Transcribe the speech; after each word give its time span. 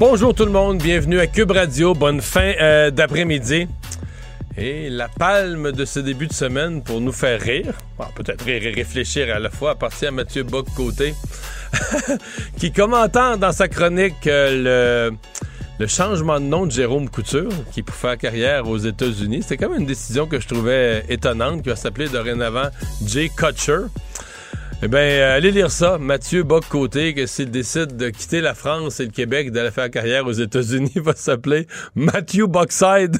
Bonjour 0.00 0.34
tout 0.34 0.46
le 0.46 0.50
monde, 0.50 0.78
bienvenue 0.78 1.20
à 1.20 1.26
Cube 1.26 1.50
Radio. 1.50 1.92
Bonne 1.92 2.22
fin 2.22 2.54
euh, 2.58 2.90
d'après-midi. 2.90 3.66
Et 4.56 4.88
la 4.88 5.08
palme 5.08 5.72
de 5.72 5.84
ce 5.84 6.00
début 6.00 6.26
de 6.26 6.32
semaine 6.32 6.82
pour 6.82 7.02
nous 7.02 7.12
faire 7.12 7.38
rire, 7.38 7.74
bon, 7.98 8.06
peut-être 8.14 8.42
rire 8.42 8.62
réfléchir 8.74 9.28
à 9.30 9.38
la 9.38 9.50
fois, 9.50 9.72
appartient 9.72 10.06
à 10.06 10.10
Mathieu 10.10 10.42
Bock-Côté, 10.42 11.14
qui 12.56 12.72
commentant 12.72 13.36
dans 13.36 13.52
sa 13.52 13.68
chronique 13.68 14.26
euh, 14.26 15.10
le, 15.10 15.16
le 15.78 15.86
changement 15.86 16.40
de 16.40 16.46
nom 16.46 16.64
de 16.64 16.72
Jérôme 16.72 17.10
Couture, 17.10 17.50
qui 17.70 17.82
pour 17.82 17.94
faire 17.94 18.16
carrière 18.16 18.66
aux 18.68 18.78
États-Unis. 18.78 19.42
C'était 19.42 19.58
quand 19.58 19.68
même 19.68 19.82
une 19.82 19.86
décision 19.86 20.26
que 20.26 20.40
je 20.40 20.48
trouvais 20.48 21.04
étonnante, 21.10 21.62
qui 21.62 21.68
va 21.68 21.76
s'appeler 21.76 22.08
dorénavant 22.08 22.70
Jay 23.04 23.28
Kutcher. 23.28 23.82
Eh 24.82 24.88
bien, 24.88 25.00
euh, 25.00 25.36
allez 25.36 25.50
lire 25.50 25.70
ça. 25.70 25.98
Mathieu 25.98 26.42
Bock-Côté, 26.42 27.14
que 27.14 27.26
s'il 27.26 27.50
décide 27.50 27.96
de 27.96 28.08
quitter 28.08 28.40
la 28.40 28.54
France 28.54 29.00
et 29.00 29.04
le 29.04 29.10
Québec, 29.10 29.52
d'aller 29.52 29.70
faire 29.70 29.90
carrière 29.90 30.26
aux 30.26 30.32
États-Unis, 30.32 30.92
va 30.96 31.14
s'appeler 31.14 31.66
Matthew 31.94 32.46
Bockside. 32.46 33.16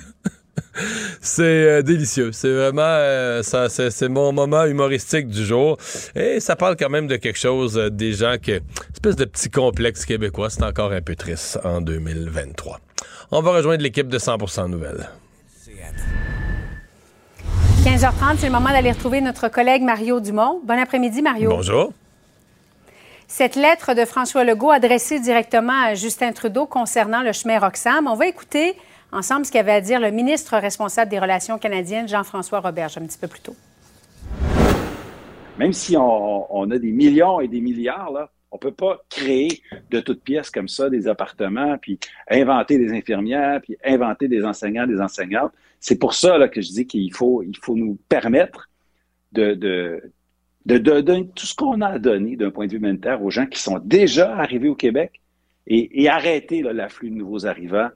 c'est 1.20 1.42
euh, 1.42 1.82
délicieux. 1.82 2.32
C'est 2.32 2.52
vraiment 2.52 2.82
euh, 2.82 3.42
ça, 3.42 3.68
c'est, 3.68 4.08
mon 4.08 4.32
moment 4.32 4.64
humoristique 4.64 5.28
du 5.28 5.44
jour. 5.44 5.76
Et 6.14 6.40
ça 6.40 6.56
parle 6.56 6.76
quand 6.76 6.88
même 6.88 7.06
de 7.06 7.16
quelque 7.16 7.38
chose 7.38 7.78
euh, 7.78 7.90
des 7.90 8.12
gens 8.12 8.36
qui 8.40 8.52
espèce 8.92 9.16
de 9.16 9.24
petit 9.24 9.50
complexe 9.50 10.04
québécois. 10.04 10.50
C'est 10.50 10.64
encore 10.64 10.92
un 10.92 11.02
peu 11.02 11.16
triste 11.16 11.58
en 11.64 11.80
2023. 11.80 12.80
On 13.32 13.42
va 13.42 13.52
rejoindre 13.52 13.82
l'équipe 13.82 14.08
de 14.08 14.18
100% 14.18 14.68
Nouvelles. 14.68 15.08
15h30, 17.90 18.36
c'est 18.36 18.46
le 18.46 18.52
moment 18.52 18.68
d'aller 18.68 18.92
retrouver 18.92 19.20
notre 19.20 19.48
collègue 19.48 19.82
Mario 19.82 20.20
Dumont. 20.20 20.60
Bon 20.62 20.78
après-midi, 20.78 21.22
Mario. 21.22 21.50
Bonjour. 21.50 21.92
Cette 23.26 23.56
lettre 23.56 23.94
de 23.94 24.04
François 24.04 24.44
Legault 24.44 24.70
adressée 24.70 25.18
directement 25.18 25.86
à 25.86 25.94
Justin 25.94 26.30
Trudeau 26.30 26.66
concernant 26.66 27.24
le 27.24 27.32
chemin 27.32 27.58
Roxham, 27.58 28.06
on 28.06 28.14
va 28.14 28.28
écouter 28.28 28.74
ensemble 29.10 29.44
ce 29.44 29.50
qu'avait 29.50 29.72
à 29.72 29.80
dire 29.80 29.98
le 29.98 30.12
ministre 30.12 30.56
responsable 30.56 31.10
des 31.10 31.18
Relations 31.18 31.58
canadiennes, 31.58 32.06
Jean-François 32.06 32.60
Roberge, 32.60 32.96
un 32.96 33.06
petit 33.06 33.18
peu 33.18 33.26
plus 33.26 33.40
tôt. 33.40 33.56
Même 35.58 35.72
si 35.72 35.96
on, 35.96 36.70
a 36.70 36.78
des 36.78 36.92
millions 36.92 37.40
et 37.40 37.48
des 37.48 37.60
milliards, 37.60 38.12
là, 38.12 38.30
on 38.52 38.56
ne 38.56 38.60
peut 38.60 38.72
pas 38.72 39.00
créer 39.10 39.62
de 39.90 39.98
toutes 39.98 40.22
pièces 40.22 40.50
comme 40.50 40.68
ça 40.68 40.90
des 40.90 41.08
appartements, 41.08 41.76
puis 41.76 41.98
inventer 42.30 42.78
des 42.78 42.92
infirmières, 42.92 43.60
puis 43.60 43.76
inventer 43.84 44.28
des 44.28 44.44
enseignants, 44.44 44.86
des 44.86 45.00
enseignantes. 45.00 45.50
C'est 45.80 45.98
pour 45.98 46.14
ça 46.14 46.38
là, 46.38 46.48
que 46.48 46.60
je 46.60 46.68
dis 46.68 46.86
qu'il 46.86 47.12
faut, 47.12 47.42
il 47.42 47.56
faut 47.60 47.74
nous 47.74 47.98
permettre 48.08 48.68
de, 49.32 49.54
de, 49.54 50.02
de, 50.66 50.78
donner 50.78 51.28
tout 51.34 51.46
ce 51.46 51.54
qu'on 51.54 51.80
a 51.80 51.88
à 51.88 51.98
donner 51.98 52.36
d'un 52.36 52.50
point 52.50 52.66
de 52.66 52.72
vue 52.72 52.78
humanitaire 52.78 53.22
aux 53.22 53.30
gens 53.30 53.46
qui 53.46 53.60
sont 53.60 53.78
déjà 53.78 54.36
arrivés 54.36 54.68
au 54.68 54.74
Québec 54.74 55.20
et, 55.66 56.02
et 56.02 56.08
arrêter 56.08 56.62
l'afflux 56.62 57.10
de 57.10 57.16
nouveaux 57.16 57.46
arrivants. 57.46 57.88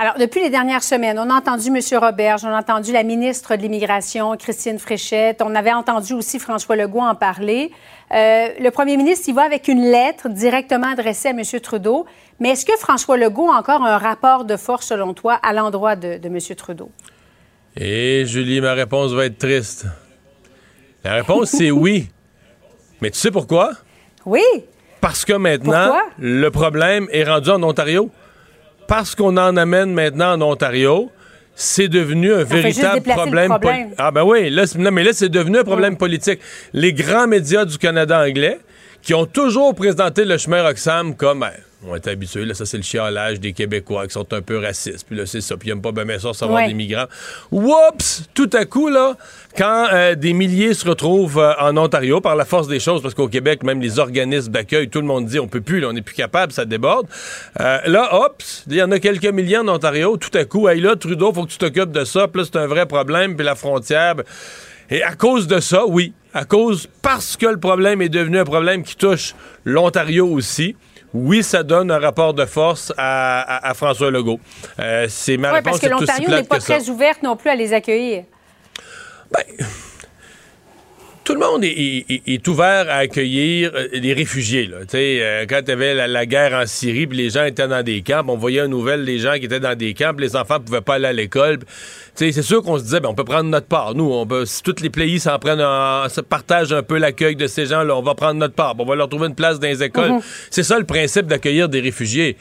Alors, 0.00 0.14
depuis 0.16 0.40
les 0.40 0.48
dernières 0.50 0.84
semaines, 0.84 1.18
on 1.18 1.28
a 1.28 1.34
entendu 1.34 1.68
M. 1.68 1.80
Robert, 2.00 2.36
on 2.44 2.48
a 2.48 2.58
entendu 2.60 2.92
la 2.92 3.02
ministre 3.02 3.56
de 3.56 3.62
l'Immigration, 3.62 4.36
Christine 4.36 4.78
Fréchette, 4.78 5.42
on 5.44 5.56
avait 5.56 5.72
entendu 5.72 6.12
aussi 6.12 6.38
François 6.38 6.76
Legault 6.76 7.00
en 7.00 7.16
parler. 7.16 7.72
Euh, 8.14 8.48
le 8.60 8.70
premier 8.70 8.96
ministre, 8.96 9.24
il 9.28 9.34
va 9.34 9.42
avec 9.42 9.66
une 9.66 9.82
lettre 9.82 10.28
directement 10.28 10.92
adressée 10.92 11.28
à 11.28 11.30
M. 11.32 11.42
Trudeau. 11.60 12.06
Mais 12.38 12.50
est-ce 12.50 12.64
que 12.64 12.76
François 12.78 13.16
Legault 13.16 13.50
a 13.50 13.56
encore 13.58 13.82
un 13.82 13.98
rapport 13.98 14.44
de 14.44 14.56
force, 14.56 14.86
selon 14.86 15.14
toi, 15.14 15.34
à 15.42 15.52
l'endroit 15.52 15.96
de, 15.96 16.16
de 16.18 16.28
M. 16.28 16.38
Trudeau? 16.56 16.92
Et 17.76 18.22
Julie, 18.24 18.60
ma 18.60 18.74
réponse 18.74 19.10
va 19.12 19.24
être 19.24 19.38
triste. 19.38 19.84
La 21.02 21.14
réponse, 21.14 21.50
c'est 21.50 21.72
oui. 21.72 22.08
Mais 23.00 23.10
tu 23.10 23.18
sais 23.18 23.32
pourquoi? 23.32 23.72
Oui. 24.24 24.44
Parce 25.00 25.24
que 25.24 25.32
maintenant, 25.32 25.86
Pourquoi? 25.86 26.04
le 26.18 26.50
problème 26.50 27.08
est 27.10 27.24
rendu 27.24 27.50
en 27.50 27.62
Ontario. 27.64 28.10
Parce 28.88 29.14
qu'on 29.14 29.36
en 29.36 29.56
amène 29.56 29.92
maintenant 29.92 30.32
en 30.32 30.42
Ontario, 30.42 31.10
c'est 31.54 31.88
devenu 31.88 32.32
un 32.32 32.42
véritable 32.42 33.02
problème. 33.02 33.50
problème. 33.50 33.90
Ah 33.98 34.10
ben 34.10 34.24
oui, 34.24 34.48
là, 34.48 34.66
c'est- 34.66 34.78
non, 34.78 34.90
mais 34.90 35.04
là, 35.04 35.10
c'est 35.12 35.28
devenu 35.28 35.58
un 35.58 35.64
problème 35.64 35.96
politique. 35.96 36.40
Les 36.72 36.92
grands 36.92 37.26
médias 37.26 37.64
du 37.66 37.76
Canada 37.78 38.18
anglais, 38.26 38.58
qui 39.02 39.12
ont 39.14 39.26
toujours 39.26 39.74
présenté 39.74 40.24
le 40.24 40.38
chemin 40.38 40.62
Roxham 40.62 41.14
comme... 41.14 41.46
on 41.86 41.94
est 41.94 42.06
habitués, 42.08 42.44
là, 42.44 42.54
ça 42.54 42.66
c'est 42.66 42.76
le 42.76 42.82
chialage 42.82 43.38
des 43.38 43.52
Québécois 43.52 44.06
qui 44.08 44.12
sont 44.14 44.32
un 44.32 44.42
peu 44.42 44.58
racistes. 44.58 45.06
Puis 45.06 45.16
là, 45.16 45.26
c'est 45.26 45.40
ça. 45.40 45.56
Puis 45.56 45.68
ils 45.68 45.72
n'aiment 45.72 45.80
pas 45.82 45.92
bien 45.92 46.18
ça 46.18 46.28
recevoir 46.28 46.58
Ouais. 46.58 46.68
des 46.68 46.74
migrants. 46.74 47.06
Oups! 47.52 48.24
Tout 48.34 48.50
à 48.52 48.64
coup, 48.64 48.88
là, 48.88 49.16
quand 49.56 49.86
euh, 49.92 50.14
des 50.14 50.32
milliers 50.32 50.74
se 50.74 50.88
retrouvent 50.88 51.38
euh, 51.38 51.52
en 51.60 51.76
Ontario 51.76 52.20
par 52.20 52.34
la 52.36 52.44
force 52.44 52.66
des 52.68 52.80
choses, 52.80 53.00
parce 53.00 53.14
qu'au 53.14 53.28
Québec, 53.28 53.62
même 53.62 53.80
les 53.80 53.98
organismes 54.00 54.50
d'accueil, 54.52 54.88
tout 54.88 55.00
le 55.00 55.06
monde 55.06 55.26
dit 55.26 55.38
on 55.38 55.46
peut 55.48 55.60
plus, 55.60 55.80
là, 55.80 55.88
on 55.88 55.92
n'est 55.92 56.02
plus 56.02 56.14
capable, 56.16 56.52
ça 56.52 56.64
déborde. 56.64 57.06
Euh, 57.60 57.78
là, 57.86 58.08
hop, 58.12 58.42
il 58.66 58.74
y 58.76 58.82
en 58.82 58.90
a 58.90 58.98
quelques 58.98 59.26
milliers 59.26 59.58
en 59.58 59.68
Ontario. 59.68 60.16
Tout 60.16 60.36
à 60.36 60.44
coup, 60.44 60.68
hey 60.68 60.80
là, 60.80 60.96
Trudeau, 60.96 61.32
faut 61.32 61.44
que 61.44 61.50
tu 61.52 61.58
t'occupes 61.58 61.92
de 61.92 62.04
ça. 62.04 62.26
Puis 62.28 62.42
là, 62.42 62.48
c'est 62.52 62.58
un 62.58 62.66
vrai 62.66 62.86
problème. 62.86 63.36
Puis 63.36 63.44
la 63.46 63.54
frontière. 63.54 64.16
ben, 64.16 64.24
et 64.90 65.02
à 65.02 65.12
cause 65.14 65.46
de 65.46 65.60
ça, 65.60 65.84
oui, 65.86 66.14
à 66.32 66.44
cause, 66.46 66.88
parce 67.02 67.36
que 67.36 67.44
le 67.46 67.58
problème 67.60 68.00
est 68.00 68.08
devenu 68.08 68.38
un 68.38 68.44
problème 68.44 68.82
qui 68.82 68.96
touche 68.96 69.34
l'Ontario 69.64 70.26
aussi, 70.26 70.76
oui, 71.14 71.42
ça 71.42 71.62
donne 71.62 71.90
un 71.90 71.98
rapport 71.98 72.34
de 72.34 72.44
force 72.44 72.92
à, 72.96 73.40
à- 73.40 73.70
à 73.70 73.74
François 73.74 74.10
Legault. 74.10 74.40
Euh, 74.78 75.06
c'est 75.08 75.36
ma 75.36 75.48
Oui, 75.50 75.54
réponse 75.56 75.72
parce 75.72 75.80
que 75.80 75.88
l'Ontario 75.88 76.28
n'est 76.30 76.42
pas 76.44 76.58
très 76.58 76.88
ouverte 76.88 77.22
non 77.22 77.36
plus 77.36 77.50
à 77.50 77.54
les 77.54 77.72
accueillir. 77.72 78.24
Tout 81.28 81.34
le 81.34 81.40
monde 81.40 81.62
est, 81.62 81.68
est- 82.08 82.22
est 82.26 82.48
ouvert 82.48 82.86
à 82.88 82.94
accueillir 83.00 83.70
euh, 83.74 83.88
les 83.92 84.14
réfugiés. 84.14 84.66
Là. 84.66 84.78
Euh, 84.94 85.44
quand 85.46 85.60
il 85.62 85.68
y 85.68 85.72
avait 85.72 85.92
la, 85.94 86.06
la 86.06 86.24
guerre 86.24 86.54
en 86.54 86.64
Syrie, 86.64 87.06
puis 87.06 87.18
les 87.18 87.28
gens 87.28 87.44
étaient 87.44 87.68
dans 87.68 87.82
des 87.82 88.00
camps, 88.00 88.22
on 88.28 88.38
voyait 88.38 88.60
une 88.60 88.68
nouvelle 88.70 89.04
des 89.04 89.18
gens 89.18 89.34
qui 89.34 89.44
étaient 89.44 89.60
dans 89.60 89.76
des 89.76 89.92
camps, 89.92 90.14
puis 90.16 90.24
les 90.24 90.36
enfants 90.36 90.58
pouvaient 90.58 90.80
pas 90.80 90.94
aller 90.94 91.04
à 91.08 91.12
l'école. 91.12 91.58
C'est 92.14 92.32
sûr 92.40 92.62
qu'on 92.62 92.78
se 92.78 92.84
disait, 92.84 93.00
ben, 93.00 93.10
on 93.10 93.14
peut 93.14 93.24
prendre 93.24 93.50
notre 93.50 93.66
part. 93.66 93.94
Nous, 93.94 94.10
on 94.10 94.26
peut, 94.26 94.46
si 94.46 94.62
tous 94.62 94.80
les 94.80 94.88
pays 94.88 95.20
s'en 95.20 95.38
prennent, 95.38 95.60
en- 95.60 96.08
se 96.08 96.22
partagent 96.22 96.72
un 96.72 96.82
peu 96.82 96.96
l'accueil 96.96 97.36
de 97.36 97.46
ces 97.46 97.66
gens-là, 97.66 97.94
on 97.94 98.02
va 98.02 98.14
prendre 98.14 98.40
notre 98.40 98.54
part. 98.54 98.74
On 98.78 98.86
va 98.86 98.94
leur 98.94 99.10
trouver 99.10 99.26
une 99.26 99.34
place 99.34 99.60
dans 99.60 99.68
les 99.68 99.82
écoles. 99.82 100.12
C'est 100.50 100.62
ça 100.62 100.78
le 100.78 100.86
principe 100.86 101.26
d'accueillir 101.26 101.68
des 101.68 101.80
réfugiés. 101.80 102.38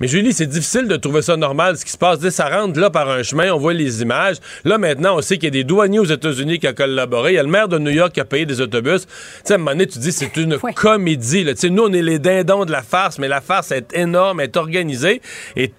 Mais 0.00 0.08
Julie, 0.08 0.32
c'est 0.32 0.46
difficile 0.46 0.88
de 0.88 0.96
trouver 0.96 1.20
ça 1.20 1.36
normal, 1.36 1.76
ce 1.76 1.84
qui 1.84 1.90
se 1.92 1.98
passe. 1.98 2.18
Dès 2.18 2.30
ça 2.30 2.48
rentre 2.48 2.80
là 2.80 2.88
par 2.88 3.08
un 3.10 3.22
chemin, 3.22 3.52
on 3.52 3.58
voit 3.58 3.74
les 3.74 4.00
images. 4.00 4.36
Là, 4.64 4.78
maintenant, 4.78 5.16
on 5.18 5.20
sait 5.20 5.36
qu'il 5.36 5.44
y 5.44 5.48
a 5.48 5.50
des 5.50 5.64
douaniers 5.64 5.98
aux 5.98 6.04
États-Unis 6.06 6.58
qui 6.58 6.66
ont 6.68 6.72
collaboré. 6.72 7.32
Il 7.32 7.34
y 7.36 7.38
a 7.38 7.42
le 7.42 7.50
maire 7.50 7.68
de 7.68 7.78
New 7.78 7.90
York 7.90 8.12
qui 8.12 8.20
a 8.20 8.24
payé 8.24 8.46
des 8.46 8.60
autobus. 8.62 9.02
Tu 9.06 9.12
sais, 9.44 9.52
à 9.52 9.56
un 9.56 9.58
moment 9.58 9.72
donné, 9.72 9.86
tu 9.86 9.98
dis, 9.98 10.12
c'est 10.12 10.34
une 10.38 10.54
Ouais. 10.62 10.72
comédie. 10.72 11.44
Là. 11.44 11.52
Nous, 11.64 11.82
on 11.82 11.92
est 11.92 12.02
les 12.02 12.18
dindons 12.18 12.64
de 12.64 12.72
la 12.72 12.82
farce, 12.82 13.18
mais 13.18 13.28
la 13.28 13.40
farce 13.42 13.72
est 13.72 13.92
énorme, 13.94 14.40
est 14.40 14.56
organisée. 14.56 15.20
Et 15.56 15.72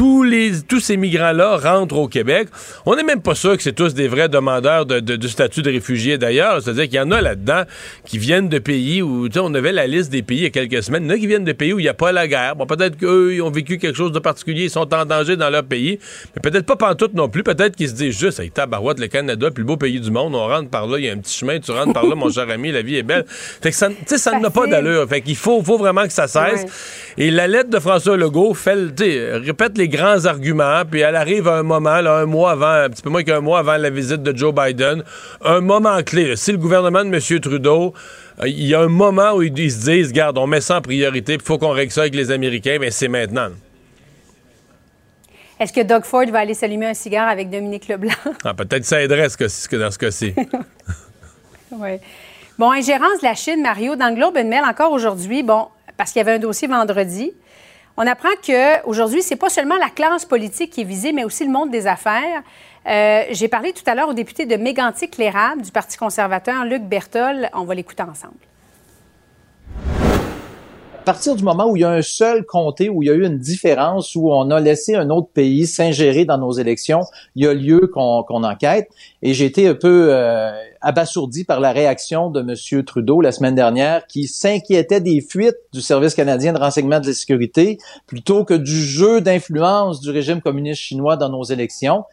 tous, 0.00 0.22
les, 0.22 0.52
tous 0.66 0.80
ces 0.80 0.96
migrants-là 0.96 1.58
rentrent 1.58 1.98
au 1.98 2.08
Québec. 2.08 2.48
On 2.86 2.96
n'est 2.96 3.02
même 3.02 3.20
pas 3.20 3.34
sûr 3.34 3.54
que 3.54 3.62
c'est 3.62 3.74
tous 3.74 3.92
des 3.92 4.08
vrais 4.08 4.30
demandeurs 4.30 4.86
de, 4.86 5.28
statut 5.28 5.60
de 5.60 5.70
réfugié 5.70 6.16
d'ailleurs. 6.16 6.62
C'est-à-dire 6.62 6.84
qu'il 6.84 6.94
y 6.94 7.00
en 7.00 7.10
a 7.10 7.20
là-dedans 7.20 7.64
qui 8.06 8.16
viennent 8.16 8.48
de 8.48 8.58
pays 8.58 9.02
où, 9.02 9.28
tu 9.28 9.34
sais, 9.34 9.40
on 9.40 9.52
avait 9.52 9.72
la 9.72 9.86
liste 9.86 10.10
des 10.10 10.22
pays 10.22 10.38
il 10.38 10.42
y 10.44 10.46
a 10.46 10.50
quelques 10.50 10.82
semaines. 10.82 11.04
Il 11.04 11.08
y 11.08 11.12
en 11.12 11.14
a 11.16 11.18
qui 11.18 11.26
viennent 11.26 11.44
de 11.44 11.52
pays 11.52 11.74
où 11.74 11.78
il 11.78 11.82
n'y 11.82 11.88
a 11.90 11.92
pas 11.92 12.12
la 12.12 12.26
guerre. 12.26 12.56
Bon, 12.56 12.64
peut-être 12.64 12.96
qu'eux, 12.96 13.34
ils 13.34 13.42
ont 13.42 13.50
vécu 13.50 13.76
quelque 13.76 13.94
chose 13.94 14.10
de 14.12 14.20
particulier, 14.20 14.64
ils 14.64 14.70
sont 14.70 14.88
en 14.94 15.04
danger 15.04 15.36
dans 15.36 15.50
leur 15.50 15.64
pays, 15.64 15.98
mais 16.34 16.40
peut-être 16.50 16.64
pas 16.64 16.76
pantoute 16.76 17.12
non 17.12 17.28
plus. 17.28 17.42
Peut-être 17.42 17.76
qu'ils 17.76 17.90
se 17.90 17.94
disent 17.94 18.18
juste, 18.18 18.40
hey, 18.40 18.50
tabarouette, 18.50 19.00
le 19.00 19.08
Canada, 19.08 19.50
plus 19.50 19.64
beau 19.64 19.76
pays 19.76 20.00
du 20.00 20.10
monde, 20.10 20.34
on 20.34 20.46
rentre 20.48 20.70
par 20.70 20.86
là, 20.86 20.96
il 20.98 21.04
y 21.04 21.10
a 21.10 21.12
un 21.12 21.18
petit 21.18 21.36
chemin, 21.36 21.60
tu 21.60 21.72
rentres 21.72 21.92
par 21.92 22.06
là, 22.06 22.14
mon 22.14 22.30
cher 22.30 22.48
ami, 22.48 22.72
la 22.72 22.80
vie 22.80 22.96
est 22.96 23.02
belle. 23.02 23.26
Fait 23.28 23.68
que 23.68 23.76
ça, 23.76 23.90
tu 23.90 23.96
sais, 24.06 24.16
ça 24.16 24.38
n'a 24.38 24.48
pas 24.48 24.66
d'allure. 24.66 25.06
Fait 25.10 25.20
qu'il 25.20 25.36
faut, 25.36 25.62
faut 25.62 25.76
vraiment 25.76 26.06
que 26.06 26.12
ça 26.14 26.26
cesse. 26.26 26.62
Ouais. 26.62 27.26
Et 27.26 27.30
la 27.30 27.46
lettre 27.46 27.68
de 27.68 27.78
François 27.78 28.16
Legault 28.16 28.54
fait, 28.54 28.76
le- 28.76 28.94
tu 28.94 29.04
sais, 29.04 29.36
répète 29.36 29.76
les 29.76 29.89
grands 29.90 30.24
arguments, 30.24 30.82
puis 30.90 31.00
elle 31.00 31.16
arrive 31.16 31.46
à 31.48 31.58
un 31.58 31.62
moment, 31.62 32.00
là, 32.00 32.14
un 32.16 32.24
mois 32.26 32.52
avant, 32.52 32.84
un 32.84 32.88
petit 32.88 33.02
peu 33.02 33.10
moins 33.10 33.22
qu'un 33.22 33.40
mois 33.40 33.58
avant 33.58 33.76
la 33.76 33.90
visite 33.90 34.22
de 34.22 34.34
Joe 34.34 34.54
Biden, 34.54 35.04
un 35.44 35.60
moment 35.60 36.02
clé. 36.02 36.28
là. 36.28 36.36
Si 36.36 36.50
le 36.52 36.58
gouvernement 36.58 37.04
de 37.04 37.14
M. 37.14 37.40
Trudeau, 37.40 37.92
euh, 38.42 38.48
il 38.48 38.66
y 38.66 38.74
a 38.74 38.80
un 38.80 38.88
moment 38.88 39.32
où 39.34 39.42
ils, 39.42 39.70
se 39.70 39.84
disent, 39.90 40.12
garde, 40.12 40.38
on 40.38 40.46
met 40.46 40.62
ça 40.62 40.78
en 40.78 40.80
priorité, 40.80 41.34
il 41.34 41.42
faut 41.42 41.58
qu'on 41.58 41.70
règle 41.72 41.92
ça 41.92 42.00
avec 42.00 42.14
les 42.14 42.30
Américains, 42.30 42.78
mais 42.80 42.90
c'est 42.90 43.08
maintenant. 43.08 43.48
Est-ce 45.58 45.72
que 45.74 45.82
Doug 45.82 46.04
Ford 46.04 46.24
va 46.30 46.38
aller 46.38 46.54
s'allumer 46.54 46.86
un 46.86 46.94
cigare 46.94 47.28
avec 47.28 47.50
Dominique 47.50 47.86
Leblanc? 47.88 48.14
Ah, 48.44 48.54
Peut-être 48.54 48.84
ça 48.86 49.02
aiderait 49.02 49.28
ce 49.28 49.36
que- 49.36 49.48
ce 49.48 49.68
que- 49.68 49.76
dans 49.76 49.90
ce 49.90 49.98
cas-ci. 49.98 50.34
oui. 51.72 51.90
Bon, 52.58 52.70
ingérence 52.72 53.20
de 53.20 53.24
la 53.26 53.34
Chine, 53.34 53.62
Mario, 53.62 53.96
dans 53.96 54.08
le 54.08 54.14
Globe 54.14 54.36
and 54.38 54.44
Mail, 54.48 54.62
encore 54.68 54.92
aujourd'hui, 54.92 55.42
bon, 55.42 55.66
parce 55.96 56.12
qu'il 56.12 56.20
y 56.20 56.22
avait 56.22 56.32
un 56.36 56.38
dossier 56.38 56.66
vendredi, 56.68 57.32
On 57.96 58.06
apprend 58.06 58.30
qu'aujourd'hui, 58.44 59.22
ce 59.22 59.30
n'est 59.30 59.38
pas 59.38 59.50
seulement 59.50 59.76
la 59.76 59.90
classe 59.90 60.24
politique 60.24 60.70
qui 60.70 60.82
est 60.82 60.84
visée, 60.84 61.12
mais 61.12 61.24
aussi 61.24 61.44
le 61.44 61.50
monde 61.50 61.70
des 61.70 61.86
affaires. 61.86 62.42
Euh, 62.86 63.24
j'ai 63.30 63.48
parlé 63.48 63.72
tout 63.72 63.82
à 63.86 63.94
l'heure 63.94 64.08
au 64.08 64.14
député 64.14 64.46
de 64.46 64.56
Mégantic-Lérable 64.56 65.62
du 65.62 65.70
Parti 65.70 65.98
conservateur, 65.98 66.64
Luc 66.64 66.82
Bertol. 66.82 67.50
On 67.52 67.64
va 67.64 67.74
l'écouter 67.74 68.02
ensemble. 68.02 68.34
À 71.00 71.02
partir 71.02 71.34
du 71.34 71.42
moment 71.42 71.68
où 71.68 71.76
il 71.76 71.80
y 71.80 71.84
a 71.84 71.90
un 71.90 72.02
seul 72.02 72.44
comté, 72.44 72.88
où 72.88 73.02
il 73.02 73.06
y 73.06 73.10
a 73.10 73.14
eu 73.14 73.24
une 73.24 73.38
différence, 73.38 74.14
où 74.14 74.30
on 74.30 74.50
a 74.50 74.60
laissé 74.60 74.94
un 74.94 75.10
autre 75.10 75.28
pays 75.32 75.66
s'ingérer 75.66 76.24
dans 76.24 76.38
nos 76.38 76.52
élections, 76.52 77.00
il 77.34 77.44
y 77.44 77.48
a 77.48 77.54
lieu 77.54 77.90
qu'on 77.92 78.44
enquête. 78.44 78.88
Et 79.22 79.34
j'ai 79.34 79.46
été 79.46 79.66
un 79.66 79.74
peu 79.74 80.08
euh, 80.10 80.52
abasourdi 80.80 81.44
par 81.44 81.60
la 81.60 81.72
réaction 81.72 82.30
de 82.30 82.40
M. 82.40 82.84
Trudeau 82.84 83.20
la 83.20 83.32
semaine 83.32 83.54
dernière, 83.54 84.06
qui 84.06 84.26
s'inquiétait 84.26 85.00
des 85.00 85.20
fuites 85.20 85.56
du 85.72 85.80
Service 85.80 86.14
canadien 86.14 86.52
de 86.52 86.58
renseignement 86.58 87.00
de 87.00 87.06
la 87.06 87.12
sécurité 87.12 87.78
plutôt 88.06 88.44
que 88.44 88.54
du 88.54 88.82
jeu 88.82 89.20
d'influence 89.20 90.00
du 90.00 90.10
régime 90.10 90.40
communiste 90.40 90.80
chinois 90.80 91.16
dans 91.16 91.28
nos 91.28 91.44
élections. 91.44 92.04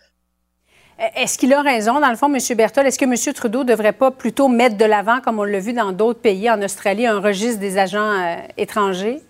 Est-ce 1.16 1.38
qu'il 1.38 1.54
a 1.54 1.62
raison, 1.62 2.00
dans 2.00 2.10
le 2.10 2.16
fond, 2.16 2.34
M. 2.34 2.40
Berthold? 2.58 2.88
Est-ce 2.88 2.98
que 2.98 3.06
M. 3.06 3.34
Trudeau 3.34 3.60
ne 3.60 3.70
devrait 3.70 3.94
pas 3.94 4.10
plutôt 4.10 4.48
mettre 4.48 4.78
de 4.78 4.86
l'avant, 4.86 5.22
comme 5.22 5.40
on 5.40 5.44
l'a 5.44 5.60
vu 5.60 5.74
dans 5.74 5.92
d'autres 5.92 6.20
pays, 6.20 6.50
en 6.50 6.60
Australie, 6.62 7.06
un 7.06 7.20
registre 7.20 7.60
des 7.60 7.78
agents 7.78 8.00
euh, 8.00 8.38
étrangers? 8.58 9.22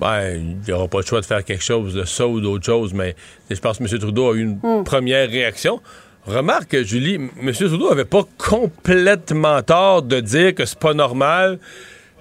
Ben, 0.00 0.30
il 0.36 0.56
n'y 0.66 0.72
aura 0.72 0.88
pas 0.88 0.98
le 1.00 1.04
choix 1.04 1.20
de 1.20 1.26
faire 1.26 1.44
quelque 1.44 1.62
chose 1.62 1.92
de 1.92 2.04
ça 2.04 2.26
ou 2.26 2.40
d'autre 2.40 2.64
chose, 2.64 2.94
mais 2.94 3.14
je 3.50 3.60
pense 3.60 3.78
que 3.78 3.82
M. 3.82 3.98
Trudeau 3.98 4.30
a 4.30 4.34
eu 4.36 4.42
une 4.42 4.58
hmm. 4.62 4.84
première 4.84 5.28
réaction. 5.28 5.80
Remarque, 6.28 6.82
Julie, 6.82 7.14
M. 7.14 7.52
Trudeau 7.54 7.88
n'avait 7.88 8.04
pas 8.04 8.22
complètement 8.36 9.62
tort 9.62 10.02
de 10.02 10.20
dire 10.20 10.54
que 10.54 10.66
c'est 10.66 10.78
pas 10.78 10.92
normal 10.92 11.58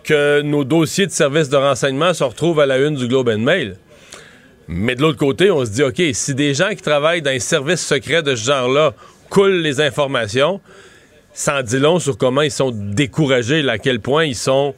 que 0.05 0.39
nos 0.43 0.63
dossiers 0.63 1.07
de 1.07 1.11
services 1.11 1.49
de 1.49 1.57
renseignement 1.57 2.13
se 2.13 2.23
retrouvent 2.23 2.61
à 2.61 2.65
la 2.65 2.77
une 2.77 2.95
du 2.95 3.09
Globe 3.09 3.27
and 3.27 3.39
Mail. 3.39 3.75
Mais 4.69 4.95
de 4.95 5.01
l'autre 5.01 5.17
côté, 5.17 5.51
on 5.51 5.65
se 5.65 5.71
dit, 5.71 5.83
OK, 5.83 6.01
si 6.13 6.33
des 6.33 6.53
gens 6.53 6.69
qui 6.69 6.81
travaillent 6.81 7.21
dans 7.21 7.31
les 7.31 7.41
services 7.41 7.85
secrets 7.85 8.23
de 8.23 8.33
ce 8.33 8.45
genre-là 8.45 8.93
coulent 9.29 9.59
les 9.59 9.81
informations, 9.81 10.61
ça 11.33 11.59
en 11.59 11.61
dit 11.61 11.77
long 11.77 11.99
sur 11.99 12.17
comment 12.17 12.43
ils 12.43 12.49
sont 12.51 12.71
découragés, 12.71 13.67
à 13.67 13.77
quel 13.77 13.99
point 13.99 14.23
ils 14.23 14.35
sont 14.35 14.73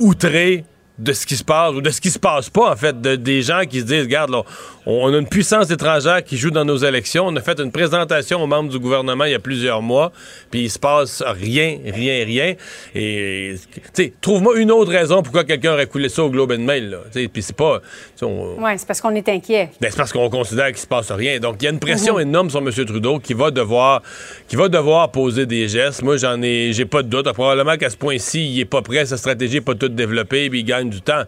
outrés 0.00 0.64
de 0.98 1.12
ce 1.12 1.26
qui 1.26 1.36
se 1.36 1.42
passe 1.42 1.72
ou 1.74 1.80
de 1.80 1.90
ce 1.90 2.00
qui 2.00 2.10
se 2.10 2.18
passe 2.18 2.50
pas, 2.50 2.70
en 2.70 2.76
fait, 2.76 3.00
de, 3.00 3.16
des 3.16 3.42
gens 3.42 3.62
qui 3.68 3.80
se 3.80 3.84
disent, 3.84 4.02
regarde, 4.02 4.30
là, 4.30 4.42
on 4.86 5.12
a 5.12 5.18
une 5.18 5.26
puissance 5.26 5.70
étrangère 5.70 6.22
qui 6.22 6.36
joue 6.36 6.50
dans 6.50 6.64
nos 6.64 6.76
élections. 6.76 7.26
On 7.26 7.34
a 7.36 7.40
fait 7.40 7.58
une 7.58 7.72
présentation 7.72 8.42
aux 8.42 8.46
membres 8.46 8.70
du 8.70 8.78
gouvernement 8.78 9.24
il 9.24 9.32
y 9.32 9.34
a 9.34 9.38
plusieurs 9.38 9.82
mois, 9.82 10.12
puis 10.50 10.62
il 10.62 10.70
se 10.70 10.78
passe 10.78 11.22
rien, 11.26 11.78
rien, 11.84 12.24
rien. 12.24 12.54
Et, 12.94 13.54
tu 13.72 13.80
sais, 13.92 14.12
trouve-moi 14.20 14.58
une 14.58 14.70
autre 14.70 14.92
raison 14.92 15.22
pourquoi 15.22 15.44
quelqu'un 15.44 15.72
aurait 15.72 15.86
coulé 15.86 16.08
ça 16.08 16.22
au 16.22 16.30
Globe 16.30 16.52
and 16.52 16.62
Mail, 16.62 16.90
là. 16.90 16.98
Puis 17.12 17.42
c'est 17.42 17.56
pas... 17.56 17.80
Oui, 18.22 18.70
c'est 18.76 18.86
parce 18.86 19.00
qu'on 19.00 19.14
est 19.14 19.28
inquiet. 19.28 19.70
Ben, 19.80 19.90
c'est 19.90 19.96
parce 19.96 20.12
qu'on 20.12 20.30
considère 20.30 20.68
qu'il 20.68 20.78
se 20.78 20.86
passe 20.86 21.10
rien. 21.10 21.40
Donc, 21.40 21.56
il 21.60 21.64
y 21.64 21.68
a 21.68 21.70
une 21.70 21.80
pression 21.80 22.14
mhm. 22.14 22.22
énorme 22.22 22.50
sur 22.50 22.60
M. 22.60 22.70
Trudeau 22.70 23.18
qui 23.18 23.34
va 23.34 23.50
devoir 23.50 24.02
qui 24.48 24.56
va 24.56 24.68
devoir 24.68 25.10
poser 25.10 25.46
des 25.46 25.68
gestes. 25.68 26.02
Moi, 26.02 26.16
j'en 26.18 26.40
ai... 26.42 26.72
J'ai 26.72 26.84
pas 26.86 27.02
de 27.02 27.08
doute. 27.08 27.30
Probablement 27.32 27.76
qu'à 27.76 27.90
ce 27.90 27.96
point-ci, 27.96 28.46
il 28.46 28.60
est 28.60 28.64
pas 28.64 28.82
prêt, 28.82 29.04
sa 29.06 29.16
stratégie 29.16 29.54
n'est 29.54 29.60
pas 29.60 29.74
toute 29.74 29.94
développée, 29.94 30.48
puis 30.50 30.60
il 30.60 30.64
gagne 30.64 30.83
du 30.90 31.02
temps. 31.02 31.22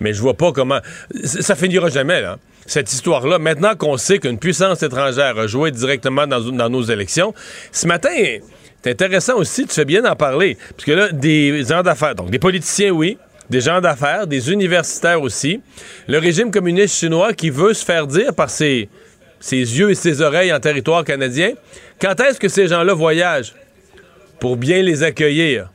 Mais 0.00 0.12
je 0.12 0.20
vois 0.20 0.34
pas 0.34 0.52
comment... 0.52 0.80
Ça 1.24 1.54
finira 1.54 1.88
jamais, 1.88 2.22
cette 2.66 2.92
histoire-là, 2.92 3.38
maintenant 3.38 3.74
qu'on 3.76 3.96
sait 3.96 4.18
qu'une 4.18 4.38
puissance 4.38 4.82
étrangère 4.82 5.38
a 5.38 5.46
joué 5.46 5.70
directement 5.70 6.26
dans, 6.26 6.68
nos 6.68 6.82
élections, 6.82 7.32
ce 7.72 7.86
matin, 7.86 8.10
c'est 8.82 8.90
intéressant 8.90 9.36
aussi, 9.36 9.66
tu 9.66 9.74
fais 9.74 9.84
bien 9.84 10.02
d'en 10.02 10.16
parler, 10.16 10.56
parce 10.70 10.84
que 10.84 10.92
là, 10.92 11.12
des 11.12 11.64
gens 11.64 11.82
d'affaires, 11.82 12.14
donc 12.14 12.30
des 12.30 12.38
politiciens, 12.38 12.90
oui, 12.90 13.18
des 13.50 13.60
gens 13.60 13.80
d'affaires, 13.80 14.26
des 14.26 14.50
universitaires 14.50 15.22
aussi, 15.22 15.60
le 16.08 16.18
régime 16.18 16.50
communiste 16.50 16.96
chinois 16.96 17.32
qui 17.32 17.50
veut 17.50 17.74
se 17.74 17.84
faire 17.84 18.06
dire 18.06 18.34
par 18.34 18.50
ses 18.50 18.88
yeux 19.40 19.90
et 19.90 19.94
ses 19.94 20.20
oreilles 20.20 20.52
en 20.52 20.60
territoire 20.60 21.04
canadien, 21.04 21.52
quand 22.00 22.18
est-ce 22.20 22.38
que 22.38 22.48
ces 22.48 22.68
gens-là 22.68 22.94
voyagent 22.94 23.54
pour 24.40 24.56
bien 24.56 24.82
les 24.82 25.02
accueillir? 25.02 25.70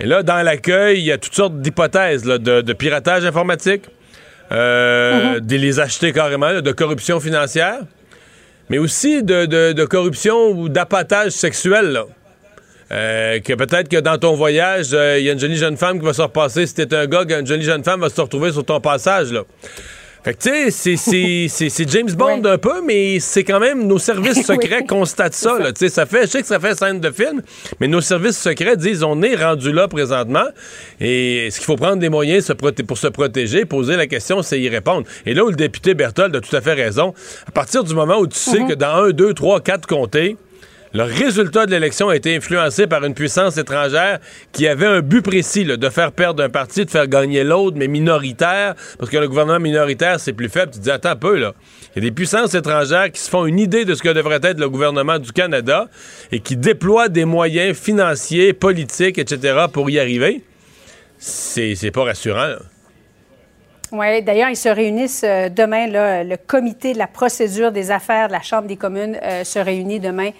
Et 0.00 0.06
là, 0.06 0.22
dans 0.22 0.42
l'accueil, 0.42 0.98
il 0.98 1.04
y 1.04 1.12
a 1.12 1.18
toutes 1.18 1.34
sortes 1.34 1.60
d'hypothèses 1.60 2.22
de, 2.22 2.36
de 2.36 2.72
piratage 2.72 3.24
informatique, 3.24 3.84
euh, 4.52 5.40
de 5.40 5.56
les 5.56 5.80
acheter 5.80 6.12
carrément, 6.12 6.60
de 6.60 6.72
corruption 6.72 7.20
financière, 7.20 7.80
mais 8.68 8.78
aussi 8.78 9.22
de, 9.22 9.84
corruption 9.84 10.50
ou 10.50 10.68
d'appâtage 10.68 11.32
sexuel. 11.32 12.00
Euh, 12.90 13.40
que 13.40 13.54
peut-être 13.54 13.88
que 13.88 13.96
dans 13.96 14.18
ton 14.18 14.34
voyage, 14.34 14.88
euh, 14.92 15.18
il 15.18 15.24
y 15.24 15.30
a 15.30 15.32
une 15.32 15.38
jolie 15.38 15.56
jeune 15.56 15.78
femme 15.78 15.98
qui 15.98 16.04
va 16.04 16.12
se 16.12 16.20
repasser. 16.20 16.66
Si 16.66 16.74
t'es 16.74 16.94
un 16.94 17.06
gars, 17.06 17.24
une 17.38 17.46
jolie 17.46 17.64
jeune 17.64 17.82
femme 17.82 18.00
va 18.02 18.10
se 18.10 18.20
retrouver 18.20 18.52
sur 18.52 18.66
ton 18.66 18.80
passage. 18.80 19.32
Là. 19.32 19.44
Fait 20.24 20.34
que, 20.34 20.38
tu 20.38 20.70
sais, 20.70 21.68
c'est 21.68 21.88
James 21.90 22.12
Bond 22.12 22.44
un 22.44 22.56
peu, 22.56 22.80
mais 22.80 23.18
c'est 23.18 23.42
quand 23.42 23.58
même 23.58 23.88
nos 23.88 23.98
services 23.98 24.42
secrets 24.46 24.84
constatent 24.86 25.34
ça. 25.34 25.58
Là, 25.58 25.70
ça 25.74 26.06
fait, 26.06 26.22
je 26.22 26.26
sais 26.26 26.40
que 26.42 26.46
ça 26.46 26.60
fait 26.60 26.76
scène 26.76 27.00
de 27.00 27.10
film, 27.10 27.42
mais 27.80 27.88
nos 27.88 28.00
services 28.00 28.38
secrets 28.38 28.76
disent 28.76 29.02
on 29.02 29.20
est 29.22 29.34
rendu 29.34 29.72
là 29.72 29.88
présentement 29.88 30.46
et 31.00 31.48
est-ce 31.48 31.58
qu'il 31.58 31.66
faut 31.66 31.76
prendre 31.76 31.96
des 31.96 32.08
moyens 32.08 32.52
pour 32.86 32.98
se 32.98 33.08
protéger? 33.08 33.64
Poser 33.64 33.96
la 33.96 34.06
question, 34.06 34.42
c'est 34.42 34.60
y 34.60 34.68
répondre. 34.68 35.06
Et 35.26 35.34
là 35.34 35.44
où 35.44 35.48
le 35.48 35.56
député 35.56 35.94
Berthold 35.94 36.34
a 36.36 36.40
tout 36.40 36.54
à 36.54 36.60
fait 36.60 36.74
raison, 36.74 37.14
à 37.48 37.50
partir 37.50 37.82
du 37.82 37.94
moment 37.94 38.18
où 38.18 38.28
tu 38.28 38.38
sais 38.38 38.58
mm-hmm. 38.58 38.68
que 38.68 38.74
dans 38.74 39.04
un, 39.04 39.10
deux, 39.10 39.34
trois, 39.34 39.60
quatre 39.60 39.88
comtés, 39.88 40.36
le 40.94 41.04
résultat 41.04 41.64
de 41.64 41.70
l'élection 41.70 42.10
a 42.10 42.16
été 42.16 42.36
influencé 42.36 42.86
par 42.86 43.02
une 43.04 43.14
puissance 43.14 43.56
étrangère 43.56 44.18
qui 44.52 44.68
avait 44.68 44.86
un 44.86 45.00
but 45.00 45.22
précis, 45.22 45.64
de 45.64 45.88
faire 45.88 46.12
perdre 46.12 46.42
un 46.42 46.50
parti, 46.50 46.84
de 46.84 46.90
faire 46.90 47.06
gagner 47.06 47.44
l'autre, 47.44 47.76
mais 47.78 47.88
minoritaire, 47.88 48.74
parce 48.98 49.10
que 49.10 49.16
le 49.16 49.26
gouvernement 49.26 49.58
minoritaire, 49.58 50.20
c'est 50.20 50.34
plus 50.34 50.50
faible. 50.50 50.72
Tu 50.72 50.80
dis, 50.80 50.90
attends 50.90 51.10
un 51.10 51.16
peu, 51.16 51.38
là. 51.38 51.54
Il 51.94 52.02
y 52.02 52.06
a 52.06 52.10
des 52.10 52.14
puissances 52.14 52.54
étrangères 52.54 53.10
qui 53.10 53.20
se 53.20 53.30
font 53.30 53.46
une 53.46 53.58
idée 53.58 53.84
de 53.86 53.94
ce 53.94 54.02
que 54.02 54.10
devrait 54.10 54.40
être 54.42 54.60
le 54.60 54.68
gouvernement 54.68 55.18
du 55.18 55.32
Canada 55.32 55.88
et 56.30 56.40
qui 56.40 56.56
déploient 56.56 57.08
des 57.08 57.24
moyens 57.24 57.76
financiers, 57.76 58.52
politiques, 58.52 59.18
etc. 59.18 59.64
pour 59.72 59.88
y 59.88 59.98
arriver. 59.98 60.42
C'est 61.18 61.90
pas 61.92 62.04
rassurant. 62.04 62.56
Oui, 63.92 64.22
d'ailleurs, 64.22 64.48
ils 64.48 64.56
se 64.56 64.70
réunissent 64.70 65.24
euh, 65.24 65.50
demain. 65.50 65.86
le 66.24 66.36
comité 66.36 66.94
de 66.94 66.98
la 66.98 67.06
procédure 67.06 67.72
des 67.72 67.90
affaires 67.90 68.28
de 68.28 68.32
la 68.32 68.40
Chambre 68.40 68.66
des 68.66 68.76
communes 68.76 69.18
euh, 69.22 69.44
se 69.44 69.58
réunit 69.58 70.00
demain 70.00 70.30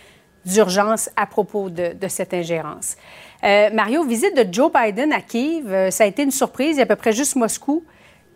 d'urgence 0.45 1.11
à 1.17 1.27
propos 1.27 1.71
de, 1.71 1.95
cette 2.09 2.35
ingérence. 2.35 2.97
Euh, 3.45 3.71
Mario, 3.73 4.05
visite 4.05 4.37
de 4.37 4.53
Joe 4.53 4.71
Biden 4.73 5.13
à 5.13 5.21
Kiev, 5.21 5.73
euh, 5.73 5.91
ça 5.91 6.05
a 6.05 6.07
été 6.07 6.23
une 6.23 6.31
surprise. 6.31 6.77
Il 6.77 6.79
y 6.79 6.81
a 6.81 6.85
à 6.85 6.87
peu 6.87 6.97
près 6.97 7.13
juste 7.13 7.37
Moscou 7.37 7.85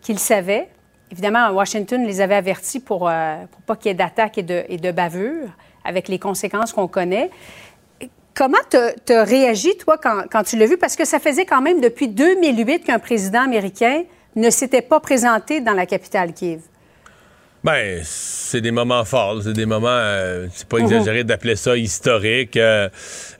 qui 0.01 0.13
le 0.13 0.19
savait. 0.19 0.69
Évidemment, 1.11 1.49
Washington 1.51 2.05
les 2.05 2.19
avait 2.19 2.35
avertis 2.35 2.79
pour, 2.79 3.07
euh, 3.07 3.37
pour 3.51 3.61
pas 3.61 3.75
qu'il 3.75 3.89
y 3.89 3.91
ait 3.91 3.95
d'attaques 3.95 4.37
et 4.37 4.43
de, 4.43 4.63
et 4.67 4.77
de 4.77 4.91
bavures, 4.91 5.49
avec 5.85 6.09
les 6.09 6.19
conséquences 6.19 6.73
qu'on 6.73 6.87
connaît. 6.87 7.29
Comment 8.33 8.57
tu 8.69 9.13
as 9.13 9.23
réagi, 9.23 9.77
toi, 9.77 9.97
quand, 9.97 10.23
quand 10.29 10.43
tu 10.43 10.57
l'as 10.57 10.67
vu? 10.67 10.77
Parce 10.77 10.95
que 10.95 11.05
ça 11.05 11.19
faisait 11.19 11.45
quand 11.45 11.61
même 11.61 11.79
depuis 11.79 12.07
2008 12.07 12.83
qu'un 12.83 12.99
président 12.99 13.41
américain 13.41 14.03
ne 14.35 14.49
s'était 14.49 14.81
pas 14.81 14.99
présenté 14.99 15.61
dans 15.61 15.73
la 15.73 15.85
capitale 15.85 16.33
Kiev. 16.33 16.61
Ben, 17.67 17.99
c'est 18.01 18.61
des 18.61 18.71
moments 18.71 19.03
forts. 19.03 19.41
C'est 19.43 19.51
des 19.51 19.65
moments, 19.65 19.89
euh, 19.89 20.47
c'est 20.53 20.69
pas 20.69 20.77
mhm. 20.77 20.85
exagéré 20.85 21.25
d'appeler 21.25 21.57
ça 21.57 21.75
historique. 21.75 22.55
Euh, 22.55 22.87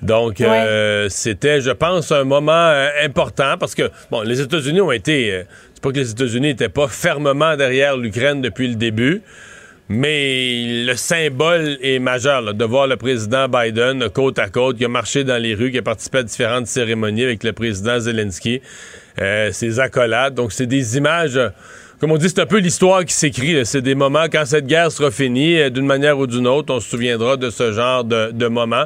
donc, 0.01 0.41
euh, 0.41 1.07
c'était, 1.07 1.61
je 1.61 1.71
pense, 1.71 2.11
un 2.11 2.25
moment 2.25 2.73
important 3.01 3.55
parce 3.57 3.73
que, 3.73 3.89
bon, 4.11 4.23
les 4.23 4.41
États-Unis 4.41 4.81
ont 4.81 4.91
été. 4.91 5.43
c'est 5.73 5.81
pas 5.81 5.91
que 5.91 5.99
les 5.99 6.11
États-Unis 6.11 6.47
n'étaient 6.47 6.67
pas 6.67 6.89
fermement 6.89 7.55
derrière 7.55 7.95
l'Ukraine 7.95 8.41
depuis 8.41 8.67
le 8.67 8.75
début. 8.75 9.21
Mais 9.87 10.83
le 10.85 10.95
symbole 10.95 11.77
est 11.81 11.99
majeur 11.99 12.53
de 12.53 12.65
voir 12.65 12.87
le 12.87 12.97
président 12.97 13.47
Biden 13.47 14.09
côte 14.09 14.39
à 14.39 14.49
côte, 14.49 14.77
qui 14.77 14.83
a 14.83 14.89
marché 14.89 15.23
dans 15.23 15.41
les 15.41 15.55
rues, 15.55 15.71
qui 15.71 15.77
a 15.77 15.81
participé 15.81 16.17
à 16.17 16.23
différentes 16.23 16.67
cérémonies 16.67 17.23
avec 17.23 17.45
le 17.45 17.53
président 17.53 17.97
Zelensky, 17.97 18.61
ses 19.51 19.79
accolades. 19.79 20.33
Donc, 20.33 20.51
c'est 20.51 20.65
des 20.65 20.97
images 20.97 21.39
comme 21.99 22.11
on 22.11 22.17
dit, 22.17 22.29
c'est 22.29 22.39
un 22.39 22.45
peu 22.45 22.59
l'histoire 22.59 23.03
qui 23.05 23.13
s'écrit. 23.13 23.65
C'est 23.65 23.81
des 23.81 23.95
moments, 23.95 24.25
quand 24.31 24.45
cette 24.45 24.67
guerre 24.67 24.91
sera 24.91 25.09
finie, 25.09 25.59
euh, 25.59 25.69
d'une 25.71 25.85
manière 25.85 26.19
ou 26.19 26.27
d'une 26.27 26.47
autre, 26.47 26.73
on 26.73 26.79
se 26.79 26.89
souviendra 26.89 27.37
de 27.37 27.49
ce 27.49 27.71
genre 27.71 28.03
de, 28.03 28.47
moments. 28.47 28.85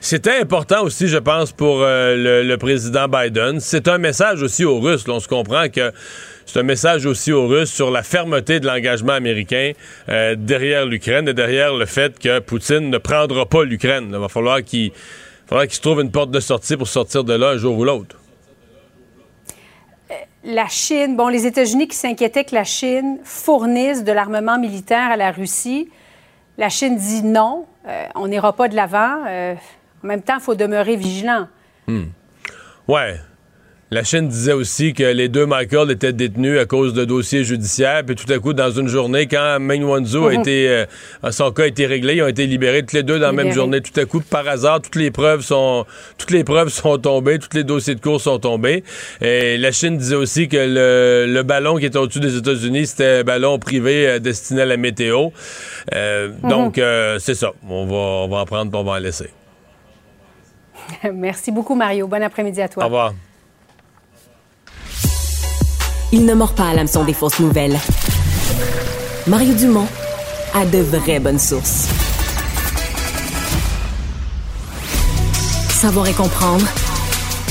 C'était 0.00 0.38
important 0.38 0.82
aussi, 0.82 1.06
je 1.08 1.18
pense, 1.18 1.52
pour 1.52 1.82
euh, 1.82 2.42
le, 2.42 2.56
président 2.56 3.08
Biden. 3.08 3.60
C'est 3.60 3.88
un 3.88 3.98
message 3.98 4.42
aussi 4.42 4.64
aux 4.64 4.80
Russes. 4.80 5.04
on 5.06 5.20
se 5.20 5.28
comprend 5.28 5.68
que 5.68 5.92
c'est 6.46 6.58
un 6.60 6.62
message 6.62 7.04
aussi 7.04 7.30
aux 7.30 7.46
Russes 7.46 7.72
sur 7.72 7.90
la 7.90 8.02
fermeté 8.02 8.58
de 8.58 8.66
l'engagement 8.66 9.12
américain 9.12 9.72
euh, 10.08 10.34
derrière 10.38 10.86
l'Ukraine 10.86 11.28
et 11.28 11.34
derrière 11.34 11.74
le 11.74 11.84
fait 11.84 12.18
que 12.18 12.38
Poutine 12.38 12.88
ne 12.88 12.98
prendra 12.98 13.44
pas 13.44 13.64
l'Ukraine. 13.64 14.08
Il 14.12 14.18
va 14.18 14.28
falloir 14.28 14.62
qu'il 14.62 14.92
qu'il 15.48 15.70
se 15.70 15.80
trouve 15.80 16.00
une 16.00 16.10
porte 16.10 16.32
de 16.32 16.40
sortie 16.40 16.76
pour 16.76 16.88
sortir 16.88 17.22
de 17.22 17.34
là 17.34 17.50
un 17.50 17.56
jour 17.56 17.78
ou 17.78 17.84
l'autre 17.84 18.16
la 20.46 20.68
Chine, 20.68 21.16
bon, 21.16 21.28
les 21.28 21.44
États-Unis 21.44 21.88
qui 21.88 21.96
s'inquiétaient 21.96 22.44
que 22.44 22.54
la 22.54 22.64
Chine 22.64 23.18
fournisse 23.24 24.04
de 24.04 24.12
l'armement 24.12 24.58
militaire 24.58 25.10
à 25.10 25.16
la 25.16 25.32
Russie. 25.32 25.90
La 26.56 26.68
Chine 26.68 26.96
dit 26.96 27.22
non, 27.24 27.66
euh, 27.86 28.06
on 28.14 28.28
n'ira 28.28 28.54
pas 28.54 28.68
de 28.68 28.76
l'avant. 28.76 29.24
Euh, 29.26 29.54
en 30.04 30.06
même 30.06 30.22
temps, 30.22 30.36
il 30.36 30.40
faut 30.40 30.54
demeurer 30.54 30.94
vigilant. 30.94 31.48
Hmm. 31.88 32.04
Ouais. 32.86 33.16
La 33.96 34.04
Chine 34.04 34.28
disait 34.28 34.52
aussi 34.52 34.92
que 34.92 35.04
les 35.04 35.30
deux 35.30 35.46
Michael 35.46 35.90
étaient 35.90 36.12
détenus 36.12 36.60
à 36.60 36.66
cause 36.66 36.92
de 36.92 37.06
dossiers 37.06 37.44
judiciaires. 37.44 38.02
Puis 38.04 38.14
tout 38.14 38.30
à 38.30 38.38
coup, 38.38 38.52
dans 38.52 38.70
une 38.70 38.88
journée, 38.88 39.26
quand 39.26 39.58
Meng 39.58 39.82
Wanzhou 39.84 40.26
a 40.26 40.34
mhm. 40.34 40.40
été, 40.40 40.68
euh, 40.68 40.84
son 41.30 41.50
cas 41.50 41.62
a 41.62 41.66
été 41.66 41.86
réglé, 41.86 42.16
ils 42.16 42.22
ont 42.22 42.28
été 42.28 42.46
libérés 42.46 42.84
tous 42.84 42.94
les 42.94 43.02
deux 43.02 43.18
dans 43.18 43.28
la 43.28 43.32
même 43.32 43.52
journée. 43.52 43.80
Tout 43.80 43.98
à 43.98 44.04
coup, 44.04 44.20
par 44.20 44.46
hasard, 44.46 44.82
toutes 44.82 44.96
les 44.96 45.10
preuves 45.10 45.40
sont, 45.40 45.86
toutes 46.18 46.30
les 46.30 46.44
preuves 46.44 46.68
sont 46.68 46.98
tombées, 46.98 47.38
tous 47.38 47.56
les 47.56 47.64
dossiers 47.64 47.94
de 47.94 48.00
cours 48.00 48.20
sont 48.20 48.38
tombés. 48.38 48.84
Et 49.22 49.56
la 49.56 49.72
Chine 49.72 49.96
disait 49.96 50.14
aussi 50.14 50.46
que 50.48 50.58
le, 50.58 51.42
ballon 51.42 51.78
qui 51.78 51.86
était 51.86 51.96
au-dessus 51.96 52.20
des 52.20 52.36
États-Unis, 52.36 52.88
c'était 52.88 53.20
un 53.20 53.24
ballon 53.24 53.58
privé 53.58 54.06
euh, 54.06 54.18
destiné 54.18 54.60
à 54.60 54.66
la 54.66 54.76
météo. 54.76 55.30
Euh, 55.94 56.28
mhm. 56.42 56.50
Donc, 56.50 56.80
c'est 57.18 57.34
ça. 57.34 57.52
On 57.66 57.86
va, 57.86 57.96
on 57.96 58.28
va 58.28 58.36
en 58.40 58.44
prendre, 58.44 58.70
pour 58.70 58.80
on 58.80 58.84
va 58.84 58.92
en 58.92 58.98
laisser. 58.98 59.30
Merci 61.14 61.50
beaucoup, 61.50 61.74
Mario. 61.74 62.06
Bon 62.06 62.22
après-midi 62.22 62.60
à 62.60 62.68
toi. 62.68 62.82
Au 62.82 62.86
revoir. 62.88 63.14
Il 66.12 66.24
ne 66.24 66.34
mord 66.34 66.54
pas 66.54 66.68
à 66.68 66.74
l'hameçon 66.74 67.04
des 67.04 67.12
fausses 67.12 67.40
nouvelles. 67.40 67.78
Mario 69.26 69.54
Dumont 69.54 69.88
a 70.54 70.64
de 70.64 70.78
vraies 70.78 71.18
bonnes 71.18 71.38
sources. 71.38 71.88
Savoir 75.68 76.06
et 76.06 76.12
comprendre 76.12 76.64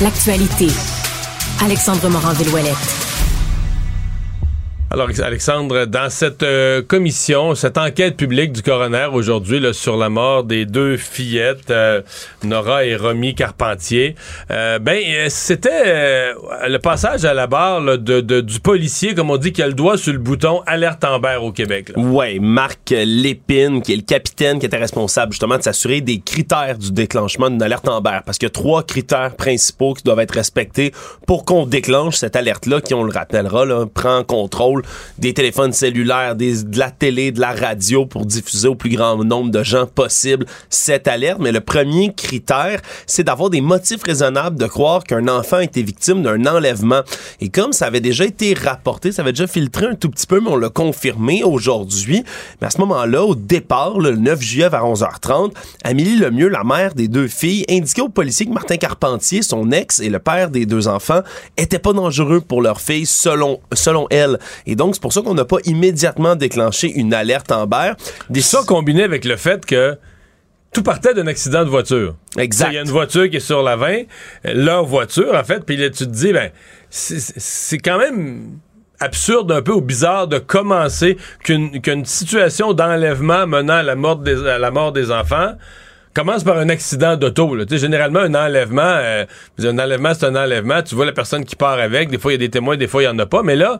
l'actualité. 0.01 0.67
Alexandre 1.61 2.09
Morand-Villouellette. 2.09 3.04
Alors, 4.95 5.09
Alexandre, 5.21 5.83
dans 5.83 6.09
cette 6.09 6.41
euh, 6.41 6.81
commission, 6.81 7.53
cette 7.53 7.77
enquête 7.77 8.15
publique 8.15 8.53
du 8.53 8.61
coroner 8.61 9.09
aujourd'hui 9.11 9.61
sur 9.73 9.97
la 9.97 10.07
mort 10.07 10.45
des 10.45 10.65
deux 10.65 10.95
fillettes, 10.95 11.69
euh, 11.69 12.01
Nora 12.45 12.85
et 12.85 12.95
Romy 12.95 13.35
Carpentier, 13.35 14.15
euh, 14.51 14.79
ben 14.79 15.03
c'était 15.27 16.31
le 16.65 16.77
passage 16.77 17.25
à 17.25 17.33
la 17.33 17.45
barre 17.45 17.81
de, 17.81 18.21
du 18.39 18.59
policier, 18.61 19.13
comme 19.13 19.31
on 19.31 19.35
dit, 19.35 19.51
qui 19.51 19.61
a 19.61 19.67
le 19.67 19.73
doigt 19.73 19.97
sur 19.97 20.13
le 20.13 20.19
bouton 20.19 20.61
alerte 20.65 21.03
Amber 21.03 21.39
au 21.41 21.51
Québec. 21.51 21.91
Oui, 21.97 22.39
Marc 22.39 22.91
Lépine, 22.91 23.81
qui 23.81 23.91
est 23.91 23.97
le 23.97 24.01
capitaine 24.01 24.59
qui 24.59 24.65
était 24.65 24.77
responsable 24.77 25.33
justement 25.33 25.57
de 25.57 25.63
s'assurer 25.63 25.99
des 25.99 26.21
critères 26.21 26.77
du 26.77 26.93
déclenchement 26.93 27.49
d'une 27.49 27.61
alerte 27.61 27.89
Amber, 27.89 28.19
parce 28.25 28.37
qu'il 28.37 28.45
y 28.45 28.49
a 28.49 28.53
trois 28.53 28.83
critères 28.83 29.35
principaux 29.35 29.93
qui 29.93 30.03
doivent 30.03 30.21
être 30.21 30.35
respectés 30.35 30.93
pour 31.27 31.43
qu'on 31.43 31.65
déclenche 31.65 32.15
cette 32.15 32.37
alerte-là, 32.37 32.79
qui, 32.79 32.93
on 32.93 33.03
le 33.03 33.11
rappellera, 33.11 33.65
là, 33.65 33.85
prend 33.93 34.23
contrôle 34.23 34.84
des 35.17 35.33
téléphones 35.33 35.73
cellulaires, 35.73 36.35
des, 36.35 36.63
de 36.63 36.79
la 36.79 36.91
télé, 36.91 37.31
de 37.31 37.39
la 37.39 37.53
radio 37.53 38.05
pour 38.05 38.25
diffuser 38.25 38.67
au 38.67 38.75
plus 38.75 38.95
grand 38.95 39.23
nombre 39.23 39.51
de 39.51 39.63
gens 39.63 39.85
possible 39.87 40.45
cette 40.69 41.07
alerte. 41.07 41.39
Mais 41.39 41.51
le 41.51 41.61
premier 41.61 42.13
critère, 42.13 42.81
c'est 43.07 43.23
d'avoir 43.23 43.49
des 43.49 43.61
motifs 43.61 44.03
raisonnables 44.03 44.57
de 44.57 44.67
croire 44.67 45.03
qu'un 45.03 45.27
enfant 45.27 45.57
a 45.57 45.63
été 45.63 45.83
victime 45.83 46.23
d'un 46.23 46.45
enlèvement. 46.45 47.01
Et 47.41 47.49
comme 47.49 47.73
ça 47.73 47.87
avait 47.87 48.01
déjà 48.01 48.25
été 48.25 48.53
rapporté, 48.53 49.11
ça 49.11 49.21
avait 49.21 49.31
déjà 49.31 49.47
filtré 49.47 49.85
un 49.87 49.95
tout 49.95 50.09
petit 50.09 50.27
peu, 50.27 50.39
mais 50.39 50.49
on 50.49 50.57
l'a 50.57 50.69
confirmé 50.69 51.43
aujourd'hui. 51.43 52.23
Mais 52.61 52.67
à 52.67 52.69
ce 52.69 52.79
moment-là, 52.79 53.23
au 53.23 53.35
départ, 53.35 53.99
le 53.99 54.15
9 54.15 54.41
juillet 54.41 54.69
vers 54.69 54.85
11h30, 54.85 55.51
Amélie 55.83 56.17
Lemieux, 56.17 56.49
la 56.49 56.63
mère 56.63 56.93
des 56.93 57.07
deux 57.07 57.27
filles, 57.27 57.65
indiquait 57.69 58.01
aux 58.01 58.09
policiers 58.09 58.45
que 58.45 58.51
Martin 58.51 58.77
Carpentier, 58.77 59.41
son 59.41 59.71
ex 59.71 59.99
et 59.99 60.09
le 60.09 60.19
père 60.19 60.49
des 60.49 60.65
deux 60.65 60.87
enfants, 60.87 61.21
étaient 61.57 61.79
pas 61.79 61.93
dangereux 61.93 62.41
pour 62.41 62.61
leur 62.61 62.81
fille 62.81 63.05
selon, 63.05 63.59
selon 63.73 64.07
elle. 64.09 64.39
Donc, 64.75 64.95
c'est 64.95 65.01
pour 65.01 65.13
ça 65.13 65.21
qu'on 65.21 65.33
n'a 65.33 65.45
pas 65.45 65.57
immédiatement 65.65 66.35
déclenché 66.35 66.91
une 66.91 67.13
alerte 67.13 67.51
Amber. 67.51 67.93
Des... 68.29 68.41
Ça 68.41 68.61
combiné 68.65 69.03
avec 69.03 69.25
le 69.25 69.35
fait 69.35 69.65
que 69.65 69.97
tout 70.73 70.83
partait 70.83 71.13
d'un 71.13 71.27
accident 71.27 71.63
de 71.63 71.69
voiture. 71.69 72.15
Exact. 72.37 72.69
Il 72.71 72.75
y 72.75 72.77
a 72.77 72.81
une 72.81 72.89
voiture 72.89 73.29
qui 73.29 73.37
est 73.37 73.39
sur 73.39 73.63
la 73.63 73.75
20, 73.77 74.03
leur 74.43 74.85
voiture, 74.85 75.33
en 75.33 75.43
fait, 75.43 75.65
puis 75.65 75.77
là, 75.77 75.89
tu 75.89 76.05
te 76.05 76.11
dis, 76.11 76.33
ben, 76.33 76.51
c'est 76.89 77.77
quand 77.77 77.97
même 77.97 78.59
absurde 78.99 79.51
un 79.51 79.61
peu 79.61 79.73
ou 79.73 79.81
bizarre 79.81 80.27
de 80.27 80.37
commencer 80.37 81.17
qu'une 81.43 82.05
situation 82.05 82.73
d'enlèvement 82.73 83.47
menant 83.47 83.73
à 83.73 83.83
la 83.83 83.95
mort 83.95 84.17
des, 84.17 84.47
à 84.47 84.57
la 84.57 84.71
mort 84.71 84.91
des 84.91 85.11
enfants 85.11 85.53
commence 86.15 86.43
par 86.43 86.57
un 86.57 86.69
accident 86.69 87.17
d'auto. 87.17 87.57
Généralement, 87.69 88.19
un 88.19 88.33
enlèvement, 88.33 88.81
euh, 88.81 89.25
un 89.61 89.79
enlèvement, 89.79 90.13
c'est 90.13 90.25
un 90.25 90.35
enlèvement. 90.35 90.81
Tu 90.81 90.95
vois 90.95 91.05
la 91.05 91.11
personne 91.11 91.43
qui 91.43 91.55
part 91.55 91.77
avec. 91.77 92.09
Des 92.09 92.17
fois, 92.17 92.31
il 92.31 92.35
y 92.35 92.37
a 92.37 92.39
des 92.39 92.49
témoins, 92.49 92.77
des 92.77 92.87
fois, 92.87 93.03
il 93.03 93.05
n'y 93.05 93.11
en 93.11 93.19
a 93.19 93.25
pas. 93.25 93.43
Mais 93.43 93.57
là, 93.57 93.79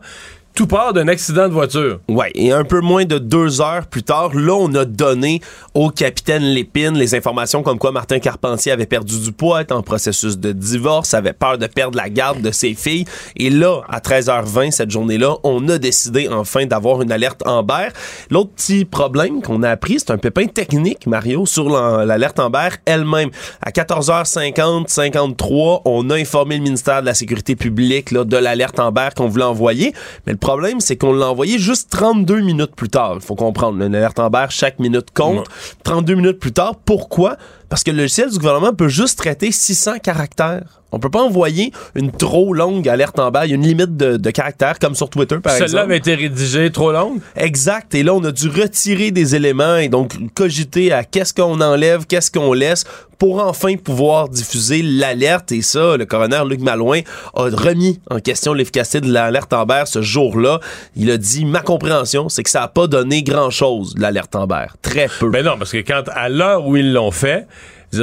tout 0.56 0.66
part 0.66 0.94
d'un 0.94 1.06
accident 1.06 1.48
de 1.48 1.52
voiture. 1.52 2.00
Ouais, 2.08 2.30
et 2.34 2.50
un 2.50 2.64
peu 2.64 2.80
moins 2.80 3.04
de 3.04 3.18
deux 3.18 3.60
heures 3.60 3.86
plus 3.86 4.02
tard, 4.02 4.34
là, 4.34 4.54
on 4.54 4.74
a 4.74 4.86
donné 4.86 5.42
au 5.74 5.90
capitaine 5.90 6.42
Lépine 6.42 6.94
les 6.96 7.14
informations 7.14 7.62
comme 7.62 7.78
quoi 7.78 7.92
Martin 7.92 8.18
Carpentier 8.20 8.72
avait 8.72 8.86
perdu 8.86 9.20
du 9.20 9.32
poids, 9.32 9.60
était 9.60 9.74
en 9.74 9.82
processus 9.82 10.38
de 10.38 10.52
divorce, 10.52 11.12
avait 11.12 11.34
peur 11.34 11.58
de 11.58 11.66
perdre 11.66 11.98
la 11.98 12.08
garde 12.08 12.40
de 12.40 12.50
ses 12.52 12.72
filles. 12.72 13.04
Et 13.36 13.50
là, 13.50 13.82
à 13.90 14.00
13h20, 14.00 14.70
cette 14.70 14.90
journée-là, 14.90 15.36
on 15.44 15.68
a 15.68 15.76
décidé 15.76 16.26
enfin 16.30 16.64
d'avoir 16.64 17.02
une 17.02 17.12
alerte 17.12 17.46
Amber. 17.46 17.88
L'autre 18.30 18.52
petit 18.56 18.86
problème 18.86 19.42
qu'on 19.42 19.62
a 19.62 19.68
appris, 19.68 19.98
c'est 19.98 20.10
un 20.10 20.16
pépin 20.16 20.46
technique, 20.46 21.06
Mario, 21.06 21.44
sur 21.44 21.68
l'alerte 21.68 22.40
Amber 22.40 22.68
elle-même. 22.86 23.28
À 23.60 23.72
14h50, 23.72 24.88
53, 24.88 25.82
on 25.84 26.08
a 26.08 26.14
informé 26.14 26.56
le 26.56 26.62
ministère 26.62 27.02
de 27.02 27.06
la 27.06 27.14
Sécurité 27.14 27.56
publique 27.56 28.10
là, 28.10 28.24
de 28.24 28.36
l'alerte 28.38 28.80
Amber 28.80 29.08
qu'on 29.14 29.28
voulait 29.28 29.44
envoyer. 29.44 29.92
Mais 30.26 30.32
problème, 30.46 30.78
c'est 30.78 30.96
qu'on 30.96 31.12
l'a 31.12 31.28
envoyé 31.28 31.58
juste 31.58 31.90
32 31.90 32.40
minutes 32.40 32.76
plus 32.76 32.88
tard. 32.88 33.14
Il 33.16 33.20
faut 33.20 33.34
comprendre, 33.34 33.82
une 33.82 33.96
alerte 33.96 34.20
Amber, 34.20 34.46
chaque 34.50 34.78
minute 34.78 35.08
compte. 35.12 35.44
32 35.82 36.14
minutes 36.14 36.38
plus 36.38 36.52
tard, 36.52 36.76
pourquoi? 36.84 37.36
Parce 37.68 37.82
que 37.82 37.90
le 37.90 37.98
logiciel 37.98 38.30
du 38.30 38.38
gouvernement 38.38 38.72
peut 38.72 38.88
juste 38.88 39.18
traiter 39.18 39.50
600 39.50 39.98
caractères. 39.98 40.82
On 40.92 41.00
peut 41.00 41.10
pas 41.10 41.22
envoyer 41.22 41.72
une 41.96 42.12
trop 42.12 42.54
longue 42.54 42.88
alerte 42.88 43.18
en 43.18 43.30
bas. 43.30 43.44
Il 43.44 43.50
y 43.50 43.52
a 43.52 43.56
une 43.56 43.66
limite 43.66 43.96
de, 43.96 44.30
caractères, 44.30 44.78
comme 44.78 44.94
sur 44.94 45.10
Twitter, 45.10 45.38
par 45.42 45.52
exemple. 45.52 45.70
Celle-là 45.70 45.82
avait 45.82 45.96
été 45.96 46.14
rédigée 46.14 46.70
trop 46.70 46.92
longue? 46.92 47.20
Exact. 47.34 47.94
Et 47.94 48.02
là, 48.02 48.14
on 48.14 48.22
a 48.24 48.30
dû 48.30 48.48
retirer 48.48 49.10
des 49.10 49.34
éléments 49.34 49.76
et 49.76 49.88
donc 49.88 50.14
cogiter 50.34 50.92
à 50.92 51.02
qu'est-ce 51.02 51.34
qu'on 51.34 51.60
enlève, 51.60 52.06
qu'est-ce 52.06 52.30
qu'on 52.30 52.52
laisse 52.52 52.84
pour 53.18 53.42
enfin 53.42 53.76
pouvoir 53.76 54.28
diffuser 54.28 54.82
l'alerte. 54.82 55.52
Et 55.52 55.62
ça, 55.62 55.96
le 55.96 56.04
coroner 56.04 56.42
Luc 56.48 56.60
Malouin 56.60 57.00
a 57.34 57.44
remis 57.44 58.00
en 58.10 58.20
question 58.20 58.52
l'efficacité 58.52 59.00
de 59.00 59.12
l'alerte 59.12 59.52
Amber 59.52 59.84
ce 59.86 60.02
jour-là. 60.02 60.60
Il 60.96 61.10
a 61.10 61.16
dit, 61.16 61.44
ma 61.44 61.60
compréhension, 61.60 62.28
c'est 62.28 62.42
que 62.42 62.50
ça 62.50 62.60
n'a 62.60 62.68
pas 62.68 62.86
donné 62.86 63.22
grand-chose, 63.22 63.94
l'alerte 63.98 64.36
Amber. 64.36 64.66
Très 64.82 65.08
peu. 65.08 65.30
Mais 65.30 65.42
non, 65.42 65.56
parce 65.58 65.72
que 65.72 65.78
quand, 65.78 66.02
à 66.12 66.28
l'heure 66.28 66.66
où 66.66 66.76
ils 66.76 66.92
l'ont 66.92 67.10
fait, 67.10 67.46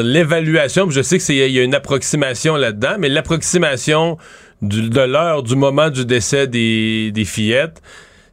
l'évaluation, 0.01 0.89
je 0.89 1.01
sais 1.01 1.19
qu'il 1.19 1.35
y 1.35 1.59
a 1.59 1.63
une 1.63 1.75
approximation 1.75 2.55
là-dedans, 2.55 2.95
mais 2.99 3.09
l'approximation 3.09 4.17
de 4.61 5.01
l'heure 5.01 5.43
du 5.43 5.55
moment 5.55 5.89
du 5.89 6.05
décès 6.05 6.47
des, 6.47 7.11
des 7.11 7.25
fillettes, 7.25 7.81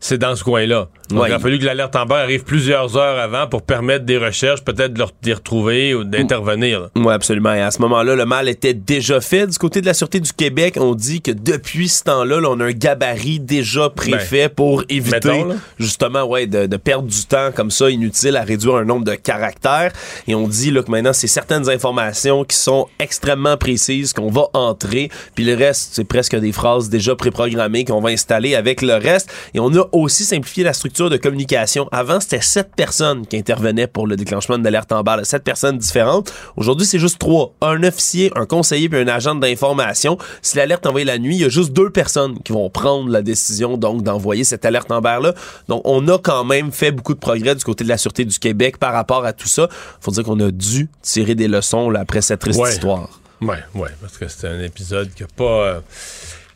c'est 0.00 0.18
dans 0.18 0.34
ce 0.34 0.42
coin-là. 0.42 0.88
Donc, 1.10 1.24
il 1.28 1.32
a 1.32 1.38
fallu 1.38 1.58
que 1.58 1.64
l'alerte 1.64 1.94
en 1.96 2.06
bas 2.06 2.18
arrive 2.18 2.44
plusieurs 2.44 2.96
heures 2.96 3.18
avant 3.18 3.46
pour 3.46 3.62
permettre 3.62 4.04
des 4.04 4.16
recherches, 4.16 4.62
peut-être 4.62 4.94
de 4.94 5.04
les 5.24 5.34
retrouver 5.34 5.94
ou 5.94 6.04
d'intervenir. 6.04 6.88
Oui, 6.96 7.12
absolument. 7.12 7.52
Et 7.52 7.60
à 7.60 7.70
ce 7.70 7.82
moment-là, 7.82 8.14
le 8.14 8.24
mal 8.24 8.48
était 8.48 8.74
déjà 8.74 9.20
fait. 9.20 9.46
Du 9.46 9.58
côté 9.58 9.80
de 9.80 9.86
la 9.86 9.94
Sûreté 9.94 10.20
du 10.20 10.32
Québec, 10.32 10.76
on 10.78 10.94
dit 10.94 11.20
que 11.20 11.32
depuis 11.32 11.88
ce 11.88 12.04
temps-là, 12.04 12.40
on 12.48 12.60
a 12.60 12.64
un 12.64 12.72
gabarit 12.72 13.40
déjà 13.40 13.90
préfet 13.90 14.48
ben, 14.48 14.54
pour 14.54 14.84
éviter 14.88 15.44
justement 15.78 16.24
ouais, 16.24 16.46
de, 16.46 16.76
perdre 16.76 17.08
du 17.08 17.24
temps 17.24 17.50
comme 17.54 17.70
ça, 17.70 17.90
inutile 17.90 18.36
à 18.36 18.42
réduire 18.42 18.76
un 18.76 18.84
nombre 18.84 19.04
de 19.04 19.14
caractères. 19.14 19.92
Et 20.28 20.34
on 20.34 20.48
dit 20.48 20.70
là, 20.70 20.82
que 20.82 20.90
maintenant, 20.90 21.12
c'est 21.12 21.26
certaines 21.26 21.68
informations 21.68 22.44
qui 22.44 22.56
sont 22.56 22.86
extrêmement 22.98 23.56
précises 23.56 24.12
qu'on 24.12 24.30
va 24.30 24.46
entrer, 24.54 25.10
puis 25.34 25.44
le 25.44 25.54
reste, 25.54 25.90
c'est 25.92 26.04
presque 26.04 26.36
des 26.36 26.52
phrases 26.52 26.88
déjà 26.88 27.14
préprogrammées 27.16 27.84
qu'on 27.84 28.00
va 28.00 28.10
installer 28.10 28.54
avec 28.54 28.82
le 28.82 28.94
reste. 28.94 29.30
Et 29.54 29.60
on 29.60 29.74
a 29.74 29.89
aussi 29.92 30.24
simplifié 30.24 30.64
la 30.64 30.72
structure 30.72 31.10
de 31.10 31.16
communication. 31.16 31.88
Avant, 31.92 32.20
c'était 32.20 32.40
sept 32.40 32.70
personnes 32.74 33.26
qui 33.26 33.36
intervenaient 33.36 33.86
pour 33.86 34.06
le 34.06 34.16
déclenchement 34.16 34.58
de 34.58 34.64
l'alerte 34.64 34.92
en 34.92 35.02
balle. 35.02 35.24
Sept 35.24 35.44
personnes 35.44 35.78
différentes. 35.78 36.32
Aujourd'hui, 36.56 36.86
c'est 36.86 36.98
juste 36.98 37.18
trois. 37.18 37.54
Un 37.60 37.82
officier, 37.82 38.30
un 38.36 38.46
conseiller 38.46 38.88
puis 38.88 39.00
un 39.00 39.08
agent 39.08 39.34
d'information. 39.34 40.18
Si 40.42 40.56
l'alerte 40.56 40.84
est 40.84 40.88
envoyée 40.88 41.06
la 41.06 41.18
nuit, 41.18 41.36
il 41.36 41.42
y 41.42 41.44
a 41.44 41.48
juste 41.48 41.72
deux 41.72 41.90
personnes 41.90 42.38
qui 42.42 42.52
vont 42.52 42.70
prendre 42.70 43.10
la 43.10 43.22
décision 43.22 43.76
donc 43.76 44.02
d'envoyer 44.02 44.44
cette 44.44 44.64
alerte 44.64 44.90
en 44.90 45.00
là. 45.00 45.34
Donc, 45.68 45.82
on 45.84 46.06
a 46.08 46.18
quand 46.18 46.44
même 46.44 46.72
fait 46.72 46.92
beaucoup 46.92 47.14
de 47.14 47.18
progrès 47.18 47.54
du 47.54 47.64
côté 47.64 47.84
de 47.84 47.88
la 47.88 47.98
Sûreté 47.98 48.24
du 48.24 48.38
Québec 48.38 48.78
par 48.78 48.92
rapport 48.92 49.24
à 49.24 49.32
tout 49.32 49.48
ça. 49.48 49.68
Faut 50.00 50.10
dire 50.10 50.24
qu'on 50.24 50.40
a 50.40 50.50
dû 50.50 50.88
tirer 51.02 51.34
des 51.34 51.48
leçons 51.48 51.90
là, 51.90 52.00
après 52.00 52.22
cette 52.22 52.40
triste 52.40 52.60
histoire. 52.68 53.20
Oui, 53.40 53.56
oui, 53.74 53.88
parce 54.00 54.18
que 54.18 54.28
c'était 54.28 54.48
un 54.48 54.60
épisode 54.62 55.10
qui 55.14 55.22
n'a 55.22 55.28
pas... 55.34 55.44
Euh, 55.44 55.80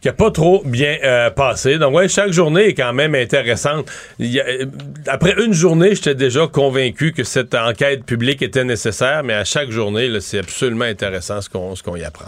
qui 0.04 0.10
a 0.10 0.12
pas 0.12 0.30
trop 0.30 0.60
bien 0.66 0.98
euh, 1.02 1.30
passé. 1.30 1.78
Donc, 1.78 1.94
ouais, 1.94 2.08
chaque 2.08 2.30
journée 2.30 2.66
est 2.66 2.74
quand 2.74 2.92
même 2.92 3.14
intéressante. 3.14 3.90
Euh, 4.20 4.66
après 5.06 5.34
une 5.42 5.54
journée, 5.54 5.94
j'étais 5.94 6.14
déjà 6.14 6.46
convaincu 6.46 7.14
que 7.14 7.24
cette 7.24 7.54
enquête 7.54 8.04
publique 8.04 8.42
était 8.42 8.64
nécessaire, 8.64 9.22
mais 9.24 9.32
à 9.32 9.44
chaque 9.44 9.70
journée, 9.70 10.10
c'est 10.20 10.40
absolument 10.40 10.84
intéressant 10.84 11.40
ce 11.40 11.48
qu'on 11.48 11.72
qu'on 11.82 11.96
y 11.96 12.04
apprend. 12.04 12.26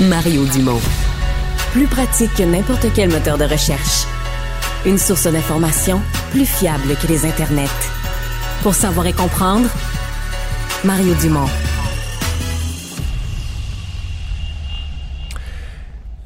Mario 0.00 0.44
Dumont. 0.46 0.80
Plus 1.70 1.86
pratique 1.86 2.34
que 2.36 2.42
n'importe 2.42 2.86
quel 2.96 3.10
moteur 3.10 3.38
de 3.38 3.44
recherche. 3.44 4.06
Une 4.84 4.98
source 4.98 5.28
d'information 5.28 6.02
plus 6.32 6.46
fiable 6.46 6.96
que 7.00 7.06
les 7.06 7.24
internets. 7.24 7.70
Pour 8.64 8.74
savoir 8.74 9.06
et 9.06 9.12
comprendre, 9.12 9.68
Mario 10.82 11.14
Dumont. 11.14 11.73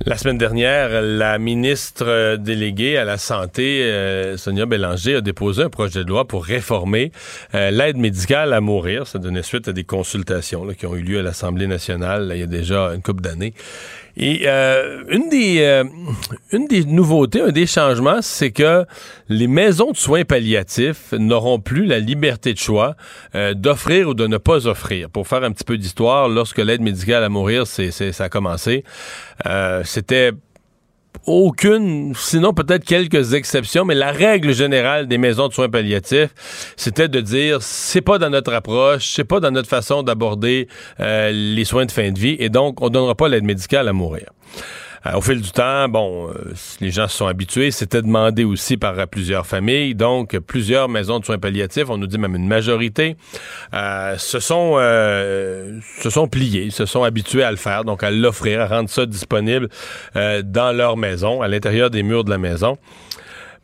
La 0.07 0.17
semaine 0.17 0.38
dernière, 0.38 1.02
la 1.02 1.38
ministre 1.40 2.37
déléguée 2.37 2.97
à 2.97 3.05
la 3.05 3.19
Santé, 3.19 3.83
euh, 3.83 4.37
Sonia 4.37 4.64
Bélanger, 4.64 5.17
a 5.17 5.21
déposé 5.21 5.64
un 5.64 5.71
projet 5.71 6.05
de 6.05 6.09
loi 6.09 6.25
pour 6.25 6.45
réformer 6.45 7.11
euh, 7.57 7.73
l'aide 7.73 7.97
médicale 7.97 8.52
à 8.52 8.61
mourir. 8.61 9.09
Ça 9.09 9.19
donnait 9.19 9.43
suite 9.43 9.67
à 9.67 9.73
des 9.73 9.83
consultations 9.83 10.69
qui 10.69 10.87
ont 10.87 10.95
eu 10.95 11.02
lieu 11.02 11.19
à 11.19 11.23
l'Assemblée 11.23 11.67
nationale 11.67 12.31
il 12.33 12.38
y 12.38 12.45
a 12.45 12.47
déjà 12.47 12.95
une 12.95 13.02
couple 13.02 13.23
d'années. 13.23 13.55
Et 14.20 14.42
euh, 14.46 15.04
une, 15.08 15.28
des, 15.28 15.84
une 16.52 16.66
des 16.66 16.84
nouveautés, 16.84 17.40
un 17.40 17.52
des 17.52 17.66
changements, 17.66 18.20
c'est 18.20 18.50
que 18.50 18.84
les 19.28 19.46
maisons 19.46 19.92
de 19.92 19.96
soins 19.96 20.25
palliatifs 20.25 21.12
n'auront 21.12 21.60
plus 21.60 21.87
la 21.87 22.00
liberté 22.00 22.52
de 22.52 22.58
choix 22.58 22.96
d'offrir 23.54 24.08
ou 24.08 24.14
de 24.14 24.26
ne 24.26 24.37
pas 24.37 24.66
offrir. 24.66 25.08
Pour 25.08 25.28
faire 25.28 25.44
un 25.44 25.52
petit 25.52 25.64
peu 25.64 25.78
d'histoire, 25.78 26.28
lorsque 26.28 26.58
l'aide 26.58 26.80
médicale 26.80 27.22
à 27.22 27.28
mourir, 27.28 27.66
c'est, 27.66 27.90
ça 27.90 28.25
a 28.25 28.28
commencé, 28.28 28.82
c'était 29.84 30.32
aucune, 31.28 32.14
sinon 32.14 32.52
peut-être 32.52 32.85
quelques 32.85 33.35
exceptions, 33.35 33.85
mais 33.85 33.94
la 33.94 34.12
règle 34.12 34.52
générale 34.52 35.06
des 35.06 35.18
maisons 35.18 35.49
de 35.49 35.52
soins 35.52 35.68
palliatifs, 35.68 36.30
c'était 36.76 37.08
de 37.08 37.20
dire 37.20 37.58
c'est 37.61 38.00
pas 38.00 38.18
dans 38.18 38.30
notre 38.30 38.52
approche, 38.52 39.12
c'est 39.14 39.25
pas 39.25 39.40
dans 39.40 39.50
notre 39.50 39.68
façon 39.68 40.02
d'aborder 40.02 40.68
euh, 41.00 41.30
les 41.32 41.64
soins 41.64 41.87
de 41.87 41.92
fin 41.92 42.11
de 42.11 42.18
vie, 42.18 42.37
et 42.38 42.49
donc 42.49 42.80
on 42.82 42.88
donnera 42.88 43.14
pas 43.14 43.28
l'aide 43.28 43.44
médicale 43.44 43.88
à 43.88 43.92
mourir. 43.92 44.26
Euh, 45.07 45.14
au 45.14 45.21
fil 45.21 45.40
du 45.40 45.50
temps, 45.50 45.88
bon, 45.88 46.28
euh, 46.28 46.52
les 46.81 46.90
gens 46.90 47.09
se 47.09 47.17
sont 47.17 47.26
habitués. 47.26 47.71
C'était 47.71 48.02
demandé 48.02 48.45
aussi 48.45 48.76
par 48.76 48.99
euh, 48.99 49.07
plusieurs 49.07 49.47
familles. 49.47 49.95
Donc, 49.95 50.38
plusieurs 50.38 50.88
maisons 50.88 51.21
de 51.21 51.25
soins 51.25 51.38
palliatifs, 51.38 51.88
on 51.88 51.99
nous 51.99 52.07
dit 52.07 52.19
même 52.19 52.35
une 52.35 52.49
majorité, 52.49 53.17
se 53.73 54.40
sont 54.40 54.76
se 54.78 56.11
sont 56.11 56.28
pliés, 56.28 56.71
se 56.71 56.87
sont 56.87 57.02
habitués 57.02 57.43
à 57.43 57.50
le 57.50 57.57
faire, 57.57 57.85
donc 57.85 58.02
à 58.02 58.11
l'offrir, 58.11 58.61
à 58.61 58.67
rendre 58.67 58.88
ça 58.88 59.07
disponible 59.07 59.69
dans 60.14 60.76
leur 60.76 60.97
maison, 60.97 61.43
à 61.43 61.49
l'intérieur 61.49 61.90
des 61.90 62.02
murs 62.02 62.25
de 62.25 62.31
la 62.31 62.38
maison. 62.38 62.78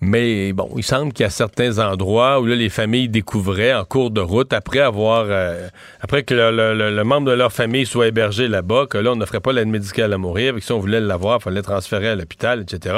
Mais 0.06 0.52
bon, 0.52 0.70
il 0.76 0.82
semble 0.82 1.14
qu'il 1.14 1.24
y 1.24 1.26
a 1.26 1.30
certains 1.30 1.78
endroits 1.78 2.38
où 2.38 2.44
les 2.44 2.68
familles 2.68 3.08
découvraient 3.08 3.72
en 3.72 3.86
cours 3.86 4.10
de 4.10 4.20
route, 4.20 4.52
après 4.52 4.80
avoir, 4.80 5.24
euh, 5.28 5.68
après 6.02 6.24
que 6.24 6.34
le, 6.34 7.02
membre 7.04 7.30
de 7.30 7.34
leur 7.34 7.50
famille 7.50 7.86
soit 7.86 8.08
hébergé 8.08 8.46
là-bas, 8.46 8.84
que 8.86 8.98
là, 8.98 9.12
on 9.12 9.16
n'offrait 9.16 9.40
pas 9.40 9.54
l'aide 9.54 9.68
médicale 9.68 10.12
à 10.12 10.18
mourir, 10.18 10.50
avec 10.50 10.62
si 10.62 10.72
on 10.72 10.78
voulait 10.78 11.00
l'avoir, 11.00 11.38
il 11.40 11.44
fallait 11.44 11.62
transférer 11.62 12.08
à 12.08 12.16
l'hôpital, 12.16 12.60
etc. 12.60 12.96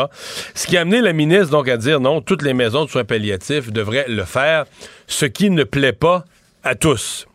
Ce 0.54 0.66
qui 0.66 0.76
a 0.76 0.80
amené 0.80 1.00
la 1.00 1.12
ministre 1.12 1.50
donc 1.50 1.68
à 1.68 1.76
dire 1.76 2.00
non, 2.00 2.20
toutes 2.20 2.42
les 2.42 2.54
maisons 2.54 2.84
de 2.84 2.90
soins 2.90 3.04
palliatifs 3.04 3.72
devraient 3.72 4.06
le 4.08 4.24
faire, 4.24 4.64
ce 5.06 5.26
qui 5.26 5.50
ne 5.50 5.62
plaît 5.62 5.92
pas 5.92 6.24
à 6.64 6.74
tous. 6.74 7.28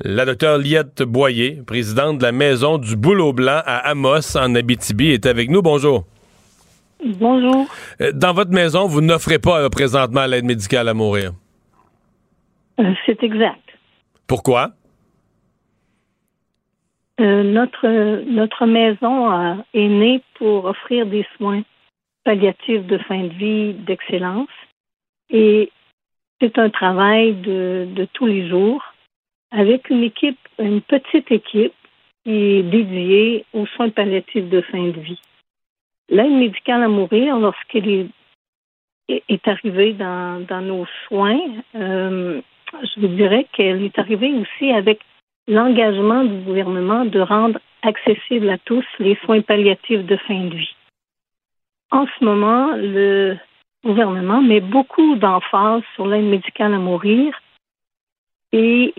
La 0.00 0.24
docteure 0.24 0.56
Liette 0.56 1.02
Boyer, 1.02 1.60
présidente 1.66 2.18
de 2.18 2.22
la 2.22 2.32
maison 2.32 2.78
du 2.78 2.96
Boulot 2.96 3.34
Blanc 3.34 3.60
à 3.66 3.90
Amos, 3.90 4.34
en 4.34 4.54
Abitibi, 4.54 5.10
est 5.10 5.26
avec 5.26 5.50
nous. 5.50 5.60
Bonjour. 5.60 6.06
Bonjour. 7.04 7.66
Euh, 8.00 8.12
dans 8.12 8.32
votre 8.32 8.50
maison, 8.50 8.86
vous 8.86 9.02
n'offrez 9.02 9.38
pas 9.38 9.60
euh, 9.60 9.68
présentement 9.68 10.24
l'aide 10.24 10.44
médicale 10.44 10.88
à 10.88 10.94
mourir? 10.94 11.32
Euh, 12.80 12.92
c'est 13.04 13.22
exact. 13.22 13.60
Pourquoi? 14.26 14.70
notre, 17.16 17.86
notre 18.24 18.66
maison 18.66 19.56
est 19.72 19.88
née 19.88 20.20
pour 20.34 20.64
offrir 20.64 21.06
des 21.06 21.24
soins 21.36 21.62
palliatifs 22.24 22.84
de 22.86 22.98
fin 22.98 23.22
de 23.22 23.32
vie 23.34 23.72
d'excellence. 23.72 24.48
Et 25.30 25.70
c'est 26.40 26.58
un 26.58 26.70
travail 26.70 27.34
de, 27.34 27.86
de, 27.94 28.08
tous 28.14 28.26
les 28.26 28.48
jours 28.48 28.82
avec 29.52 29.90
une 29.90 30.02
équipe, 30.02 30.40
une 30.58 30.80
petite 30.80 31.30
équipe 31.30 31.74
qui 32.24 32.32
est 32.32 32.62
dédiée 32.64 33.44
aux 33.52 33.66
soins 33.66 33.90
palliatifs 33.90 34.48
de 34.48 34.60
fin 34.62 34.82
de 34.82 35.00
vie. 35.00 35.20
L'aide 36.08 36.32
médicale 36.32 36.82
à 36.82 36.88
mourir, 36.88 37.38
lorsqu'elle 37.38 37.88
est, 39.08 39.48
arrivée 39.48 39.92
dans, 39.92 40.44
dans 40.46 40.60
nos 40.60 40.86
soins, 41.06 41.40
euh, 41.74 42.40
je 42.82 43.00
vous 43.00 43.08
dirais 43.08 43.46
qu'elle 43.52 43.82
est 43.82 43.98
arrivée 43.98 44.32
aussi 44.32 44.70
avec 44.70 45.00
l'engagement 45.46 46.24
du 46.24 46.40
gouvernement 46.44 47.04
de 47.04 47.20
rendre 47.20 47.58
accessibles 47.82 48.50
à 48.50 48.58
tous 48.58 48.84
les 48.98 49.16
soins 49.24 49.42
palliatifs 49.42 50.04
de 50.04 50.16
fin 50.16 50.44
de 50.44 50.54
vie. 50.54 50.74
En 51.90 52.06
ce 52.06 52.24
moment, 52.24 52.70
le 52.74 53.36
gouvernement 53.84 54.40
met 54.40 54.60
beaucoup 54.60 55.16
d'emphase 55.16 55.82
sur 55.94 56.06
l'aide 56.06 56.24
médicale 56.24 56.74
à 56.74 56.78
mourir 56.78 57.38
et 58.52 58.94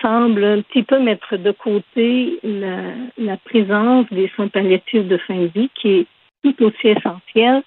semble 0.00 0.44
un 0.44 0.62
petit 0.62 0.82
peu 0.82 0.98
mettre 0.98 1.36
de 1.36 1.50
côté 1.50 2.38
la, 2.42 3.36
présence 3.38 4.06
des 4.10 4.28
soins 4.28 4.48
palliatifs 4.48 5.06
de 5.06 5.16
fin 5.18 5.36
de 5.36 5.46
vie 5.46 5.70
qui 5.74 5.88
est 5.88 6.06
tout 6.42 6.64
aussi 6.64 6.88
essentiel 6.88 7.62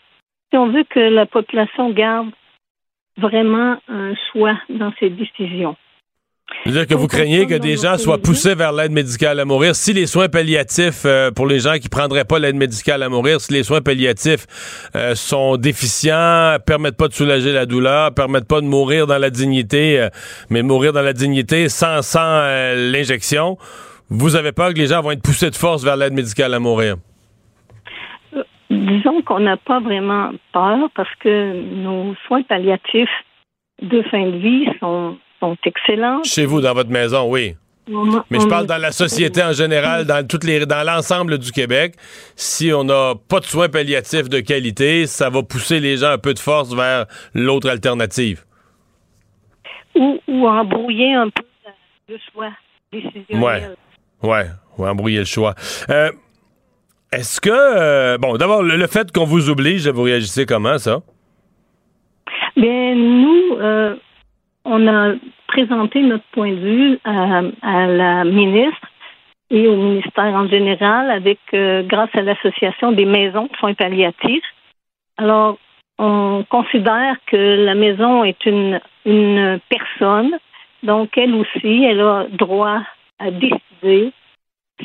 si 0.50 0.58
on 0.58 0.68
veut 0.68 0.86
que 0.86 1.00
la 1.00 1.26
population 1.26 1.90
garde 1.90 2.32
vraiment 3.18 3.78
un 3.88 4.14
choix 4.32 4.58
dans 4.70 4.94
ses 5.00 5.10
décisions. 5.10 5.76
C'est-à-dire 6.64 6.88
que 6.88 6.96
vous 6.96 7.08
craignez 7.08 7.46
que 7.46 7.56
des 7.56 7.78
gens 7.78 7.98
soient 7.98 8.18
poussés 8.18 8.56
vers 8.56 8.72
l'aide 8.72 8.92
médicale 8.92 9.40
à 9.40 9.46
mourir. 9.46 9.76
Si 9.76 9.94
les 9.94 10.06
soins 10.06 10.30
palliatifs, 10.30 11.04
euh, 11.06 11.32
pour 11.32 11.46
les 11.46 11.60
gens 11.60 11.76
qui 11.76 11.90
prendraient 11.90 12.26
pas 12.26 12.40
l'aide 12.40 12.56
médicale 12.56 13.04
à 13.04 13.10
mourir, 13.10 13.42
si 13.42 13.54
les 13.54 13.64
soins 13.64 13.82
palliatifs 13.82 14.46
euh, 14.96 15.14
sont 15.16 15.58
déficients, 15.58 16.58
permettent 16.66 16.98
pas 16.98 17.08
de 17.08 17.14
soulager 17.14 17.52
la 17.52 17.66
douleur, 17.66 18.14
permettent 18.14 18.48
pas 18.48 18.62
de 18.62 18.66
mourir 18.66 19.08
dans 19.08 19.18
la 19.18 19.30
dignité, 19.30 20.00
euh, 20.00 20.10
mais 20.50 20.62
mourir 20.62 20.94
dans 20.94 21.02
la 21.02 21.14
dignité 21.14 21.70
sans, 21.70 22.02
sans 22.02 22.42
l'injection, 22.92 23.58
vous 24.10 24.36
avez 24.36 24.52
peur 24.52 24.74
que 24.74 24.80
les 24.80 24.88
gens 24.88 25.02
vont 25.02 25.12
être 25.12 25.22
poussés 25.22 25.50
de 25.50 25.56
force 25.56 25.84
vers 25.84 25.98
l'aide 25.98 26.14
médicale 26.14 26.54
à 26.54 26.60
mourir? 26.60 26.96
Disons 28.70 29.22
qu'on 29.22 29.40
n'a 29.40 29.58
pas 29.58 29.80
vraiment 29.80 30.32
peur 30.54 30.90
parce 30.96 31.14
que 31.20 31.54
nos 31.76 32.16
soins 32.28 32.44
palliatifs 32.44 33.10
de 33.82 34.02
fin 34.04 34.26
de 34.26 34.38
vie 34.38 34.68
sont, 34.80 35.18
sont 35.40 35.58
excellents. 35.66 36.24
Chez 36.24 36.46
vous, 36.46 36.62
dans 36.62 36.74
votre 36.74 36.90
maison, 36.90 37.30
oui. 37.30 37.56
Mais 38.30 38.40
je 38.40 38.48
parle 38.48 38.66
dans 38.66 38.78
la 38.78 38.92
société 38.92 39.42
en 39.42 39.54
général, 39.54 40.06
dans 40.06 40.26
toutes 40.28 40.44
les, 40.44 40.66
dans 40.66 40.86
l'ensemble 40.86 41.38
du 41.38 41.52
Québec. 41.52 41.96
Si 42.36 42.74
on 42.74 42.84
n'a 42.84 43.14
pas 43.30 43.40
de 43.40 43.46
soins 43.46 43.70
palliatifs 43.70 44.28
de 44.28 44.42
qualité, 44.42 45.08
ça 45.08 45.30
va 45.30 45.42
pousser 45.44 45.80
les 45.80 45.98
gens 45.98 46.10
un 46.10 46.18
peu 46.18 46.34
de 46.34 46.40
force 46.40 46.74
vers 46.74 47.06
l'autre 47.34 47.70
alternative. 47.70 48.44
Ou, 49.96 50.20
ou 50.28 50.48
embrouiller 50.48 51.14
un 51.14 51.30
peu 51.30 51.44
le 52.10 52.18
choix 52.34 52.52
décisionnel. 52.92 53.78
Ouais, 54.22 54.30
ouais, 54.30 54.46
ou 54.78 54.86
embrouiller 54.86 55.20
le 55.20 55.26
choix. 55.26 55.56
Euh, 55.90 56.12
est-ce 57.12 57.40
que, 57.40 57.50
euh, 57.50 58.18
bon, 58.18 58.36
d'abord, 58.36 58.64
le, 58.64 58.88
fait 58.88 59.12
qu'on 59.12 59.26
vous 59.26 59.50
oblige, 59.50 59.88
vous 59.88 60.04
réagissez 60.04 60.46
comment, 60.46 60.78
ça? 60.78 61.02
Bien, 62.56 62.96
nous, 62.96 63.58
euh, 63.60 63.96
on 64.68 64.88
a 64.88 65.16
présenté 65.48 66.02
notre 66.02 66.26
point 66.32 66.52
de 66.52 66.56
vue 66.56 67.00
à, 67.04 67.88
la 67.88 68.24
ministre 68.26 68.88
et 69.50 69.68
au 69.68 69.76
ministère 69.76 70.34
en 70.34 70.48
général 70.48 71.10
avec, 71.10 71.40
euh, 71.54 71.84
grâce 71.84 72.14
à 72.14 72.22
l'Association 72.22 72.92
des 72.92 73.06
maisons 73.06 73.48
de 73.52 73.58
soins 73.58 73.74
palliatifs. 73.74 74.44
Alors, 75.18 75.58
on 75.98 76.44
considère 76.50 77.16
que 77.26 77.66
la 77.66 77.74
maison 77.74 78.24
est 78.24 78.46
une 78.46 78.80
personne, 79.70 80.38
donc 80.84 81.18
elle 81.18 81.34
aussi, 81.34 81.84
elle 81.84 82.02
a 82.02 82.26
droit 82.30 82.82
à 83.20 83.32
décider 83.32 84.12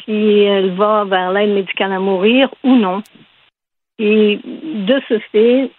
si 0.04 0.38
elle 0.40 0.70
va 0.70 1.04
vers 1.04 1.32
l'aide 1.32 1.54
médicale 1.54 1.92
à 1.92 1.98
mourir 1.98 2.48
ou 2.64 2.76
non. 2.76 3.02
Et 3.98 4.40
de 4.44 5.00
ce 5.08 5.18
fait, 5.30 5.70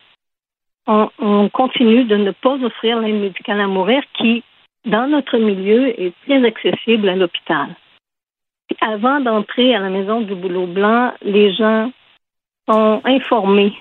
on, 0.87 1.49
continue 1.49 2.03
de 2.05 2.15
ne 2.15 2.31
pas 2.31 2.55
offrir 2.55 2.99
l'aide 2.99 3.21
médicale 3.21 3.61
à 3.61 3.67
mourir 3.67 4.01
qui, 4.17 4.43
dans 4.85 5.07
notre 5.07 5.37
milieu, 5.37 5.99
est 5.99 6.13
très 6.25 6.45
accessible 6.45 7.09
à 7.09 7.15
l'hôpital. 7.15 7.75
Avant 8.81 9.19
d'entrer 9.19 9.75
à 9.75 9.79
la 9.79 9.89
maison 9.89 10.21
du 10.21 10.35
boulot 10.35 10.67
blanc, 10.67 11.13
les 11.21 11.53
gens 11.53 11.91
sont 12.67 13.01
informés 13.05 13.73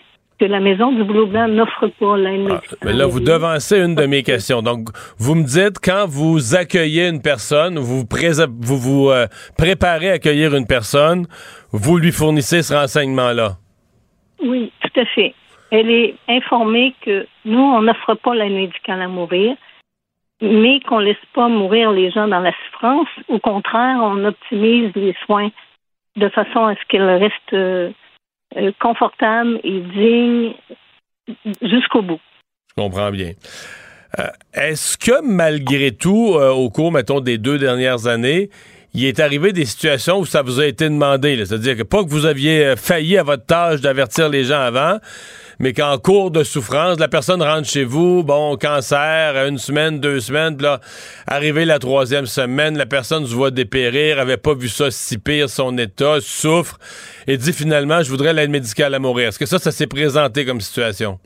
que 0.42 0.46
la 0.46 0.58
Maison 0.58 0.90
du 0.90 1.04
Boulot 1.04 1.28
Blanc 1.28 1.46
n'offre 1.46 1.86
pas 2.00 2.16
l'aide 2.16 2.48
ah, 2.50 2.60
Mais 2.84 2.92
là, 2.92 3.06
vous 3.06 3.20
devancez 3.20 3.78
une 3.78 3.94
de 3.94 4.06
mes 4.06 4.24
questions. 4.24 4.60
Donc, 4.60 4.88
vous 5.16 5.36
me 5.36 5.44
dites, 5.44 5.78
quand 5.78 6.06
vous 6.08 6.56
accueillez 6.56 7.06
une 7.06 7.22
personne, 7.22 7.78
vous 7.78 8.04
vous, 8.04 8.76
vous 8.76 9.10
euh, 9.10 9.26
préparez 9.56 10.10
à 10.10 10.14
accueillir 10.14 10.56
une 10.56 10.66
personne, 10.66 11.26
vous 11.70 11.96
lui 11.96 12.10
fournissez 12.10 12.62
ce 12.62 12.74
renseignement-là? 12.74 13.58
Oui, 14.42 14.72
tout 14.80 15.00
à 15.00 15.04
fait. 15.04 15.32
Elle 15.72 15.90
est 15.90 16.14
informée 16.28 16.94
que 17.00 17.26
nous, 17.46 17.58
on 17.58 17.80
n'offre 17.80 18.14
pas 18.14 18.34
l'aide 18.34 18.52
médicale 18.52 19.00
à 19.00 19.08
mourir, 19.08 19.56
mais 20.42 20.80
qu'on 20.80 21.00
ne 21.00 21.06
laisse 21.06 21.26
pas 21.32 21.48
mourir 21.48 21.92
les 21.92 22.10
gens 22.10 22.28
dans 22.28 22.40
la 22.40 22.52
souffrance. 22.52 23.08
Au 23.28 23.38
contraire, 23.38 23.96
on 24.02 24.22
optimise 24.26 24.92
les 24.94 25.16
soins 25.24 25.50
de 26.16 26.28
façon 26.28 26.66
à 26.66 26.74
ce 26.74 26.80
qu'elles 26.90 27.08
restent 27.08 27.54
euh, 27.54 27.90
euh, 28.58 28.70
confortable 28.80 29.60
et 29.64 29.80
digne 29.80 30.52
jusqu'au 31.62 32.02
bout. 32.02 32.20
Je 32.68 32.82
comprends 32.82 33.10
bien. 33.10 33.32
Euh, 34.18 34.26
est-ce 34.52 34.98
que 34.98 35.22
malgré 35.22 35.92
tout, 35.92 36.34
au 36.34 36.68
cours, 36.68 36.92
mettons, 36.92 37.20
des 37.20 37.38
deux 37.38 37.56
dernières 37.56 38.06
années, 38.06 38.50
il 38.92 39.06
est 39.06 39.20
arrivé 39.20 39.54
des 39.54 39.64
situations 39.64 40.18
où 40.18 40.26
ça 40.26 40.42
vous 40.42 40.60
a 40.60 40.66
été 40.66 40.84
demandé. 40.90 41.46
C'est-à-dire 41.46 41.78
que 41.78 41.82
pas 41.82 42.04
que 42.04 42.10
vous 42.10 42.26
aviez 42.26 42.74
failli 42.76 43.16
à 43.16 43.22
votre 43.22 43.46
tâche 43.46 43.80
d'avertir 43.80 44.28
les 44.28 44.44
gens 44.44 44.60
avant, 44.60 44.98
mais 45.58 45.72
qu'en 45.72 45.98
cours 45.98 46.30
de 46.30 46.42
souffrance, 46.42 46.98
la 46.98 47.08
personne 47.08 47.42
rentre 47.42 47.68
chez 47.68 47.84
vous, 47.84 48.22
bon, 48.22 48.56
cancer, 48.56 49.46
une 49.46 49.58
semaine, 49.58 50.00
deux 50.00 50.20
semaines, 50.20 50.56
puis 50.56 50.64
là, 50.64 50.80
arrivé 51.26 51.64
la 51.64 51.78
troisième 51.78 52.26
semaine, 52.26 52.76
la 52.76 52.86
personne 52.86 53.26
se 53.26 53.34
voit 53.34 53.50
dépérir, 53.50 54.18
avait 54.18 54.36
pas 54.36 54.54
vu 54.54 54.68
ça 54.68 54.90
si 54.90 55.18
pire, 55.18 55.48
son 55.48 55.76
état, 55.78 56.20
souffre, 56.20 56.78
et 57.26 57.36
dit 57.36 57.52
finalement, 57.52 58.02
je 58.02 58.10
voudrais 58.10 58.32
l'aide 58.32 58.50
médicale 58.50 58.94
à 58.94 58.98
mourir. 58.98 59.28
Est-ce 59.28 59.38
que 59.38 59.46
ça, 59.46 59.58
ça 59.58 59.70
s'est 59.70 59.86
présenté 59.86 60.44
comme 60.44 60.60
situation? 60.60 61.18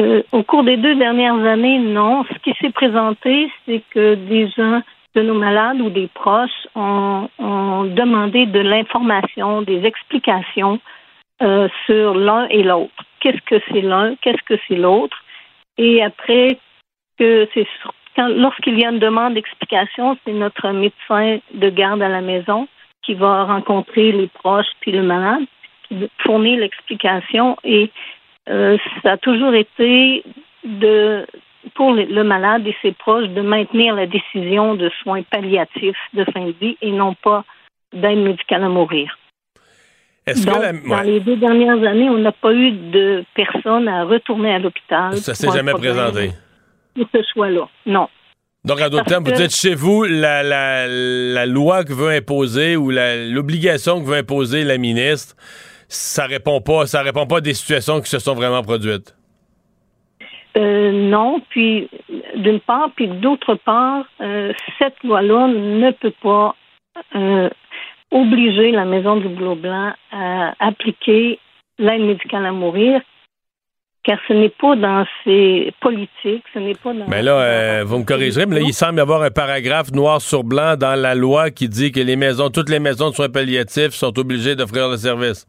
Euh, 0.00 0.22
au 0.32 0.42
cours 0.42 0.64
des 0.64 0.76
deux 0.76 0.94
dernières 0.96 1.44
années, 1.44 1.78
non. 1.78 2.24
Ce 2.24 2.38
qui 2.38 2.52
s'est 2.60 2.72
présenté, 2.72 3.50
c'est 3.66 3.82
que 3.90 4.14
des 4.14 4.48
gens 4.56 4.82
de 5.14 5.22
nos 5.22 5.34
malades 5.34 5.80
ou 5.80 5.90
des 5.90 6.08
proches 6.14 6.66
ont, 6.74 7.28
demandé 7.84 8.46
de 8.46 8.60
l'information, 8.60 9.62
des 9.62 9.84
explications 9.84 10.80
euh, 11.42 11.68
sur 11.86 12.14
l'un 12.14 12.46
et 12.48 12.62
l'autre. 12.62 13.04
Qu'est-ce 13.20 13.42
que 13.42 13.62
c'est 13.68 13.80
l'un, 13.80 14.14
qu'est-ce 14.16 14.42
que 14.44 14.60
c'est 14.68 14.76
l'autre? 14.76 15.16
Et 15.78 16.02
après 16.02 16.58
que 17.18 17.48
c'est 17.54 17.66
lorsqu'il 18.16 18.78
y 18.78 18.84
a 18.84 18.90
une 18.90 18.98
demande 18.98 19.34
d'explication, 19.34 20.16
c'est 20.24 20.32
notre 20.32 20.68
médecin 20.70 21.38
de 21.54 21.70
garde 21.70 22.02
à 22.02 22.08
la 22.08 22.20
maison 22.20 22.68
qui 23.02 23.14
va 23.14 23.44
rencontrer 23.44 24.12
les 24.12 24.28
proches 24.28 24.66
puis 24.80 24.92
le 24.92 25.02
malade, 25.02 25.42
qui 25.88 26.08
fournit 26.18 26.56
l'explication 26.56 27.56
et 27.64 27.90
euh, 28.48 28.76
ça 29.02 29.12
a 29.12 29.16
toujours 29.16 29.54
été 29.54 30.24
de 30.64 31.26
pour 31.74 31.92
le 31.92 32.22
malade 32.24 32.66
et 32.66 32.76
ses 32.82 32.92
proches 32.92 33.28
de 33.28 33.40
maintenir 33.40 33.94
la 33.94 34.06
décision 34.06 34.74
de 34.74 34.90
soins 35.02 35.22
palliatifs 35.22 35.96
de 36.12 36.24
fin 36.24 36.46
de 36.46 36.54
vie 36.60 36.76
et 36.82 36.90
non 36.90 37.14
pas 37.14 37.44
d'aide 37.92 38.18
médicale 38.18 38.64
à 38.64 38.68
mourir. 38.68 39.16
Est-ce 40.26 40.46
que 40.46 40.88
Dans 40.88 41.02
les 41.02 41.20
deux 41.20 41.36
dernières 41.36 41.82
années, 41.84 42.08
on 42.08 42.18
n'a 42.18 42.32
pas 42.32 42.52
eu 42.52 42.70
de 42.70 43.24
personnes 43.34 43.88
à 43.88 44.04
retourner 44.04 44.54
à 44.54 44.58
l'hôpital. 44.58 45.16
Ça 45.16 45.34
s'est 45.34 45.50
jamais 45.50 45.72
présenté. 45.72 46.30
Pour 46.94 47.06
ce 47.12 47.18
choix-là, 47.32 47.68
non. 47.86 48.08
Donc, 48.64 48.80
en 48.80 48.88
d'autres 48.88 49.06
termes, 49.06 49.24
vous 49.24 49.42
êtes 49.42 49.54
chez 49.54 49.74
vous, 49.74 50.04
la, 50.04 50.44
la, 50.44 50.86
la 50.86 51.46
loi 51.46 51.82
que 51.84 51.92
veut 51.92 52.10
imposer 52.10 52.76
ou 52.76 52.90
l'obligation 52.90 54.00
que 54.00 54.06
veut 54.06 54.18
imposer 54.18 54.62
la 54.62 54.78
ministre, 54.78 55.34
ça 55.88 56.26
répond 56.26 56.60
pas, 56.60 56.86
ça 56.86 57.02
répond 57.02 57.26
pas 57.26 57.38
à 57.38 57.40
des 57.40 57.54
situations 57.54 58.00
qui 58.00 58.08
se 58.08 58.20
sont 58.20 58.34
vraiment 58.34 58.62
produites. 58.62 59.16
Euh, 60.56 60.92
non, 60.92 61.40
puis 61.48 61.88
d'une 62.36 62.60
part, 62.60 62.90
puis 62.94 63.08
d'autre 63.08 63.54
part, 63.54 64.04
euh, 64.20 64.52
cette 64.78 65.02
loi-là 65.02 65.48
ne 65.48 65.90
peut 65.92 66.12
pas 66.22 66.54
euh, 67.16 67.48
obliger 68.12 68.70
la 68.70 68.84
Maison 68.84 69.16
du 69.16 69.28
Boulot 69.28 69.56
Blanc 69.56 69.92
à 70.12 70.54
appliquer 70.60 71.38
l'aide 71.78 72.02
médicale 72.02 72.46
à 72.46 72.52
mourir, 72.52 73.00
car 74.04 74.18
ce 74.28 74.32
n'est 74.32 74.50
pas 74.50 74.76
dans 74.76 75.04
ses 75.24 75.72
politiques, 75.80 76.44
ce 76.52 76.58
n'est 76.58 76.74
pas 76.74 76.92
dans... 76.92 77.08
Mais 77.08 77.22
là, 77.22 77.82
vous 77.84 77.98
me 77.98 78.04
corrigerez, 78.04 78.46
mais 78.46 78.56
là, 78.56 78.62
il 78.66 78.72
semble 78.72 78.98
y 78.98 79.00
avoir 79.00 79.22
un 79.22 79.30
paragraphe 79.30 79.92
noir 79.92 80.20
sur 80.20 80.44
blanc 80.44 80.76
dans 80.76 80.94
la 81.00 81.14
loi 81.14 81.50
qui 81.50 81.68
dit 81.68 81.90
que 81.90 82.00
les 82.00 82.16
maisons, 82.16 82.50
toutes 82.50 82.68
les 82.68 82.80
maisons 82.80 83.10
de 83.10 83.14
soins 83.14 83.30
palliatifs 83.30 83.92
sont 83.92 84.16
obligées 84.18 84.54
d'offrir 84.56 84.88
le 84.88 84.96
service. 84.96 85.46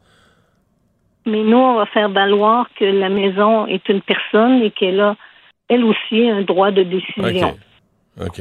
Mais 1.26 1.42
nous, 1.42 1.56
on 1.56 1.76
va 1.76 1.86
faire 1.86 2.08
valoir 2.10 2.68
que 2.78 2.84
la 2.84 3.08
maison 3.08 3.66
est 3.66 3.88
une 3.88 4.02
personne 4.02 4.62
et 4.62 4.70
qu'elle 4.70 5.00
a, 5.00 5.16
elle 5.68 5.84
aussi, 5.84 6.28
un 6.28 6.42
droit 6.42 6.70
de 6.70 6.82
décision. 6.82 7.56
OK. 8.20 8.40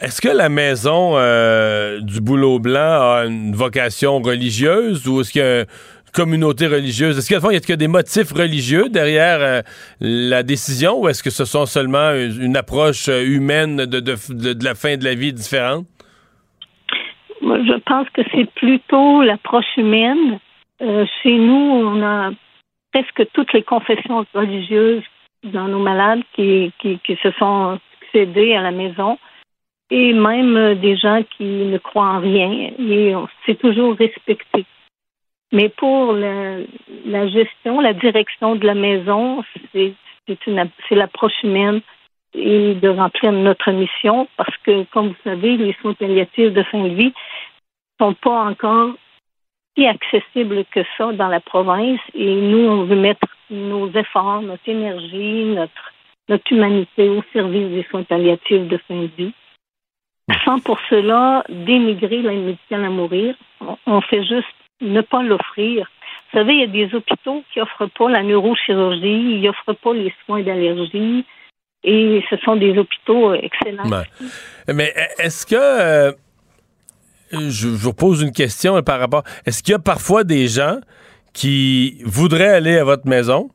Est-ce 0.00 0.20
que 0.20 0.28
la 0.28 0.48
maison 0.48 1.12
euh, 1.14 2.00
du 2.00 2.20
Boulot 2.20 2.58
Blanc 2.58 3.12
a 3.12 3.24
une 3.26 3.54
vocation 3.54 4.20
religieuse 4.20 5.06
ou 5.06 5.20
est-ce 5.20 5.30
qu'il 5.30 5.42
y 5.42 5.44
a 5.44 5.60
une 5.60 5.66
communauté 6.12 6.66
religieuse? 6.66 7.18
Est-ce 7.18 7.28
qu'il 7.28 7.70
y, 7.70 7.72
a 7.72 7.76
des 7.76 7.88
motifs 7.88 8.32
religieux 8.32 8.88
derrière 8.88 9.38
euh, 9.40 9.62
la 10.00 10.42
décision 10.42 11.00
ou 11.00 11.08
est-ce 11.08 11.22
que 11.22 11.30
ce 11.30 11.44
sont 11.44 11.66
seulement 11.66 12.12
une, 12.12 12.56
approche 12.56 13.08
humaine 13.08 13.84
de, 13.84 14.00
de, 14.00 14.64
la 14.64 14.74
fin 14.74 14.96
de 14.96 15.04
la 15.04 15.14
vie 15.14 15.32
différente? 15.32 15.86
je 17.42 17.78
pense 17.80 18.08
que 18.10 18.22
c'est 18.32 18.50
plutôt 18.54 19.22
l'approche 19.22 19.76
humaine 19.76 20.38
euh, 20.82 21.06
chez 21.22 21.36
nous, 21.36 21.54
on 21.54 22.02
a 22.02 22.30
presque 22.92 23.30
toutes 23.32 23.52
les 23.52 23.62
confessions 23.62 24.24
religieuses 24.34 25.02
dans 25.44 25.68
nos 25.68 25.78
malades 25.78 26.22
qui, 26.34 26.72
qui, 26.78 27.18
se 27.22 27.30
sont 27.32 27.78
à 28.20 28.62
la 28.62 28.70
maison 28.70 29.18
et 29.90 30.12
même 30.12 30.56
euh, 30.56 30.74
des 30.74 30.96
gens 30.96 31.22
qui 31.36 31.44
ne 31.44 31.78
croient 31.78 32.14
en 32.16 32.20
rien. 32.20 32.70
Et 32.78 33.14
c'est 33.44 33.58
toujours 33.58 33.96
respecté. 33.96 34.64
Mais 35.52 35.68
pour 35.68 36.12
la, 36.12 37.28
gestion, 37.28 37.80
la 37.80 37.92
direction 37.92 38.56
de 38.56 38.66
la 38.66 38.74
maison, 38.74 39.44
c'est 39.72 39.94
l'approche 40.90 41.42
humaine 41.44 41.80
et 42.34 42.74
de 42.74 42.88
remplir 42.88 43.30
notre 43.30 43.70
mission 43.70 44.26
parce 44.36 44.56
que, 44.64 44.82
comme 44.84 45.08
vous 45.08 45.22
savez, 45.22 45.56
les 45.56 45.72
soins 45.74 45.94
palliatifs 45.94 46.52
de 46.52 46.62
fin 46.64 46.82
de 46.82 46.88
vie 46.88 47.12
sont 48.00 48.14
pas 48.14 48.46
encore 48.46 48.94
si 49.76 49.86
accessible 49.86 50.64
que 50.72 50.80
ça 50.98 51.12
dans 51.12 51.28
la 51.28 51.40
province 51.40 52.00
et 52.14 52.34
nous, 52.34 52.66
on 52.68 52.84
veut 52.84 52.96
mettre 52.96 53.28
nos 53.50 53.88
efforts, 53.92 54.42
notre 54.42 54.68
énergie, 54.68 55.44
notre, 55.44 55.93
notre 56.28 56.50
humanité 56.52 57.08
au 57.08 57.22
service 57.32 57.70
des 57.70 57.86
soins 57.90 58.02
palliatifs 58.02 58.68
de 58.68 58.78
fin 58.88 59.02
de 59.02 59.10
vie. 59.16 59.32
Sans 60.44 60.58
pour 60.58 60.78
cela 60.88 61.44
dénigrer 61.48 62.22
l'aide 62.22 62.44
médicale 62.44 62.84
à 62.84 62.90
mourir. 62.90 63.34
On, 63.86 64.00
fait 64.00 64.24
juste 64.24 64.46
ne 64.80 65.02
pas 65.02 65.22
l'offrir. 65.22 65.90
Vous 66.32 66.38
savez, 66.38 66.54
il 66.54 66.60
y 66.60 66.64
a 66.64 66.66
des 66.66 66.94
hôpitaux 66.94 67.44
qui 67.52 67.58
n'offrent 67.58 67.90
pas 67.98 68.10
la 68.10 68.22
neurochirurgie, 68.22 69.36
ils 69.36 69.42
n'offrent 69.42 69.74
pas 69.74 69.92
les 69.92 70.12
soins 70.24 70.42
d'allergie. 70.42 71.24
Et 71.82 72.24
ce 72.30 72.36
sont 72.38 72.56
des 72.56 72.76
hôpitaux 72.78 73.34
excellents. 73.34 73.84
Mais 74.68 74.94
est-ce 75.18 75.44
que 75.44 75.54
euh, 75.54 76.12
je, 77.32 77.68
vous 77.68 77.92
pose 77.92 78.22
une 78.22 78.32
question 78.32 78.80
par 78.82 79.00
rapport. 79.00 79.24
Est-ce 79.46 79.62
qu'il 79.62 79.72
y 79.72 79.74
a 79.74 79.78
parfois 79.78 80.24
des 80.24 80.48
gens 80.48 80.78
qui 81.32 82.00
voudraient 82.04 82.48
aller 82.48 82.78
à 82.78 82.84
votre 82.84 83.06
maison 83.06 83.50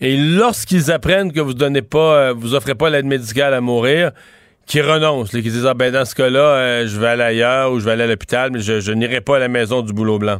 et 0.00 0.16
lorsqu'ils 0.16 0.90
apprennent 0.92 1.32
que 1.32 1.40
vous 1.40 1.54
donnez 1.54 1.82
pas, 1.82 2.28
euh, 2.28 2.32
vous 2.32 2.54
offrez 2.54 2.74
pas 2.74 2.88
l'aide 2.88 3.06
médicale 3.06 3.52
à 3.52 3.60
mourir, 3.60 4.12
qui 4.66 4.80
renoncent, 4.80 5.30
qui 5.30 5.42
disent 5.42 5.66
ah, 5.66 5.74
ben 5.74 5.92
dans 5.92 6.04
ce 6.04 6.14
cas-là, 6.14 6.40
euh, 6.40 6.86
je 6.86 7.00
vais 7.00 7.08
aller 7.08 7.22
ailleurs 7.22 7.72
ou 7.72 7.80
je 7.80 7.84
vais 7.84 7.92
aller 7.92 8.04
à 8.04 8.06
l'hôpital, 8.06 8.50
mais 8.52 8.60
je, 8.60 8.92
n'irai 8.92 9.20
pas 9.20 9.36
à 9.36 9.38
la 9.40 9.48
maison 9.48 9.82
du 9.82 9.92
boulot 9.92 10.18
blanc. 10.18 10.38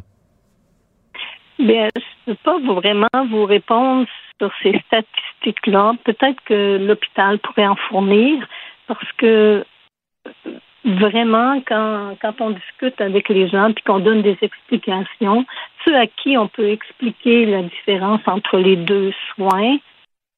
Bien, 1.59 1.89
je 1.97 2.31
ne 2.31 2.35
peux 2.35 2.41
pas 2.45 2.59
vraiment 2.73 3.27
vous 3.31 3.45
répondre 3.47 4.07
sur 4.39 4.51
ces 4.63 4.79
statistiques-là. 4.87 5.95
Peut-être 6.05 6.41
que 6.45 6.79
l'hôpital 6.79 7.39
pourrait 7.41 7.67
en 7.67 7.77
fournir 7.89 8.47
parce 8.87 9.13
que 9.17 9.65
vraiment, 10.85 11.61
quand, 11.67 12.17
quand 12.21 12.41
on 12.41 12.51
discute 12.51 13.01
avec 13.01 13.29
les 13.29 13.49
gens 13.49 13.73
puis 13.73 13.85
qu'on 13.85 14.01
donne 14.01 14.23
des 14.23 14.39
explications, 14.41 15.45
ceux 15.85 15.97
à 15.97 16.07
qui 16.07 16.37
on 16.37 16.49
peut 16.49 16.71
expliquer 16.71 17.47
la 17.47 17.63
différence 17.63 18.21
entre 18.27 18.59
les 18.59 18.77
deux 18.77 19.13
soins, 19.35 19.77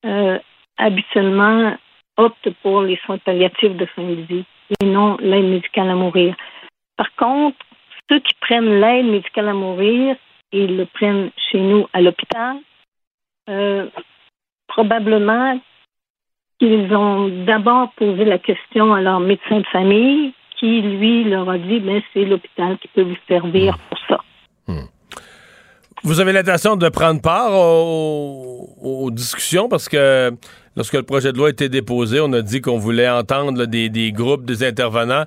euh, 0.06 0.38
habituellement 0.78 1.76
optent 2.16 2.50
pour 2.62 2.82
les 2.82 2.96
soins 3.04 3.18
palliatifs 3.18 3.76
de 3.76 3.86
fin 3.86 4.02
de 4.02 4.22
vie 4.22 4.44
et 4.80 4.86
non 4.86 5.16
l'aide 5.20 5.50
médicale 5.50 5.90
à 5.90 5.94
mourir. 5.94 6.34
Par 6.96 7.14
contre, 7.16 7.56
ceux 8.08 8.20
qui 8.20 8.34
prennent 8.40 8.80
l'aide 8.80 9.06
médicale 9.06 9.48
à 9.48 9.54
mourir 9.54 10.16
et 10.52 10.66
le 10.66 10.84
prennent 10.86 11.30
chez 11.50 11.60
nous 11.60 11.86
à 11.92 12.00
l'hôpital, 12.00 12.56
euh, 13.48 13.88
probablement 14.68 15.60
qu'ils 16.60 16.94
ont 16.94 17.28
d'abord 17.46 17.90
posé 17.96 18.24
la 18.24 18.38
question 18.38 18.92
à 18.92 19.00
leur 19.00 19.18
médecin 19.18 19.60
de 19.60 19.66
famille 19.72 20.34
qui, 20.58 20.82
lui, 20.82 21.24
leur 21.24 21.48
a 21.48 21.56
dit, 21.56 21.80
ben, 21.80 22.02
c'est 22.12 22.26
l'hôpital 22.26 22.76
qui 22.78 22.88
peut 22.88 23.02
vous 23.02 23.16
servir 23.26 23.78
pour 23.88 23.98
ça. 24.06 24.18
Hmm. 24.68 24.84
Vous 26.04 26.20
avez 26.20 26.32
l'intention 26.32 26.76
de 26.76 26.88
prendre 26.90 27.22
part 27.22 27.50
aux, 27.52 29.10
discussions 29.10 29.68
parce 29.68 29.88
que 29.88 30.30
lorsque 30.76 30.94
le 30.94 31.02
projet 31.02 31.32
de 31.32 31.38
loi 31.38 31.48
a 31.48 31.50
été 31.50 31.68
déposé, 31.70 32.20
on 32.20 32.32
a 32.34 32.42
dit 32.42 32.60
qu'on 32.60 32.78
voulait 32.78 33.08
entendre 33.08 33.64
des, 33.64 34.12
groupes, 34.12 34.44
des 34.44 34.62
intervenants. 34.62 35.24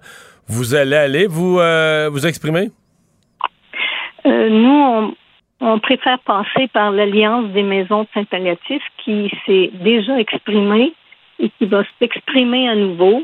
Vous 0.47 0.75
allez 0.75 0.95
aller 0.95 1.27
vous, 1.27 1.59
euh, 1.59 2.09
vous 2.11 2.27
exprimer? 2.27 2.69
Euh, 4.25 4.49
nous, 4.49 5.15
on, 5.61 5.79
préfère 5.79 6.19
passer 6.19 6.67
par 6.71 6.91
l'Alliance 6.91 7.51
des 7.53 7.63
maisons 7.63 8.03
de 8.03 8.07
Saint-Palliatif 8.13 8.81
qui 9.03 9.31
s'est 9.45 9.71
déjà 9.83 10.19
exprimée 10.19 10.93
et 11.39 11.49
qui 11.57 11.65
va 11.65 11.83
s'exprimer 11.99 12.69
à 12.69 12.75
nouveau 12.75 13.23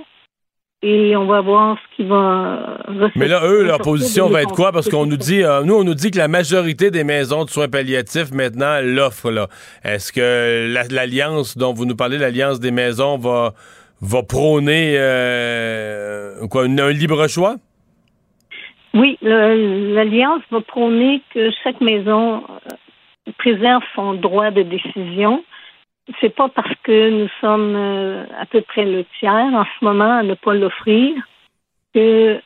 et 0.82 1.16
on 1.18 1.26
va 1.26 1.42
voir 1.42 1.78
ce 1.78 1.96
qui 1.98 2.08
va. 2.08 2.78
Mais 3.16 3.28
là, 3.28 3.42
eux, 3.46 3.66
leur 3.66 3.80
position 3.80 4.30
va 4.30 4.44
être 4.44 4.54
quoi? 4.54 4.72
Parce 4.72 4.88
qu'on 4.88 5.06
nous 5.06 5.18
dit, 5.18 5.44
euh, 5.44 5.64
nous, 5.64 5.76
on 5.76 5.84
nous 5.84 5.94
dit 5.94 6.10
que 6.10 6.18
la 6.18 6.30
majorité 6.30 6.90
des 6.90 7.04
maisons 7.04 7.44
de 7.44 7.50
soins 7.50 7.68
palliatifs 7.68 8.32
maintenant 8.32 8.80
l'offrent. 8.82 9.30
Là. 9.30 9.48
Est-ce 9.84 10.14
que 10.14 10.74
l'alliance 10.94 11.58
dont 11.58 11.74
vous 11.74 11.86
nous 11.86 11.98
parlez, 11.98 12.18
l'alliance 12.18 12.60
des 12.60 12.72
maisons, 12.72 13.18
va 13.18 13.54
va 14.02 14.24
prôner 14.24 14.94
quoi, 16.50 16.64
un 16.64 16.92
libre 16.92 17.28
choix? 17.28 17.58
Oui, 18.94 19.18
l'Alliance 19.22 20.42
va 20.52 20.62
prôner 20.62 21.22
que 21.34 21.50
chaque 21.64 21.80
maison 21.82 22.44
préserve 23.38 23.84
son 23.96 24.14
droit 24.14 24.52
de 24.52 24.64
décision. 24.64 25.44
C'est 26.20 26.36
pas 26.36 26.50
parce 26.50 26.74
que 26.84 27.10
nous 27.10 27.30
sommes 27.40 27.76
à 28.40 28.46
peu 28.46 28.62
près 28.62 28.86
le 28.86 29.06
tiers 29.20 29.54
en 29.54 29.66
ce 29.66 29.86
moment 29.86 30.18
à 30.18 30.24
ne 30.24 30.34
pas 30.34 30.54
l'offrir 30.54 31.14
qu'on 31.94 32.40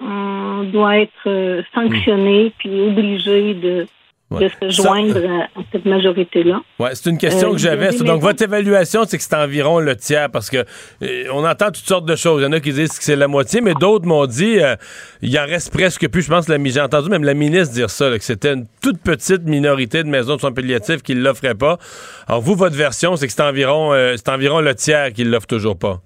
on 0.00 0.64
doit 0.64 0.98
être 0.98 1.62
sanctionné 1.74 2.52
puis 2.58 2.80
obligé 2.80 3.54
de 3.54 3.86
de 4.30 4.48
se 4.48 4.82
joindre 4.82 5.18
à 5.18 5.60
cette 5.70 5.84
majorité-là. 5.84 6.60
Ouais, 6.80 6.90
c'est 6.94 7.10
une 7.10 7.18
question 7.18 7.50
que 7.50 7.54
euh, 7.54 7.58
j'avais. 7.58 7.96
Donc, 7.98 8.20
votre 8.20 8.42
évaluation, 8.42 9.04
c'est 9.04 9.18
que 9.18 9.22
c'est 9.22 9.36
environ 9.36 9.78
le 9.78 9.94
tiers, 9.94 10.30
parce 10.30 10.50
que 10.50 10.64
euh, 11.02 11.24
on 11.32 11.44
entend 11.44 11.66
toutes 11.66 11.86
sortes 11.86 12.06
de 12.06 12.16
choses. 12.16 12.42
Il 12.42 12.44
y 12.44 12.48
en 12.48 12.52
a 12.52 12.60
qui 12.60 12.72
disent 12.72 12.98
que 12.98 13.04
c'est 13.04 13.16
la 13.16 13.28
moitié, 13.28 13.60
mais 13.60 13.74
d'autres 13.74 14.06
m'ont 14.06 14.26
dit 14.26 14.58
euh, 14.58 14.74
il 15.22 15.38
en 15.38 15.44
reste 15.44 15.72
presque 15.72 16.08
plus. 16.08 16.22
Je 16.22 16.30
pense 16.30 16.46
que 16.46 16.68
j'ai 16.68 16.80
entendu 16.80 17.08
même 17.08 17.24
la 17.24 17.34
ministre 17.34 17.72
dire 17.74 17.90
ça, 17.90 18.10
que 18.10 18.24
c'était 18.24 18.54
une 18.54 18.66
toute 18.82 19.00
petite 19.00 19.44
minorité 19.44 20.02
de 20.02 20.08
maisons 20.08 20.36
de 20.36 20.40
soins 20.40 20.52
palliatifs 20.52 21.02
qui 21.02 21.14
ne 21.14 21.20
l'offraient 21.20 21.54
pas. 21.54 21.78
Alors, 22.26 22.40
vous, 22.40 22.56
votre 22.56 22.76
version, 22.76 23.14
c'est 23.16 23.26
que 23.26 23.32
c'est 23.32 23.42
environ, 23.42 23.92
c'est 24.16 24.28
environ 24.28 24.60
le 24.60 24.74
tiers 24.74 25.12
qui 25.12 25.24
ne 25.24 25.30
l'offre 25.30 25.46
toujours 25.46 25.78
pas. 25.78 26.00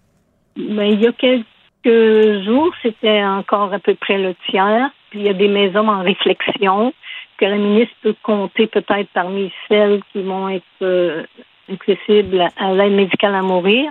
Ben, 0.56 0.84
il 0.84 1.00
y 1.00 1.06
a 1.06 1.12
quelques 1.12 2.44
jours, 2.44 2.70
c'était 2.82 3.24
encore 3.24 3.72
à 3.72 3.78
peu 3.78 3.94
près 3.94 4.18
le 4.18 4.34
tiers. 4.50 4.90
Puis 5.10 5.20
il 5.20 5.26
y 5.26 5.28
a 5.28 5.34
des 5.34 5.48
maisons 5.48 5.88
en 5.88 6.02
réflexion 6.02 6.92
que 7.40 7.46
la 7.46 7.56
ministre 7.56 7.94
peut 8.02 8.14
compter 8.22 8.66
peut-être 8.66 9.08
parmi 9.14 9.50
celles 9.66 10.02
qui 10.12 10.22
vont 10.22 10.50
être 10.50 10.64
euh, 10.82 11.24
accessibles 11.72 12.46
à 12.56 12.74
l'aide 12.74 12.92
médicale 12.92 13.34
à 13.34 13.42
mourir, 13.42 13.90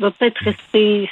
va 0.00 0.10
peut-être 0.10 0.38
rester, 0.38 1.08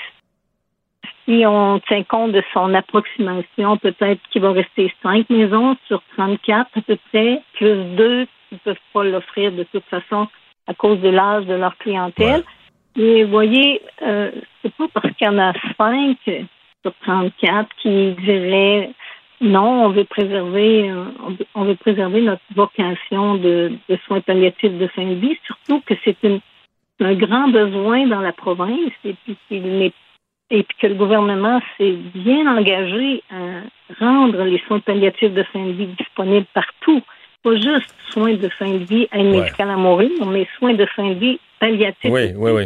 si 1.24 1.44
on 1.46 1.78
tient 1.86 2.02
compte 2.02 2.32
de 2.32 2.42
son 2.52 2.74
approximation, 2.74 3.76
peut-être 3.76 4.20
qu'il 4.30 4.42
va 4.42 4.50
rester 4.50 4.92
cinq 5.02 5.30
maisons 5.30 5.76
sur 5.86 6.02
34 6.16 6.68
à 6.76 6.80
peu 6.80 6.98
près, 7.10 7.40
plus 7.54 7.84
deux 7.96 8.26
qui 8.48 8.54
ne 8.54 8.58
peuvent 8.58 8.76
pas 8.92 9.04
l'offrir 9.04 9.52
de 9.52 9.62
toute 9.64 9.84
façon 9.84 10.26
à 10.66 10.74
cause 10.74 11.00
de 11.00 11.08
l'âge 11.08 11.46
de 11.46 11.54
leur 11.54 11.76
clientèle. 11.78 12.42
Et 12.96 13.24
vous 13.24 13.30
voyez, 13.30 13.82
euh, 14.02 14.32
c'est 14.62 14.74
pas 14.74 14.88
parce 14.92 15.14
qu'il 15.14 15.26
y 15.26 15.30
en 15.30 15.38
a 15.38 15.52
cinq 15.78 16.16
sur 16.82 16.92
34 17.02 17.68
qui 17.80 18.12
diraient 18.12 18.90
non, 19.40 19.86
on 19.86 19.88
veut 19.90 20.04
préserver, 20.04 20.90
euh, 20.90 21.04
on 21.54 21.64
veut 21.64 21.76
préserver 21.76 22.22
notre 22.22 22.42
vocation 22.54 23.36
de, 23.36 23.72
soins 24.06 24.20
palliatifs 24.20 24.72
de 24.72 24.86
fin 24.88 25.04
de 25.04 25.14
vie, 25.14 25.38
surtout 25.44 25.80
que 25.80 25.94
c'est 26.04 26.16
un 27.00 27.14
grand 27.14 27.48
besoin 27.48 28.06
dans 28.06 28.20
la 28.20 28.32
province 28.32 28.92
et 29.04 29.14
puis 29.24 29.92
et 30.48 30.62
puis 30.62 30.76
que 30.80 30.86
le 30.86 30.94
gouvernement 30.94 31.60
s'est 31.76 31.96
bien 32.14 32.46
engagé 32.46 33.22
à 33.30 34.04
rendre 34.04 34.44
les 34.44 34.60
soins 34.66 34.80
palliatifs 34.80 35.34
de 35.34 35.42
fin 35.42 35.64
de 35.64 35.72
vie 35.72 35.88
disponibles 35.98 36.46
partout. 36.54 37.02
Pas 37.42 37.56
juste 37.56 37.94
soins 38.10 38.34
de 38.34 38.48
fin 38.48 38.70
de 38.70 38.84
vie 38.84 39.08
à 39.10 39.18
médicale 39.18 39.70
à 39.70 39.76
mourir, 39.76 40.24
mais 40.26 40.46
soins 40.58 40.74
de 40.74 40.86
fin 40.86 41.10
de 41.10 41.14
vie 41.14 41.40
palliatifs. 41.58 42.10
Oui, 42.10 42.32
oui, 42.36 42.50
oui. 42.52 42.64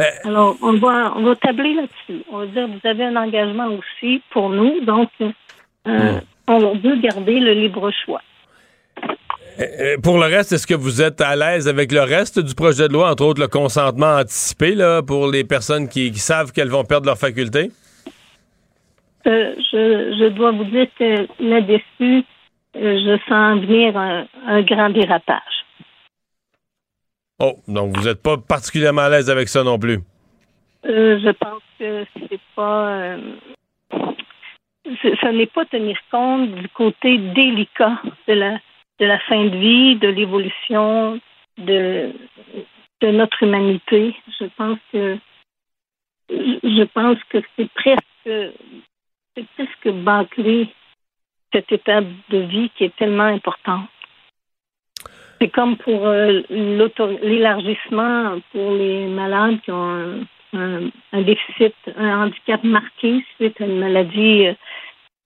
Euh, 0.00 0.04
Alors, 0.24 0.56
on 0.62 0.72
va, 0.74 1.12
on 1.16 1.22
va 1.22 1.36
tabler 1.36 1.74
là-dessus. 1.74 2.24
On 2.30 2.38
va 2.38 2.46
dire, 2.46 2.68
vous 2.68 2.88
avez 2.88 3.04
un 3.04 3.16
engagement 3.16 3.68
aussi 3.68 4.22
pour 4.30 4.50
nous, 4.50 4.80
donc 4.84 5.10
euh, 5.88 6.14
hmm. 6.14 6.20
on 6.48 6.78
veut 6.78 6.96
garder 7.00 7.40
le 7.40 7.52
libre 7.52 7.90
choix. 8.04 8.22
Euh, 9.58 9.64
euh, 9.80 9.96
pour 10.02 10.18
le 10.18 10.24
reste, 10.24 10.52
est-ce 10.52 10.66
que 10.66 10.74
vous 10.74 11.02
êtes 11.02 11.20
à 11.20 11.36
l'aise 11.36 11.68
avec 11.68 11.92
le 11.92 12.02
reste 12.02 12.38
du 12.38 12.54
projet 12.54 12.88
de 12.88 12.92
loi, 12.92 13.10
entre 13.10 13.24
autres 13.24 13.40
le 13.40 13.48
consentement 13.48 14.18
anticipé 14.18 14.74
là, 14.74 15.02
pour 15.02 15.30
les 15.30 15.44
personnes 15.44 15.88
qui, 15.88 16.12
savent 16.14 16.52
qu'elles 16.52 16.68
vont 16.68 16.84
perdre 16.84 17.06
leur 17.06 17.18
faculté? 17.18 17.70
je, 19.24 20.28
dois 20.30 20.52
vous 20.52 20.64
dire 20.64 20.86
que 20.98 21.26
là-dessus, 21.40 22.24
je 22.74 23.18
sens 23.28 23.60
venir 23.60 23.96
un, 23.96 24.62
grand 24.62 24.90
dérapage. 24.90 25.40
Oh, 27.38 27.56
donc 27.68 27.96
vous 27.96 28.04
n'êtes 28.04 28.22
pas 28.22 28.36
particulièrement 28.36 29.02
à 29.02 29.10
l'aise 29.10 29.30
avec 29.30 29.48
ça 29.48 29.62
non 29.62 29.78
plus? 29.78 30.00
je 30.84 31.30
pense 31.32 31.62
que 31.78 32.04
c'est 32.28 32.40
pas 32.56 33.16
ce 35.02 35.28
n'est 35.28 35.46
pas 35.46 35.64
tenir 35.66 35.96
compte 36.10 36.50
du 36.52 36.68
côté 36.68 37.18
délicat 37.18 38.00
de 38.28 38.34
la, 38.34 38.58
de 38.98 39.06
la 39.06 39.18
fin 39.20 39.44
de 39.44 39.56
vie, 39.56 39.96
de 39.96 40.08
l'évolution 40.08 41.20
de, 41.58 42.12
de 43.00 43.10
notre 43.10 43.42
humanité. 43.42 44.14
Je 44.38 44.46
pense 44.56 44.78
que 44.92 45.18
je 46.30 46.84
pense 46.84 47.18
que 47.28 47.38
c'est 47.56 47.70
presque 47.72 48.54
c'est 49.34 49.46
presque 49.56 49.88
bâclé 49.88 50.68
cette 51.52 51.72
étape 51.72 52.06
de 52.28 52.38
vie 52.38 52.70
qui 52.76 52.84
est 52.84 52.96
tellement 52.96 53.24
importante. 53.24 53.88
C'est 55.40 55.48
comme 55.48 55.76
pour 55.76 56.06
euh, 56.06 56.42
l'élargissement 56.50 58.38
pour 58.52 58.72
les 58.72 59.06
malades 59.06 59.60
qui 59.62 59.72
ont 59.72 59.90
un, 59.90 60.20
déficit, 60.52 61.74
un 61.96 62.24
handicap 62.24 62.62
marqué 62.64 63.24
suite 63.36 63.60
à 63.60 63.64
une 63.64 63.78
maladie 63.78 64.46
euh, 64.46 64.54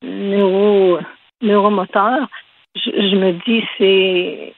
neuro, 0.02 0.98
neuromoteur, 1.40 2.28
je, 2.76 3.16
me 3.16 3.32
dis 3.44 3.64
c'est 3.78 4.54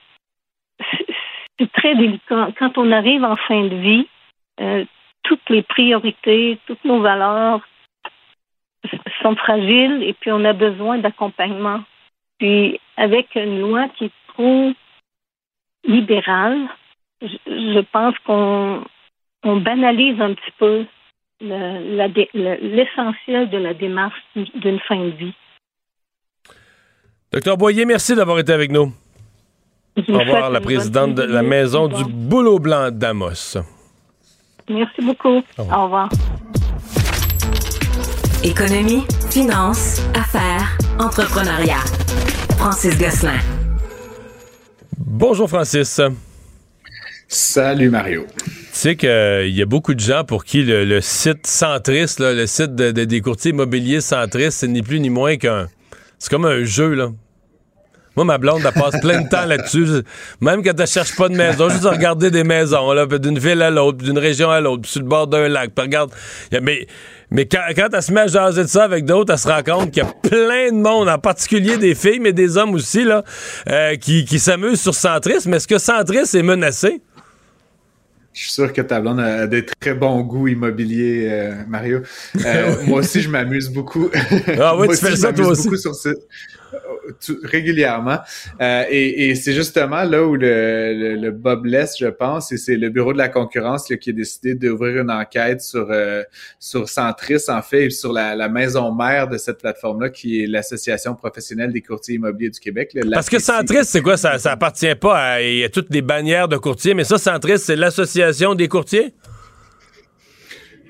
c'est 1.58 1.72
très 1.72 1.94
délicat. 1.94 2.48
Quand 2.58 2.78
on 2.78 2.92
arrive 2.92 3.24
en 3.24 3.36
fin 3.36 3.64
de 3.64 3.76
vie, 3.76 4.08
euh, 4.60 4.84
toutes 5.22 5.48
les 5.50 5.62
priorités, 5.62 6.58
toutes 6.66 6.84
nos 6.84 7.00
valeurs 7.00 7.60
sont 9.22 9.36
fragiles 9.36 10.02
et 10.02 10.12
puis 10.14 10.30
on 10.30 10.44
a 10.44 10.52
besoin 10.52 10.98
d'accompagnement. 10.98 11.82
Puis 12.38 12.80
avec 12.96 13.34
une 13.34 13.60
loi 13.60 13.88
qui 13.96 14.06
est 14.06 14.12
trop 14.28 14.72
libérale, 15.84 16.68
je 17.22 17.80
pense 17.80 18.18
qu'on 18.20 18.84
on 19.46 19.60
banalise 19.60 20.20
un 20.20 20.34
petit 20.34 20.52
peu 20.58 20.84
l'essentiel 21.40 23.50
de 23.50 23.58
la 23.58 23.74
démarche 23.74 24.18
d'une 24.34 24.80
fin 24.80 24.96
de 24.96 25.10
vie. 25.10 25.34
Docteur 27.32 27.56
Boyer, 27.56 27.84
merci 27.84 28.14
d'avoir 28.14 28.38
été 28.38 28.52
avec 28.52 28.70
nous. 28.70 28.92
Au 30.08 30.18
revoir, 30.18 30.50
la 30.50 30.60
présidente 30.60 31.14
de 31.14 31.22
la 31.22 31.42
Maison 31.42 31.88
du 31.88 32.04
Boulot 32.04 32.58
Blanc 32.58 32.90
d'Amos. 32.90 33.56
Merci 34.68 35.02
beaucoup. 35.02 35.42
Au 35.58 35.62
revoir. 35.62 35.78
Au 35.78 35.84
revoir. 35.84 36.08
Économie, 38.44 39.04
finance, 39.30 40.02
affaires, 40.14 40.76
entrepreneuriat. 40.98 41.84
Francis 42.58 42.98
Gosselin. 42.98 43.38
Bonjour, 44.98 45.48
Francis. 45.48 46.00
Salut, 47.28 47.90
Mario. 47.90 48.26
Qu'il 48.94 49.08
euh, 49.08 49.48
y 49.48 49.62
a 49.62 49.66
beaucoup 49.66 49.94
de 49.94 50.00
gens 50.00 50.22
pour 50.22 50.44
qui 50.44 50.62
le, 50.62 51.00
site 51.00 51.46
centriste, 51.46 52.20
le 52.20 52.46
site 52.46 52.74
des 52.74 53.20
courtiers 53.20 53.50
immobiliers 53.50 54.00
centristes, 54.00 54.58
c'est 54.60 54.68
ni 54.68 54.82
plus 54.82 55.00
ni 55.00 55.10
moins 55.10 55.36
qu'un. 55.36 55.66
C'est 56.18 56.30
comme 56.30 56.44
un 56.44 56.64
jeu, 56.64 56.94
là. 56.94 57.08
Moi, 58.16 58.24
ma 58.24 58.38
blonde, 58.38 58.62
elle 58.64 58.72
passe 58.72 58.98
plein 59.00 59.20
de 59.20 59.28
temps 59.28 59.44
là-dessus. 59.44 59.86
Même 60.40 60.62
quand 60.62 60.78
elle 60.78 60.86
cherche 60.86 61.14
pas 61.16 61.28
de 61.28 61.34
maison, 61.34 61.68
juste 61.68 61.84
regarder 61.84 62.30
des 62.30 62.44
maisons, 62.44 62.94
d'une 63.18 63.38
ville 63.38 63.60
à 63.60 63.70
l'autre, 63.70 63.98
d'une 63.98 64.18
région 64.18 64.50
à 64.50 64.60
l'autre, 64.60 64.88
sur 64.88 65.02
le 65.02 65.06
bord 65.06 65.26
d'un 65.26 65.48
lac. 65.48 65.72
Regarde. 65.76 66.10
mais 66.62 66.86
mais 67.30 67.46
quand, 67.46 67.88
elle 67.92 68.02
se 68.02 68.12
met 68.12 68.20
à 68.20 68.26
jaser 68.28 68.62
de 68.62 68.68
ça 68.68 68.84
avec 68.84 69.04
d'autres, 69.04 69.32
elle 69.32 69.38
se 69.38 69.48
rend 69.48 69.62
compte 69.62 69.90
qu'il 69.90 70.02
y 70.02 70.06
a 70.06 70.12
plein 70.22 70.70
de 70.70 70.80
monde, 70.80 71.08
en 71.08 71.18
particulier 71.18 71.76
des 71.76 71.94
filles, 71.96 72.20
mais 72.20 72.32
des 72.32 72.56
hommes 72.56 72.72
aussi, 72.74 73.04
là, 73.04 73.24
euh, 73.68 73.96
qui, 73.96 74.24
qui 74.24 74.38
s'amusent 74.38 74.80
sur 74.80 74.94
Centris. 74.94 75.42
Mais 75.46 75.56
est-ce 75.56 75.66
que 75.66 75.78
Centris 75.78 76.18
est 76.34 76.42
menacé? 76.42 77.02
Je 78.36 78.42
suis 78.42 78.52
sûr 78.52 78.70
que 78.70 78.82
ta 78.82 79.00
blonde 79.00 79.18
a 79.18 79.46
des 79.46 79.64
très 79.64 79.94
bons 79.94 80.20
goûts 80.20 80.46
immobiliers, 80.46 81.26
euh, 81.30 81.54
Mario. 81.66 82.02
Euh, 82.44 82.74
moi 82.86 82.98
aussi, 82.98 83.22
je 83.22 83.30
m'amuse 83.30 83.70
beaucoup. 83.70 84.10
Ah 84.60 84.76
oui, 84.76 84.88
tu 84.90 84.96
fais 84.96 85.16
ça 85.16 85.32
toi 85.32 85.46
aussi. 85.48 85.64
Beaucoup 85.64 85.78
sur 85.78 85.94
ce 85.94 86.10
régulièrement. 87.42 88.18
Euh, 88.60 88.84
et, 88.88 89.34
c'est 89.34 89.52
justement 89.52 90.04
là 90.04 90.24
où 90.24 90.34
le, 90.34 91.16
le, 91.16 91.30
Bob 91.30 91.66
laisse, 91.66 91.96
je 91.98 92.06
pense, 92.06 92.52
et 92.52 92.56
c'est 92.56 92.76
le 92.76 92.88
bureau 92.88 93.12
de 93.12 93.18
la 93.18 93.28
concurrence 93.28 93.84
qui 93.86 94.10
a 94.10 94.12
décidé 94.12 94.54
d'ouvrir 94.54 95.02
une 95.02 95.10
enquête 95.10 95.60
sur 95.60 95.88
euh, 95.90 96.22
sur 96.58 96.88
Centris 96.88 97.42
en 97.48 97.62
fait 97.62 97.86
et 97.86 97.90
sur 97.90 98.12
la, 98.12 98.48
maison 98.48 98.94
mère 98.94 99.28
de 99.28 99.38
cette 99.38 99.58
plateforme-là 99.58 100.08
qui 100.08 100.42
est 100.42 100.46
l'association 100.46 101.14
professionnelle 101.14 101.72
des 101.72 101.82
courtiers 101.82 102.14
immobiliers 102.14 102.50
du 102.50 102.60
Québec. 102.60 102.96
Parce 103.12 103.28
que 103.28 103.38
Centris, 103.38 103.84
c'est 103.84 104.02
quoi? 104.02 104.16
Ça 104.16 104.38
Ça 104.38 104.52
appartient 104.52 104.94
pas 104.94 105.18
à, 105.18 105.42
y 105.42 105.64
a 105.64 105.68
toutes 105.68 105.92
les 105.92 106.02
bannières 106.02 106.48
de 106.48 106.56
courtiers, 106.56 106.94
mais 106.94 107.04
ça 107.04 107.18
Centris, 107.18 107.58
c'est 107.58 107.76
l'association 107.76 108.54
des 108.54 108.68
courtiers? 108.68 109.14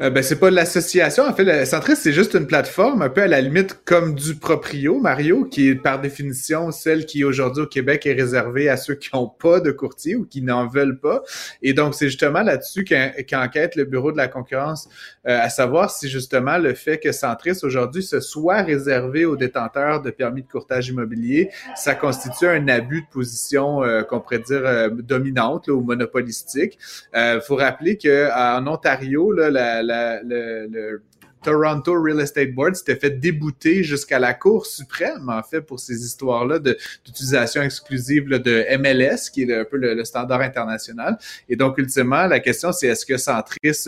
Euh, 0.02 0.10
ben, 0.10 0.22
c'est 0.22 0.38
pas 0.38 0.50
l'association. 0.50 1.24
En 1.24 1.32
fait, 1.32 1.44
le 1.44 1.64
Centris, 1.64 1.96
c'est 1.96 2.12
juste 2.12 2.34
une 2.34 2.46
plateforme, 2.46 3.00
un 3.00 3.08
peu 3.08 3.22
à 3.22 3.26
la 3.26 3.40
limite 3.40 3.80
comme 3.86 4.14
du 4.14 4.34
proprio, 4.34 5.00
Mario, 5.00 5.44
qui 5.44 5.68
est 5.68 5.74
par 5.74 6.00
définition 6.00 6.70
celle 6.70 7.06
qui 7.06 7.24
aujourd'hui 7.24 7.62
au 7.62 7.66
Québec 7.66 8.04
est 8.04 8.12
réservée 8.12 8.68
à 8.68 8.76
ceux 8.76 8.94
qui 8.94 9.08
n'ont 9.14 9.28
pas 9.28 9.60
de 9.60 9.70
courtier 9.70 10.14
ou 10.14 10.26
qui 10.26 10.42
n'en 10.42 10.66
veulent 10.66 10.98
pas. 10.98 11.22
Et 11.62 11.72
donc, 11.72 11.94
c'est 11.94 12.08
justement 12.08 12.42
là-dessus 12.42 12.84
qu'enquête 12.84 13.74
le 13.74 13.84
Bureau 13.84 14.12
de 14.12 14.18
la 14.18 14.28
concurrence, 14.28 14.88
euh, 15.26 15.40
à 15.40 15.48
savoir 15.48 15.90
si 15.90 16.10
justement 16.10 16.58
le 16.58 16.74
fait 16.74 16.98
que 16.98 17.12
Centris 17.12 17.58
aujourd'hui 17.62 18.02
se 18.02 18.20
soit 18.20 18.62
réservé 18.62 19.24
aux 19.24 19.36
détenteurs 19.36 20.02
de 20.02 20.10
permis 20.10 20.42
de 20.42 20.48
courtage 20.48 20.88
immobilier, 20.88 21.50
ça 21.74 21.94
constitue 21.94 22.46
un 22.46 22.68
abus 22.68 23.00
de 23.00 23.06
position 23.10 23.82
euh, 23.82 24.02
qu'on 24.02 24.20
pourrait 24.20 24.40
dire 24.40 24.90
dominante 24.90 25.68
ou 25.68 25.80
monopolistique. 25.80 26.78
Il 27.14 27.40
faut 27.46 27.56
rappeler 27.56 27.96
qu'en 27.96 28.66
Ontario, 28.66 29.32
là, 29.32 29.50
la 29.50 29.85
le, 29.86 30.66
le, 30.68 31.02
Toronto 31.46 31.94
Real 32.02 32.20
Estate 32.20 32.52
Board 32.52 32.74
s'était 32.74 32.96
fait 32.96 33.10
débouter 33.10 33.84
jusqu'à 33.84 34.18
la 34.18 34.34
Cour 34.34 34.66
suprême, 34.66 35.28
en 35.28 35.44
fait, 35.44 35.60
pour 35.60 35.78
ces 35.78 36.04
histoires-là 36.04 36.58
d'utilisation 36.58 37.62
exclusive 37.62 38.28
de 38.28 38.76
MLS, 38.78 39.30
qui 39.32 39.42
est 39.42 39.56
un 39.56 39.64
peu 39.64 39.76
le, 39.76 40.04
standard 40.04 40.40
international. 40.40 41.16
Et 41.48 41.54
donc, 41.54 41.78
ultimement, 41.78 42.26
la 42.26 42.40
question, 42.40 42.72
c'est 42.72 42.88
est-ce 42.88 43.06
que 43.06 43.16
Centris 43.16 43.84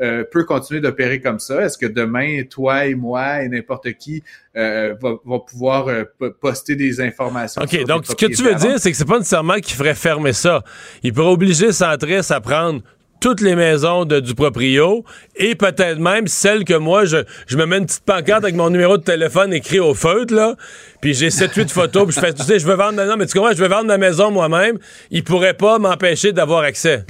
euh, 0.00 0.24
peut 0.24 0.44
continuer 0.44 0.80
d'opérer 0.80 1.20
comme 1.20 1.38
ça? 1.38 1.62
Est-ce 1.62 1.76
que 1.76 1.86
demain, 1.86 2.44
toi 2.48 2.86
et 2.86 2.94
moi 2.94 3.42
et 3.42 3.48
n'importe 3.48 3.92
qui 3.92 4.22
euh, 4.56 4.94
va, 5.00 5.38
pouvoir 5.38 5.88
euh, 5.88 6.04
poster 6.40 6.76
des 6.76 6.98
informations? 7.02 7.60
OK, 7.60 7.84
donc 7.84 8.06
ce 8.06 8.14
que 8.14 8.26
tu 8.26 8.42
veux 8.42 8.54
dire, 8.54 8.78
c'est 8.78 8.90
que 8.90 8.96
c'est 8.96 9.04
pas 9.04 9.18
nécessairement 9.18 9.56
qu'il 9.56 9.76
ferait 9.76 9.94
fermer 9.94 10.32
ça. 10.32 10.64
Il 11.02 11.12
pourrait 11.12 11.32
obliger 11.32 11.72
Centris 11.72 12.32
à 12.32 12.40
prendre 12.40 12.82
toutes 13.22 13.40
les 13.40 13.54
maisons 13.54 14.04
du 14.04 14.34
proprio 14.34 15.04
et 15.36 15.54
peut-être 15.54 16.00
même 16.00 16.26
celles 16.26 16.64
que 16.64 16.74
moi, 16.74 17.04
je, 17.04 17.18
je 17.46 17.56
me 17.56 17.66
mets 17.66 17.78
une 17.78 17.86
petite 17.86 18.04
pancarte 18.04 18.42
avec 18.42 18.56
mon 18.56 18.68
numéro 18.68 18.98
de 18.98 19.04
téléphone 19.04 19.52
écrit 19.52 19.78
au 19.78 19.94
feutre, 19.94 20.34
là, 20.34 20.56
puis 21.00 21.14
j'ai 21.14 21.28
7-8 21.28 21.68
photos, 21.68 22.06
puis 22.06 22.16
je 22.16 22.20
fais, 22.20 22.34
tu 22.34 22.42
sais, 22.42 22.58
je 22.58 22.66
veux 22.66 22.74
vendre, 22.74 23.00
non, 23.04 23.16
mais 23.16 23.26
tu 23.26 23.38
comprends, 23.38 23.52
je 23.52 23.62
veux 23.62 23.68
vendre 23.68 23.86
ma 23.86 23.96
maison 23.96 24.32
moi-même, 24.32 24.76
ils 25.12 25.22
pourraient 25.22 25.54
pas 25.54 25.78
m'empêcher 25.78 26.32
d'avoir 26.32 26.64
accès 26.64 27.06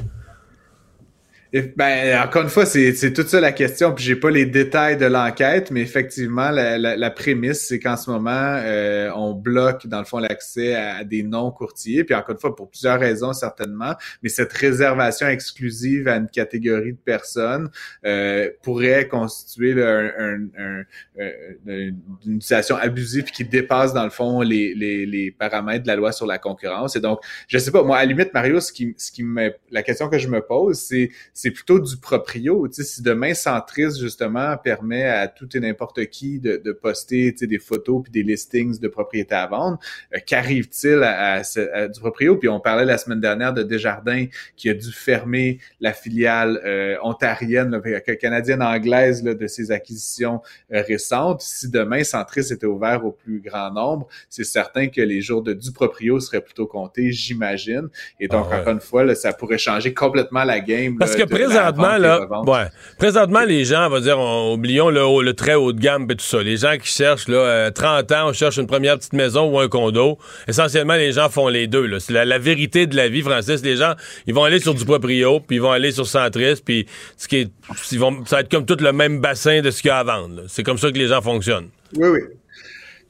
ben, 1.52 2.18
encore 2.22 2.42
une 2.42 2.48
fois, 2.48 2.64
c'est 2.64 3.12
toute 3.12 3.28
ça 3.28 3.38
la 3.38 3.52
question, 3.52 3.92
puis 3.92 4.02
j'ai 4.02 4.16
pas 4.16 4.30
les 4.30 4.46
détails 4.46 4.96
de 4.96 5.04
l'enquête, 5.04 5.70
mais 5.70 5.82
effectivement, 5.82 6.50
la, 6.50 6.78
la, 6.78 6.96
la 6.96 7.10
prémisse, 7.10 7.66
c'est 7.68 7.78
qu'en 7.78 7.98
ce 7.98 8.10
moment, 8.10 8.30
euh, 8.32 9.10
on 9.14 9.34
bloque, 9.34 9.86
dans 9.86 9.98
le 9.98 10.06
fond, 10.06 10.18
l'accès 10.18 10.74
à, 10.74 11.04
des 11.04 11.22
non-courtiers, 11.22 12.04
puis 12.04 12.14
encore 12.14 12.36
une 12.36 12.40
fois, 12.40 12.56
pour 12.56 12.70
plusieurs 12.70 12.98
raisons, 12.98 13.34
certainement, 13.34 13.94
mais 14.22 14.30
cette 14.30 14.52
réservation 14.54 15.28
exclusive 15.28 16.08
à 16.08 16.16
une 16.16 16.28
catégorie 16.28 16.94
de 16.94 16.98
personnes 17.04 17.68
euh, 18.06 18.48
pourrait 18.62 19.06
constituer 19.08 19.72
un, 19.72 20.10
un, 20.18 20.38
un, 20.58 20.82
euh, 21.20 21.90
une 22.24 22.36
utilisation 22.36 22.76
abusive 22.76 23.24
qui 23.24 23.44
dépasse, 23.44 23.92
dans 23.92 24.04
le 24.04 24.10
fond, 24.10 24.40
les, 24.40 24.72
les, 24.74 25.04
les, 25.04 25.30
paramètres 25.30 25.82
de 25.82 25.88
la 25.88 25.96
loi 25.96 26.12
sur 26.12 26.26
la 26.26 26.38
concurrence. 26.38 26.96
Et 26.96 27.00
donc, 27.00 27.20
je 27.46 27.58
sais 27.58 27.70
pas, 27.70 27.82
moi, 27.82 27.98
à 27.98 28.00
la 28.00 28.06
limite, 28.06 28.32
Mario, 28.32 28.58
ce 28.58 28.72
qui, 28.72 28.94
ce 28.96 29.12
qui 29.12 29.22
me, 29.22 29.52
la 29.70 29.82
question 29.82 30.08
que 30.08 30.16
je 30.16 30.28
me 30.28 30.40
pose, 30.40 30.78
c'est 30.78 31.10
c'est 31.42 31.50
plutôt 31.50 31.80
du 31.80 31.96
proprio. 31.96 32.68
Tu 32.68 32.74
sais, 32.74 32.84
si 32.84 33.02
demain 33.02 33.34
Centris 33.34 33.98
justement 34.00 34.56
permet 34.56 35.08
à 35.08 35.26
tout 35.26 35.48
et 35.56 35.58
n'importe 35.58 36.06
qui 36.06 36.38
de, 36.38 36.56
de 36.64 36.70
poster 36.70 37.32
tu 37.32 37.38
sais, 37.38 37.46
des 37.48 37.58
photos 37.58 38.04
puis 38.04 38.12
des 38.12 38.22
listings 38.22 38.78
de 38.78 38.86
propriétés 38.86 39.34
à 39.34 39.48
vendre, 39.48 39.80
euh, 40.14 40.20
qu'arrive-t-il 40.24 41.02
à, 41.02 41.42
du 41.88 41.98
proprio? 41.98 42.36
Puis 42.36 42.48
on 42.48 42.60
parlait 42.60 42.84
la 42.84 42.96
semaine 42.96 43.20
dernière 43.20 43.52
de 43.52 43.64
Desjardins 43.64 44.26
qui 44.54 44.70
a 44.70 44.74
dû 44.74 44.92
fermer 44.92 45.58
la 45.80 45.92
filiale 45.92 46.60
euh, 46.64 46.96
ontarienne, 47.02 47.82
canadienne 48.20 48.62
anglaise 48.62 49.24
là, 49.24 49.34
de 49.34 49.46
ses 49.48 49.72
acquisitions 49.72 50.42
euh, 50.72 50.80
récentes. 50.86 51.42
Si 51.42 51.68
demain 51.68 52.04
Centris 52.04 52.52
était 52.52 52.66
ouvert 52.66 53.04
au 53.04 53.10
plus 53.10 53.40
grand 53.40 53.72
nombre, 53.72 54.06
c'est 54.30 54.44
certain 54.44 54.86
que 54.86 55.00
les 55.00 55.20
jours 55.20 55.42
de 55.42 55.54
du 55.54 55.72
proprio 55.72 56.20
seraient 56.20 56.40
plutôt 56.40 56.68
comptés, 56.68 57.10
j'imagine. 57.10 57.88
Et 58.20 58.28
donc 58.28 58.46
ah 58.48 58.60
encore 58.60 58.74
une 58.74 58.80
fois, 58.80 59.02
là, 59.02 59.16
ça 59.16 59.32
pourrait 59.32 59.58
changer 59.58 59.92
complètement 59.92 60.44
la 60.44 60.60
game. 60.60 60.98
Parce 60.98 61.16
que 61.16 61.31
présentement, 61.32 61.98
là, 61.98 62.26
ouais, 62.46 62.66
présentement, 62.98 63.44
les 63.44 63.64
gens, 63.64 63.86
on 63.86 63.90
va 63.90 64.00
dire, 64.00 64.18
oublions 64.18 64.90
le, 64.90 65.22
le, 65.22 65.34
très 65.34 65.54
haut 65.54 65.72
de 65.72 65.80
gamme 65.80 66.06
et 66.10 66.16
tout 66.16 66.24
ça. 66.24 66.42
Les 66.42 66.56
gens 66.56 66.76
qui 66.76 66.88
cherchent, 66.88 67.28
là, 67.28 67.70
30 67.70 68.10
euh, 68.10 68.14
ans, 68.14 68.28
on 68.28 68.32
cherche 68.32 68.58
une 68.58 68.66
première 68.66 68.98
petite 68.98 69.12
maison 69.12 69.50
ou 69.50 69.58
un 69.58 69.68
condo. 69.68 70.18
Essentiellement, 70.48 70.94
les 70.94 71.12
gens 71.12 71.28
font 71.28 71.48
les 71.48 71.66
deux, 71.66 71.98
C'est 71.98 72.12
la, 72.12 72.38
vérité 72.38 72.86
de 72.86 72.96
la 72.96 73.08
vie, 73.08 73.22
Francis. 73.22 73.62
Les 73.62 73.76
gens, 73.76 73.94
ils 74.26 74.34
vont 74.34 74.44
aller 74.44 74.60
sur 74.60 74.74
du 74.74 74.84
proprio, 74.84 75.40
puis 75.40 75.56
ils 75.56 75.62
vont 75.62 75.72
aller 75.72 75.92
sur 75.92 76.06
Centris, 76.06 76.60
puis 76.64 76.86
ce 77.16 77.28
qui 77.28 77.36
est, 77.36 77.50
ils 77.90 77.98
vont, 77.98 78.24
ça 78.26 78.36
va 78.36 78.40
être 78.42 78.50
comme 78.50 78.66
tout 78.66 78.76
le 78.80 78.92
même 78.92 79.20
bassin 79.20 79.60
de 79.60 79.70
ce 79.70 79.82
qu'il 79.82 79.88
y 79.88 79.92
a 79.92 79.98
à 79.98 80.04
vendre, 80.04 80.42
C'est 80.48 80.62
comme 80.62 80.78
ça 80.78 80.90
que 80.90 80.98
les 80.98 81.08
gens 81.08 81.22
fonctionnent. 81.22 81.68
Oui, 81.96 82.08
oui. 82.08 82.20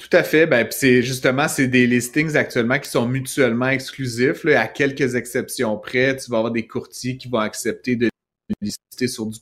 Tout 0.03 0.17
à 0.17 0.25
fait. 0.25 0.47
Ben, 0.47 0.67
c'est 0.71 1.03
justement, 1.03 1.47
c'est 1.47 1.69
des 1.69 1.87
listings 1.87 2.35
actuellement 2.37 2.79
qui 2.79 2.91
sont 2.91 3.07
mutuellement 3.07 3.69
exclusifs. 3.69 4.43
Là, 4.43 4.63
à 4.63 4.67
quelques 4.67 5.15
exceptions 5.15 5.77
près, 5.77 6.17
tu 6.17 6.31
vas 6.31 6.39
avoir 6.39 6.53
des 6.53 6.67
courtiers 6.67 7.17
qui 7.17 7.29
vont 7.29 7.39
accepter 7.39 7.95
de 7.95 8.09
lister 8.61 9.09
sur 9.09 9.27
du 9.27 9.39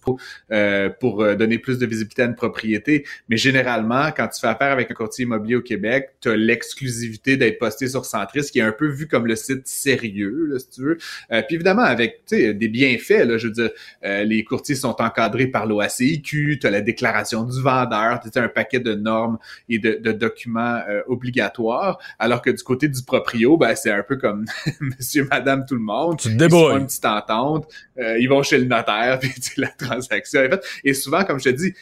euh, 0.51 0.89
pour 0.89 1.23
euh, 1.23 1.35
donner 1.35 1.59
plus 1.59 1.79
de 1.79 1.87
visibilité 1.87 2.23
à 2.23 2.25
une 2.27 2.35
propriété. 2.35 3.05
Mais 3.29 3.37
généralement, 3.37 4.11
quand 4.17 4.29
tu 4.29 4.41
fais 4.41 4.47
affaire 4.47 4.73
avec 4.73 4.91
un 4.91 4.95
courtier 4.95 5.25
immobilier 5.25 5.57
au 5.57 5.63
Québec, 5.63 6.11
tu 6.21 6.31
as 6.31 6.37
l'exclusivité 6.37 7.37
d'être 7.37 7.59
posté 7.59 7.89
sur 7.89 8.05
Centris, 8.05 8.43
qui 8.51 8.59
est 8.59 8.63
un 8.63 8.73
peu 8.73 8.89
vu 8.89 9.07
comme 9.07 9.27
le 9.27 9.37
site 9.37 9.67
sérieux, 9.67 10.47
là, 10.51 10.59
si 10.59 10.71
tu 10.71 10.83
veux. 10.83 10.99
Euh, 11.33 11.43
puis 11.43 11.57
évidemment, 11.57 11.83
avec 11.83 12.23
des 12.31 12.69
bienfaits, 12.69 13.25
là, 13.25 13.39
je 13.39 13.49
veux 13.49 13.53
dire, 13.53 13.71
les 14.03 14.45
courtiers 14.45 14.75
sont 14.75 15.01
encadrés 15.01 15.47
par 15.47 15.67
l'OACIQ, 15.67 16.59
tu 16.61 16.67
as 16.67 16.71
la 16.71 16.81
déclaration 16.81 17.45
du 17.45 17.61
vendeur, 17.61 18.21
tu 18.21 18.39
as 18.39 18.43
un 18.43 18.49
paquet 18.49 18.81
de 18.81 18.95
normes 18.95 19.39
et 19.69 19.79
de, 19.79 19.99
de 20.03 20.13
documents 20.13 20.81
obligatoires, 21.07 21.99
alors 22.19 22.43
que 22.43 22.51
du 22.51 22.63
côté 22.63 22.89
du 22.89 23.03
proprio, 23.03 23.57
ben, 23.57 23.75
c'est 23.75 23.91
un 23.91 24.03
peu 24.03 24.17
comme 24.17 24.45
monsieur, 24.81 25.27
madame, 25.31 25.65
tout 25.67 25.75
le 25.75 25.83
monde. 25.83 26.19
Tu 26.19 26.29
te 26.29 26.35
débrouilles. 26.35 26.79
une 26.79 26.87
petite 26.87 27.05
entente, 27.05 27.69
ils 27.97 28.29
vont 28.29 28.43
chez 28.43 28.59
le 28.59 28.65
notaire, 28.65 29.00
la 29.57 29.69
transaction. 29.69 30.49
Et 30.85 30.95
souvent, 30.95 31.25
comme 31.25 31.39
je 31.39 31.51
te 31.51 31.55
dis, 31.55 31.75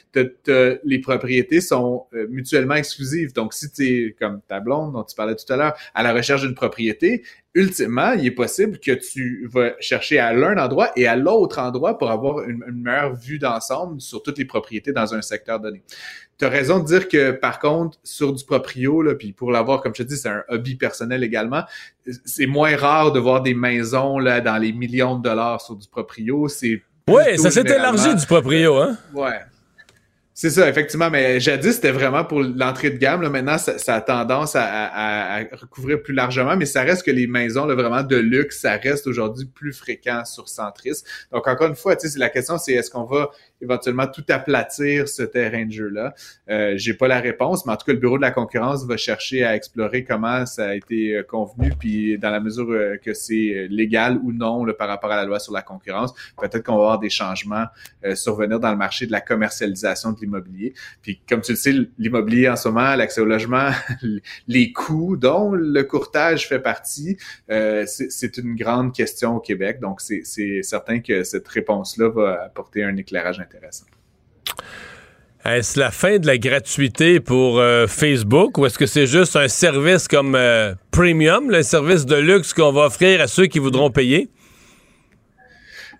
les 0.84 0.98
propriétés 0.98 1.60
sont 1.60 2.06
euh, 2.14 2.26
mutuellement 2.30 2.74
exclusives. 2.74 3.32
Donc, 3.32 3.54
si 3.54 3.70
tu 3.70 3.84
es 3.86 4.16
comme 4.18 4.40
ta 4.48 4.60
blonde 4.60 4.92
dont 4.92 5.04
tu 5.04 5.14
parlais 5.14 5.36
tout 5.36 5.50
à 5.52 5.56
l'heure, 5.56 5.74
à 5.94 6.02
la 6.02 6.12
recherche 6.12 6.42
d'une 6.42 6.54
propriété, 6.54 7.22
ultimement, 7.54 8.12
il 8.12 8.26
est 8.26 8.30
possible 8.30 8.78
que 8.78 8.92
tu 8.92 9.48
vas 9.50 9.72
chercher 9.80 10.18
à 10.18 10.32
l'un 10.32 10.56
endroit 10.62 10.92
et 10.96 11.06
à 11.06 11.16
l'autre 11.16 11.58
endroit 11.58 11.98
pour 11.98 12.10
avoir 12.10 12.42
une, 12.44 12.62
meilleure 12.70 13.16
vue 13.16 13.38
d'ensemble 13.38 14.00
sur 14.00 14.22
toutes 14.22 14.38
les 14.38 14.44
propriétés 14.44 14.92
dans 14.92 15.14
un 15.14 15.22
secteur 15.22 15.58
donné. 15.58 15.82
Tu 16.38 16.44
as 16.44 16.48
raison 16.48 16.78
de 16.78 16.84
dire 16.84 17.08
que, 17.08 17.32
par 17.32 17.58
contre, 17.58 17.98
sur 18.04 18.32
du 18.32 18.44
proprio, 18.44 19.02
là, 19.02 19.16
puis 19.16 19.32
pour 19.32 19.50
l'avoir, 19.50 19.80
comme 19.82 19.92
je 19.92 20.04
te 20.04 20.08
dis, 20.08 20.16
c'est 20.16 20.28
un 20.28 20.44
hobby 20.48 20.76
personnel 20.76 21.24
également, 21.24 21.64
c'est 22.24 22.46
moins 22.46 22.76
rare 22.76 23.10
de 23.10 23.18
voir 23.18 23.42
des 23.42 23.54
maisons 23.54 24.20
là, 24.20 24.40
dans 24.40 24.56
les 24.56 24.72
millions 24.72 25.16
de 25.16 25.22
dollars 25.22 25.60
sur 25.60 25.74
du 25.74 25.88
proprio. 25.88 26.46
C'est 26.46 26.82
oui, 27.08 27.38
ça 27.38 27.50
s'est 27.50 27.62
élargi 27.62 28.14
du 28.14 28.26
proprio, 28.26 28.76
hein? 28.76 28.96
Ouais. 29.12 29.40
C'est 30.40 30.50
ça, 30.50 30.68
effectivement, 30.68 31.10
mais 31.10 31.40
jadis, 31.40 31.74
c'était 31.74 31.90
vraiment 31.90 32.24
pour 32.24 32.40
l'entrée 32.40 32.90
de 32.90 32.96
gamme. 32.96 33.22
Là. 33.22 33.28
Maintenant, 33.28 33.58
ça, 33.58 33.94
a 33.96 34.00
tendance 34.00 34.54
à, 34.54 35.40
recouvrir 35.50 36.00
plus 36.00 36.14
largement, 36.14 36.56
mais 36.56 36.64
ça 36.64 36.82
reste 36.82 37.04
que 37.04 37.10
les 37.10 37.26
maisons 37.26 37.66
là, 37.66 37.74
vraiment 37.74 38.04
de 38.04 38.14
luxe, 38.14 38.60
ça 38.60 38.76
reste 38.76 39.08
aujourd'hui 39.08 39.46
plus 39.46 39.72
fréquent 39.72 40.24
sur 40.24 40.48
Centris. 40.48 41.02
Donc, 41.32 41.48
encore 41.48 41.66
une 41.66 41.74
fois, 41.74 41.96
la 42.16 42.28
question, 42.28 42.56
c'est 42.56 42.74
est-ce 42.74 42.88
qu'on 42.88 43.02
va 43.02 43.30
éventuellement 43.60 44.06
tout 44.06 44.24
aplatir 44.28 45.08
ce 45.08 45.22
terrain 45.22 45.66
de 45.66 45.72
jeu-là? 45.72 46.14
Euh, 46.50 46.74
J'ai 46.76 46.94
pas 46.94 47.08
la 47.08 47.20
réponse, 47.20 47.66
mais 47.66 47.72
en 47.72 47.76
tout 47.76 47.86
cas, 47.86 47.92
le 47.92 47.98
Bureau 47.98 48.16
de 48.16 48.22
la 48.22 48.30
concurrence 48.30 48.86
va 48.86 48.96
chercher 48.96 49.44
à 49.44 49.56
explorer 49.56 50.04
comment 50.04 50.46
ça 50.46 50.68
a 50.68 50.74
été 50.74 51.16
euh, 51.16 51.22
convenu, 51.22 51.72
puis 51.78 52.18
dans 52.18 52.30
la 52.30 52.40
mesure 52.40 52.70
euh, 52.70 52.96
que 52.96 53.14
c'est 53.14 53.54
euh, 53.54 53.66
légal 53.70 54.18
ou 54.22 54.32
non 54.32 54.64
là, 54.64 54.74
par 54.74 54.88
rapport 54.88 55.10
à 55.10 55.16
la 55.16 55.24
loi 55.24 55.38
sur 55.38 55.52
la 55.52 55.62
concurrence, 55.62 56.14
peut-être 56.40 56.62
qu'on 56.64 56.76
va 56.76 56.82
avoir 56.82 56.98
des 56.98 57.10
changements 57.10 57.66
survenir 58.14 58.60
dans 58.60 58.70
le 58.70 58.76
marché 58.76 59.06
de 59.06 59.12
la 59.12 59.20
commercialisation 59.20 60.12
de 60.12 60.18
immobilier. 60.22 60.74
Puis 61.02 61.20
comme 61.28 61.40
tu 61.40 61.52
le 61.52 61.56
sais, 61.56 61.74
l'immobilier 61.98 62.48
en 62.48 62.56
ce 62.56 62.68
moment, 62.68 62.94
l'accès 62.94 63.20
au 63.20 63.24
logement, 63.24 63.70
les 64.48 64.72
coûts 64.72 65.16
dont 65.16 65.52
le 65.52 65.82
courtage 65.82 66.48
fait 66.48 66.60
partie, 66.60 67.16
euh, 67.50 67.84
c'est 67.86 68.36
une 68.38 68.54
grande 68.54 68.94
question 68.94 69.36
au 69.36 69.40
Québec. 69.40 69.80
Donc 69.80 70.00
c'est 70.00 70.62
certain 70.62 71.00
que 71.00 71.24
cette 71.24 71.48
réponse-là 71.48 72.08
va 72.10 72.44
apporter 72.44 72.84
un 72.84 72.96
éclairage 72.96 73.40
Est-ce 75.44 75.78
la 75.78 75.90
fin 75.90 76.18
de 76.18 76.26
la 76.26 76.36
gratuité 76.36 77.20
pour 77.20 77.58
euh, 77.58 77.86
Facebook 77.86 78.58
ou 78.58 78.66
est-ce 78.66 78.78
que 78.78 78.86
c'est 78.86 79.06
juste 79.06 79.36
un 79.36 79.48
service 79.48 80.08
comme 80.08 80.34
euh, 80.34 80.74
Premium, 80.90 81.50
le 81.50 81.62
service 81.62 82.04
de 82.06 82.16
luxe 82.16 82.52
qu'on 82.52 82.72
va 82.72 82.86
offrir 82.86 83.20
à 83.20 83.28
ceux 83.28 83.46
qui 83.46 83.58
voudront 83.58 83.90
payer? 83.90 84.28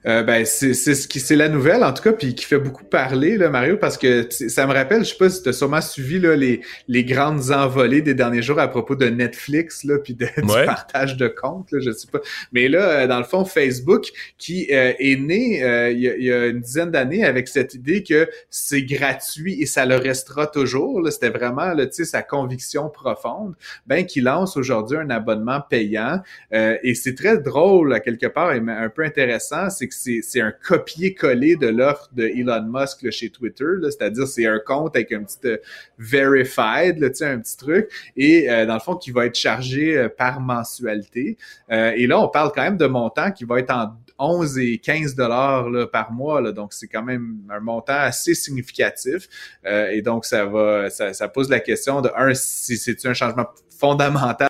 Euh, 0.07 0.23
ben 0.23 0.45
c'est 0.45 0.75
ce 0.75 1.09
qui 1.09 1.19
c'est 1.19 1.35
la 1.35 1.49
nouvelle 1.49 1.83
en 1.83 1.93
tout 1.93 2.05
cas 2.05 2.13
puis 2.13 2.37
qui 2.37 2.45
fait 2.45 2.61
beaucoup 2.61 2.85
parler 2.85 3.37
là 3.37 3.51
Mario 3.51 3.77
parce 3.77 3.99
que 3.99 4.29
ça 4.31 4.65
me 4.69 4.73
rappelle 4.73 5.05
je 5.05 5.11
sais 5.11 5.17
pas 5.17 5.29
si 5.29 5.43
tu 5.43 5.49
as 5.49 5.53
sûrement 5.53 5.81
suivi 5.81 6.21
là 6.21 6.37
les 6.37 6.61
les 6.87 7.03
grandes 7.03 7.51
envolées 7.51 8.01
des 8.01 8.15
derniers 8.15 8.41
jours 8.41 8.61
à 8.61 8.69
propos 8.69 8.95
de 8.95 9.07
Netflix 9.07 9.83
là 9.83 9.99
puis 9.99 10.15
de, 10.15 10.27
du 10.37 10.65
partage 10.65 11.17
de 11.17 11.27
comptes 11.27 11.73
là 11.73 11.81
je 11.83 11.91
sais 11.91 12.07
pas. 12.07 12.21
Mais 12.53 12.69
là 12.69 12.79
euh, 12.79 13.07
dans 13.09 13.19
le 13.19 13.25
fond 13.25 13.45
Facebook 13.45 14.07
qui 14.39 14.69
euh, 14.71 14.93
est 15.01 15.17
né 15.17 15.59
il 15.91 15.99
y, 15.99 16.09
a, 16.09 16.17
il, 16.17 16.25
y 16.25 16.33
a, 16.33 16.47
une 16.47 16.61
dizaine 16.61 16.93
d'années 16.93 17.25
avec 17.25 17.49
cette 17.49 17.75
idée 17.75 18.05
que 18.05 18.31
c'est 18.51 18.83
gratuit 18.83 19.61
et 19.61 19.67
ça 19.67 19.85
le 19.85 19.97
restera 19.97 20.47
toujours 20.47 21.03
là. 21.03 21.11
C'était 21.11 21.31
vraiment 21.31 21.75
là 21.75 21.87
tu 21.87 21.95
sais 21.95 22.05
sa 22.05 22.23
conviction 22.23 22.89
profonde 22.89 23.57
ben 23.89 24.07
qui 24.07 24.21
lance 24.21 24.57
aujourd'hui 24.57 24.97
un 24.97 25.11
abonnement 25.11 25.61
payant. 25.61 26.21
Et 26.53 26.95
c'est 26.95 27.17
très 27.17 27.39
drôle 27.39 27.93
à 27.93 28.01
quelque 28.01 28.27
part 28.27 28.53
et 28.53 28.61
un 28.65 28.89
peu 28.91 29.03
intéressant 29.03 29.71
c'est 29.71 29.88
c'est 29.93 30.41
un 30.41 30.53
copier-coller 30.53 31.57
de 31.57 31.69
l'offre 31.69 32.09
de 32.13 32.25
Elon 32.25 32.63
Musk 32.63 33.11
chez 33.11 33.31
Twitter, 33.31 33.65
c'est-à-dire 33.83 34.27
c'est 34.27 34.47
un 34.47 34.59
compte 34.59 34.97
avec 34.97 35.13
un 35.13 35.23
petit 35.23 35.39
euh, 35.47 35.57
verified, 35.99 36.99
là, 36.99 37.09
un 37.21 37.39
petit 37.39 37.57
truc, 37.57 37.91
et 38.17 38.51
euh, 38.51 38.67
dans 38.67 38.75
le 38.75 38.81
fond 38.81 38.97
qui 38.97 39.11
va 39.11 39.27
être 39.27 39.35
chargé 39.35 39.97
euh, 39.97 40.09
par 40.09 40.41
mensualité. 40.41 41.37
et 41.71 42.07
là, 42.07 42.21
on 42.21 42.29
parle 42.29 42.53
quand 42.55 42.63
même 42.63 42.77
de 42.77 42.87
montant 42.87 43.31
qui 43.31 43.45
va 43.45 43.59
être 43.59 43.71
en 43.71 43.97
11 44.19 44.59
et 44.59 44.79
15 44.79 45.15
dollars 45.15 45.69
par 45.93 46.13
mois, 46.13 46.41
là, 46.41 46.53
donc 46.53 46.73
c'est 46.73 46.89
quand 46.89 47.03
même 47.03 47.39
un 47.51 47.61
montant 47.61 47.95
assez 47.95 48.35
significatif. 48.35 49.29
et 49.65 50.03
donc 50.03 50.25
ça 50.25 50.45
va, 50.45 50.91
ça, 50.91 51.13
ça 51.13 51.29
pose 51.29 51.49
la 51.51 51.61
question 51.61 52.01
de 52.01 52.11
un, 52.17 52.35
si 52.35 52.77
c'est 52.77 53.07
un 53.07 53.15
changement 53.15 53.47
fondamental 53.79 54.49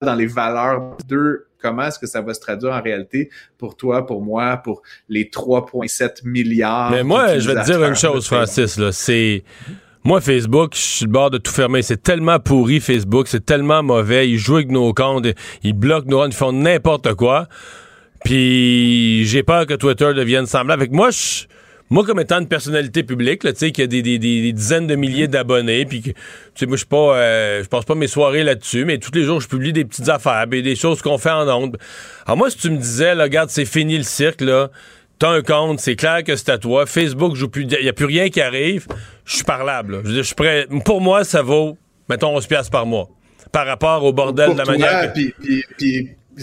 dans 0.00 0.14
les 0.14 0.26
valeurs. 0.26 0.96
Deux, 1.08 1.46
comment 1.60 1.84
est-ce 1.84 1.98
que 1.98 2.06
ça 2.06 2.20
va 2.20 2.34
se 2.34 2.40
traduire 2.40 2.72
en 2.72 2.82
réalité 2.82 3.30
pour 3.58 3.76
toi, 3.76 4.06
pour 4.06 4.22
moi, 4.22 4.56
pour 4.58 4.82
les 5.08 5.24
3,7 5.24 6.24
milliards. 6.24 6.90
Mais 6.90 7.02
moi, 7.02 7.38
je 7.38 7.50
vais 7.50 7.60
te 7.60 7.64
dire 7.64 7.82
une 7.84 7.94
chose, 7.94 8.26
Francis, 8.26 8.76
là, 8.78 8.92
c'est 8.92 9.44
moi, 10.04 10.20
Facebook, 10.20 10.72
je 10.74 10.80
suis 10.80 11.04
le 11.04 11.12
bord 11.12 11.30
de 11.30 11.38
tout 11.38 11.52
fermer. 11.52 11.82
C'est 11.82 12.02
tellement 12.02 12.40
pourri, 12.40 12.80
Facebook. 12.80 13.28
C'est 13.28 13.46
tellement 13.46 13.84
mauvais. 13.84 14.28
Ils 14.28 14.38
jouent 14.38 14.56
avec 14.56 14.70
nos 14.70 14.92
comptes. 14.92 15.28
Ils 15.62 15.74
bloquent 15.74 16.08
nos 16.08 16.22
comptes. 16.22 16.32
Ils 16.32 16.36
font 16.36 16.52
n'importe 16.52 17.14
quoi. 17.14 17.46
Puis, 18.24 19.24
j'ai 19.26 19.44
peur 19.44 19.64
que 19.64 19.74
Twitter 19.74 20.12
devienne 20.12 20.46
semblable. 20.46 20.82
Avec 20.82 20.92
moi, 20.92 21.10
je 21.10 21.44
moi, 21.92 22.04
comme 22.06 22.20
étant 22.20 22.40
une 22.40 22.48
personnalité 22.48 23.02
publique, 23.02 23.40
tu 23.42 23.52
sais, 23.54 23.70
qui 23.70 23.82
a 23.82 23.86
des, 23.86 24.02
dizaines 24.02 24.86
de 24.86 24.94
milliers 24.94 25.28
d'abonnés, 25.28 25.84
puis 25.84 26.00
tu 26.00 26.12
sais, 26.54 26.64
moi, 26.64 26.78
je 26.78 26.86
pas, 26.86 27.16
euh, 27.16 27.62
je 27.62 27.68
passe 27.68 27.84
pas 27.84 27.94
mes 27.94 28.06
soirées 28.06 28.44
là-dessus, 28.44 28.86
mais 28.86 28.96
tous 28.96 29.12
les 29.12 29.24
jours, 29.24 29.42
je 29.42 29.48
publie 29.48 29.74
des 29.74 29.84
petites 29.84 30.08
affaires, 30.08 30.46
des 30.46 30.74
choses 30.74 31.02
qu'on 31.02 31.18
fait 31.18 31.30
en 31.30 31.46
ondes. 31.48 31.76
Alors 32.24 32.38
moi, 32.38 32.48
si 32.48 32.56
tu 32.56 32.70
me 32.70 32.78
disais, 32.78 33.14
là, 33.14 33.24
regarde, 33.24 33.50
c'est 33.50 33.66
fini 33.66 33.98
le 33.98 34.04
cirque, 34.04 34.40
là, 34.40 34.70
t'as 35.18 35.28
un 35.28 35.42
compte, 35.42 35.80
c'est 35.80 35.96
clair 35.96 36.24
que 36.24 36.34
c'est 36.34 36.48
à 36.48 36.56
toi, 36.56 36.86
Facebook 36.86 37.36
il 37.56 37.84
y 37.84 37.88
a 37.90 37.92
plus 37.92 38.06
rien 38.06 38.30
qui 38.30 38.40
arrive, 38.40 38.86
je 39.26 39.36
suis 39.36 39.44
parlable. 39.44 40.00
Je 40.02 40.08
veux 40.08 40.14
dire, 40.14 40.22
je 40.22 40.28
suis 40.28 40.34
prêt. 40.34 40.66
Pour 40.86 41.02
moi, 41.02 41.24
ça 41.24 41.42
vaut, 41.42 41.76
mettons, 42.08 42.34
11 42.34 42.46
piastres 42.46 42.70
par 42.70 42.86
mois 42.86 43.10
par 43.52 43.66
rapport 43.66 44.02
au 44.02 44.14
bordel 44.14 44.54
de 44.54 44.58
la 44.58 44.64
manière. 44.64 45.12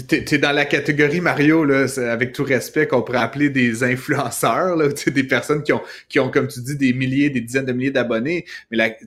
T'es 0.08 0.24
es 0.36 0.38
dans 0.38 0.52
la 0.52 0.66
catégorie 0.66 1.20
Mario 1.20 1.66
là, 1.66 1.88
avec 2.12 2.32
tout 2.32 2.44
respect 2.44 2.86
qu'on 2.86 3.02
pourrait 3.02 3.20
appeler 3.20 3.50
des 3.50 3.84
influenceurs, 3.84 4.76
là, 4.76 4.88
des 5.08 5.24
personnes 5.24 5.64
qui 5.64 5.74
ont 5.74 5.82
qui 6.08 6.20
ont 6.20 6.30
comme 6.30 6.48
tu 6.48 6.60
dis 6.62 6.78
des 6.78 6.94
milliers, 6.94 7.32
des 7.32 7.42
dizaines 7.42 7.66
de 7.66 7.74
milliers 7.74 7.90
d'abonnés, 7.90 8.46
mais 8.70 8.98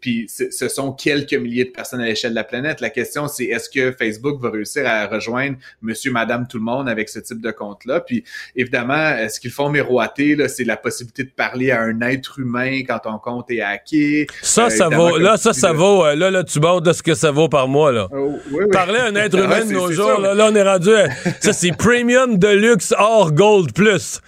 puis 0.00 0.26
ce 0.28 0.68
sont 0.68 0.92
quelques 0.92 1.34
milliers 1.34 1.66
de 1.66 1.70
personnes 1.70 2.00
à 2.00 2.06
l'échelle 2.06 2.30
de 2.30 2.36
la 2.36 2.44
planète. 2.44 2.80
La 2.80 2.88
question 2.88 3.28
c'est 3.28 3.44
est-ce 3.44 3.68
que 3.68 3.92
Facebook 3.92 4.40
va 4.40 4.48
réussir 4.48 4.86
à 4.86 5.06
rejoindre 5.06 5.58
Monsieur, 5.82 6.12
Madame, 6.12 6.46
tout 6.48 6.56
le 6.56 6.64
monde 6.64 6.88
avec 6.88 7.10
ce 7.10 7.18
type 7.18 7.42
de 7.42 7.50
compte 7.50 7.84
là 7.84 8.00
Puis 8.00 8.24
évidemment, 8.54 9.28
ce 9.28 9.38
qu'ils 9.38 9.50
font 9.50 9.68
miroiter 9.68 10.34
là, 10.34 10.48
c'est 10.48 10.64
la 10.64 10.78
possibilité 10.78 11.24
de 11.24 11.30
parler 11.30 11.72
à 11.72 11.82
un 11.82 12.00
être 12.00 12.38
humain 12.38 12.80
quand 12.86 13.00
ton 13.00 13.18
compte 13.18 13.50
est 13.50 13.60
hacké. 13.60 14.26
Ça, 14.40 14.70
ça 14.70 14.86
euh, 14.86 14.96
vaut. 14.96 15.18
Là, 15.18 15.36
ça, 15.36 15.52
ça 15.52 15.74
vaut. 15.74 16.06
Euh, 16.06 16.14
là, 16.14 16.30
là, 16.30 16.42
tu 16.42 16.58
bordes 16.58 16.86
de 16.86 16.94
ce 16.94 17.02
que 17.02 17.14
ça 17.14 17.30
vaut 17.30 17.50
par 17.50 17.68
mois 17.68 17.92
là. 17.92 18.08
Oh, 18.12 18.38
parler 18.72 18.98
à 18.98 19.04
un 19.06 19.14
être 19.14 19.36
humain 19.44 19.62
de 19.62 19.72
nos 19.72 19.92
jours 19.92 20.05
Là, 20.08 20.46
on 20.50 20.54
est 20.54 20.62
rendu. 20.62 20.90
ça, 21.40 21.52
c'est 21.52 21.76
Premium 21.76 22.38
Deluxe 22.38 22.94
hors 22.98 23.32
Gold 23.32 23.72
Plus. 23.72 24.20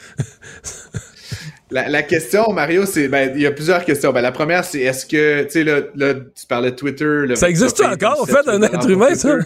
La, 1.71 2.03
question, 2.03 2.51
Mario, 2.53 2.87
c'est 2.87 3.09
ben 3.09 3.33
il 3.35 3.43
y 3.43 3.47
a 3.47 3.51
plusieurs 3.51 3.85
questions. 3.85 4.11
Ben, 4.11 4.23
la 4.23 4.33
première, 4.33 4.65
c'est 4.65 4.81
est-ce 4.81 5.05
que 5.05 5.43
tu 5.45 5.51
sais 5.51 5.65
là, 5.65 5.81
là, 5.97 6.15
tu 6.15 6.47
parlais 6.49 6.71
de 6.71 6.77
Twitter. 6.77 7.25
ça 7.35 7.49
existe 7.49 7.83
encore, 7.83 8.23
en 8.23 8.27
fait, 8.27 8.49
un 8.49 8.63
être 8.63 8.89
humain, 8.89 9.15
ça? 9.15 9.37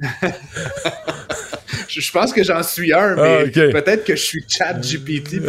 je, 1.88 2.12
pense 2.12 2.32
que 2.32 2.42
j'en 2.42 2.62
suis 2.62 2.92
un, 2.92 3.16
mais 3.16 3.52
ah, 3.54 3.60
peut-être 3.72 4.04
que 4.04 4.16
je 4.16 4.22
suis 4.22 4.44
chat 4.48 4.74
GPT. 4.74 5.40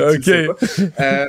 Euh, 0.99 1.27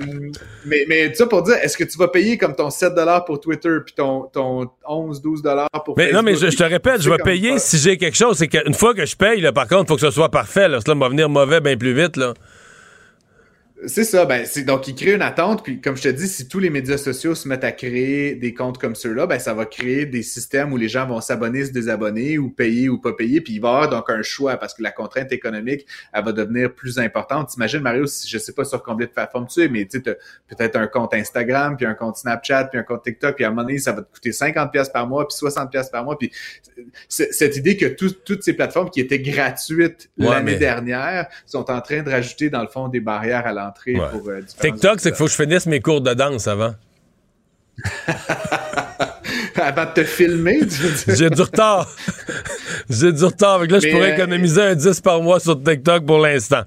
mais, 0.67 0.85
mais 0.89 1.15
ça 1.15 1.27
pour 1.27 1.43
dire, 1.43 1.57
est-ce 1.63 1.77
que 1.77 1.85
tu 1.85 1.99
vas 1.99 2.09
payer 2.09 2.39
comme 2.39 2.55
ton 2.55 2.71
7 2.71 2.93
pour 3.27 3.41
Twitter 3.41 3.77
puis 3.85 3.95
ton, 3.95 4.23
ton 4.33 4.71
11, 4.87 5.21
12 5.21 5.43
pour 5.85 5.97
mais, 5.97 6.13
Non, 6.13 6.23
mais 6.23 6.35
je, 6.35 6.47
te 6.47 6.63
répète, 6.63 7.03
je 7.03 7.11
vais 7.11 7.19
payer 7.19 7.59
si 7.59 7.79
j'ai 7.79 7.97
quelque 7.97 8.17
chose. 8.17 8.39
C'est 8.39 8.49
qu'une 8.49 8.75
fois 8.75 8.95
que 8.95 9.05
je 9.05 9.17
paye, 9.17 9.41
là, 9.41 9.53
par 9.53 9.69
contre, 9.69 9.85
il 9.85 9.89
faut 9.89 9.95
que 9.97 10.01
ce 10.01 10.11
soit 10.11 10.31
parfait. 10.31 10.69
Là, 10.69 10.81
cela 10.81 10.97
va 10.99 11.09
venir 11.09 11.29
mauvais 11.29 11.61
bien 11.61 11.77
plus 11.77 11.95
vite. 11.95 12.17
Là. 12.17 12.35
C'est 13.87 14.05
ça, 14.05 14.25
ben 14.25 14.47
c'est 14.47 14.63
donc 14.63 14.89
il 14.89 14.95
crée 14.95 15.13
une 15.13 15.23
attente, 15.23 15.63
puis 15.63 15.81
comme 15.81 15.97
je 15.97 16.03
te 16.05 16.09
dis, 16.09 16.27
si 16.27 16.49
tous 16.49 16.59
les 16.59 16.71
médias 16.71 16.97
sociaux 16.97 17.35
se 17.35 17.47
mettent 17.47 17.65
à 17.65 17.73
créer 17.73 18.35
des 18.35 18.55
comptes 18.55 18.79
comme 18.79 18.95
ceux-là, 18.95 19.27
ben 19.27 19.39
ça 19.39 19.53
va 19.53 19.67
créer 19.67 20.07
des 20.07 20.23
systèmes 20.23 20.73
où 20.73 20.77
les 20.79 20.89
gens 20.89 21.07
vont 21.07 21.21
s'abonner, 21.21 21.67
se 21.67 21.73
désabonner, 21.73 22.39
ou 22.39 22.51
payer 22.51 22.89
ou 22.89 22.99
pas 22.99 23.13
payer, 23.13 23.43
puis 23.43 23.55
il 23.55 23.61
va 23.61 23.69
y 23.69 23.73
avoir 23.73 23.91
donc 23.91 24.09
un 24.09 24.23
choix 24.23 24.57
parce 24.57 24.73
que 24.73 24.83
la 24.83 24.91
contrainte 24.91 25.33
économique, 25.33 25.87
elle 26.13 26.25
va 26.25 26.33
devenir 26.33 26.75
plus 26.75 26.99
importante. 26.99 27.51
T'imagines, 27.51 27.81
Mario, 27.81 28.07
si, 28.07 28.27
je 28.27 28.39
sais 28.39 28.53
pas 28.53 28.65
sur 28.65 28.83
combien 28.83 29.07
de 29.07 29.13
plateformes 29.13 29.47
tu 29.47 29.63
es, 29.63 29.69
mais 29.69 29.85
tu 29.85 29.99
sais, 29.99 30.19
peut-être 30.49 30.77
un 30.77 30.87
compte 30.87 31.13
Instagram, 31.13 31.77
puis 31.77 31.85
un 31.85 31.95
compte 31.95 32.17
Snapchat, 32.17 32.65
puis 32.65 32.79
un 32.79 32.85
compte 32.85 33.03
TikTok, 33.03 33.37
puis 33.37 33.45
à 33.45 33.49
un 33.49 33.51
moment 33.51 33.65
donné, 33.65 33.79
ça 33.79 33.93
va 33.93 34.01
te 34.01 34.13
coûter 34.13 34.33
50 34.33 34.73
pièces 34.73 34.89
par 34.89 35.07
mois, 35.07 35.29
puis 35.29 35.37
60 35.37 35.71
pièces 35.71 35.91
par 35.91 36.05
mois, 36.05 36.17
puis 36.17 36.33
cette 37.09 37.57
idée 37.57 37.77
que 37.77 37.87
toutes 37.87 38.43
ces 38.43 38.55
plateformes 38.55 38.89
qui 38.89 39.01
étaient 39.01 39.21
gratuites 39.21 40.11
l'année 40.17 40.57
dernière 40.57 41.29
sont 41.45 41.71
en 41.71 41.83
train 41.83 42.03
de 42.03 42.11
rajouter 42.11 42.49
dans 42.49 42.63
le 42.63 42.69
fond 42.69 42.89
des 42.89 43.01
barrières 43.01 43.47
à 43.47 43.53
l'entrée 43.53 43.74
pour 44.11 44.29
euh, 44.29 44.41
TikTok, 44.43 45.01
c'est 45.01 45.11
qu'il 45.11 45.17
faut 45.17 45.25
que 45.25 45.31
je 45.31 45.37
finisse 45.37 45.67
mes 45.67 45.81
cours 45.81 46.01
de 46.01 46.15
danse 46.15 46.47
avant. 46.49 46.75
avant 49.63 49.85
de 49.87 49.93
te 49.93 50.05
filmer, 50.05 50.61
J'ai 51.09 51.31
du 51.31 51.43
retard. 51.43 51.95
J'ai 52.91 53.13
du 53.13 53.25
retard. 53.25 53.65
là, 53.65 53.79
je 53.79 53.89
pourrais 53.89 54.13
euh, 54.13 54.15
économiser 54.15 54.61
un 54.61 54.75
10 54.75 55.01
par 55.01 55.23
mois 55.23 55.41
sur 55.41 55.63
TikTok 55.63 56.05
pour 56.05 56.19
l'instant. 56.19 56.63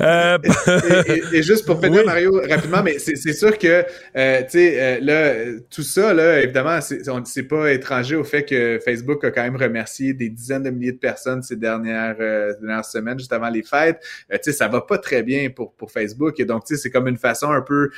Euh, 0.00 0.38
et, 1.32 1.42
juste 1.42 1.66
pour 1.66 1.80
finir, 1.80 2.04
Mario, 2.06 2.40
rapidement, 2.48 2.82
mais 2.82 2.98
c'est 2.98 3.32
sûr 3.32 3.56
que, 3.58 3.84
euh, 4.16 4.42
tu 4.42 4.50
sais, 4.50 5.00
là, 5.00 5.34
tout 5.70 5.82
ça, 5.82 6.14
là, 6.14 6.40
évidemment, 6.40 6.78
c'est 6.80 7.42
pas 7.42 7.72
étranger 7.72 8.16
au 8.16 8.24
fait 8.24 8.44
que 8.44 8.80
Facebook 8.84 9.24
a 9.24 9.30
quand 9.30 9.42
même 9.42 9.56
remercié 9.56 10.14
des 10.14 10.28
dizaines 10.28 10.62
de 10.62 10.70
milliers 10.70 10.92
de 10.92 10.98
personnes 10.98 11.42
ces 11.42 11.56
dernières, 11.56 12.16
dernières 12.16 12.84
semaines, 12.84 13.18
juste 13.18 13.32
avant 13.32 13.50
les 13.50 13.62
fêtes. 13.62 14.00
tu 14.30 14.38
sais, 14.42 14.52
ça 14.52 14.68
va 14.68 14.80
pas 14.80 14.98
très 14.98 15.22
bien 15.22 15.50
pour, 15.50 15.74
pour 15.74 15.90
Facebook. 15.90 16.40
Et 16.40 16.44
donc, 16.44 16.64
tu 16.64 16.74
sais, 16.74 16.82
c'est 16.82 16.90
comme 16.90 17.08
une 17.08 17.18
façon 17.18 17.50
un 17.50 17.62
peu 17.62 17.90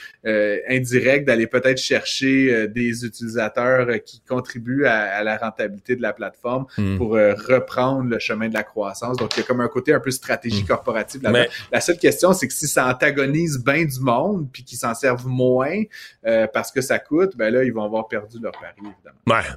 indirecte 0.69 1.27
d'aller 1.27 1.47
peut-être 1.47 1.79
chercher 1.79 2.69
des 2.69 3.05
utilisateurs 3.05 3.89
qui 4.05 4.24
contribue 4.29 4.87
à, 4.87 5.23
la 5.23 5.37
rentabilité 5.37 5.97
de 5.97 6.03
la 6.03 6.13
plateforme 6.13 6.67
hmm. 6.79 6.97
pour 6.97 7.17
euh, 7.17 7.35
reprendre 7.35 8.09
le 8.09 8.19
chemin 8.19 8.49
de 8.49 8.55
la 8.55 8.63
croissance. 8.63 9.17
Donc, 9.17 9.37
il 9.37 9.41
y 9.41 9.43
a 9.43 9.47
comme 9.47 9.61
un 9.61 9.69
côté 9.69 9.93
un 9.93 10.01
peu 10.01 10.11
stratégie 10.11 10.63
hmm. 10.63 10.67
corporative 10.67 11.23
là 11.23 11.47
La 11.73 11.81
seule 11.81 11.99
question, 11.99 12.33
c'est 12.33 12.49
que 12.49 12.55
si 12.55 12.67
ça 12.67 12.89
antagonise 12.89 13.63
bien 13.63 13.85
du 13.85 14.01
monde, 14.01 14.49
puis 14.53 14.65
qu'ils 14.65 14.79
s'en 14.79 14.95
servent 14.95 15.27
moins 15.27 15.83
euh, 16.27 16.47
parce 16.53 16.71
que 16.71 16.81
ça 16.81 16.99
coûte, 16.99 17.37
ben 17.37 17.53
là, 17.53 17.65
ils 17.65 17.73
vont 17.73 17.85
avoir 17.85 18.09
perdu 18.09 18.39
leur 18.41 18.53
pari, 18.53 18.79
évidemment. 18.79 19.19
Ouais. 19.27 19.57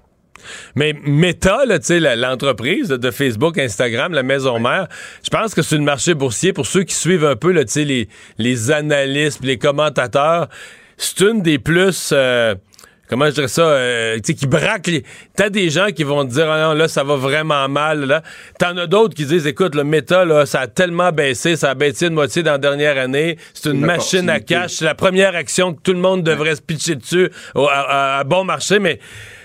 Mais 0.75 0.93
Meta, 0.93 1.63
l'entreprise 1.65 2.89
de 2.89 3.11
Facebook, 3.11 3.57
Instagram, 3.57 4.13
la 4.13 4.23
maison 4.23 4.59
mère, 4.59 4.87
je 5.23 5.29
pense 5.29 5.55
que 5.55 5.61
c'est 5.61 5.77
le 5.77 5.83
marché 5.83 6.13
boursier 6.13 6.53
pour 6.53 6.65
ceux 6.65 6.83
qui 6.83 6.93
suivent 6.93 7.25
un 7.25 7.35
peu 7.35 7.51
là, 7.51 7.63
les, 7.75 8.07
les 8.37 8.71
analystes, 8.71 9.43
les 9.43 9.57
commentateurs. 9.57 10.49
C'est 10.97 11.21
une 11.21 11.41
des 11.41 11.59
plus 11.59 12.11
euh, 12.11 12.55
comment 13.09 13.25
je 13.27 13.31
dirais 13.31 13.47
ça, 13.47 13.61
euh, 13.61 14.15
tu 14.15 14.21
sais, 14.25 14.33
qui 14.33 14.47
braque 14.47 14.87
les... 14.87 15.03
T'as 15.35 15.49
des 15.49 15.69
gens 15.69 15.87
qui 15.87 16.03
vont 16.03 16.25
te 16.25 16.31
dire, 16.31 16.49
ah 16.49 16.67
non, 16.67 16.73
là, 16.73 16.87
ça 16.87 17.03
va 17.03 17.15
vraiment 17.15 17.67
mal, 17.69 18.05
là. 18.05 18.23
T'en 18.59 18.75
as 18.77 18.87
d'autres 18.87 19.15
qui 19.15 19.25
disent, 19.25 19.47
écoute, 19.47 19.75
le 19.75 19.83
méta, 19.83 20.25
là, 20.25 20.45
ça 20.45 20.61
a 20.61 20.67
tellement 20.67 21.11
baissé, 21.11 21.55
ça 21.55 21.71
a 21.71 21.73
baissé 21.73 22.09
de 22.09 22.13
moitié 22.13 22.43
dans 22.43 22.53
la 22.53 22.57
dernière 22.57 22.97
année. 22.97 23.37
C'est 23.53 23.69
une 23.69 23.81
machine 23.81 24.29
à 24.29 24.39
cash. 24.39 24.73
C'est 24.73 24.85
la 24.85 24.95
première 24.95 25.35
action 25.35 25.73
que 25.73 25.81
tout 25.81 25.93
le 25.93 25.99
monde 25.99 26.23
devrait 26.23 26.55
se 26.55 26.61
pitcher 26.61 26.95
dessus 26.95 27.31
à, 27.55 28.23
bon 28.25 28.43
marché, 28.43 28.79
mais 28.79 28.99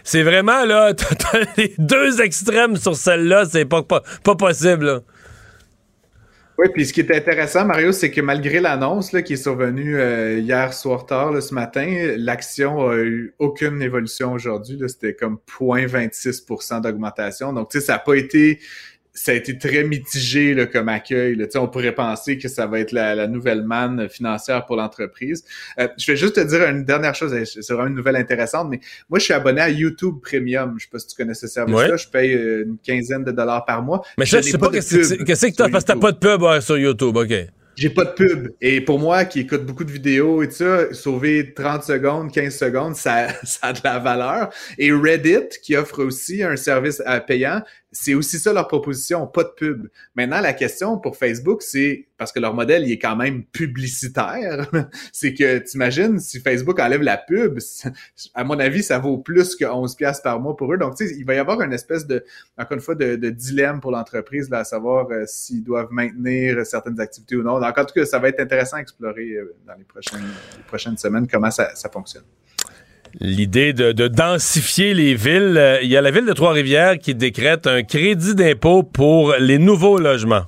c'est 0.05 0.23
vraiment, 0.23 0.65
là, 0.65 0.93
t'as 0.95 1.39
les 1.57 1.75
deux 1.79 2.21
extrêmes 2.21 2.77
sur 2.77 2.97
celle-là, 2.97 3.45
c'est 3.51 3.65
pas, 3.65 3.83
pas, 3.83 4.03
pas 4.25 4.35
possible, 4.35 4.87
là. 4.87 5.01
Oui, 6.59 6.69
puis 6.73 6.87
ce 6.87 6.93
qui 6.93 7.01
est 7.01 7.11
intéressant, 7.17 7.65
Mario, 7.65 7.93
c'est 7.93 8.11
que 8.11 8.21
malgré 8.21 8.61
l'annonce 8.61 9.11
qui 9.25 9.33
est 9.33 9.37
survenue 9.37 9.99
euh, 9.99 10.39
hier 10.39 10.75
soir 10.75 11.07
tard, 11.07 11.43
ce 11.43 11.55
matin, 11.55 12.15
l'action 12.19 12.89
a 12.89 12.97
eu 12.97 13.35
aucune 13.39 13.81
évolution 13.81 14.33
aujourd'hui. 14.33 14.79
C'était 14.87 15.15
comme 15.15 15.39
0.26% 15.59 16.83
d'augmentation. 16.83 17.53
Donc, 17.55 17.71
tu 17.71 17.81
sais, 17.81 17.87
ça 17.87 17.95
n'a 17.95 17.99
pas 18.01 18.15
été 18.15 18.61
ça 19.15 19.33
a 19.33 19.35
été 19.35 19.59
très 19.59 19.85
mitigé 19.85 20.55
là, 20.55 20.67
comme 20.67 20.89
accueil. 20.89 21.35
Là. 21.37 21.47
On 21.57 21.69
pourrait 21.69 21.95
penser 21.95 22.39
que 22.39 22.49
ça 22.49 22.67
va 22.67 22.81
être 22.81 22.93
la, 22.93 23.27
nouvelle 23.27 23.63
manne 23.63 24.09
financière 24.09 24.65
pour 24.65 24.77
l'entreprise. 24.77 25.45
Euh, 25.79 25.89
je 25.99 26.13
vais 26.13 26.17
juste 26.17 26.37
te 26.37 26.41
dire 26.41 26.63
une 26.69 26.85
dernière 26.85 27.15
chose, 27.15 27.35
c'est 27.45 27.73
vraiment 27.73 27.89
une 27.89 27.95
nouvelle 27.95 28.17
intéressante, 28.17 28.69
mais 28.71 28.81
moi, 29.11 29.19
je 29.19 29.25
suis 29.25 29.35
abonné 29.35 29.61
à 29.61 29.69
YouTube 29.69 30.17
Premium. 30.23 30.75
Je 30.79 30.85
sais 30.85 30.91
pas 30.91 30.99
si 30.99 31.09
tu 31.09 31.17
connais 31.17 31.35
ce 31.35 31.47
service-là. 31.47 31.97
Je 31.97 32.09
paye 32.09 32.35
euh, 32.35 32.65
une 32.65 32.79
quinzaine 32.79 33.25
de 33.25 33.33
dollars 33.33 33.65
par 33.65 33.83
mois. 33.83 34.03
Mais 34.17 34.25
je, 34.25 34.41
sais 34.41 34.59
pas, 34.59 34.71
qu'est-ce 34.71 34.97
que 34.97 35.57
tu 35.57 35.63
as, 35.63 35.69
parce 35.69 35.85
que 35.85 35.93
t'as 35.93 35.99
pas 35.99 36.13
de 36.13 36.19
pub 36.19 36.61
sur 36.61 36.79
YouTube, 36.79 37.17
OK. 37.17 37.33
J'ai 37.75 37.89
pas 37.89 38.05
de 38.05 38.11
pub. 38.11 38.51
Et 38.61 38.83
pour 38.83 38.99
moi, 38.99 39.25
qui 39.25 39.41
écoute 39.41 39.65
beaucoup 39.65 39.85
de 39.85 39.91
vidéos 39.91 40.43
et 40.43 40.49
tout 40.49 40.57
ça, 40.57 40.93
sauver 40.93 41.55
30 41.55 41.83
secondes, 41.83 42.31
15 42.31 42.55
secondes, 42.55 42.97
ça, 42.97 43.29
ça 43.45 43.69
a 43.69 43.73
de 43.73 43.81
la 43.83 43.99
valeur. 43.99 44.51
Et 44.79 44.93
Reddit, 44.93 45.59
qui 45.63 45.75
offre 45.77 46.03
aussi 46.05 46.43
un 46.43 46.57
service 46.57 47.03
payant, 47.27 47.63
c'est 47.93 48.15
aussi 48.15 48.39
ça 48.39 48.55
leur 48.55 48.69
proposition, 48.69 49.27
pas 49.27 49.45
de 49.45 49.51
pub. 49.51 49.89
Maintenant, 50.15 50.41
la 50.41 50.55
question 50.55 50.99
pour 50.99 51.17
Facebook, 51.17 51.63
c'est 51.63 52.09
parce 52.17 52.33
que 52.33 52.41
leur 52.41 52.55
modèle, 52.55 52.85
il 52.85 52.93
est 52.93 52.99
quand 52.99 53.17
même 53.17 53.45
publicitaire. 53.45 54.67
c'est 55.13 55.35
que 55.35 55.59
t'imagines 55.59 56.19
si 56.19 56.41
Facebook 56.41 56.79
enlève 56.81 57.03
la 57.03 57.19
pub, 57.19 57.59
à 58.35 58.45
mon 58.45 58.59
avis, 58.59 58.83
ça 58.83 58.99
vaut 58.99 59.19
plus 59.19 59.55
que 59.57 59.67
11 59.67 59.95
pièces 59.95 60.21
par 60.21 60.41
mois 60.41 60.57
pour 60.57 60.73
eux. 60.73 60.79
Donc, 60.79 60.97
tu 60.97 61.07
sais, 61.07 61.15
il 61.19 61.27
va 61.27 61.35
y 61.35 61.39
avoir 61.39 61.61
une 61.61 61.75
espèce 61.75 62.07
de, 62.07 62.25
encore 62.57 62.77
une 62.77 62.83
fois, 62.83 62.95
de, 62.95 63.31
dilemme 63.31 63.81
pour 63.81 63.91
l'entreprise, 63.91 64.51
à 64.53 64.65
savoir 64.65 65.11
euh, 65.11 65.25
s'ils 65.27 65.63
doivent 65.63 65.91
maintenir 65.91 66.65
certaines 66.65 66.99
activités 66.99 67.37
ou 67.37 67.43
non. 67.43 67.61
Donc, 67.61 67.77
en 67.77 67.85
tout 67.85 67.95
cas, 67.95 68.07
ça 68.07 68.19
va 68.19 68.29
être 68.29 68.41
intéressant 68.41 68.79
à 68.79 68.81
explorer 68.81 69.33
euh, 69.33 69.55
dans 69.67 69.75
les 69.75 69.85
prochaines, 69.85 70.21
prochaines 70.67 70.97
semaines 70.97 71.27
comment 71.29 71.51
ça, 71.51 71.75
ça 71.75 71.91
fonctionne 71.91 72.25
l'idée 73.21 73.73
de, 73.73 74.09
densifier 74.09 74.95
les 74.95 75.15
villes. 75.15 75.57
Euh, 75.57 75.79
il 75.83 75.89
y 75.91 75.97
a 75.97 76.01
la 76.01 76.11
ville 76.11 76.27
de 76.27 76.33
Trois-Rivières 76.33 76.99
qui 76.99 77.15
décrète 77.15 77.67
un 77.67 77.83
crédit 77.83 78.35
d'impôt 78.35 78.83
pour 78.83 79.35
les 79.39 79.59
nouveaux 79.59 79.99
logements. 79.99 80.45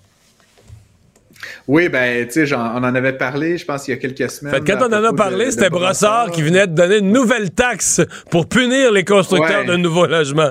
Oui, 1.67 1.89
ben, 1.89 2.27
tu 2.27 2.47
sais, 2.47 2.55
on 2.55 2.59
en 2.59 2.95
avait 2.95 3.15
parlé, 3.15 3.57
je 3.57 3.65
pense, 3.65 3.89
il 3.89 3.93
y 3.93 3.95
a 3.95 3.97
quelques 3.97 4.31
semaines. 4.31 4.63
quand 4.65 4.79
on 4.81 4.93
en 4.93 5.05
a 5.05 5.13
parlé, 5.15 5.51
c'était 5.51 5.71
Brossard 5.71 6.31
qui 6.31 6.43
venait 6.43 6.67
de 6.67 6.75
donner 6.75 6.99
une 6.99 7.13
nouvelle 7.13 7.51
taxe 7.51 8.03
pour 8.31 8.49
punir 8.49 8.93
les 8.93 9.05
constructeurs 9.05 9.65
de 9.65 9.77
nouveaux 9.77 10.07
logements. 10.07 10.51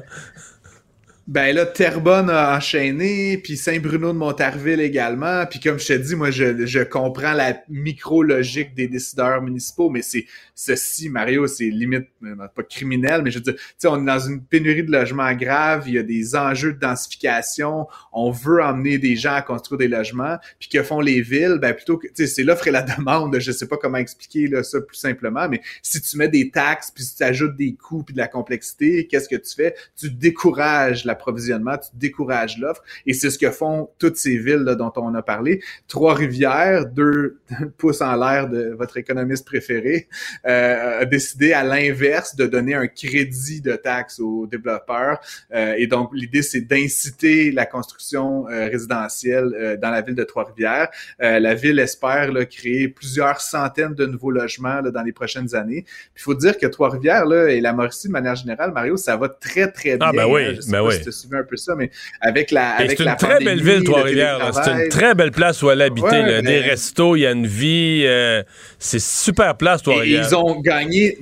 Ben 1.26 1.56
là, 1.56 1.66
Terrebonne 1.66 2.30
a 2.30 2.58
enchaîné, 2.58 3.38
puis 3.38 3.56
Saint-Bruno 3.56 4.12
de 4.12 4.18
Montarville 4.18 4.82
également. 4.82 5.46
Puis 5.46 5.62
comme 5.62 5.80
je 5.80 5.88
te 5.88 5.94
dis, 5.94 6.16
moi, 6.16 6.32
je, 6.32 6.66
je 6.66 6.80
comprends 6.80 7.32
la 7.32 7.64
micro-logique 7.70 8.76
des 8.76 8.90
décideurs 8.90 9.42
municipaux, 9.42 9.90
mais 9.90 10.02
c'est 10.02 10.26
ceci, 10.54 11.08
Mario, 11.08 11.48
c'est 11.48 11.70
limite, 11.70 12.10
euh, 12.24 12.36
pas 12.54 12.64
criminel, 12.64 13.22
mais 13.24 13.32
je 13.32 13.38
veux 13.38 13.44
dire, 13.44 13.56
tu 13.56 13.62
sais, 13.78 13.88
on 13.88 14.02
est 14.02 14.06
dans 14.06 14.20
une 14.20 14.44
pénurie 14.44 14.84
de 14.84 14.92
logements 14.92 15.34
grave, 15.34 15.86
il 15.88 15.94
y 15.94 15.98
a 15.98 16.04
des 16.04 16.36
enjeux 16.36 16.74
de 16.74 16.80
densification, 16.80 17.88
on 18.12 18.30
veut 18.30 18.62
emmener 18.62 18.98
des 18.98 19.16
gens 19.16 19.36
à 19.36 19.42
construire 19.42 19.80
des 19.80 19.88
logements, 19.88 20.38
puis 20.60 20.68
que 20.68 20.84
font 20.84 21.00
les 21.00 21.22
villes, 21.22 21.58
ben 21.62 21.74
plutôt 21.74 21.98
que, 21.98 22.08
tu 22.08 22.14
sais, 22.16 22.28
c'est 22.28 22.44
l'offre 22.44 22.68
et 22.68 22.72
la 22.72 22.82
demande, 22.82 23.40
je 23.40 23.52
sais 23.54 23.68
pas 23.68 23.78
comment 23.78 23.98
expliquer 23.98 24.48
là, 24.48 24.62
ça 24.62 24.82
plus 24.82 24.98
simplement, 24.98 25.48
mais 25.48 25.62
si 25.82 26.02
tu 26.02 26.18
mets 26.18 26.28
des 26.28 26.52
taxes, 26.52 26.92
puis 26.94 27.06
si 27.06 27.16
tu 27.16 27.24
ajoutes 27.24 27.56
des 27.56 27.76
coûts, 27.76 28.04
puis 28.04 28.14
de 28.14 28.20
la 28.20 28.28
complexité, 28.28 29.08
qu'est-ce 29.08 29.30
que 29.30 29.38
tu 29.38 29.56
fais? 29.56 29.74
Tu 29.96 30.12
décourages 30.12 31.06
la 31.06 31.13
l'approvisionnement, 31.14 31.78
tu 31.78 31.90
décourages 31.94 32.58
l'offre. 32.58 32.82
Et 33.06 33.14
c'est 33.14 33.30
ce 33.30 33.38
que 33.38 33.52
font 33.52 33.90
toutes 34.00 34.18
ces 34.18 34.38
villes 34.38 34.66
dont 34.78 34.92
on 34.96 35.14
a 35.14 35.22
parlé. 35.22 35.62
Trois-Rivières, 35.88 36.88
deux 36.88 37.40
pouces 37.78 38.02
en 38.02 38.16
l'air 38.16 38.50
de 38.50 38.76
votre 38.78 38.98
économiste 38.98 39.46
préféré, 39.46 40.08
euh, 40.46 41.02
a 41.02 41.06
décidé 41.06 41.54
à 41.54 41.64
l'inverse 41.64 42.36
de 42.36 42.48
donner 42.48 42.74
un 42.74 42.88
crédit 42.88 43.62
de 43.62 43.76
taxes 43.76 44.20
aux 44.20 44.48
développeurs. 44.48 45.20
Euh, 45.54 45.76
et 45.78 45.88
donc, 45.88 46.10
l'idée, 46.14 46.42
c'est 46.42 46.62
d'inciter 46.62 47.52
la 47.52 47.66
construction 47.66 48.48
euh, 48.50 48.68
résidentielle 48.68 49.78
dans 49.82 49.92
la 49.92 50.02
ville 50.02 50.16
de 50.16 50.24
Trois-Rivières. 50.24 50.90
la 51.20 51.54
ville 51.54 51.80
espère 51.80 52.32
là, 52.32 52.46
créer 52.46 52.88
plusieurs 52.88 53.40
centaines 53.42 53.94
de 53.94 54.06
nouveaux 54.06 54.32
logements 54.32 54.82
là, 54.82 54.90
dans 54.90 55.04
les 55.04 55.12
prochaines 55.12 55.54
années. 55.56 55.86
Il 56.16 56.22
faut 56.22 56.34
dire 56.34 56.58
que 56.58 56.66
Trois-Rivières 56.66 57.32
et 57.48 57.62
la 57.62 57.74
Mauricie, 57.74 58.08
de 58.08 58.14
manière 58.14 58.36
générale, 58.36 58.72
Mario, 58.72 58.98
ça 58.98 59.16
va 59.18 59.30
très, 59.30 59.72
très 59.72 59.98
bien. 59.98 60.08
Ah 60.10 60.12
ben 60.14 60.26
oui, 60.26 60.60
ben 60.70 60.82
oui 60.82 60.96
suivi 61.12 61.36
un 61.36 61.44
peu 61.44 61.58
ça, 61.58 61.76
mais 61.76 61.90
avec 62.22 62.52
la. 62.52 62.78
C'est 62.88 63.00
une 63.00 63.16
très 63.16 63.44
belle 63.44 63.62
ville, 63.62 63.84
Trois-Rivières. 63.84 64.52
C'est 64.54 64.72
une 64.72 64.90
très 64.90 65.16
belle 65.16 65.32
place 65.32 65.62
où 65.62 65.70
aller 65.70 65.86
habiter. 65.86 66.08
Ouais, 66.08 66.42
Des 66.42 66.60
restos, 66.60 67.16
il 67.16 67.22
y 67.22 67.26
a 67.26 67.32
une 67.32 67.48
vie. 67.48 68.04
Euh, 68.06 68.44
c'est 68.80 69.02
super 69.02 69.58
place, 69.58 69.82
Trois-Rivières. 69.84 70.28
Ils 70.30 70.36
ont 70.36 70.60
gagné 70.62 71.18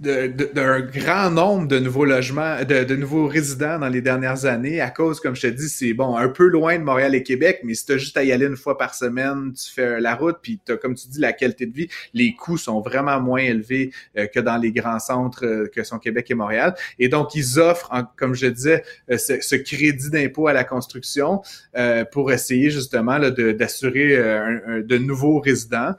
d'un 0.00 0.80
grand 0.80 1.30
nombre 1.30 1.68
de 1.68 1.78
nouveaux 1.78 2.04
logements, 2.04 2.56
de, 2.64 2.96
nouveaux 2.96 3.26
résidents 3.26 3.78
dans 3.78 3.88
les 3.88 4.00
dernières 4.00 4.44
années 4.44 4.80
à 4.80 4.90
cause, 4.90 5.20
comme 5.20 5.36
je 5.36 5.42
te 5.42 5.46
dis, 5.48 5.68
c'est 5.68 5.92
bon, 5.92 6.16
un 6.16 6.28
peu 6.28 6.46
loin 6.46 6.78
de 6.78 6.84
Montréal 6.84 7.14
et 7.14 7.22
Québec, 7.22 7.60
mais 7.64 7.74
si 7.74 7.86
tu 7.86 7.92
as 7.92 7.98
juste 7.98 8.16
à 8.16 8.24
y 8.24 8.32
aller 8.32 8.46
une 8.46 8.56
fois 8.56 8.78
par 8.78 8.94
semaine, 8.94 9.52
tu 9.52 9.72
fais 9.72 10.00
la 10.00 10.14
route, 10.14 10.38
puis 10.42 10.60
tu 10.64 10.72
as, 10.72 10.76
comme 10.76 10.94
tu 10.94 11.08
dis, 11.08 11.20
la 11.20 11.32
qualité 11.32 11.66
de 11.66 11.74
vie, 11.74 11.88
les 12.14 12.34
coûts 12.34 12.58
sont 12.58 12.80
vraiment 12.80 13.20
moins 13.20 13.40
élevés 13.40 13.92
euh, 14.18 14.26
que 14.26 14.40
dans 14.40 14.56
les 14.56 14.72
grands 14.72 14.98
centres 14.98 15.44
euh, 15.44 15.68
que 15.72 15.82
sont 15.82 15.98
Québec 15.98 16.30
et 16.30 16.34
Montréal. 16.34 16.74
Et 16.98 17.08
donc, 17.08 17.34
ils 17.34 17.58
offrent, 17.58 17.90
comme 18.16 18.34
je 18.34 18.46
disais, 18.46 18.84
ce, 19.26 19.56
crédit 19.56 20.10
d'impôt 20.10 20.48
à 20.48 20.52
la 20.52 20.64
construction 20.64 21.42
euh, 21.76 22.04
pour 22.04 22.32
essayer 22.32 22.70
justement 22.70 23.18
d'assurer 23.18 24.16
euh, 24.16 24.82
de 24.82 24.98
nouveaux 24.98 25.40
résidents. 25.40 25.94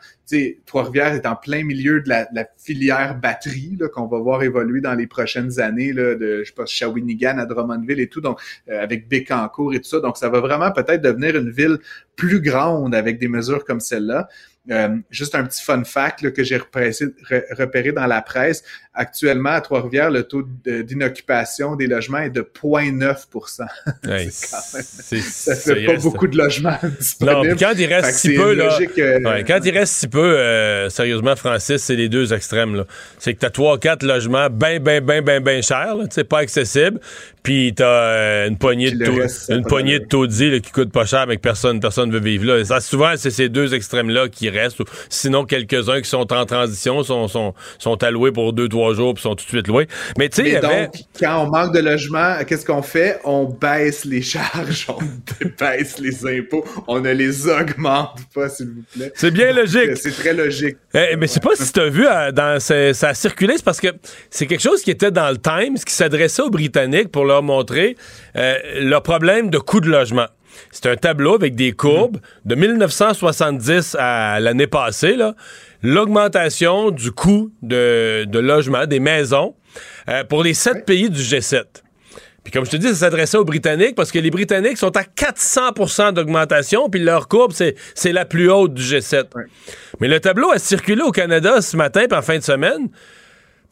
Trois-Rivières 0.66 1.14
est 1.14 1.26
en 1.28 1.36
plein 1.36 1.64
milieu 1.64 2.02
de 2.02 2.10
la, 2.10 2.48
filière 2.58 3.20
batterie 3.20 3.78
qu'on 3.94 4.08
va 4.08 4.20
voir 4.20 4.42
évoluer 4.42 4.82
dans 4.82 4.94
les 4.94 5.06
prochaines 5.06 5.60
années 5.60 5.94
là, 5.94 6.16
de 6.16 6.40
je 6.44 6.48
sais 6.48 6.56
pas 6.56 6.66
Shawinigan 6.66 7.38
à 7.38 7.46
Drummondville 7.46 8.00
et 8.00 8.08
tout 8.08 8.22
donc 8.22 8.40
euh, 8.70 8.82
avec 8.82 9.10
Bécancour 9.10 9.74
et 9.74 9.80
tout 9.80 9.90
ça 9.90 10.00
donc 10.00 10.18
ça 10.18 10.30
va 10.30 10.40
vraiment 10.40 10.72
peut-être 10.72 11.02
devenir 11.02 11.36
une 11.36 11.52
ville 11.52 11.78
plus 12.16 12.42
grande 12.42 12.96
avec 12.96 13.20
des 13.20 13.28
mesures 13.28 13.66
comme 13.66 13.82
celle-là 13.82 14.28
euh, 14.72 14.98
juste 15.10 15.36
un 15.36 15.44
petit 15.44 15.62
fun 15.62 15.84
fact 15.84 16.32
que 16.32 16.44
j'ai 16.44 16.58
repéré, 16.58 17.92
dans 17.92 18.06
la 18.06 18.22
presse. 18.22 18.64
Actuellement, 18.96 19.50
à 19.50 19.62
Trois-Rivières, 19.62 20.12
le 20.12 20.22
taux 20.22 20.44
d'inoccupation 20.66 21.76
des 21.76 21.88
logements 21.88 22.20
est 22.20 22.30
de 22.30 22.42
0,9% 22.42 23.64
hey, 24.08 24.30
Ça 24.32 25.56
fait 25.56 25.86
pas 25.86 25.96
beaucoup 25.98 26.28
de 26.28 26.38
logements 26.38 26.78
disponibles. 27.00 27.50
Non, 27.50 27.56
quand 27.58 27.74
il 27.76 27.92
reste 27.92 28.20
si 28.20 28.36
peu, 28.36 28.54
là, 28.54 28.78
euh, 29.00 29.44
quand 29.48 29.60
il 29.64 29.76
reste 29.76 29.94
si 29.94 30.08
peu, 30.08 30.38
euh, 30.38 30.90
sérieusement, 30.90 31.36
Francis, 31.36 31.82
c'est 31.82 31.96
les 31.96 32.08
deux 32.08 32.34
extrêmes. 32.34 32.84
C'est 33.18 33.34
que 33.34 33.40
tu 33.40 33.46
as 33.48 33.50
3-4 33.50 34.06
logements 34.06 34.50
bien, 34.52 34.80
bien, 34.80 35.02
bien, 35.02 35.24
bien, 35.24 35.42
bien 35.42 35.62
chers, 35.64 35.96
c'est 36.12 36.24
pas 36.24 36.40
accessible. 36.40 37.00
Puis 37.42 37.74
tu 37.76 37.84
as 37.84 38.46
une 38.48 38.58
poignée 38.58 38.92
de 38.92 39.04
taux, 39.04 39.54
une 39.54 39.66
poignée 39.66 40.00
de 40.00 40.06
taudis 40.06 40.62
qui 40.62 40.72
coûte 40.72 40.92
pas 40.92 41.06
cher, 41.06 41.26
mais 41.28 41.36
que 41.36 41.42
personne, 41.42 41.80
personne 41.82 42.10
veut 42.10 42.22
vivre 42.22 42.46
là. 42.46 42.64
ça, 42.64 42.80
souvent, 42.80 43.14
c'est 43.18 43.32
ces 43.32 43.50
deux 43.50 43.74
extrêmes-là 43.74 44.30
qui 44.30 44.50
restent. 44.50 44.82
Sinon, 45.10 45.44
quelques-uns 45.46 46.00
qui 46.00 46.10
sont 46.10 46.32
en 46.32 46.46
transition 46.46 47.04
sont, 47.04 47.28
sont, 47.28 47.54
sont 47.80 48.02
alloués 48.02 48.32
pour 48.32 48.54
deux, 48.54 48.70
trois 48.84 48.94
jours 48.94 49.14
puis 49.14 49.24
sont 49.24 49.36
tout 49.36 49.46
de 49.46 49.50
suite 49.50 49.68
loués. 49.68 49.88
Mais 50.18 50.30
tu 50.30 50.44
sais, 50.44 50.60
donc, 50.60 50.92
quand 51.20 51.46
on 51.46 51.50
manque 51.50 51.74
de 51.74 51.80
logement, 51.80 52.38
qu'est-ce 52.46 52.66
qu'on 52.66 52.82
fait? 52.82 53.20
On 53.24 53.46
baisse 53.46 54.04
les 54.04 54.22
charges, 54.22 54.88
on 54.90 55.00
baisse 55.60 56.00
les 56.00 56.26
impôts, 56.40 56.66
on 56.88 57.00
ne 57.00 57.12
les 57.12 57.48
augmente 57.48 58.20
pas, 58.34 58.50
s'il 58.50 58.68
vous 58.68 58.84
plaît. 58.94 59.12
C'est 59.16 59.32
bien 59.32 59.54
logique. 59.54 59.96
C'est 59.96 60.12
très 60.12 60.34
logique. 60.34 60.78
Eh, 60.94 61.16
mais 61.16 61.28
c'est 61.28 61.42
pas 61.42 61.56
si 61.56 61.72
tu 61.72 61.80
as 61.80 61.90
vu, 61.90 62.06
euh, 62.06 62.32
dans, 62.32 62.60
ça 62.60 63.10
a 63.10 63.14
circulé, 63.14 63.54
c'est 63.58 63.66
parce 63.66 63.80
que 63.80 63.88
c'est 64.30 64.48
quelque 64.48 64.62
chose 64.62 64.82
qui 64.82 64.92
était 64.92 65.12
dans 65.12 65.30
le 65.30 65.38
Times, 65.38 65.76
qui 65.76 65.94
s'adressait 65.94 66.42
aux 66.42 66.50
Britanniques 66.50 67.10
pour 67.10 67.26
leur 67.26 67.42
montrer 67.42 67.96
euh, 68.36 68.56
le 68.82 69.00
problème 69.00 69.50
de 69.50 69.60
coût 69.60 69.80
de 69.80 69.90
logement. 69.90 70.28
C'est 70.72 70.88
un 70.88 70.96
tableau 70.96 71.36
avec 71.36 71.56
des 71.56 71.72
courbes 71.72 72.18
de 72.46 72.56
1970 72.56 73.96
à 74.00 74.40
l'année 74.40 74.68
passée, 74.68 75.18
l'augmentation 75.82 76.92
du 76.92 77.12
coût 77.12 77.52
de, 77.62 78.28
logement, 78.34 78.86
des 78.86 79.00
maisons, 79.00 79.56
euh, 80.10 80.24
pour 80.24 80.44
les 80.44 80.54
sept 80.54 80.86
pays 80.86 81.10
du 81.10 81.22
G7. 81.22 81.64
Puis 82.44 82.52
comme 82.52 82.66
je 82.66 82.72
te 82.72 82.76
dis, 82.76 82.88
ça 82.90 82.96
s'adressait 82.96 83.38
aux 83.38 83.46
Britanniques 83.46 83.96
parce 83.96 84.12
que 84.12 84.20
les 84.20 84.30
Britanniques 84.30 84.78
sont 84.78 84.96
à 84.98 85.04
400% 85.04 86.14
d'augmentation, 86.14 86.90
puis 86.90 87.00
leur 87.00 87.28
courbe, 87.28 87.54
c'est 87.54 88.12
la 88.12 88.26
plus 88.26 88.52
haute 88.52 88.74
du 88.74 88.84
G7. 88.84 89.26
Mais 90.00 90.10
le 90.10 90.20
tableau 90.20 90.52
a 90.52 90.60
circulé 90.60 91.02
au 91.02 91.12
Canada 91.12 91.62
ce 91.62 91.78
matin, 91.78 92.06
puis 92.10 92.18
en 92.18 92.22
fin 92.22 92.38
de 92.38 92.44
semaine. 92.44 92.90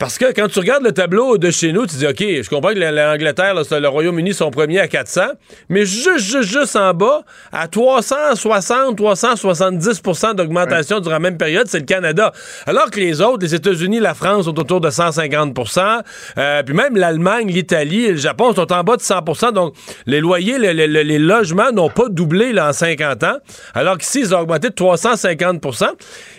Parce 0.01 0.17
que 0.17 0.33
quand 0.33 0.47
tu 0.47 0.57
regardes 0.57 0.83
le 0.83 0.93
tableau 0.93 1.37
de 1.37 1.51
chez 1.51 1.71
nous, 1.71 1.85
tu 1.85 1.95
dis, 1.97 2.07
OK, 2.07 2.17
je 2.17 2.49
comprends 2.49 2.73
que 2.73 2.79
l'Angleterre, 2.79 3.53
le 3.53 3.87
Royaume-Uni 3.87 4.33
sont 4.33 4.49
premiers 4.49 4.79
à 4.79 4.87
400, 4.87 5.21
mais 5.69 5.85
juste, 5.85 6.17
juste, 6.17 6.49
juste 6.49 6.75
en 6.75 6.91
bas, 6.95 7.21
à 7.51 7.67
360, 7.67 8.97
370% 8.99 10.33
d'augmentation 10.33 11.01
durant 11.01 11.13
la 11.13 11.19
même 11.19 11.37
période, 11.37 11.67
c'est 11.67 11.77
le 11.77 11.85
Canada. 11.85 12.33
Alors 12.65 12.89
que 12.89 12.99
les 12.99 13.21
autres, 13.21 13.43
les 13.43 13.53
États-Unis, 13.53 13.99
la 13.99 14.15
France, 14.15 14.45
sont 14.45 14.59
autour 14.59 14.81
de 14.81 14.89
150% 14.89 16.01
euh, 16.39 16.63
puis 16.63 16.73
même 16.73 16.97
l'Allemagne, 16.97 17.51
l'Italie 17.51 18.05
et 18.05 18.11
le 18.13 18.17
Japon 18.17 18.55
sont 18.55 18.73
en 18.73 18.83
bas 18.83 18.97
de 18.97 19.03
100% 19.03 19.51
Donc, 19.53 19.75
les 20.07 20.19
loyers, 20.19 20.57
les, 20.57 21.19
logements 21.19 21.71
n'ont 21.71 21.89
pas 21.91 22.09
doublé 22.09 22.53
là, 22.53 22.69
en 22.69 22.73
50 22.73 23.23
ans, 23.23 23.37
alors 23.75 23.99
qu'ici, 23.99 24.21
ils 24.21 24.33
ont 24.33 24.39
augmenté 24.39 24.69
de 24.69 24.73
350% 24.73 25.89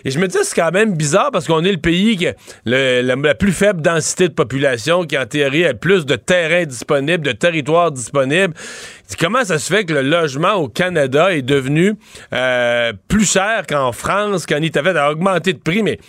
Et 0.03 0.11
je 0.11 0.19
me 0.19 0.27
dis, 0.27 0.37
c'est 0.43 0.53
quand 0.53 0.71
même 0.71 0.95
bizarre 0.95 1.31
parce 1.31 1.47
qu'on 1.47 1.63
est 1.63 1.71
le 1.71 1.77
pays 1.77 2.17
qui, 2.17 2.27
le, 2.65 3.01
la 3.01 3.35
plus 3.35 3.52
faible 3.53 3.81
densité 3.81 4.27
de 4.27 4.33
population, 4.33 5.05
qui 5.05 5.17
en 5.17 5.25
théorie 5.25 5.65
a 5.65 5.73
plus 5.73 6.05
de 6.05 6.15
terrain 6.15 6.65
disponible, 6.65 7.25
de 7.25 7.31
territoire 7.31 7.91
disponible. 7.91 8.53
Comment 9.19 9.45
ça 9.45 9.59
se 9.59 9.71
fait 9.71 9.85
que 9.85 9.93
le 9.93 10.01
logement 10.01 10.53
au 10.55 10.67
Canada 10.67 11.33
est 11.33 11.41
devenu 11.41 11.93
euh, 12.33 12.93
plus 13.07 13.31
cher 13.31 13.65
qu'en 13.67 13.91
France, 13.91 14.45
qu'en 14.45 14.61
Italie, 14.61 14.89
a 14.89 15.11
augmenté 15.11 15.53
de 15.53 15.59
prix, 15.59 15.83
mais 15.83 15.99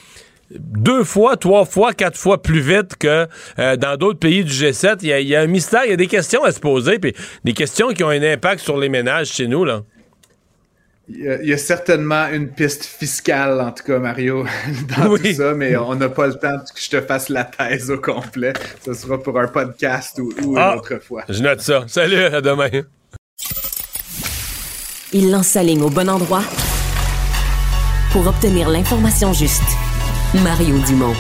deux 0.51 1.05
fois, 1.05 1.37
trois 1.37 1.65
fois, 1.65 1.93
quatre 1.93 2.19
fois 2.19 2.43
plus 2.43 2.61
vite 2.61 2.97
que 2.97 3.27
euh, 3.59 3.77
dans 3.77 3.97
d'autres 3.97 4.19
pays 4.19 4.45
du 4.45 4.53
G7. 4.53 4.99
Il 5.03 5.29
y, 5.29 5.37
a, 5.37 5.41
un 5.41 5.47
mystère, 5.47 5.83
il 5.85 5.91
y 5.91 5.95
a 5.95 5.97
des 5.97 6.07
questions 6.07 6.45
à 6.45 6.53
se 6.53 6.61
poser, 6.61 6.99
puis 6.99 7.15
des 7.45 7.53
questions 7.53 7.89
qui 7.89 8.05
ont 8.05 8.09
un 8.09 8.23
impact 8.23 8.61
sur 8.61 8.79
les 8.79 8.89
ménages 8.89 9.29
chez 9.29 9.47
nous, 9.47 9.65
là. 9.65 9.83
Il 11.07 11.41
y, 11.43 11.53
a, 11.53 11.59
certainement 11.59 12.29
une 12.29 12.49
piste 12.49 12.85
fiscale, 12.85 13.61
en 13.61 13.73
tout 13.73 13.85
cas, 13.85 13.99
Mario, 13.99 14.47
dans 14.97 15.15
tout 15.17 15.35
ça, 15.35 15.53
mais 15.53 15.77
on 15.77 15.95
n'a 15.95 16.09
pas 16.09 16.27
le 16.27 16.35
temps 16.35 16.59
que 16.75 16.81
je 16.81 16.89
te 16.89 17.01
fasse 17.03 17.29
la 17.29 17.45
thèse 17.45 17.91
au 17.91 17.99
complet. 17.99 18.55
Ce 18.85 18.95
sera 18.95 19.23
pour 19.23 19.39
un 19.39 19.49
podcast 19.49 20.19
ou, 20.19 20.33
une 20.43 20.57
ah! 20.57 20.77
autre 20.77 20.99
fois. 21.03 21.25
Je 21.29 21.43
note 21.43 21.61
ça. 21.61 21.85
Salut, 21.89 22.17
à 22.17 22.41
demain. 22.41 22.71
Il 25.13 25.31
lance 25.31 25.49
sa 25.49 25.63
ligne 25.63 25.83
au 25.83 25.91
bon 25.91 26.09
endroit 26.09 26.43
pour 28.13 28.27
obtenir 28.27 28.71
l'information 28.71 29.33
juste. 29.33 29.63
Mario 30.43 30.79
Dumont. 30.87 31.15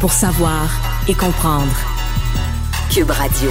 Pour 0.00 0.12
savoir 0.12 0.68
et 1.08 1.14
comprendre. 1.14 1.74
Cube 2.90 3.10
Radio. 3.10 3.50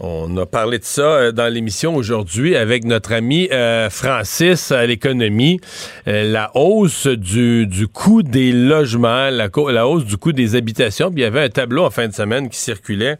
On 0.00 0.36
a 0.38 0.46
parlé 0.46 0.78
de 0.78 0.84
ça 0.84 1.02
euh, 1.02 1.32
dans 1.32 1.52
l'émission 1.52 1.94
aujourd'hui 1.94 2.56
avec 2.56 2.84
notre 2.84 3.12
ami 3.12 3.48
euh, 3.52 3.90
Francis 3.90 4.72
à 4.72 4.86
l'économie. 4.86 5.60
Euh, 6.08 6.30
la 6.30 6.50
hausse 6.54 7.06
du, 7.06 7.66
du 7.66 7.88
coût 7.88 8.22
des 8.22 8.52
logements, 8.52 9.28
la, 9.28 9.48
la, 9.70 9.86
hausse 9.86 10.06
du 10.06 10.16
coût 10.16 10.32
des 10.32 10.56
habitations. 10.56 11.10
Puis 11.10 11.20
il 11.20 11.24
y 11.24 11.26
avait 11.26 11.42
un 11.42 11.50
tableau 11.50 11.84
en 11.84 11.90
fin 11.90 12.08
de 12.08 12.14
semaine 12.14 12.48
qui 12.48 12.58
circulait 12.58 13.18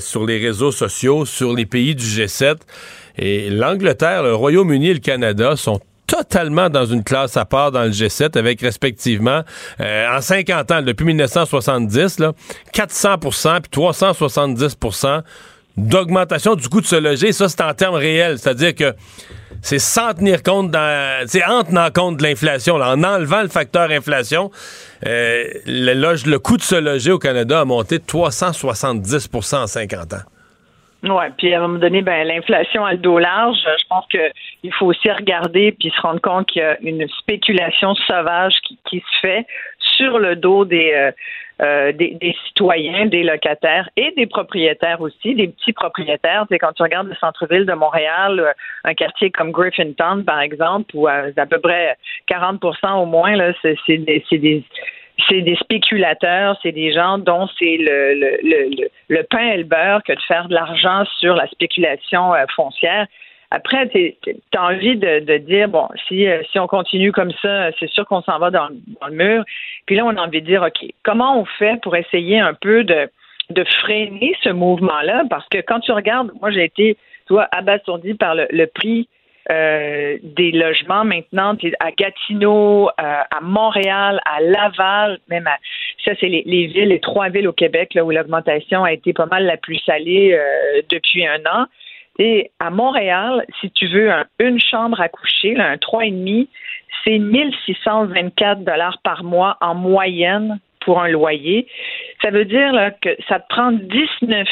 sur 0.00 0.26
les 0.26 0.38
réseaux 0.38 0.72
sociaux, 0.72 1.24
sur 1.24 1.54
les 1.54 1.66
pays 1.66 1.94
du 1.94 2.04
G7. 2.04 2.56
Et 3.18 3.50
l'Angleterre, 3.50 4.22
le 4.22 4.34
Royaume-Uni 4.34 4.88
et 4.88 4.94
le 4.94 5.00
Canada 5.00 5.56
sont 5.56 5.80
totalement 6.06 6.68
dans 6.68 6.84
une 6.84 7.04
classe 7.04 7.36
à 7.36 7.44
part 7.44 7.72
dans 7.72 7.84
le 7.84 7.90
G7 7.90 8.36
avec 8.36 8.60
respectivement 8.60 9.42
en 9.80 10.20
50 10.20 10.70
ans 10.70 10.82
depuis 10.82 11.06
1970 11.06 12.18
là, 12.18 12.32
400% 12.74 13.60
puis 13.62 13.70
370 13.70 14.76
d'augmentation 15.76 16.54
du 16.54 16.68
coût 16.68 16.80
de 16.80 16.86
se 16.86 16.96
loger. 16.96 17.32
Ça, 17.32 17.48
c'est 17.48 17.62
en 17.62 17.74
termes 17.74 17.94
réels. 17.94 18.38
C'est-à-dire 18.38 18.74
que 18.74 18.94
c'est 19.62 19.78
sans 19.78 20.14
tenir 20.14 20.42
compte, 20.42 20.74
c'est 21.26 21.44
en 21.44 21.62
tenant 21.62 21.90
compte 21.90 22.16
de 22.16 22.22
l'inflation, 22.22 22.74
en 22.74 23.02
enlevant 23.04 23.42
le 23.42 23.48
facteur 23.48 23.90
inflation, 23.90 24.50
euh, 25.06 25.44
le, 25.66 26.30
le 26.30 26.38
coût 26.38 26.56
de 26.56 26.62
se 26.62 26.74
loger 26.74 27.12
au 27.12 27.18
Canada 27.18 27.60
a 27.60 27.64
monté 27.64 27.98
de 27.98 28.04
370% 28.04 29.62
en 29.62 29.66
50 29.66 30.12
ans. 30.14 30.16
Oui, 31.04 31.24
puis 31.36 31.52
à 31.52 31.58
un 31.58 31.66
moment 31.66 31.80
donné, 31.80 32.00
ben 32.00 32.26
l'inflation 32.26 32.84
a 32.84 32.92
le 32.92 32.98
dos 32.98 33.18
large. 33.18 33.58
Je 33.58 33.84
pense 33.88 34.06
qu'il 34.06 34.72
faut 34.78 34.86
aussi 34.86 35.10
regarder 35.10 35.72
puis 35.72 35.90
se 35.90 36.00
rendre 36.00 36.20
compte 36.20 36.46
qu'il 36.46 36.62
y 36.62 36.64
a 36.64 36.78
une 36.80 37.08
spéculation 37.18 37.94
sauvage 38.06 38.54
qui, 38.64 38.78
qui 38.88 39.00
se 39.00 39.20
fait 39.20 39.44
sur 39.96 40.20
le 40.20 40.36
dos 40.36 40.64
des, 40.64 40.92
euh, 40.94 41.10
euh, 41.62 41.92
des, 41.92 42.34
citoyens, 42.46 43.06
des 43.06 43.22
locataires 43.22 43.88
et 43.96 44.12
des 44.16 44.26
propriétaires 44.26 45.00
aussi, 45.00 45.34
des 45.36 45.46
petits 45.46 45.72
propriétaires. 45.72 46.44
C'est 46.48 46.58
quand 46.58 46.72
tu 46.72 46.82
regardes 46.82 47.08
le 47.08 47.14
centre-ville 47.14 47.66
de 47.66 47.72
Montréal, 47.72 48.40
euh, 48.40 48.52
un 48.82 48.94
quartier 48.94 49.30
comme 49.30 49.52
Griffintown, 49.52 50.24
par 50.24 50.40
exemple, 50.40 50.90
où 50.94 51.06
à, 51.06 51.30
peu 51.48 51.60
près 51.60 51.96
40% 52.28 53.02
au 53.02 53.06
moins, 53.06 53.36
c'est, 53.62 53.76
des, 55.38 55.56
spéculateurs, 55.60 56.58
c'est 56.64 56.72
des 56.72 56.92
gens 56.92 57.18
dont 57.18 57.48
c'est 57.58 57.76
le, 57.78 59.22
pain 59.30 59.52
et 59.52 59.58
le 59.58 59.64
beurre 59.64 60.02
que 60.02 60.14
de 60.14 60.22
faire 60.22 60.48
de 60.48 60.54
l'argent 60.54 61.04
sur 61.20 61.36
la 61.36 61.46
spéculation 61.46 62.32
foncière. 62.56 63.06
Après, 63.54 63.86
tu 63.90 64.14
as 64.56 64.64
envie 64.64 64.96
de, 64.96 65.36
dire, 65.36 65.68
bon, 65.68 65.86
si, 66.08 66.26
euh, 66.26 66.42
si 66.50 66.58
on 66.58 66.66
continue 66.66 67.12
comme 67.12 67.32
ça, 67.42 67.70
c'est 67.78 67.90
sûr 67.90 68.06
qu'on 68.06 68.22
s'en 68.22 68.38
va 68.38 68.50
dans, 68.50 68.68
le 68.70 69.14
mur. 69.14 69.44
Puis 69.84 69.94
là, 69.94 70.06
on 70.06 70.16
a 70.16 70.22
envie 70.22 70.40
de 70.40 70.46
dire, 70.46 70.62
OK, 70.62 70.88
comment 71.02 71.38
on 71.38 71.44
fait 71.44 71.78
pour 71.82 71.94
essayer 71.94 72.40
un 72.40 72.54
peu 72.54 72.82
de, 72.82 73.10
freiner 73.82 74.34
ce 74.42 74.48
mouvement-là? 74.48 75.24
Parce 75.28 75.46
que 75.50 75.58
quand 75.58 75.80
tu 75.80 75.92
regardes, 75.92 76.30
moi, 76.40 76.50
j'ai 76.50 76.64
été, 76.64 76.96
tu 77.28 77.34
abasourdi 77.50 78.14
par 78.14 78.34
le, 78.34 78.66
prix 78.68 79.06
euh, 79.50 80.16
des 80.22 80.52
logements 80.52 81.04
maintenant 81.04 81.54
à 81.80 81.90
Gatineau, 81.90 82.88
euh, 82.88 82.92
à 82.98 83.40
Montréal, 83.42 84.18
à 84.24 84.40
Laval, 84.40 85.18
même 85.28 85.46
à 85.46 85.58
ça 86.06 86.12
c'est 86.18 86.28
les, 86.28 86.42
villes, 86.42 86.88
les 86.88 87.00
trois 87.00 87.28
villes 87.28 87.48
au 87.48 87.52
Québec 87.52 87.92
là 87.94 88.04
où 88.04 88.10
l'augmentation 88.10 88.82
a 88.82 88.92
été 88.92 89.12
pas 89.12 89.26
mal 89.26 89.44
la 89.44 89.56
plus 89.56 89.78
salée 89.78 90.36
depuis 90.88 91.26
un 91.26 91.40
an. 91.46 91.66
Et 92.18 92.50
à 92.58 92.70
Montréal, 92.70 93.44
si 93.60 93.70
tu 93.70 93.86
veux 93.88 94.10
une 94.38 94.60
chambre 94.60 95.00
à 95.00 95.08
coucher, 95.08 95.54
là, 95.54 95.70
un 95.70 95.76
3,5, 95.76 96.48
c'est 97.04 97.18
1624 97.18 98.64
dollars 98.64 98.98
par 99.02 99.24
mois 99.24 99.56
en 99.60 99.74
moyenne 99.74 100.60
pour 100.80 101.00
un 101.00 101.08
loyer. 101.08 101.66
Ça 102.22 102.30
veut 102.30 102.44
dire 102.44 102.92
que 103.00 103.10
ça 103.28 103.40
te 103.40 103.48
prend 103.48 103.72
19 103.72 104.48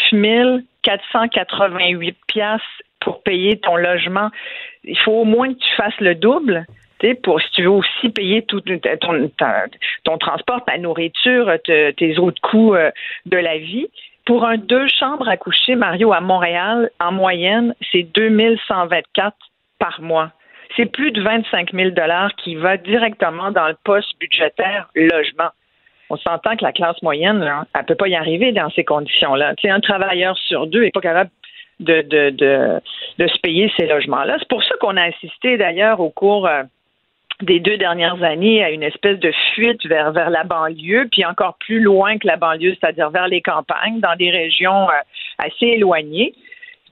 488 0.82 2.16
pièces 2.26 2.60
pour 3.00 3.22
payer 3.22 3.58
ton 3.58 3.76
logement. 3.76 4.30
Il 4.84 4.98
faut 4.98 5.12
au 5.12 5.24
moins 5.24 5.52
que 5.52 5.58
tu 5.58 5.74
fasses 5.74 5.98
le 6.00 6.14
double. 6.14 6.66
Pour, 7.22 7.40
si 7.40 7.50
tu 7.52 7.62
veux 7.62 7.70
aussi 7.70 8.10
payer 8.10 8.42
tout 8.42 8.60
ton, 8.60 9.30
ton, 10.04 10.18
transport, 10.18 10.62
ta 10.66 10.76
nourriture, 10.76 11.50
tes 11.64 12.18
autres 12.18 12.42
coûts 12.42 12.74
euh, 12.74 12.90
de 13.24 13.38
la 13.38 13.56
vie. 13.56 13.88
Pour 14.26 14.44
un 14.44 14.56
deux 14.56 14.86
chambres 14.88 15.28
à 15.28 15.36
coucher, 15.36 15.74
Mario, 15.74 16.12
à 16.12 16.20
Montréal, 16.20 16.90
en 17.00 17.12
moyenne, 17.12 17.74
c'est 17.90 18.02
2124 18.14 19.36
par 19.78 20.00
mois. 20.00 20.30
C'est 20.76 20.86
plus 20.86 21.10
de 21.10 21.22
25 21.22 21.72
000 21.72 21.90
qui 22.38 22.54
va 22.54 22.76
directement 22.76 23.50
dans 23.50 23.66
le 23.66 23.76
poste 23.84 24.12
budgétaire 24.20 24.88
logement. 24.94 25.50
On 26.10 26.16
s'entend 26.16 26.56
que 26.56 26.64
la 26.64 26.72
classe 26.72 27.00
moyenne, 27.02 27.42
elle 27.74 27.80
ne 27.80 27.86
peut 27.86 27.94
pas 27.94 28.08
y 28.08 28.16
arriver 28.16 28.52
dans 28.52 28.70
ces 28.70 28.84
conditions-là. 28.84 29.54
Un 29.64 29.80
travailleur 29.80 30.36
sur 30.38 30.66
deux 30.66 30.82
n'est 30.82 30.90
pas 30.90 31.00
capable 31.00 31.30
de, 31.80 32.02
de, 32.02 32.30
de, 33.18 33.26
se 33.26 33.38
payer 33.40 33.72
ces 33.78 33.86
logements-là. 33.86 34.36
C'est 34.38 34.48
pour 34.48 34.62
ça 34.62 34.74
qu'on 34.80 34.96
a 34.96 35.04
assisté 35.04 35.56
d'ailleurs 35.56 36.00
au 36.00 36.10
cours 36.10 36.46
euh, 36.46 36.62
des 37.42 37.60
deux 37.60 37.76
dernières 37.76 38.22
années 38.22 38.62
à 38.62 38.70
une 38.70 38.82
espèce 38.82 39.18
de 39.18 39.32
fuite 39.54 39.84
vers, 39.86 40.12
vers 40.12 40.30
la 40.30 40.44
banlieue, 40.44 41.08
puis 41.10 41.24
encore 41.24 41.56
plus 41.58 41.80
loin 41.80 42.18
que 42.18 42.26
la 42.26 42.36
banlieue, 42.36 42.76
c'est-à-dire 42.80 43.10
vers 43.10 43.28
les 43.28 43.40
campagnes, 43.40 44.00
dans 44.00 44.16
des 44.16 44.30
régions 44.30 44.88
euh, 44.88 44.92
assez 45.38 45.66
éloignées. 45.66 46.34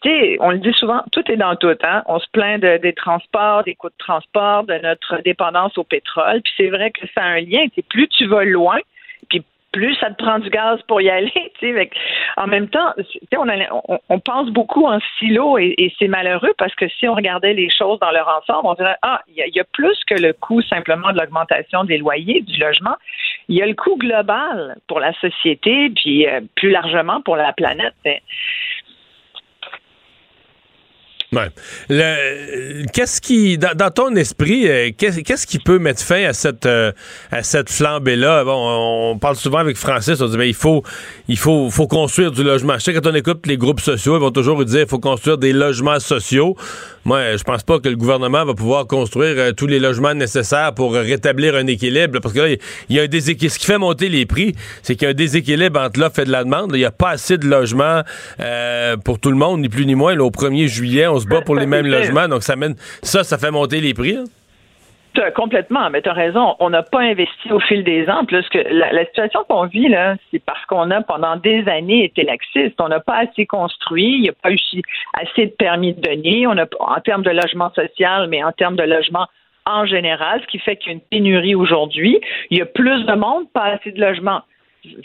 Tu 0.02 0.10
sais, 0.10 0.36
on 0.40 0.50
le 0.50 0.58
dit 0.58 0.72
souvent, 0.74 1.02
tout 1.10 1.28
est 1.30 1.36
dans 1.36 1.56
tout. 1.56 1.74
Hein? 1.82 2.02
On 2.06 2.18
se 2.20 2.26
plaint 2.32 2.60
de, 2.62 2.76
des 2.76 2.92
transports, 2.92 3.64
des 3.64 3.74
coûts 3.74 3.88
de 3.88 3.94
transport, 3.98 4.64
de 4.64 4.74
notre 4.78 5.20
dépendance 5.24 5.76
au 5.76 5.84
pétrole. 5.84 6.40
Puis 6.42 6.52
c'est 6.56 6.68
vrai 6.68 6.90
que 6.90 7.06
ça 7.14 7.22
a 7.22 7.26
un 7.26 7.40
lien. 7.40 7.66
plus 7.88 8.08
tu 8.08 8.26
vas 8.26 8.44
loin, 8.44 8.78
plus 9.72 9.94
ça 9.96 10.10
te 10.10 10.22
prend 10.22 10.38
du 10.38 10.50
gaz 10.50 10.80
pour 10.88 11.00
y 11.00 11.10
aller. 11.10 11.32
En 12.36 12.46
même 12.46 12.68
temps, 12.68 12.94
on, 13.36 13.98
on, 14.08 14.20
pense 14.20 14.50
beaucoup 14.50 14.86
en 14.86 15.00
silo 15.18 15.58
et, 15.58 15.92
c'est 15.98 16.06
malheureux 16.06 16.52
parce 16.56 16.74
que 16.74 16.88
si 16.88 17.08
on 17.08 17.14
regardait 17.14 17.52
les 17.52 17.68
choses 17.68 17.98
dans 17.98 18.12
leur 18.12 18.28
ensemble, 18.28 18.68
on 18.68 18.74
dirait 18.74 18.96
ah, 19.02 19.20
il 19.28 19.54
y, 19.54 19.60
a 19.60 19.64
plus 19.64 19.98
que 20.06 20.14
le 20.14 20.32
coût 20.32 20.62
simplement 20.62 21.12
de 21.12 21.18
l'augmentation 21.18 21.84
des 21.84 21.98
loyers, 21.98 22.42
du 22.42 22.58
logement. 22.60 22.96
Il 23.48 23.56
y 23.56 23.62
a 23.62 23.66
le 23.66 23.74
coût 23.74 23.96
global 23.96 24.76
pour 24.86 25.00
la 25.00 25.12
société, 25.14 25.90
puis 25.90 26.26
euh, 26.26 26.40
plus 26.54 26.70
largement 26.70 27.20
pour 27.22 27.36
la 27.36 27.52
planète. 27.52 27.94
Ouais. 31.30 31.50
Qu'est-ce 32.94 33.20
qui, 33.20 33.58
dans, 33.58 33.90
ton 33.90 34.14
esprit, 34.16 34.66
euh, 34.66 34.90
qu'est-ce 34.96 35.46
qui 35.46 35.58
peut 35.58 35.78
mettre 35.78 36.02
fin 36.02 36.24
à 36.24 36.32
cette, 36.32 36.64
euh, 36.64 36.92
à 37.30 37.42
cette 37.42 37.70
flambée-là? 37.70 38.44
Bon, 38.44 39.12
on 39.12 39.18
parle 39.18 39.36
souvent 39.36 39.58
avec 39.58 39.76
Francis, 39.76 40.22
on 40.22 40.28
dit, 40.28 40.38
ben, 40.38 40.44
il 40.44 40.54
faut, 40.54 40.82
il 41.28 41.36
faut, 41.36 41.68
faut 41.70 41.86
construire 41.86 42.32
du 42.32 42.42
logement. 42.42 42.74
Je 42.74 42.84
sais 42.84 42.94
quand 42.94 43.06
on 43.06 43.14
écoute 43.14 43.46
les 43.46 43.58
groupes 43.58 43.80
sociaux, 43.80 44.16
ils 44.16 44.20
vont 44.20 44.30
toujours 44.30 44.64
dire, 44.64 44.80
il 44.80 44.88
faut 44.88 45.00
construire 45.00 45.36
des 45.36 45.52
logements 45.52 46.00
sociaux. 46.00 46.56
Moi, 47.08 47.36
je 47.36 47.42
pense 47.42 47.62
pas 47.62 47.80
que 47.80 47.88
le 47.88 47.96
gouvernement 47.96 48.44
va 48.44 48.52
pouvoir 48.52 48.86
construire 48.86 49.34
euh, 49.38 49.52
tous 49.52 49.66
les 49.66 49.78
logements 49.78 50.12
nécessaires 50.12 50.74
pour 50.74 50.92
rétablir 50.92 51.54
un 51.54 51.66
équilibre. 51.66 52.20
parce 52.20 52.34
que 52.34 52.40
là, 52.40 52.48
il 52.50 52.96
y 52.96 53.00
a 53.00 53.04
un 53.04 53.06
déséquilibre. 53.06 53.54
Ce 53.54 53.58
qui 53.58 53.64
fait 53.64 53.78
monter 53.78 54.10
les 54.10 54.26
prix, 54.26 54.54
c'est 54.82 54.94
qu'il 54.94 55.04
y 55.04 55.06
a 55.06 55.12
un 55.12 55.14
déséquilibre 55.14 55.80
entre 55.80 55.98
l'offre 55.98 56.18
et 56.18 56.26
de 56.26 56.30
la 56.30 56.44
demande. 56.44 56.72
Il 56.74 56.80
n'y 56.80 56.84
a 56.84 56.90
pas 56.90 57.08
assez 57.08 57.38
de 57.38 57.46
logements 57.46 58.02
euh, 58.40 58.98
pour 58.98 59.18
tout 59.18 59.30
le 59.30 59.38
monde, 59.38 59.62
ni 59.62 59.70
plus 59.70 59.86
ni 59.86 59.94
moins. 59.94 60.18
au 60.18 60.30
1er 60.30 60.66
juillet, 60.66 61.06
on 61.06 61.18
se 61.18 61.26
bat 61.26 61.40
pour 61.40 61.54
les 61.56 61.64
mêmes 61.64 61.86
logements. 61.86 62.28
Donc, 62.28 62.42
ça 62.42 62.56
mène 62.56 62.76
ça, 63.02 63.24
ça 63.24 63.38
fait 63.38 63.50
monter 63.50 63.80
les 63.80 63.94
prix. 63.94 64.18
Complètement, 65.34 65.90
mais 65.90 66.02
tu 66.02 66.08
as 66.08 66.12
raison. 66.12 66.54
On 66.60 66.70
n'a 66.70 66.82
pas 66.82 67.00
investi 67.00 67.52
au 67.52 67.58
fil 67.60 67.82
des 67.82 68.08
ans. 68.08 68.24
Plus 68.24 68.48
que 68.48 68.58
la, 68.58 69.04
situation 69.06 69.44
qu'on 69.48 69.66
vit, 69.66 69.88
là, 69.88 70.16
c'est 70.30 70.38
parce 70.38 70.64
qu'on 70.66 70.90
a 70.90 71.02
pendant 71.02 71.36
des 71.36 71.66
années 71.68 72.04
été 72.04 72.22
laxiste. 72.22 72.80
On 72.80 72.88
n'a 72.88 73.00
pas 73.00 73.18
assez 73.18 73.46
construit, 73.46 74.14
il 74.14 74.22
n'y 74.22 74.28
a 74.28 74.32
pas 74.32 74.52
eu 74.52 74.58
assez 75.14 75.46
de 75.46 75.52
permis 75.52 75.94
de 75.94 76.00
donner. 76.00 76.46
On 76.46 76.56
a, 76.56 76.66
en 76.80 77.00
termes 77.00 77.22
de 77.22 77.30
logement 77.30 77.72
social, 77.74 78.28
mais 78.28 78.44
en 78.44 78.52
termes 78.52 78.76
de 78.76 78.84
logement 78.84 79.26
en 79.66 79.84
général, 79.84 80.40
ce 80.40 80.46
qui 80.46 80.58
fait 80.58 80.76
qu'il 80.76 80.88
y 80.88 80.90
a 80.90 80.94
une 80.94 81.00
pénurie 81.00 81.54
aujourd'hui. 81.54 82.20
Il 82.50 82.58
y 82.58 82.62
a 82.62 82.66
plus 82.66 83.04
de 83.04 83.12
monde, 83.14 83.50
pas 83.52 83.64
assez 83.64 83.92
de 83.92 84.00
logements 84.00 84.42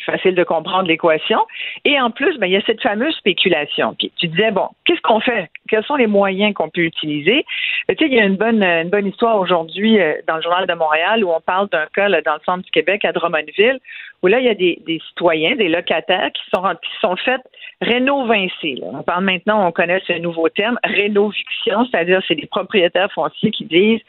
facile 0.06 0.36
de 0.36 0.44
comprendre 0.44 0.88
l'équation. 0.88 1.40
Et 1.86 2.00
en 2.00 2.12
plus, 2.12 2.38
ben, 2.38 2.48
il 2.48 2.54
y 2.54 2.58
a 2.58 2.62
cette 2.66 2.82
fameuse 2.82 3.16
spéculation. 3.16 3.96
Tu 3.96 4.28
disais, 4.28 4.52
bon, 4.52 4.70
qu'est-ce 4.86 5.02
qu'on 5.02 5.20
fait? 5.20 5.50
Quels 5.68 5.84
sont 5.84 5.96
les 5.96 6.08
moyens 6.08 6.54
qu'on 6.54 6.70
peut 6.70 6.82
utiliser? 6.82 7.46
Ben, 7.88 7.96
tu 7.96 8.06
sais, 8.06 8.12
il 8.12 8.18
y 8.18 8.20
a 8.20 8.26
une 8.26 8.38
bonne, 8.38 8.64
une 8.64 8.90
bonne 8.90 9.08
histoire 9.08 9.40
aujourd'hui 9.40 10.00
euh, 10.00 10.14
dans 10.28 10.36
le 10.38 10.42
Journal 10.42 10.68
de 10.68 10.74
Montréal 10.74 11.24
où 11.24 11.32
on 11.32 11.42
parle 11.42 11.70
d'un 11.70 11.88
cas 11.94 12.10
dans 12.22 12.34
le 12.34 12.42
centre 12.46 12.64
du 12.64 12.72
Québec, 12.72 13.06
à 13.06 13.12
Drummondville, 13.12 13.80
où 14.24 14.28
là, 14.28 14.40
il 14.40 14.46
y 14.46 14.50
a 14.50 14.56
des, 14.56 15.02
citoyens, 15.10 15.56
des 15.56 15.68
locataires 15.68 16.32
qui 16.32 16.42
sont, 16.54 16.64
qui 16.64 16.92
sont 17.02 17.16
faits 17.18 17.42
rénovincer. 17.82 18.80
On 18.82 19.04
parle 19.04 19.26
maintenant, 19.26 19.68
on 19.68 19.72
connaît 19.72 20.02
ce 20.08 20.14
nouveau 20.14 20.48
terme, 20.50 20.80
rénoviction, 20.84 21.86
c'est-à-dire 21.86 22.22
c'est 22.28 22.36
des 22.36 22.48
propriétaires 22.48 23.12
fonciers 23.12 23.52
qui 23.52 23.66
disent 23.66 24.02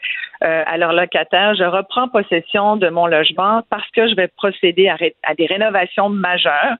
euh, 0.43 0.63
à 0.65 0.77
leurs 0.77 0.93
locataires, 0.93 1.55
je 1.55 1.63
reprends 1.63 2.07
possession 2.07 2.77
de 2.77 2.87
mon 2.89 3.07
logement 3.07 3.63
parce 3.69 3.89
que 3.91 4.07
je 4.07 4.15
vais 4.15 4.29
procéder 4.29 4.87
à, 4.87 4.97
à 5.23 5.35
des 5.35 5.45
rénovations 5.45 6.09
majeures 6.09 6.75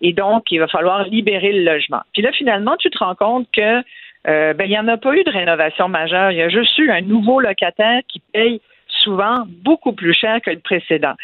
et 0.00 0.12
donc 0.12 0.44
il 0.50 0.58
va 0.60 0.68
falloir 0.68 1.04
libérer 1.04 1.52
le 1.52 1.64
logement. 1.64 2.00
Puis 2.12 2.22
là, 2.22 2.30
finalement, 2.32 2.76
tu 2.76 2.90
te 2.90 2.98
rends 2.98 3.14
compte 3.14 3.48
que 3.52 3.82
euh, 4.28 4.54
ben, 4.54 4.64
il 4.64 4.70
n'y 4.70 4.78
en 4.78 4.88
a 4.88 4.96
pas 4.96 5.14
eu 5.14 5.22
de 5.22 5.30
rénovation 5.30 5.88
majeure. 5.88 6.32
Il 6.32 6.38
y 6.38 6.42
a 6.42 6.48
juste 6.48 6.76
eu 6.78 6.90
un 6.90 7.00
nouveau 7.00 7.40
locataire 7.40 8.00
qui 8.08 8.20
paye 8.32 8.60
souvent 9.06 9.44
beaucoup 9.64 9.92
plus 9.92 10.12
cher 10.12 10.40
que 10.42 10.50
le 10.50 10.58
précédent. 10.58 11.14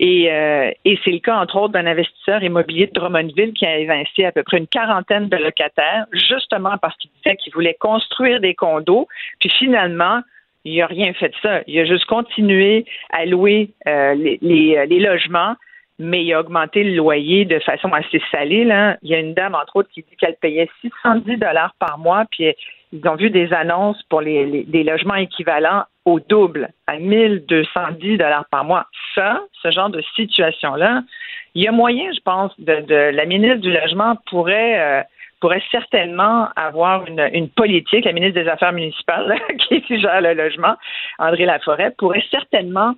Et, 0.00 0.30
euh, 0.30 0.70
et 0.84 0.98
c'est 1.04 1.12
le 1.12 1.20
cas, 1.20 1.36
entre 1.36 1.56
autres, 1.56 1.72
d'un 1.72 1.86
investisseur 1.86 2.42
immobilier 2.42 2.88
de 2.88 2.92
Drummondville 2.92 3.52
qui 3.52 3.64
a 3.64 3.78
évincé 3.78 4.24
à 4.24 4.32
peu 4.32 4.42
près 4.42 4.58
une 4.58 4.66
quarantaine 4.66 5.28
de 5.28 5.36
locataires, 5.36 6.06
justement 6.12 6.76
parce 6.82 6.96
qu'il 6.96 7.10
disait 7.22 7.36
qu'il 7.36 7.52
voulait 7.52 7.76
construire 7.78 8.40
des 8.40 8.54
condos. 8.54 9.06
Puis 9.38 9.50
finalement, 9.50 10.20
il 10.64 10.78
n'a 10.78 10.86
rien 10.86 11.12
fait 11.14 11.28
de 11.28 11.34
ça. 11.40 11.60
Il 11.66 11.78
a 11.78 11.84
juste 11.84 12.06
continué 12.06 12.84
à 13.12 13.24
louer 13.24 13.70
euh, 13.86 14.14
les, 14.14 14.38
les, 14.42 15.00
logements, 15.00 15.54
mais 15.98 16.24
il 16.24 16.32
a 16.34 16.40
augmenté 16.40 16.82
le 16.82 16.96
loyer 16.96 17.44
de 17.44 17.58
façon 17.60 17.92
assez 17.92 18.20
salée. 18.30 18.66
Il 19.02 19.08
y 19.08 19.14
a 19.14 19.20
une 19.20 19.34
dame, 19.34 19.54
entre 19.54 19.76
autres, 19.76 19.90
qui 19.94 20.02
dit 20.02 20.16
qu'elle 20.18 20.36
payait 20.36 20.68
610 20.82 21.36
dollars 21.36 21.74
par 21.78 21.98
mois, 21.98 22.24
puis 22.30 22.52
ils 22.92 23.08
ont 23.08 23.16
vu 23.16 23.30
des 23.30 23.52
annonces 23.52 24.02
pour 24.08 24.20
les, 24.20 24.64
des 24.64 24.82
logements 24.82 25.14
équivalents 25.14 25.84
au 26.08 26.20
double, 26.20 26.70
à 26.86 26.98
1210 26.98 28.16
dollars 28.16 28.46
par 28.50 28.64
mois. 28.64 28.86
Ça, 29.14 29.42
ce 29.62 29.70
genre 29.70 29.90
de 29.90 30.02
situation-là, 30.16 31.02
il 31.54 31.62
y 31.62 31.68
a 31.68 31.72
moyen, 31.72 32.10
je 32.12 32.20
pense, 32.20 32.52
de, 32.58 33.10
la 33.10 33.24
ministre 33.26 33.58
du 33.58 33.72
Logement 33.72 34.16
pourrait 34.30 34.80
euh, 34.80 35.02
pourrait 35.40 35.62
certainement 35.70 36.48
avoir 36.56 37.06
une, 37.06 37.28
une, 37.32 37.48
politique, 37.48 38.04
la 38.04 38.12
ministre 38.12 38.40
des 38.40 38.48
Affaires 38.48 38.72
municipales 38.72 39.38
qui 39.68 40.00
gère 40.00 40.20
le 40.20 40.34
logement, 40.34 40.74
André 41.20 41.44
Laforêt, 41.44 41.92
pourrait 41.96 42.24
certainement 42.30 42.94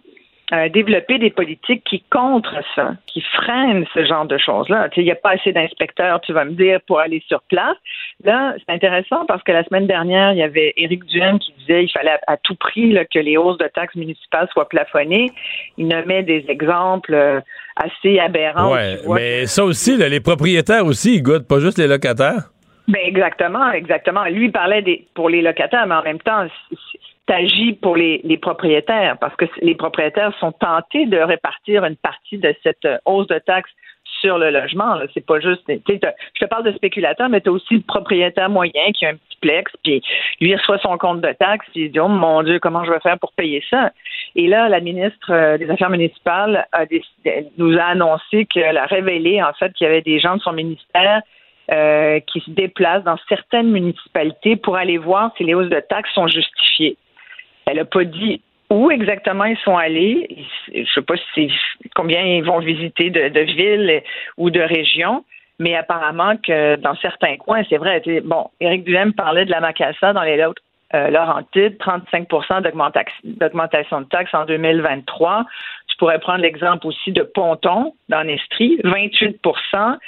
euh, 0.52 0.68
développer 0.68 1.18
des 1.18 1.30
politiques 1.30 1.84
qui 1.84 2.02
contre 2.10 2.56
ça, 2.74 2.94
qui 3.06 3.20
freinent 3.20 3.84
ce 3.94 4.04
genre 4.04 4.24
de 4.24 4.36
choses-là. 4.36 4.88
Il 4.96 5.04
n'y 5.04 5.12
a 5.12 5.16
pas 5.16 5.30
assez 5.30 5.52
d'inspecteurs, 5.52 6.20
tu 6.20 6.32
vas 6.32 6.44
me 6.44 6.52
dire, 6.52 6.80
pour 6.86 6.98
aller 6.98 7.22
sur 7.28 7.40
place. 7.42 7.76
Là, 8.24 8.54
c'est 8.58 8.72
intéressant 8.74 9.26
parce 9.26 9.42
que 9.44 9.52
la 9.52 9.62
semaine 9.64 9.86
dernière, 9.86 10.32
il 10.32 10.38
y 10.38 10.42
avait 10.42 10.74
Éric 10.76 11.04
Duhem 11.04 11.38
qui 11.38 11.52
disait 11.60 11.82
qu'il 11.82 11.92
fallait 11.92 12.18
à, 12.26 12.36
tout 12.36 12.56
prix 12.56 12.96
que 13.14 13.18
les 13.20 13.36
hausses 13.36 13.58
de 13.58 13.68
taxes 13.68 13.94
municipales 13.94 14.48
soient 14.52 14.68
plafonnées. 14.68 15.30
Il 15.78 15.86
nommait 15.86 16.24
des 16.24 16.44
exemples 16.48 17.14
euh, 17.14 17.40
assez 17.76 18.18
aberrants. 18.18 18.72
Ouais, 18.72 18.98
mais 19.08 19.46
ça 19.46 19.64
aussi, 19.64 19.96
les 19.96 20.20
propriétaires 20.20 20.84
aussi, 20.84 21.16
ils 21.16 21.22
goûtent, 21.22 21.46
pas 21.46 21.60
juste 21.60 21.78
les 21.78 21.86
locataires. 21.86 22.50
Ben 22.88 23.02
exactement, 23.04 23.70
exactement. 23.70 24.24
Lui 24.24 24.46
il 24.46 24.52
parlait 24.52 24.82
des, 24.82 25.06
pour 25.14 25.28
les 25.28 25.42
locataires, 25.42 25.86
mais 25.86 25.94
en 25.94 26.02
même 26.02 26.18
temps, 26.18 26.46
s'agit 27.30 27.74
pour 27.74 27.96
les, 27.96 28.38
propriétaires 28.40 29.16
parce 29.20 29.34
que 29.36 29.44
les 29.62 29.74
propriétaires 29.74 30.36
sont 30.40 30.52
tentés 30.52 31.06
de 31.06 31.18
répartir 31.18 31.84
une 31.84 31.96
partie 31.96 32.38
de 32.38 32.54
cette 32.62 32.84
euh, 32.84 32.98
hausse 33.04 33.28
de 33.28 33.38
taxes 33.38 33.70
sur 34.20 34.38
le 34.38 34.50
logement. 34.50 34.98
C'est 35.14 35.24
pas 35.24 35.40
juste. 35.40 35.62
Je 35.68 36.40
te 36.40 36.44
parle 36.46 36.64
de 36.64 36.72
spéculateur, 36.72 37.28
mais 37.28 37.40
tu 37.40 37.48
as 37.48 37.52
aussi 37.52 37.74
le 37.74 37.82
propriétaire 37.82 38.50
moyen 38.50 38.92
qui 38.92 39.06
a 39.06 39.10
un 39.10 39.14
petit 39.14 39.38
plex, 39.40 39.72
puis 39.82 40.02
lui 40.40 40.54
reçoit 40.54 40.78
son 40.78 40.98
compte 40.98 41.20
de 41.20 41.32
taxes, 41.32 41.66
puis 41.72 41.84
il 41.84 41.92
dit 41.92 42.00
Oh 42.00 42.08
mon 42.08 42.42
Dieu, 42.42 42.58
comment 42.58 42.84
je 42.84 42.90
vais 42.90 43.00
faire 43.00 43.18
pour 43.18 43.32
payer 43.32 43.62
ça? 43.70 43.92
Et 44.36 44.46
là, 44.46 44.68
la 44.68 44.80
ministre 44.80 45.30
euh, 45.30 45.58
des 45.58 45.70
Affaires 45.70 45.90
municipales 45.90 46.66
nous 47.56 47.78
a 47.78 47.84
annoncé 47.84 48.46
qu'elle 48.46 48.76
a 48.76 48.86
révélé 48.86 49.42
en 49.42 49.52
fait 49.54 49.72
qu'il 49.72 49.86
y 49.86 49.90
avait 49.90 50.02
des 50.02 50.18
gens 50.18 50.36
de 50.36 50.42
son 50.42 50.52
ministère 50.52 51.22
euh, 51.70 52.18
qui 52.20 52.40
se 52.40 52.50
déplacent 52.50 53.04
dans 53.04 53.18
certaines 53.28 53.70
municipalités 53.70 54.56
pour 54.56 54.76
aller 54.76 54.98
voir 54.98 55.30
si 55.36 55.44
les 55.44 55.54
hausses 55.54 55.70
de 55.70 55.80
taxes 55.80 56.12
sont 56.14 56.26
justifiées. 56.26 56.96
Elle 57.70 57.78
n'a 57.78 57.84
pas 57.84 58.04
dit 58.04 58.42
où 58.68 58.90
exactement 58.90 59.44
ils 59.44 59.58
sont 59.58 59.76
allés. 59.76 60.46
Je 60.72 60.80
ne 60.80 60.84
sais 60.86 61.02
pas 61.02 61.14
combien 61.94 62.22
ils 62.22 62.44
vont 62.44 62.60
visiter 62.60 63.10
de, 63.10 63.40
villes 63.40 64.02
ou 64.36 64.50
de 64.50 64.60
régions, 64.60 65.24
mais 65.58 65.76
apparemment 65.76 66.36
que 66.36 66.76
dans 66.76 66.94
certains 66.96 67.36
coins, 67.36 67.62
c'est 67.68 67.78
vrai. 67.78 68.02
Bon, 68.24 68.48
Éric 68.60 68.84
Duhem 68.84 69.12
parlait 69.12 69.44
de 69.44 69.50
la 69.50 69.60
Macassa 69.60 70.12
dans 70.12 70.22
les 70.22 70.40
euh, 70.94 71.10
Laurentides, 71.10 71.76
35% 71.78 72.62
d'augmentation 73.24 74.00
de 74.00 74.06
taxes 74.06 74.34
en 74.34 74.44
2023. 74.44 75.44
Pourrais 76.00 76.18
prendre 76.18 76.40
l'exemple 76.40 76.86
aussi 76.86 77.12
de 77.12 77.22
Ponton 77.22 77.92
dans 78.08 78.22
l'Estrie, 78.22 78.80
28% 78.84 79.98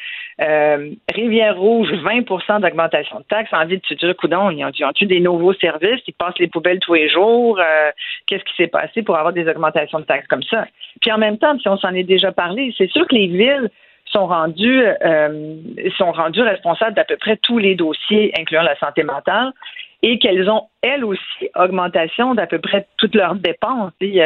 euh, 0.40 0.90
Rivière-Rouge, 1.14 1.90
20% 1.90 2.62
d'augmentation 2.62 3.18
de 3.18 3.24
taxes. 3.24 3.53
Envie 3.53 3.76
de 3.76 3.84
se 3.84 3.93
dire, 3.93 4.16
coudon, 4.16 4.49
ils 4.49 4.64
ont, 4.64 4.93
des 5.03 5.20
nouveaux 5.20 5.53
services, 5.53 6.01
ils 6.07 6.14
passent 6.14 6.38
les 6.38 6.47
poubelles 6.47 6.78
tous 6.78 6.95
les 6.95 7.11
jours. 7.11 7.61
Euh, 7.61 7.90
qu'est-ce 8.26 8.43
qui 8.45 8.55
s'est 8.57 8.68
passé 8.68 9.03
pour 9.03 9.18
avoir 9.18 9.34
des 9.34 9.47
augmentations 9.47 10.01
de 10.01 10.05
taxes 10.05 10.26
comme 10.28 10.43
ça? 10.45 10.64
Puis 11.03 11.12
en 11.12 11.18
même 11.18 11.36
temps, 11.36 11.59
si 11.59 11.68
on 11.68 11.76
s'en 11.76 11.93
est 11.93 12.05
déjà 12.05 12.32
parlé, 12.32 12.74
c'est 12.78 12.90
sûr 12.90 13.07
que 13.07 13.14
les 13.14 13.26
villes 13.26 13.68
sont 14.07 14.26
rendues 14.26 14.86
euh, 15.05 15.57
sont 15.99 16.12
rendues 16.12 16.40
responsables 16.40 16.95
d'à 16.95 17.05
peu 17.05 17.18
près 17.18 17.36
tous 17.36 17.59
les 17.59 17.74
dossiers, 17.74 18.32
incluant 18.38 18.62
la 18.62 18.76
santé 18.76 19.03
mentale, 19.03 19.53
et 20.03 20.18
qu'elles 20.18 20.50
ont 20.50 20.68
elles 20.82 21.05
aussi 21.05 21.48
augmentation 21.55 22.34
d'à 22.34 22.46
peu 22.46 22.59
près 22.59 22.86
toutes 22.98 23.14
leurs 23.14 23.36
dépenses. 23.36 23.92
c'est 24.00 24.24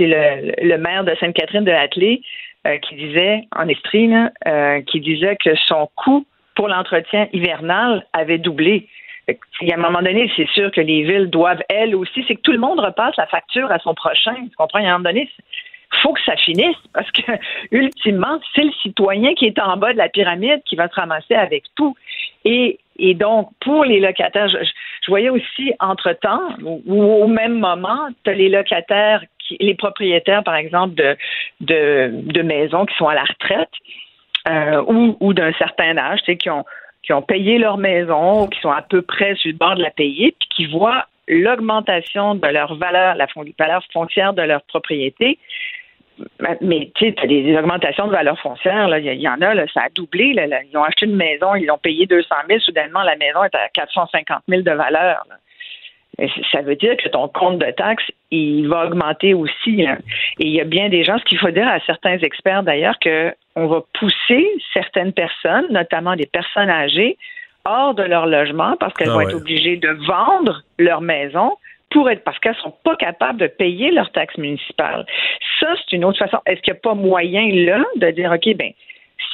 le, 0.00 0.76
maire 0.78 1.04
de 1.04 1.14
Sainte-Catherine 1.20 1.64
de 1.64 1.72
Hatley 1.72 2.22
euh, 2.66 2.78
qui 2.78 2.94
disait, 2.96 3.42
en 3.54 3.68
Estrie, 3.68 4.12
euh, 4.46 4.80
qui 4.82 5.00
disait 5.00 5.36
que 5.36 5.54
son 5.66 5.88
coût 5.94 6.26
pour 6.54 6.68
l'entretien 6.68 7.28
hivernal 7.32 8.04
avait 8.12 8.38
doublé. 8.38 8.88
À 9.28 9.74
un 9.74 9.76
moment 9.76 10.00
donné, 10.00 10.30
c'est 10.36 10.48
sûr 10.48 10.72
que 10.72 10.80
les 10.80 11.02
villes 11.02 11.28
doivent, 11.30 11.62
elles 11.68 11.94
aussi, 11.94 12.24
c'est 12.26 12.34
que 12.34 12.40
tout 12.40 12.52
le 12.52 12.58
monde 12.58 12.80
repasse 12.80 13.14
la 13.16 13.26
facture 13.26 13.70
à 13.70 13.78
son 13.78 13.94
prochain. 13.94 14.34
Tu 14.34 14.56
comprends? 14.56 14.80
À 14.80 14.88
un 14.88 14.98
moment 14.98 15.10
donné, 15.10 15.30
faut 16.02 16.12
que 16.12 16.20
ça 16.24 16.36
finisse 16.36 16.76
parce 16.92 17.10
que, 17.12 17.32
ultimement, 17.70 18.40
c'est 18.54 18.64
le 18.64 18.72
citoyen 18.82 19.34
qui 19.34 19.46
est 19.46 19.58
en 19.60 19.76
bas 19.76 19.92
de 19.92 19.98
la 19.98 20.08
pyramide 20.08 20.62
qui 20.64 20.76
va 20.76 20.88
se 20.88 20.94
ramasser 20.94 21.34
avec 21.34 21.64
tout. 21.76 21.94
Et, 22.44 22.78
et 22.98 23.14
donc, 23.14 23.50
pour 23.60 23.84
les 23.84 24.00
locataires, 24.00 24.48
je, 24.48 24.58
voyais 25.08 25.30
aussi, 25.30 25.72
entre-temps, 25.80 26.48
ou, 26.62 27.02
au 27.02 27.28
même 27.28 27.58
moment, 27.58 28.08
tu 28.24 28.30
as 28.30 28.34
les 28.34 28.48
locataires 28.48 29.22
les 29.60 29.74
propriétaires, 29.74 30.44
par 30.44 30.56
exemple, 30.56 30.94
de, 30.94 31.16
de, 31.60 32.42
maisons 32.42 32.84
qui 32.84 32.94
sont 32.96 33.08
à 33.08 33.14
la 33.14 33.24
retraite 33.24 33.70
euh, 34.48 34.82
ou, 34.86 35.16
ou 35.20 35.32
d'un 35.32 35.52
certain 35.54 35.96
âge, 35.96 36.20
qui 36.38 36.50
ont, 36.50 36.64
qui 37.02 37.12
ont 37.14 37.22
payé 37.22 37.56
leur 37.56 37.78
maison 37.78 38.42
ou 38.42 38.48
qui 38.48 38.60
sont 38.60 38.70
à 38.70 38.82
peu 38.82 39.00
près 39.00 39.34
sur 39.36 39.50
le 39.50 39.56
bord 39.56 39.76
de 39.76 39.82
la 39.82 39.90
payer, 39.90 40.34
puis 40.38 40.48
qui 40.50 40.66
voient 40.66 41.06
l'augmentation 41.28 42.34
de 42.34 42.46
leur 42.48 42.74
valeur, 42.76 43.14
la 43.14 43.26
valeur 43.58 43.82
foncière 43.92 44.32
de 44.32 44.42
leur 44.42 44.62
propriété. 44.62 45.38
Mais 46.60 46.90
tu 46.94 47.06
sais, 47.06 47.14
as 47.22 47.26
des, 47.26 47.56
augmentations 47.56 48.06
de 48.06 48.12
valeur 48.12 48.38
foncière, 48.40 48.96
il 48.98 49.20
y, 49.20 49.28
en 49.28 49.40
a, 49.40 49.54
là, 49.54 49.64
ça 49.72 49.82
a 49.82 49.88
doublé. 49.94 50.34
ils 50.70 50.76
ont 50.76 50.82
acheté 50.82 51.06
une 51.06 51.16
maison, 51.16 51.54
ils 51.54 51.70
ont 51.70 51.78
payé 51.78 52.06
200 52.06 52.34
000, 52.48 52.60
soudainement 52.60 53.02
la 53.02 53.16
maison 53.16 53.44
est 53.44 53.54
à 53.54 53.68
450 53.72 54.42
000 54.48 54.62
de 54.62 54.70
valeur 54.72 55.24
ça 56.50 56.62
veut 56.62 56.74
dire 56.74 56.96
que 56.96 57.08
ton 57.08 57.28
compte 57.28 57.58
de 57.58 57.70
taxes, 57.70 58.10
il 58.30 58.68
va 58.68 58.86
augmenter 58.86 59.34
aussi. 59.34 59.86
Hein. 59.86 59.98
Et 60.40 60.46
il 60.46 60.52
y 60.52 60.60
a 60.60 60.64
bien 60.64 60.88
des 60.88 61.04
gens, 61.04 61.18
ce 61.18 61.24
qu'il 61.24 61.38
faut 61.38 61.50
dire 61.50 61.68
à 61.68 61.78
certains 61.80 62.18
experts 62.18 62.64
d'ailleurs, 62.64 62.98
qu'on 62.98 63.66
va 63.66 63.82
pousser 63.98 64.48
certaines 64.72 65.12
personnes, 65.12 65.66
notamment 65.70 66.16
des 66.16 66.26
personnes 66.26 66.70
âgées, 66.70 67.16
hors 67.64 67.94
de 67.94 68.02
leur 68.02 68.26
logement 68.26 68.76
parce 68.80 68.94
qu'elles 68.94 69.10
ah 69.10 69.14
vont 69.14 69.20
être 69.20 69.36
obligées 69.36 69.76
de 69.76 69.90
vendre 70.06 70.62
leur 70.78 71.00
maison 71.00 71.52
pour 71.90 72.10
être 72.10 72.24
parce 72.24 72.38
qu'elles 72.38 72.56
sont 72.56 72.74
pas 72.84 72.96
capables 72.96 73.38
de 73.38 73.46
payer 73.46 73.90
leurs 73.90 74.10
taxes 74.12 74.36
municipales. 74.36 75.06
Ça, 75.60 75.68
c'est 75.76 75.96
une 75.96 76.04
autre 76.04 76.18
façon. 76.18 76.38
Est-ce 76.46 76.60
qu'il 76.60 76.72
n'y 76.72 76.78
a 76.78 76.80
pas 76.80 76.94
moyen 76.94 77.48
là 77.52 77.82
de 77.96 78.10
dire 78.10 78.32
OK, 78.32 78.54
ben 78.56 78.72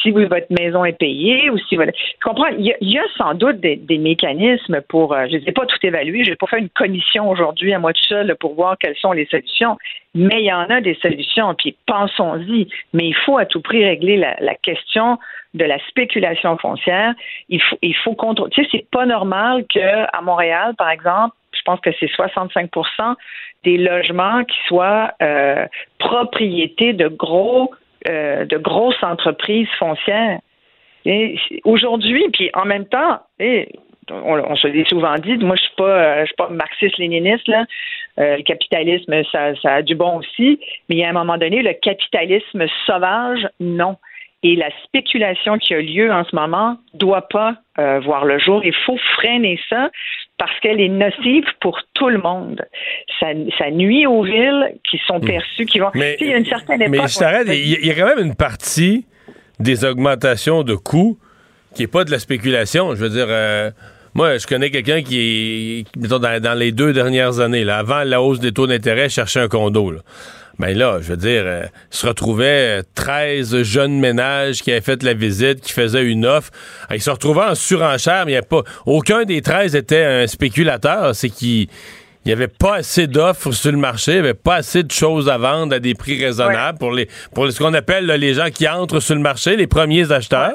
si 0.02 0.11
votre 0.11 0.46
maison 0.50 0.84
est 0.84 0.98
payée 0.98 1.50
ou 1.50 1.59
si 1.59 1.76
vous... 1.76 1.84
comprends, 2.22 2.48
il 2.59 2.74
y, 2.80 2.98
a, 2.98 3.02
sans 3.16 3.34
doute 3.34 3.61
des, 3.61 3.98
mécanismes 3.98 4.80
pour, 4.82 5.14
euh, 5.14 5.26
je 5.30 5.36
ne 5.36 5.44
sais 5.44 5.52
pas 5.52 5.66
tout 5.66 5.78
évaluer, 5.82 6.24
je 6.24 6.30
vais 6.30 6.36
pas 6.36 6.46
faire 6.46 6.59
une 6.59 6.68
commission 6.68 7.28
aujourd'hui 7.30 7.72
à 7.72 7.78
moi 7.78 7.92
tout 7.92 8.05
seul 8.05 8.34
pour 8.36 8.55
voir 8.55 8.76
quelles 8.78 8.96
sont 8.96 9.12
les 9.12 9.26
solutions, 9.26 9.78
mais 10.14 10.42
il 10.42 10.44
y 10.44 10.52
en 10.52 10.68
a 10.68 10.80
des 10.80 10.94
solutions, 10.94 11.55
puis 11.55 11.76
pensons-y, 11.86 12.68
mais 12.92 13.07
il 13.09 13.14
faut 13.14 13.38
à 13.38 13.46
tout 13.46 13.61
prix 13.61 13.84
régler 13.84 14.16
la, 14.16 14.55
question 14.57 15.18
de 15.55 15.64
la 15.64 15.78
spéculation 15.88 16.57
foncière. 16.59 17.14
Il 17.48 17.62
faut, 17.62 17.78
il 17.82 17.96
faut 17.96 18.14
contrôler. 18.14 18.50
Tu 18.50 18.62
sais, 18.64 18.68
c'est 18.72 18.90
pas 18.90 19.07
normal 19.07 19.64
qu'à 19.68 20.09
Montréal, 20.22 20.74
par 20.76 20.90
exemple, 20.90 21.34
pense 21.65 21.81
que 21.81 21.91
c'est 21.99 22.07
65% 22.07 23.15
des 23.65 23.79
logements 23.79 24.45
qui 24.45 24.59
soient 24.69 25.12
euh, 25.23 25.67
propriété 25.99 26.93
de 26.93 27.09
gros 27.09 27.73
euh, 28.07 28.45
de 28.45 28.59
grosses 28.59 29.03
entreprises 29.03 29.69
foncières. 29.79 30.39
Aujourd'hui, 31.65 32.29
puis 32.35 32.51
en 32.53 32.67
même 32.67 32.85
temps, 32.85 33.21
on, 34.11 34.57
se 34.57 34.67
l'est 34.67 34.87
souvent 34.87 35.15
dit, 35.15 35.39
moi 35.39 35.57
je 35.57 35.62
suis 35.62 35.75
pas, 35.75 35.85
euh, 35.85 36.21
je 36.21 36.27
suis 36.27 36.35
pas 36.35 36.51
marxiste-léniniste 36.51 37.49
là. 37.49 37.65
Euh, 38.19 38.37
le 38.37 38.43
capitalisme, 38.43 39.23
ça, 39.33 39.55
a 39.65 39.81
du 39.81 39.95
bon 39.95 40.19
aussi, 40.19 40.61
mais 40.91 41.03
a 41.03 41.09
un 41.09 41.12
moment 41.15 41.39
donné, 41.39 41.62
le 41.62 41.73
capitalisme 41.73 42.67
sauvage, 42.85 43.49
non. 43.59 43.97
Et 44.43 44.55
la 44.55 44.69
spéculation 44.85 45.57
qui 45.57 45.73
a 45.73 45.81
lieu 45.81 46.12
en 46.12 46.25
ce 46.25 46.37
moment 46.37 46.77
doit 46.93 47.29
pas 47.29 47.57
voir 47.79 48.27
le 48.27 48.39
jour. 48.39 48.62
Il 48.67 48.75
faut 48.75 48.99
freiner 49.15 49.59
ça 49.71 49.89
parce 50.39 50.59
qu'elle 50.61 50.80
est 50.80 50.89
nocive 50.89 51.45
pour 51.61 51.78
tout 51.95 52.09
le 52.09 52.18
monde. 52.18 52.64
Ça, 53.20 53.26
ça 53.59 53.70
nuit 53.70 54.07
aux 54.07 54.22
villes 54.22 54.74
qui 54.89 55.01
sont 55.07 55.18
hmm. 55.18 55.26
perçues, 55.26 55.66
qui 55.66 55.78
vont. 55.78 55.91
Mais, 55.95 56.16
il 56.20 56.28
y 56.28 56.32
a 56.32 56.37
une 56.37 56.47
certaine 56.47 56.82
époque. 56.82 57.01
Mais 57.03 57.09
je 57.09 57.18
t'arrête, 57.18 57.47
il 57.49 57.87
y, 57.87 57.91
a 57.91 57.95
quand 57.95 58.16
même 58.16 58.26
une 58.26 58.35
partie 58.35 59.07
des 59.61 59.85
augmentations 59.85 60.62
de 60.62 60.74
coûts 60.74 61.18
qui 61.74 61.82
n'est 61.82 61.89
pas 61.89 62.05
de 62.05 62.11
la 62.11 62.18
spéculation. 62.18 62.95
Je 62.95 63.01
veux 63.01 63.11
dire. 63.11 63.26
Euh, 63.28 63.70
moi, 64.16 64.39
je 64.39 64.47
connais 64.47 64.70
quelqu'un 64.70 65.03
qui 65.03 65.85
mettons, 65.97 66.20
dans, 66.20 66.41
dans, 66.41 66.57
les 66.57 66.70
deux 66.70 66.93
dernières 66.93 67.41
années, 67.41 67.64
là, 67.64 67.78
avant 67.78 68.05
la 68.05 68.22
hausse 68.22 68.39
des 68.39 68.53
taux 68.53 68.68
d'intérêt, 68.68 69.09
cherchait 69.09 69.41
un 69.41 69.49
condo. 69.49 69.91
Là 69.91 70.01
ben 70.59 70.76
là, 70.76 70.98
je 71.00 71.09
veux 71.09 71.16
dire, 71.16 71.42
euh, 71.44 71.64
se 71.90 72.07
retrouvaient 72.07 72.82
13 72.94 73.55
euh, 73.55 73.64
jeunes 73.64 73.98
ménages 73.98 74.62
qui 74.62 74.70
avaient 74.70 74.80
fait 74.80 75.02
la 75.02 75.14
visite, 75.14 75.61
qui 75.61 75.72
faisaient 75.72 76.05
une 76.05 76.26
offre. 76.26 76.50
Ils 76.90 77.02
se 77.02 77.11
retrouvaient 77.11 77.42
en 77.42 77.55
surenchère, 77.55 78.24
mais 78.26 78.32
n'y 78.32 78.38
a 78.38 78.42
pas. 78.42 78.62
Aucun 78.86 79.24
des 79.24 79.42
13 79.42 79.74
était 79.74 80.05
un 80.05 80.26
spéculateur. 80.26 81.14
C'est 81.14 81.30
qui 81.30 81.68
il 82.25 82.29
n'y 82.29 82.33
avait 82.33 82.49
pas 82.49 82.77
assez 82.77 83.07
d'offres 83.07 83.53
sur 83.53 83.70
le 83.70 83.79
marché, 83.79 84.12
il 84.12 84.14
n'y 84.14 84.20
avait 84.20 84.35
pas 84.35 84.57
assez 84.57 84.83
de 84.83 84.91
choses 84.91 85.29
à 85.29 85.37
vendre 85.37 85.75
à 85.75 85.79
des 85.79 85.95
prix 85.95 86.22
raisonnables 86.22 86.79
pour 86.79 86.93
les 86.93 87.09
pour 87.35 87.51
ce 87.51 87.59
qu'on 87.59 87.75
appelle 87.75 88.07
les 88.07 88.35
gens 88.35 88.51
qui 88.51 88.66
entrent 88.66 89.01
sur 89.01 89.14
le 89.14 89.20
marché, 89.20 89.57
les 89.57 89.66
premiers 89.66 90.11
acheteurs. 90.11 90.55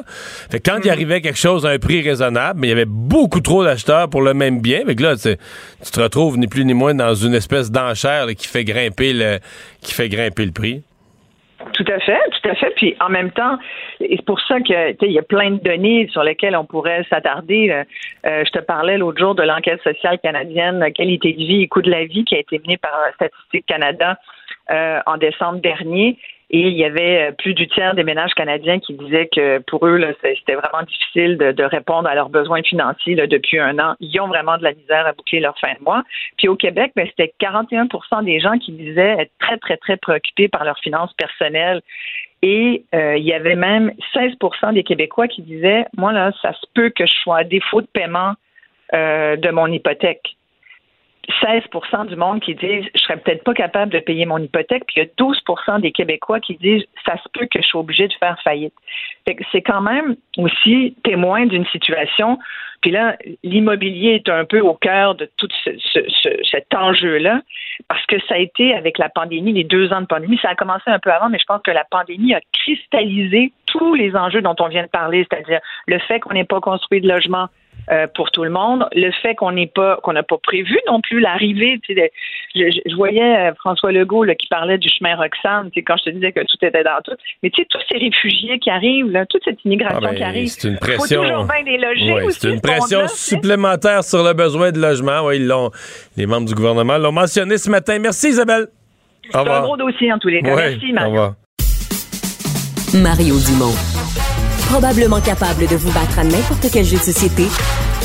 Fait 0.49 0.59
quand 0.59 0.77
il 0.77 0.87
mm-hmm. 0.87 0.91
arrivait 0.91 1.21
quelque 1.21 1.37
chose 1.37 1.65
à 1.65 1.69
un 1.69 1.79
prix 1.79 2.01
raisonnable, 2.01 2.59
mais 2.59 2.67
il 2.67 2.71
y 2.71 2.73
avait 2.73 2.85
beaucoup 2.85 3.41
trop 3.41 3.63
d'acheteurs 3.63 4.09
pour 4.09 4.21
le 4.21 4.33
même 4.33 4.61
bien. 4.61 4.81
Fait 4.85 4.95
que 4.95 5.03
là, 5.03 5.15
tu 5.15 5.91
te 5.91 5.99
retrouves 5.99 6.37
ni 6.37 6.47
plus 6.47 6.65
ni 6.65 6.73
moins 6.73 6.95
dans 6.95 7.13
une 7.13 7.35
espèce 7.35 7.69
d'enchère 7.69 8.27
qui 8.35 8.47
fait 8.47 8.63
grimper 8.63 9.13
le 9.13 9.39
qui 9.81 9.93
fait 9.93 10.09
grimper 10.09 10.45
le 10.45 10.51
prix. 10.51 10.81
Tout 11.73 11.85
à 11.87 11.99
fait, 11.99 12.19
tout 12.31 12.49
à 12.49 12.55
fait. 12.55 12.69
Puis 12.75 12.95
en 13.01 13.09
même 13.09 13.31
temps, 13.31 13.57
c'est 13.99 14.25
pour 14.25 14.39
ça 14.41 14.59
que 14.61 15.05
il 15.05 15.11
y 15.11 15.19
a 15.19 15.23
plein 15.23 15.51
de 15.51 15.61
données 15.61 16.07
sur 16.09 16.23
lesquelles 16.23 16.55
on 16.55 16.65
pourrait 16.65 17.05
s'attarder. 17.09 17.69
Euh, 18.25 18.43
je 18.45 18.51
te 18.51 18.59
parlais 18.59 18.97
l'autre 18.97 19.19
jour 19.19 19.35
de 19.35 19.43
l'enquête 19.43 19.81
sociale 19.81 20.19
canadienne 20.19 20.91
qualité 20.93 21.33
de 21.33 21.37
vie 21.37 21.63
et 21.63 21.67
coût 21.67 21.81
de 21.81 21.91
la 21.91 22.05
vie 22.05 22.23
qui 22.23 22.35
a 22.35 22.39
été 22.39 22.59
menée 22.59 22.77
par 22.77 22.93
Statistique 23.15 23.65
Canada 23.65 24.17
euh, 24.71 24.99
en 25.05 25.17
décembre 25.17 25.59
dernier. 25.59 26.17
Et 26.51 26.61
il 26.61 26.77
y 26.77 26.83
avait 26.83 27.29
euh, 27.29 27.31
plus 27.31 27.53
du 27.53 27.67
tiers 27.67 27.93
des 27.93 28.03
ménages 28.03 28.33
canadiens 28.33 28.79
qui 28.79 28.93
disaient 28.93 29.29
que 29.31 29.59
pour 29.59 29.85
eux, 29.85 30.01
c'était 30.21 30.55
vraiment 30.55 30.83
difficile 30.83 31.37
de, 31.37 31.63
répondre 31.63 32.09
à 32.09 32.15
leurs 32.15 32.29
besoins 32.29 32.63
financiers 32.63 33.15
depuis 33.15 33.59
un 33.59 33.77
an. 33.77 33.95
Ils 33.99 34.19
ont 34.19 34.27
vraiment 34.27 34.57
de 34.57 34.63
la 34.63 34.73
misère 34.73 35.05
à 35.05 35.13
boucler 35.13 35.39
leur 35.39 35.57
fin 35.59 35.73
de 35.77 35.83
mois. 35.83 36.03
Puis 36.37 36.47
au 36.47 36.55
Québec, 36.55 36.93
ben, 36.95 37.07
c'était 37.07 37.33
41% 37.39 38.23
des 38.23 38.39
gens 38.39 38.57
qui 38.57 38.71
disaient 38.71 39.17
être 39.19 39.31
très, 39.39 39.57
très, 39.57 39.77
très 39.77 39.97
préoccupés 39.97 40.47
par 40.47 40.63
leurs 40.63 40.79
finances 40.79 41.13
personnelles. 41.13 41.81
Et 42.41 42.83
euh, 42.95 43.17
il 43.17 43.23
y 43.23 43.33
avait 43.33 43.55
même 43.55 43.91
16% 44.15 44.73
des 44.73 44.83
Québécois 44.83 45.27
qui 45.27 45.43
disaient, 45.43 45.85
moi, 45.97 46.11
là, 46.13 46.31
ça 46.41 46.53
se 46.53 46.65
peut 46.73 46.89
que 46.89 47.05
je 47.05 47.13
sois 47.21 47.39
à 47.39 47.43
défaut 47.43 47.81
de 47.81 47.87
paiement 47.87 48.33
euh, 48.93 49.35
de 49.35 49.49
mon 49.51 49.67
hypothèque. 49.67 50.35
16% 51.41 52.07
du 52.07 52.15
monde 52.15 52.41
qui 52.41 52.55
disent 52.55 52.85
je 52.95 53.01
serais 53.01 53.17
peut-être 53.17 53.43
pas 53.43 53.53
capable 53.53 53.91
de 53.91 53.99
payer 53.99 54.25
mon 54.25 54.37
hypothèque, 54.37 54.83
puis 54.87 54.95
il 54.97 54.99
y 54.99 55.05
a 55.05 55.23
12% 55.23 55.81
des 55.81 55.91
Québécois 55.91 56.39
qui 56.39 56.55
disent 56.55 56.83
ça 57.05 57.17
se 57.17 57.29
peut 57.33 57.45
que 57.45 57.61
je 57.61 57.67
suis 57.67 57.77
obligé 57.77 58.07
de 58.07 58.13
faire 58.13 58.39
faillite. 58.43 58.73
C'est 59.51 59.61
quand 59.61 59.81
même 59.81 60.15
aussi 60.37 60.95
témoin 61.03 61.45
d'une 61.45 61.65
situation. 61.67 62.39
Puis 62.81 62.91
là, 62.91 63.17
l'immobilier 63.43 64.15
est 64.15 64.29
un 64.29 64.45
peu 64.45 64.61
au 64.61 64.73
cœur 64.73 65.15
de 65.15 65.29
tout 65.37 65.49
cet 66.51 66.73
enjeu-là, 66.73 67.41
parce 67.87 68.05
que 68.05 68.19
ça 68.27 68.35
a 68.35 68.37
été 68.37 68.73
avec 68.73 68.97
la 68.97 69.09
pandémie, 69.09 69.51
les 69.51 69.65
deux 69.65 69.91
ans 69.91 70.01
de 70.01 70.05
pandémie, 70.05 70.39
ça 70.41 70.49
a 70.49 70.55
commencé 70.55 70.83
un 70.87 70.99
peu 70.99 71.11
avant, 71.11 71.29
mais 71.29 71.39
je 71.39 71.45
pense 71.45 71.61
que 71.61 71.71
la 71.71 71.83
pandémie 71.83 72.33
a 72.33 72.41
cristallisé 72.53 73.51
tous 73.65 73.95
les 73.95 74.15
enjeux 74.15 74.41
dont 74.41 74.55
on 74.59 74.67
vient 74.67 74.83
de 74.83 74.89
parler, 74.89 75.27
c'est-à-dire 75.29 75.59
le 75.87 75.99
fait 75.99 76.19
qu'on 76.21 76.33
n'ait 76.33 76.45
pas 76.45 76.61
construit 76.61 77.01
de 77.01 77.07
logement, 77.07 77.47
euh, 77.91 78.07
pour 78.13 78.29
tout 78.31 78.43
le 78.43 78.49
monde. 78.49 78.87
Le 78.93 79.11
fait 79.11 79.35
qu'on 79.35 79.51
n'est 79.51 79.67
pas 79.67 79.97
qu'on 80.03 80.13
n'a 80.13 80.23
pas 80.23 80.37
prévu 80.37 80.77
non 80.87 81.01
plus 81.01 81.19
l'arrivée. 81.19 81.79
Tu 81.83 81.95
sais, 81.95 82.11
je, 82.55 82.95
voyais 82.95 83.49
euh, 83.49 83.53
François 83.55 83.91
Legault 83.91 84.23
là, 84.23 84.35
qui 84.35 84.47
parlait 84.47 84.77
du 84.77 84.87
chemin 84.89 85.15
Roxane, 85.15 85.71
tu 85.71 85.79
sais, 85.79 85.83
quand 85.83 85.95
je 85.97 86.03
te 86.05 86.09
disais 86.11 86.31
que 86.31 86.41
tout 86.41 86.57
était 86.61 86.83
dans 86.83 87.01
tout. 87.03 87.13
Mais 87.41 87.49
tu 87.49 87.61
sais, 87.61 87.67
tous 87.69 87.81
ces 87.91 87.97
réfugiés 87.97 88.59
qui 88.59 88.69
arrivent, 88.69 89.09
là, 89.09 89.25
toute 89.25 89.43
cette 89.43 89.63
immigration 89.65 89.99
ah 90.03 90.09
ben, 90.09 90.15
qui 90.15 90.23
arrive, 90.23 90.47
c'est 90.47 90.67
une 90.67 90.77
pression. 90.77 91.23
Faut 91.23 91.29
toujours 91.29 91.45
bien 91.45 91.63
des 91.63 91.77
loger 91.77 92.13
aussi, 92.25 92.39
C'est 92.39 92.49
une 92.49 92.61
pression 92.61 93.07
supplémentaire 93.07 94.03
sur 94.03 94.23
le 94.23 94.33
besoin 94.33 94.71
de 94.71 94.79
logement. 94.79 95.21
Oui, 95.25 95.37
ils 95.37 95.47
l'ont, 95.47 95.71
les 96.15 96.25
membres 96.25 96.47
du 96.47 96.53
gouvernement 96.53 96.97
l'ont 96.97 97.11
mentionné 97.11 97.57
ce 97.57 97.69
matin. 97.69 97.97
Merci 97.99 98.29
Isabelle. 98.29 98.67
C'est 99.31 99.37
un 99.37 99.61
gros 99.61 99.77
dossier 99.77 100.13
en 100.13 100.19
tous 100.19 100.29
les 100.29 100.41
cas. 100.41 100.55
Merci 100.55 100.93
Mario. 100.93 101.09
Au 101.09 101.11
revoir. 101.11 101.33
Mario 102.93 103.35
Dumont 103.47 103.98
probablement 104.69 105.19
capable 105.19 105.65
de 105.67 105.75
vous 105.75 105.91
battre 105.91 106.19
à 106.19 106.23
n'importe 106.23 106.67
quel 106.71 106.85
jeu 106.85 106.97
de 106.97 107.01
société 107.01 107.43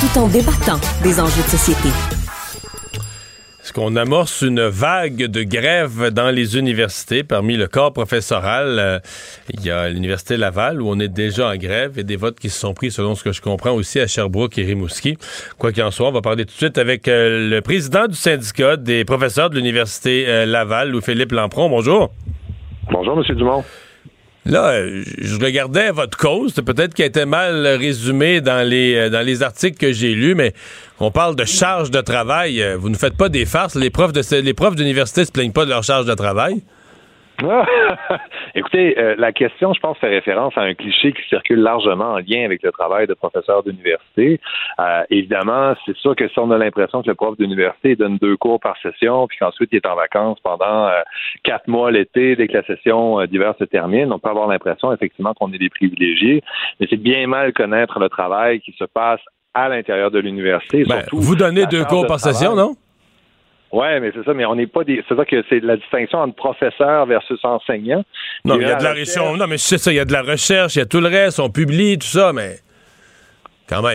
tout 0.01 0.19
en 0.19 0.29
débattant 0.29 0.81
des 1.03 1.21
enjeux 1.21 1.43
de 1.43 1.49
société. 1.49 1.89
Est-ce 3.63 3.73
qu'on 3.73 3.97
amorce 3.97 4.41
une 4.43 4.63
vague 4.63 5.27
de 5.27 5.43
grève 5.43 6.11
dans 6.11 6.31
les 6.31 6.57
universités? 6.57 7.23
Parmi 7.23 7.57
le 7.57 7.67
corps 7.67 7.93
professoral? 7.93 8.79
Euh, 8.79 8.99
il 9.53 9.65
y 9.65 9.71
a 9.71 9.89
l'Université 9.91 10.37
Laval 10.39 10.81
où 10.81 10.89
on 10.89 10.99
est 11.01 11.09
déjà 11.09 11.51
en 11.51 11.57
grève 11.57 11.99
et 11.99 12.03
des 12.03 12.17
votes 12.17 12.41
qui 12.41 12.49
se 12.49 12.59
sont 12.59 12.73
pris, 12.73 12.91
selon 12.91 13.15
ce 13.15 13.25
que 13.25 13.33
je 13.33 13.43
comprends, 13.43 13.73
aussi 13.73 14.01
à 14.01 14.07
Sherbrooke 14.07 14.57
et 14.59 14.65
Rimouski. 14.65 15.19
Quoi 15.59 15.73
qu'il 15.73 15.83
en 15.83 15.91
soit, 15.91 16.09
on 16.09 16.13
va 16.13 16.23
parler 16.23 16.47
tout 16.47 16.53
de 16.53 16.59
suite 16.59 16.79
avec 16.79 17.09
euh, 17.09 17.51
le 17.51 17.61
président 17.61 18.07
du 18.07 18.17
syndicat 18.17 18.77
des 18.77 19.05
professeurs 19.05 19.51
de 19.51 19.57
l'Université 19.57 20.25
euh, 20.29 20.47
Laval, 20.47 20.91
Louis-Philippe 20.91 21.33
Lampron. 21.33 21.69
Bonjour. 21.69 22.11
Bonjour, 22.91 23.19
M. 23.19 23.37
Dumont. 23.37 23.65
Là, 24.47 24.79
je 24.87 25.37
regardais 25.43 25.91
votre 25.91 26.19
cause, 26.19 26.53
peut-être 26.53 27.01
a 27.01 27.07
été 27.07 27.25
mal 27.25 27.67
résumé 27.67 28.43
dans 28.43 28.67
les 28.67 28.95
euh, 28.95 29.09
dans 29.09 29.25
les 29.25 29.43
articles 29.43 29.79
que 29.79 29.91
j'ai 29.91 30.15
lus, 30.15 30.35
mais 30.35 30.53
on 31.01 31.11
parle 31.11 31.35
de 31.35 31.47
charge 31.47 31.91
de 31.91 32.03
travail. 32.03 32.63
Euh, 32.63 32.77
vous 32.79 32.91
ne 32.91 32.97
faites 32.97 33.17
pas 33.17 33.31
des 33.31 33.47
farces. 33.47 33.75
Les 33.75 33.89
profs 33.89 34.13
de 34.13 34.23
les 34.41 34.53
profs 34.53 34.77
d'université 34.77 35.25
se 35.25 35.33
plaignent 35.33 35.53
pas 35.53 35.65
de 35.65 35.71
leur 35.71 35.83
charge 35.83 36.05
de 36.05 36.13
travail. 36.13 36.63
Écoutez, 38.55 38.99
euh, 38.99 39.15
la 39.19 39.33
question, 39.33 39.73
je 39.73 39.81
pense, 39.81 39.99
fait 39.99 40.09
référence 40.09 40.57
à 40.57 40.63
un 40.63 40.75
cliché 40.75 41.13
qui 41.13 41.23
circule 41.29 41.61
largement 41.61 42.13
en 42.13 42.19
lien 42.19 42.45
avec 42.45 42.63
le 42.63 42.71
travail 42.71 43.07
de 43.07 43.15
professeur 43.15 43.63
d'université. 43.63 44.41
Euh, 44.79 45.03
évidemment, 45.11 45.75
c'est 45.85 45.97
sûr 45.97 46.15
que 46.15 46.29
si 46.29 46.39
on 46.39 46.51
a 46.51 46.59
l'impression 46.59 47.03
que 47.03 47.09
le 47.09 47.15
prof 47.15 47.37
d'université 47.37 47.97
donne 47.97 48.19
deux 48.19 48.37
cours 48.37 48.61
par 48.61 48.77
session, 48.81 49.27
puis 49.27 49.39
qu'ensuite 49.39 49.71
il 49.73 49.77
est 49.77 49.87
en 49.87 49.97
vacances 49.97 50.39
pendant 50.43 50.87
euh, 50.87 51.01
quatre 51.43 51.67
mois 51.67 51.91
l'été, 51.91 52.37
dès 52.37 52.47
que 52.47 52.55
la 52.55 52.65
session 52.65 53.25
d'hiver 53.27 53.55
se 53.59 53.65
termine, 53.65 54.13
on 54.13 54.19
peut 54.19 54.31
avoir 54.31 54.49
l'impression 54.49 54.93
effectivement 54.93 55.35
qu'on 55.35 55.53
est 55.53 55.59
des 55.59 55.71
privilégiés. 55.71 56.43
Mais 56.79 56.87
c'est 56.89 57.01
bien 57.01 57.27
mal 57.27 57.53
connaître 57.53 57.99
le 57.99 58.09
travail 58.09 58.61
qui 58.61 58.73
se 58.79 58.85
passe 58.85 59.21
à 59.55 59.69
l'intérieur 59.69 60.11
de 60.11 60.19
l'université. 60.19 60.85
Ben, 60.85 61.05
vous 61.13 61.37
donnez 61.37 61.67
deux 61.67 61.85
cours 61.85 62.07
par 62.07 62.21
session, 62.21 62.55
non? 62.55 62.75
Oui, 63.75 63.89
mais 64.01 64.13
c'est 64.15 64.25
ça, 64.25 64.33
mais 64.35 64.45
on 64.45 64.55
n'est 64.55 64.69
pas 64.69 64.85
des. 64.85 65.03
C'est 65.09 65.17
ça 65.17 65.25
que 65.25 65.43
c'est 65.49 65.59
la 65.59 65.77
distinction 65.77 66.21
entre 66.21 66.37
professeur 66.37 67.07
versus 67.07 67.41
enseignant. 67.43 68.05
Non, 68.45 68.55
il 68.55 68.69
y 68.69 68.71
a 68.71 68.77
de 68.77 68.85
la 68.85 68.93
recherche. 68.93 69.37
Non, 69.37 69.47
mais 69.49 69.59
c'est 69.59 69.79
ça, 69.79 69.91
il 69.91 69.97
y 69.97 69.99
a 69.99 70.05
de 70.05 70.13
la 70.13 70.23
recherche, 70.23 70.77
il 70.77 70.79
y 70.79 70.83
a 70.83 70.87
tout 70.87 71.01
le 71.01 71.09
reste, 71.09 71.41
on 71.41 71.51
publie, 71.51 71.99
tout 71.99 72.07
ça, 72.07 72.33
mais. 72.33 72.59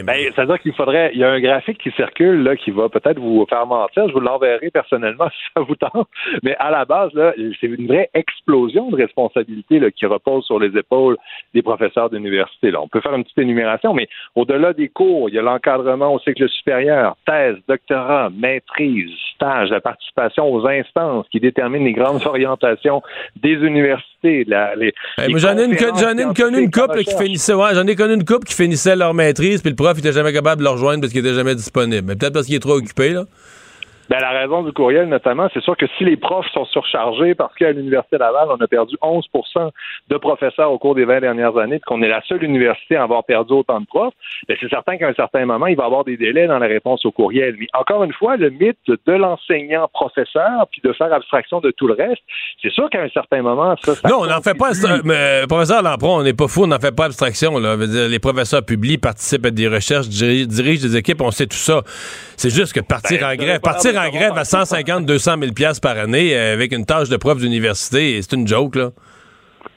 Ben, 0.04 0.18
c'est-à-dire 0.36 0.60
qu'il 0.60 0.74
faudrait. 0.74 1.12
Il 1.14 1.20
y 1.20 1.24
a 1.24 1.30
un 1.30 1.40
graphique 1.40 1.78
qui 1.78 1.92
circule 1.92 2.42
là, 2.42 2.56
qui 2.56 2.72
va 2.72 2.90
peut-être 2.90 3.20
vous 3.20 3.46
faire 3.48 3.68
mentir. 3.68 4.08
Je 4.08 4.14
vous 4.14 4.20
l'enverrai 4.20 4.72
personnellement 4.72 5.30
si 5.30 5.52
ça 5.56 5.62
vous 5.62 5.76
tente. 5.76 6.08
Mais 6.44 6.56
à 6.58 6.72
la 6.72 6.86
base, 6.86 7.14
là, 7.14 7.34
c'est 7.62 7.68
une 7.68 7.88
vraie 7.88 8.10
explosion 8.16 8.90
de 8.90 8.96
responsabilités 8.96 9.80
là, 9.80 9.92
qui 9.92 10.08
repose 10.08 10.44
sur 10.46 10.60
les 10.60 10.76
épaules 10.76 11.18
des 11.54 11.62
professeurs 11.62 12.10
d'université. 12.10 12.72
Là. 12.72 12.82
On 12.82 12.88
peut 12.88 13.00
faire 13.00 13.14
une 13.14 13.24
petite 13.24 13.38
énumération, 13.38 13.94
mais 13.94 14.08
au-delà 14.36 14.74
des 14.74 14.90
cours, 14.90 15.30
il 15.30 15.36
y 15.36 15.40
a 15.40 15.44
l'encadrement 15.44 16.16
au 16.16 16.20
cycle 16.20 16.50
supérieur, 16.50 17.16
thèse, 17.28 17.58
doctorat, 17.68 18.32
maîtrise, 18.32 19.12
stage, 19.36 19.70
la 19.70 19.82
participation 19.82 20.52
aux 20.52 20.68
instances 20.68 21.28
qui 21.30 21.40
déterminent 21.40 21.86
les 21.86 21.94
grandes 21.94 22.26
orientations 22.26 23.04
des 23.36 23.54
universités. 23.54 24.19
J'en 25.18 25.58
ai, 25.58 25.64
une, 25.64 26.34
connu 26.34 26.60
une 26.60 26.72
couple 26.72 27.04
qui 27.04 27.16
finissait, 27.16 27.54
ouais, 27.54 27.74
j'en 27.74 27.88
ai 27.88 27.96
connu 27.96 28.16
une 28.16 28.26
couple 28.26 28.46
qui 28.46 28.54
finissait 28.54 28.96
leur 28.96 29.14
maîtrise 29.14 29.62
puis 29.62 29.70
le 29.70 29.76
prof 29.76 29.98
était 29.98 30.12
jamais 30.12 30.34
capable 30.34 30.60
de 30.60 30.66
le 30.66 30.72
rejoindre 30.72 31.02
parce 31.02 31.14
qu'il 31.14 31.26
était 31.26 31.36
jamais 31.36 31.56
disponible. 31.56 32.06
Mais 32.06 32.16
peut-être 32.16 32.34
parce 32.34 32.46
qu'il 32.46 32.56
est 32.56 32.60
trop 32.60 32.76
occupé, 32.76 33.12
là. 33.12 33.26
Ben, 34.10 34.18
la 34.20 34.32
raison 34.32 34.64
du 34.64 34.72
courriel, 34.72 35.08
notamment, 35.08 35.50
c'est 35.54 35.62
sûr 35.62 35.78
que 35.78 35.86
si 35.98 36.04
les 36.04 36.18
profs 36.18 36.50
sont 36.52 36.66
surchargés, 36.66 37.36
parce 37.36 37.54
qu'à 37.54 37.72
l'Université 37.72 38.18
Laval, 38.18 38.48
on 38.50 38.56
a 38.60 38.68
perdu 38.68 38.96
11% 39.04 39.70
de 40.10 40.18
professeurs 40.18 40.72
au 40.72 40.80
cours 40.80 40.96
des 40.96 41.06
20 41.06 41.22
dernières 41.22 41.56
années, 41.58 41.80
qu'on 41.86 42.02
est 42.02 42.08
la 42.08 42.22
seule 42.28 42.44
université 42.44 42.96
à 42.96 43.04
avoir 43.04 43.24
perdu 43.24 43.54
autant 43.54 43.80
de 43.80 43.86
profs, 43.86 44.14
ben, 44.48 44.58
c'est 44.60 44.70
certain 44.70 44.98
qu'à 44.98 45.10
un 45.10 45.14
certain 45.14 45.46
moment, 45.46 45.68
il 45.68 45.76
va 45.76 45.84
y 45.84 45.86
avoir 45.86 46.06
des 46.06 46.18
délais 46.18 46.48
dans 46.48 46.58
la 46.58 46.66
réponse 46.66 47.06
au 47.06 47.12
courriel. 47.12 47.56
Mais 47.60 47.68
encore 47.74 48.04
une 48.04 48.14
fois, 48.14 48.36
le 48.36 48.50
mythe 48.50 48.78
de 48.88 49.14
l'enseignant-professeur, 49.14 50.66
puis 50.72 50.82
de 50.84 50.92
faire 50.94 51.14
abstraction 51.14 51.60
de 51.60 51.70
tout 51.70 51.88
le 51.88 51.94
reste, 51.94 52.22
c'est 52.64 52.72
sûr 52.72 52.90
qu'à 52.90 53.04
un 53.04 53.10
certain 53.10 53.44
moment, 53.44 53.76
ça... 53.84 53.94
non, 54.10 54.22
on 54.22 54.26
n'en 54.26 54.42
fait 54.42 54.58
pas... 54.58 54.72
Mais, 55.04 55.44
professeur 55.48 55.84
Lampron, 55.84 56.18
on 56.18 56.24
n'est 56.24 56.34
pas 56.34 56.48
fou, 56.48 56.64
on 56.64 56.68
n'en 56.68 56.80
fait 56.80 56.96
pas 56.96 57.06
abstraction. 57.06 57.60
Là. 57.60 57.76
les 57.76 58.20
professeurs 58.20 58.66
publient, 58.66 58.98
participent 58.98 59.46
à 59.46 59.52
des 59.52 59.68
recherches, 59.68 60.10
dirigent 60.10 60.82
des 60.82 60.98
équipes, 60.98 61.22
on 61.22 61.30
sait 61.32 61.46
tout 61.46 61.58
ça. 61.58 61.84
C'est 62.40 62.52
juste 62.52 62.72
que 62.72 62.80
partir 62.80 63.20
ben, 63.20 63.34
en 63.34 63.36
grève, 63.36 63.60
partir 63.60 64.00
en 64.00 64.10
grève 64.10 64.38
à 64.38 64.46
150, 64.46 65.06
200 65.06 65.36
000 65.42 65.52
par 65.82 65.98
année 65.98 66.34
euh, 66.34 66.54
avec 66.54 66.72
une 66.72 66.86
tâche 66.86 67.10
de 67.10 67.18
prof 67.18 67.38
d'université, 67.38 68.18
c'est 68.22 68.34
une 68.34 68.48
joke, 68.48 68.78
là. 68.78 68.92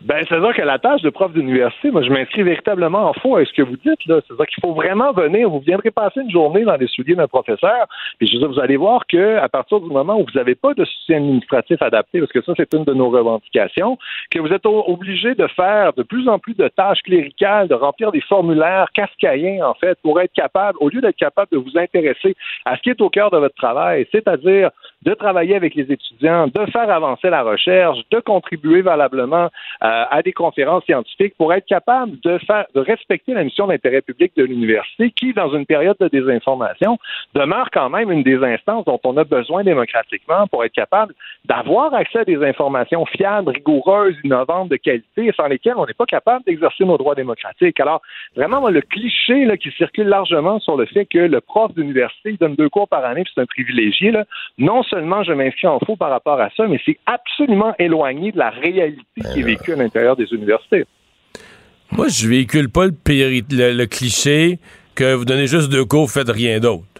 Ben, 0.04 0.24
c'est-à-dire 0.28 0.52
que 0.52 0.62
la 0.62 0.80
tâche 0.80 1.02
de 1.02 1.10
prof 1.10 1.32
d'université, 1.32 1.92
moi, 1.92 2.02
je 2.02 2.10
m'inscris 2.10 2.42
véritablement 2.42 3.10
en 3.10 3.12
fond 3.12 3.36
à 3.36 3.44
ce 3.44 3.52
que 3.52 3.62
vous 3.62 3.76
dites, 3.76 4.04
là. 4.06 4.20
C'est-à-dire 4.26 4.46
qu'il 4.46 4.60
faut 4.60 4.74
vraiment 4.74 5.12
venir, 5.12 5.48
vous 5.48 5.60
viendrez 5.60 5.92
passer 5.92 6.20
une 6.20 6.30
journée 6.30 6.64
dans 6.64 6.74
les 6.74 6.88
souliers 6.88 7.14
d'un 7.14 7.28
professeur, 7.28 7.86
puis 8.18 8.26
je 8.26 8.32
veux 8.32 8.40
dire, 8.40 8.48
vous 8.48 8.58
allez 8.58 8.76
voir 8.76 9.06
que 9.06 9.36
à 9.36 9.48
partir 9.48 9.80
du 9.80 9.88
moment 9.88 10.18
où 10.18 10.24
vous 10.24 10.38
n'avez 10.38 10.56
pas 10.56 10.74
de 10.74 10.84
soutien 10.84 11.18
administratif 11.18 11.80
adapté, 11.82 12.18
parce 12.18 12.32
que 12.32 12.42
ça, 12.42 12.52
c'est 12.56 12.74
une 12.74 12.82
de 12.82 12.94
nos 12.94 13.10
revendications, 13.10 13.96
que 14.30 14.40
vous 14.40 14.52
êtes 14.52 14.66
obligé 14.66 15.36
de 15.36 15.46
faire 15.46 15.92
de 15.92 16.02
plus 16.02 16.28
en 16.28 16.40
plus 16.40 16.54
de 16.54 16.66
tâches 16.66 17.02
cléricales, 17.02 17.68
de 17.68 17.74
remplir 17.74 18.10
des 18.10 18.22
formulaires 18.22 18.88
cascaïens, 18.94 19.64
en 19.64 19.74
fait, 19.74 19.96
pour 20.02 20.20
être 20.20 20.32
capable, 20.32 20.78
au 20.80 20.88
lieu 20.88 21.00
d'être 21.00 21.16
capable 21.16 21.52
de 21.52 21.58
vous 21.58 21.78
intéresser 21.78 22.34
à 22.64 22.76
ce 22.76 22.82
qui 22.82 22.90
est 22.90 23.00
au 23.00 23.08
cœur 23.08 23.30
de 23.30 23.38
votre 23.38 23.54
travail, 23.54 24.08
c'est-à-dire 24.10 24.70
de 25.02 25.14
travailler 25.14 25.56
avec 25.56 25.74
les 25.74 25.90
étudiants, 25.90 26.46
de 26.46 26.66
faire 26.70 26.90
avancer 26.90 27.28
la 27.30 27.42
recherche, 27.42 27.98
de 28.10 28.20
contribuer 28.20 28.82
valablement 28.82 29.44
euh, 29.44 30.04
à 30.10 30.22
des 30.22 30.32
conférences 30.32 30.84
scientifiques 30.84 31.34
pour 31.36 31.52
être 31.52 31.66
capable 31.66 32.18
de 32.20 32.38
faire, 32.38 32.66
de 32.74 32.80
respecter 32.80 33.34
la 33.34 33.44
mission 33.44 33.66
d'intérêt 33.66 34.02
public 34.02 34.32
de 34.36 34.44
l'université, 34.44 35.10
qui, 35.10 35.32
dans 35.32 35.52
une 35.54 35.66
période 35.66 35.96
de 36.00 36.08
désinformation, 36.08 36.98
demeure 37.34 37.68
quand 37.72 37.90
même 37.90 38.10
une 38.10 38.22
des 38.22 38.42
instances 38.42 38.84
dont 38.84 39.00
on 39.04 39.16
a 39.16 39.24
besoin 39.24 39.64
démocratiquement 39.64 40.46
pour 40.46 40.64
être 40.64 40.72
capable 40.72 41.14
d'avoir 41.44 41.92
accès 41.94 42.20
à 42.20 42.24
des 42.24 42.42
informations 42.44 43.04
fiables, 43.06 43.50
rigoureuses, 43.50 44.14
innovantes, 44.24 44.68
de 44.68 44.76
qualité, 44.76 45.32
sans 45.36 45.46
lesquelles 45.46 45.74
on 45.76 45.86
n'est 45.86 45.94
pas 45.94 46.06
capable 46.06 46.44
d'exercer 46.44 46.84
nos 46.84 46.96
droits 46.96 47.14
démocratiques. 47.14 47.80
Alors, 47.80 48.02
vraiment, 48.36 48.68
le 48.68 48.80
cliché 48.80 49.44
là, 49.44 49.56
qui 49.56 49.70
circule 49.72 50.06
largement 50.06 50.60
sur 50.60 50.76
le 50.76 50.86
fait 50.86 51.06
que 51.06 51.18
le 51.18 51.40
prof 51.40 51.74
d'université 51.74 52.36
donne 52.40 52.54
deux 52.54 52.68
cours 52.68 52.88
par 52.88 53.04
année, 53.04 53.24
c'est 53.34 53.40
un 53.40 53.46
privilégié, 53.46 54.10
là, 54.10 54.24
non 54.58 54.82
seulement 54.92 55.24
je 55.24 55.32
m'inscris 55.32 55.66
en 55.66 55.78
faux 55.80 55.96
par 55.96 56.10
rapport 56.10 56.40
à 56.40 56.50
ça, 56.56 56.66
mais 56.68 56.78
c'est 56.84 56.98
absolument 57.06 57.74
éloigné 57.78 58.32
de 58.32 58.38
la 58.38 58.50
réalité 58.50 59.02
qui 59.32 59.40
est 59.40 59.42
vécue 59.42 59.72
à 59.72 59.76
l'intérieur 59.76 60.16
des 60.16 60.26
universités. 60.32 60.84
Moi, 61.90 62.08
je 62.08 62.28
véhicule 62.28 62.68
pas 62.70 62.86
le, 62.86 62.92
le, 62.92 63.86
cliché 63.86 64.58
que 64.94 65.14
vous 65.14 65.24
donnez 65.24 65.46
juste 65.46 65.70
deux 65.70 65.84
cours, 65.84 66.06
vous 66.06 66.12
faites 66.12 66.30
rien 66.30 66.58
d'autre. 66.58 66.91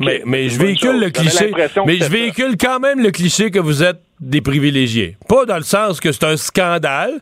Mais, 0.00 0.48
je 0.48 0.58
véhicule 0.58 1.00
le 1.00 1.10
cliché. 1.10 1.52
Mais 1.86 1.98
je 1.98 2.10
véhicule 2.10 2.56
quand 2.58 2.80
même 2.80 3.00
le 3.00 3.10
cliché 3.10 3.50
que 3.50 3.58
vous 3.58 3.82
êtes 3.82 4.00
des 4.20 4.40
privilégiés. 4.40 5.16
Pas 5.28 5.44
dans 5.44 5.58
le 5.58 5.62
sens 5.62 6.00
que 6.00 6.10
c'est 6.10 6.24
un 6.24 6.36
scandale, 6.36 7.20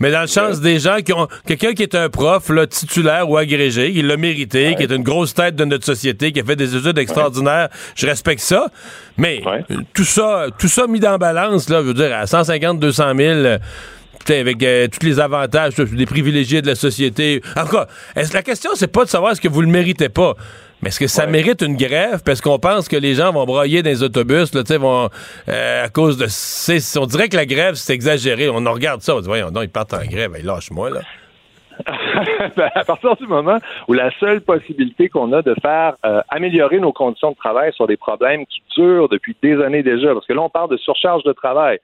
mais 0.00 0.10
dans 0.10 0.22
le 0.22 0.26
sens 0.26 0.60
des 0.60 0.78
gens 0.78 0.96
qui 1.04 1.12
ont. 1.12 1.28
Quelqu'un 1.46 1.72
qui 1.72 1.82
est 1.84 1.94
un 1.94 2.08
prof, 2.08 2.48
là, 2.48 2.66
titulaire 2.66 3.30
ou 3.30 3.36
agrégé, 3.36 3.92
qui 3.92 4.02
l'a 4.02 4.16
mérité, 4.16 4.74
qui 4.76 4.82
est 4.82 4.90
une 4.90 5.04
grosse 5.04 5.34
tête 5.34 5.54
de 5.54 5.64
notre 5.64 5.86
société, 5.86 6.32
qui 6.32 6.40
a 6.40 6.44
fait 6.44 6.56
des 6.56 6.76
études 6.76 6.98
extraordinaires, 6.98 7.68
je 7.94 8.06
respecte 8.06 8.42
ça. 8.42 8.66
Mais 9.16 9.40
tout 9.94 10.04
ça, 10.04 10.46
tout 10.58 10.68
ça 10.68 10.86
mis 10.86 11.00
dans 11.00 11.16
balance, 11.16 11.68
là, 11.68 11.80
je 11.80 11.86
veux 11.86 11.94
dire, 11.94 12.14
à 12.14 12.26
150, 12.26 12.78
200 12.80 13.12
000 13.16 13.46
avec 14.28 14.62
euh, 14.62 14.86
tous 14.86 15.04
les 15.04 15.18
avantages 15.18 15.74
des 15.74 16.06
privilégiés 16.06 16.62
de 16.62 16.68
la 16.68 16.74
société. 16.76 17.42
En 17.56 17.64
tout 17.64 17.72
cas, 17.72 17.86
la 18.14 18.42
question, 18.42 18.70
c'est 18.74 18.86
pas 18.86 19.04
de 19.04 19.10
savoir 19.10 19.32
est-ce 19.32 19.40
que 19.40 19.48
vous 19.48 19.62
le 19.62 19.66
méritez 19.66 20.08
pas. 20.08 20.36
Mais 20.82 20.88
est-ce 20.88 20.98
que 20.98 21.06
ça 21.06 21.26
mérite 21.26 21.62
une 21.62 21.76
grève? 21.76 22.22
Parce 22.24 22.40
qu'on 22.40 22.58
pense 22.58 22.88
que 22.88 22.96
les 22.96 23.14
gens 23.14 23.32
vont 23.32 23.44
broyer 23.44 23.82
dans 23.82 23.90
les 23.90 24.02
autobus, 24.02 24.52
là, 24.52 24.62
vont, 24.78 25.08
euh, 25.48 25.84
à 25.84 25.88
cause 25.88 26.16
de... 26.18 26.26
On 26.98 27.06
dirait 27.06 27.28
que 27.28 27.36
la 27.36 27.46
grève, 27.46 27.74
c'est 27.74 27.94
exagéré. 27.94 28.48
On 28.48 28.66
en 28.66 28.72
regarde 28.72 29.00
ça, 29.00 29.14
on 29.14 29.20
dit, 29.20 29.28
voyons 29.28 29.52
non, 29.52 29.62
ils 29.62 29.68
partent 29.68 29.94
en 29.94 30.04
grève, 30.04 30.34
ils 30.38 30.44
lâche-moi, 30.44 30.90
là. 30.90 31.00
Ben, 32.56 32.70
à 32.74 32.84
partir 32.84 33.16
du 33.16 33.26
moment 33.26 33.58
où 33.88 33.92
la 33.92 34.10
seule 34.18 34.40
possibilité 34.40 35.08
qu'on 35.08 35.32
a 35.32 35.42
de 35.42 35.54
faire 35.62 35.94
euh, 36.04 36.20
améliorer 36.28 36.78
nos 36.80 36.92
conditions 36.92 37.30
de 37.30 37.36
travail 37.36 37.72
sur 37.72 37.86
des 37.86 37.96
problèmes 37.96 38.44
qui 38.46 38.62
durent 38.76 39.08
depuis 39.08 39.36
des 39.42 39.60
années 39.62 39.82
déjà, 39.82 40.12
parce 40.12 40.26
que 40.26 40.32
là, 40.32 40.42
on 40.42 40.50
parle 40.50 40.70
de 40.70 40.76
surcharge 40.76 41.22
de 41.22 41.32
travail. 41.32 41.78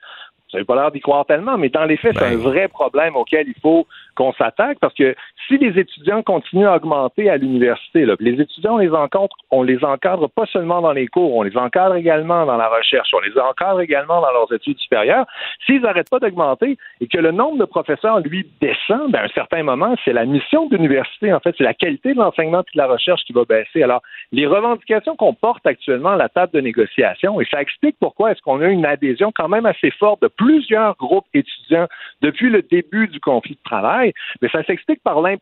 Vous 0.50 0.56
n'avez 0.56 0.64
pas 0.64 0.76
l'air 0.76 0.90
d'y 0.90 1.00
croire 1.00 1.26
tellement, 1.26 1.58
mais 1.58 1.68
dans 1.68 1.84
les 1.84 1.96
faits, 1.96 2.16
c'est 2.18 2.24
un 2.24 2.30
ben. 2.30 2.38
vrai 2.38 2.68
problème 2.68 3.16
auquel 3.16 3.46
il 3.48 3.60
faut 3.60 3.86
qu'on 4.14 4.32
s'attaque 4.32 4.78
parce 4.80 4.94
que 4.94 5.14
si 5.48 5.56
les 5.56 5.78
étudiants 5.80 6.22
continuent 6.22 6.66
à 6.66 6.76
augmenter 6.76 7.30
à 7.30 7.38
l'université, 7.38 8.06
les 8.20 8.40
étudiants, 8.40 8.74
on 8.74 8.78
les 8.78 8.90
encadre, 8.90 9.34
on 9.50 9.62
les 9.62 9.82
encadre 9.82 10.28
pas 10.28 10.44
seulement 10.46 10.82
dans 10.82 10.92
les 10.92 11.08
cours, 11.08 11.34
on 11.34 11.42
les 11.42 11.56
encadre 11.56 11.94
également 11.94 12.44
dans 12.44 12.58
la 12.58 12.68
recherche, 12.68 13.08
on 13.14 13.20
les 13.20 13.36
encadre 13.38 13.80
également 13.80 14.20
dans 14.20 14.30
leurs 14.30 14.52
études 14.52 14.78
supérieures. 14.78 15.24
S'ils 15.64 15.80
n'arrêtent 15.80 16.10
pas 16.10 16.18
d'augmenter 16.18 16.76
et 17.00 17.08
que 17.08 17.18
le 17.18 17.32
nombre 17.32 17.58
de 17.58 17.64
professeurs, 17.64 18.20
lui, 18.20 18.46
descend, 18.60 19.10
ben, 19.10 19.20
à 19.20 19.24
un 19.24 19.28
certain 19.28 19.62
moment, 19.62 19.96
c'est 20.04 20.12
la 20.12 20.26
mission 20.26 20.66
de 20.68 20.76
l'université, 20.76 21.32
en 21.32 21.40
fait, 21.40 21.54
c'est 21.56 21.64
la 21.64 21.74
qualité 21.74 22.12
de 22.12 22.18
l'enseignement 22.18 22.60
et 22.60 22.76
de 22.76 22.78
la 22.78 22.86
recherche 22.86 23.22
qui 23.24 23.32
va 23.32 23.44
baisser. 23.44 23.82
Alors, 23.82 24.02
les 24.32 24.46
revendications 24.46 25.16
qu'on 25.16 25.32
porte 25.32 25.66
actuellement 25.66 26.10
à 26.10 26.16
la 26.16 26.28
table 26.28 26.52
de 26.52 26.60
négociation, 26.60 27.40
et 27.40 27.46
ça 27.50 27.62
explique 27.62 27.96
pourquoi 27.98 28.32
est-ce 28.32 28.42
qu'on 28.42 28.60
a 28.60 28.66
une 28.66 28.84
adhésion 28.84 29.32
quand 29.34 29.48
même 29.48 29.64
assez 29.64 29.90
forte 29.92 30.20
de 30.20 30.28
plusieurs 30.28 30.94
groupes 30.96 31.26
étudiants 31.32 31.86
depuis 32.20 32.50
le 32.50 32.60
début 32.62 33.08
du 33.08 33.20
conflit 33.20 33.54
de 33.54 33.62
travail, 33.64 34.12
mais 34.42 34.48
ça 34.50 34.62
s'explique 34.64 35.02
par 35.02 35.22
l'importance 35.22 35.37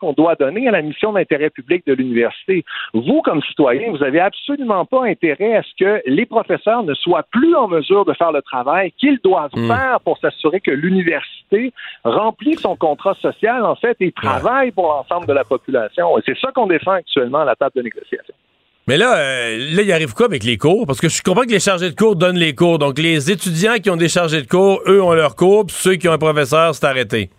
qu'on 0.00 0.12
doit 0.12 0.34
donner 0.34 0.68
à 0.68 0.70
la 0.70 0.82
mission 0.82 1.12
d'intérêt 1.12 1.50
public 1.50 1.86
de 1.86 1.94
l'université. 1.94 2.64
Vous, 2.94 3.20
comme 3.22 3.42
citoyen, 3.42 3.90
vous 3.90 3.98
n'avez 3.98 4.20
absolument 4.20 4.84
pas 4.84 5.04
intérêt 5.04 5.56
à 5.56 5.62
ce 5.62 5.70
que 5.78 6.02
les 6.06 6.26
professeurs 6.26 6.82
ne 6.82 6.94
soient 6.94 7.24
plus 7.30 7.54
en 7.54 7.68
mesure 7.68 8.04
de 8.04 8.12
faire 8.14 8.32
le 8.32 8.42
travail 8.42 8.92
qu'ils 8.98 9.18
doivent 9.22 9.50
hmm. 9.54 9.66
faire 9.66 10.00
pour 10.04 10.18
s'assurer 10.18 10.60
que 10.60 10.70
l'université 10.70 11.72
remplit 12.04 12.56
son 12.56 12.76
contrat 12.76 13.14
social, 13.20 13.64
en 13.64 13.74
fait, 13.74 13.96
et 14.00 14.12
travaille 14.12 14.70
pour 14.70 14.86
l'ensemble 14.86 15.26
de 15.26 15.32
la 15.32 15.44
population. 15.44 16.18
Et 16.18 16.22
c'est 16.24 16.38
ça 16.38 16.50
qu'on 16.52 16.66
défend 16.66 16.92
actuellement 16.92 17.40
à 17.40 17.44
la 17.44 17.56
table 17.56 17.72
de 17.76 17.82
négociation. 17.82 18.34
Mais 18.86 18.96
là, 18.96 19.16
euh, 19.16 19.74
là, 19.74 19.82
il 19.82 19.92
arrive 19.92 20.14
quoi 20.14 20.26
avec 20.26 20.42
les 20.42 20.56
cours? 20.56 20.86
Parce 20.86 21.00
que 21.00 21.08
je 21.08 21.22
comprends 21.22 21.42
que 21.42 21.50
les 21.50 21.60
chargés 21.60 21.90
de 21.90 21.94
cours 21.94 22.16
donnent 22.16 22.38
les 22.38 22.54
cours. 22.54 22.78
Donc, 22.78 22.98
les 22.98 23.30
étudiants 23.30 23.76
qui 23.76 23.90
ont 23.90 23.96
des 23.96 24.08
chargés 24.08 24.42
de 24.42 24.48
cours, 24.48 24.80
eux, 24.86 25.02
ont 25.02 25.12
leurs 25.12 25.36
cours, 25.36 25.66
puis 25.66 25.76
ceux 25.78 25.94
qui 25.94 26.08
ont 26.08 26.12
un 26.12 26.18
professeur, 26.18 26.74
c'est 26.74 26.86
arrêté. 26.86 27.30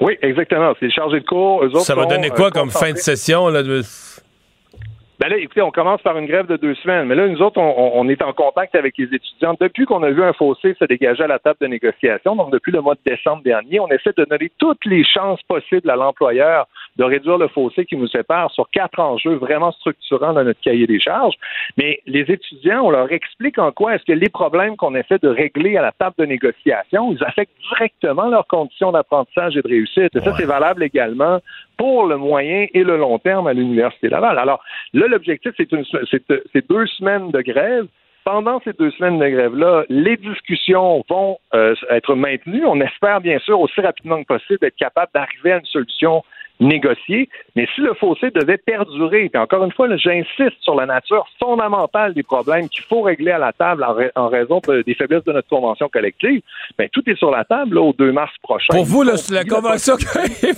Oui, 0.00 0.18
exactement. 0.22 0.72
C'est 0.80 0.90
chargé 0.90 1.20
de 1.20 1.24
cours. 1.24 1.64
ça 1.80 1.94
va 1.94 2.06
donner 2.06 2.30
quoi 2.30 2.46
euh, 2.46 2.50
comme 2.50 2.70
fin 2.70 2.92
de 2.92 2.96
session? 2.96 3.48
Là, 3.48 3.62
Ben 3.62 5.28
là, 5.28 5.36
écoutez, 5.38 5.62
on 5.62 5.70
commence 5.70 6.02
par 6.02 6.18
une 6.18 6.26
grève 6.26 6.46
de 6.46 6.56
deux 6.56 6.74
semaines. 6.76 7.06
Mais 7.06 7.14
là, 7.14 7.28
nous 7.28 7.40
autres, 7.42 7.60
on, 7.60 8.08
est 8.08 8.20
en 8.22 8.32
contact 8.32 8.74
avec 8.74 8.98
les 8.98 9.04
étudiants. 9.04 9.56
Depuis 9.60 9.86
qu'on 9.86 10.02
a 10.02 10.10
vu 10.10 10.22
un 10.22 10.32
fossé 10.32 10.74
se 10.78 10.84
dégager 10.84 11.22
à 11.22 11.28
la 11.28 11.38
table 11.38 11.58
de 11.60 11.66
négociation, 11.68 12.34
donc 12.34 12.50
depuis 12.50 12.72
le 12.72 12.80
mois 12.80 12.94
de 12.94 13.10
décembre 13.10 13.42
dernier, 13.42 13.78
on 13.78 13.88
essaie 13.88 14.12
de 14.16 14.24
donner 14.24 14.50
toutes 14.58 14.84
les 14.84 15.04
chances 15.04 15.42
possibles 15.42 15.88
à 15.88 15.96
l'employeur 15.96 16.66
de 16.96 17.04
réduire 17.04 17.38
le 17.38 17.48
fossé 17.48 17.84
qui 17.84 17.96
nous 17.96 18.08
sépare 18.08 18.50
sur 18.52 18.68
quatre 18.70 19.00
enjeux 19.00 19.34
vraiment 19.34 19.72
structurants 19.72 20.32
dans 20.32 20.44
notre 20.44 20.60
cahier 20.60 20.86
des 20.86 21.00
charges. 21.00 21.34
Mais 21.76 22.00
les 22.06 22.20
étudiants, 22.20 22.82
on 22.84 22.90
leur 22.90 23.10
explique 23.12 23.58
en 23.58 23.72
quoi 23.72 23.94
est-ce 23.94 24.04
que 24.04 24.12
les 24.12 24.28
problèmes 24.28 24.76
qu'on 24.76 24.94
essaie 24.94 25.18
de 25.18 25.28
régler 25.28 25.76
à 25.76 25.82
la 25.82 25.92
table 25.92 26.14
de 26.18 26.26
négociation, 26.26 27.12
ils 27.12 27.24
affectent 27.24 27.56
directement 27.70 28.28
leurs 28.28 28.46
conditions 28.46 28.92
d'apprentissage 28.92 29.56
et 29.56 29.62
de 29.62 29.68
réussite. 29.68 30.14
Et 30.14 30.20
ça, 30.20 30.34
c'est 30.36 30.44
valable 30.44 30.82
également 30.82 31.40
pour 31.76 32.06
le 32.06 32.16
moyen 32.16 32.66
et 32.72 32.84
le 32.84 32.96
long 32.96 33.18
terme 33.18 33.46
à 33.46 33.52
l'Université 33.52 34.08
Laval. 34.08 34.38
Alors 34.38 34.62
là, 34.92 35.06
l'objectif, 35.08 35.52
c'est 35.58 36.68
deux 36.68 36.86
semaines 36.86 37.30
de 37.30 37.40
grève. 37.40 37.86
Pendant 38.24 38.58
ces 38.64 38.72
deux 38.72 38.90
semaines 38.92 39.18
de 39.18 39.28
grève-là, 39.28 39.84
les 39.90 40.16
discussions 40.16 41.04
vont 41.10 41.36
euh, 41.52 41.74
être 41.90 42.14
maintenues. 42.14 42.64
On 42.64 42.80
espère 42.80 43.20
bien 43.20 43.38
sûr 43.40 43.60
aussi 43.60 43.78
rapidement 43.82 44.22
que 44.22 44.28
possible 44.28 44.64
être 44.64 44.76
capable 44.76 45.10
d'arriver 45.14 45.52
à 45.52 45.58
une 45.58 45.66
solution 45.66 46.24
négocier. 46.60 47.28
Mais 47.56 47.66
si 47.74 47.80
le 47.80 47.94
fossé 47.94 48.30
devait 48.30 48.58
perdurer, 48.58 49.30
et 49.32 49.38
encore 49.38 49.64
une 49.64 49.72
fois, 49.72 49.88
j'insiste 49.96 50.56
sur 50.60 50.74
la 50.74 50.86
nature 50.86 51.26
fondamentale 51.38 52.14
des 52.14 52.22
problèmes 52.22 52.68
qu'il 52.68 52.84
faut 52.84 53.02
régler 53.02 53.32
à 53.32 53.38
la 53.38 53.52
table 53.52 53.84
en, 54.14 54.28
raison 54.28 54.60
des 54.68 54.94
faiblesses 54.94 55.24
de 55.24 55.32
notre 55.32 55.48
convention 55.48 55.88
collective, 55.88 56.40
bien, 56.78 56.88
tout 56.92 57.02
est 57.08 57.16
sur 57.16 57.30
la 57.30 57.44
table 57.44 57.78
au 57.78 57.92
2 57.92 58.12
mars 58.12 58.32
prochain. 58.42 58.72
Pour 58.74 58.84
vous, 58.84 59.02
la 59.02 59.44
convention, 59.44 59.96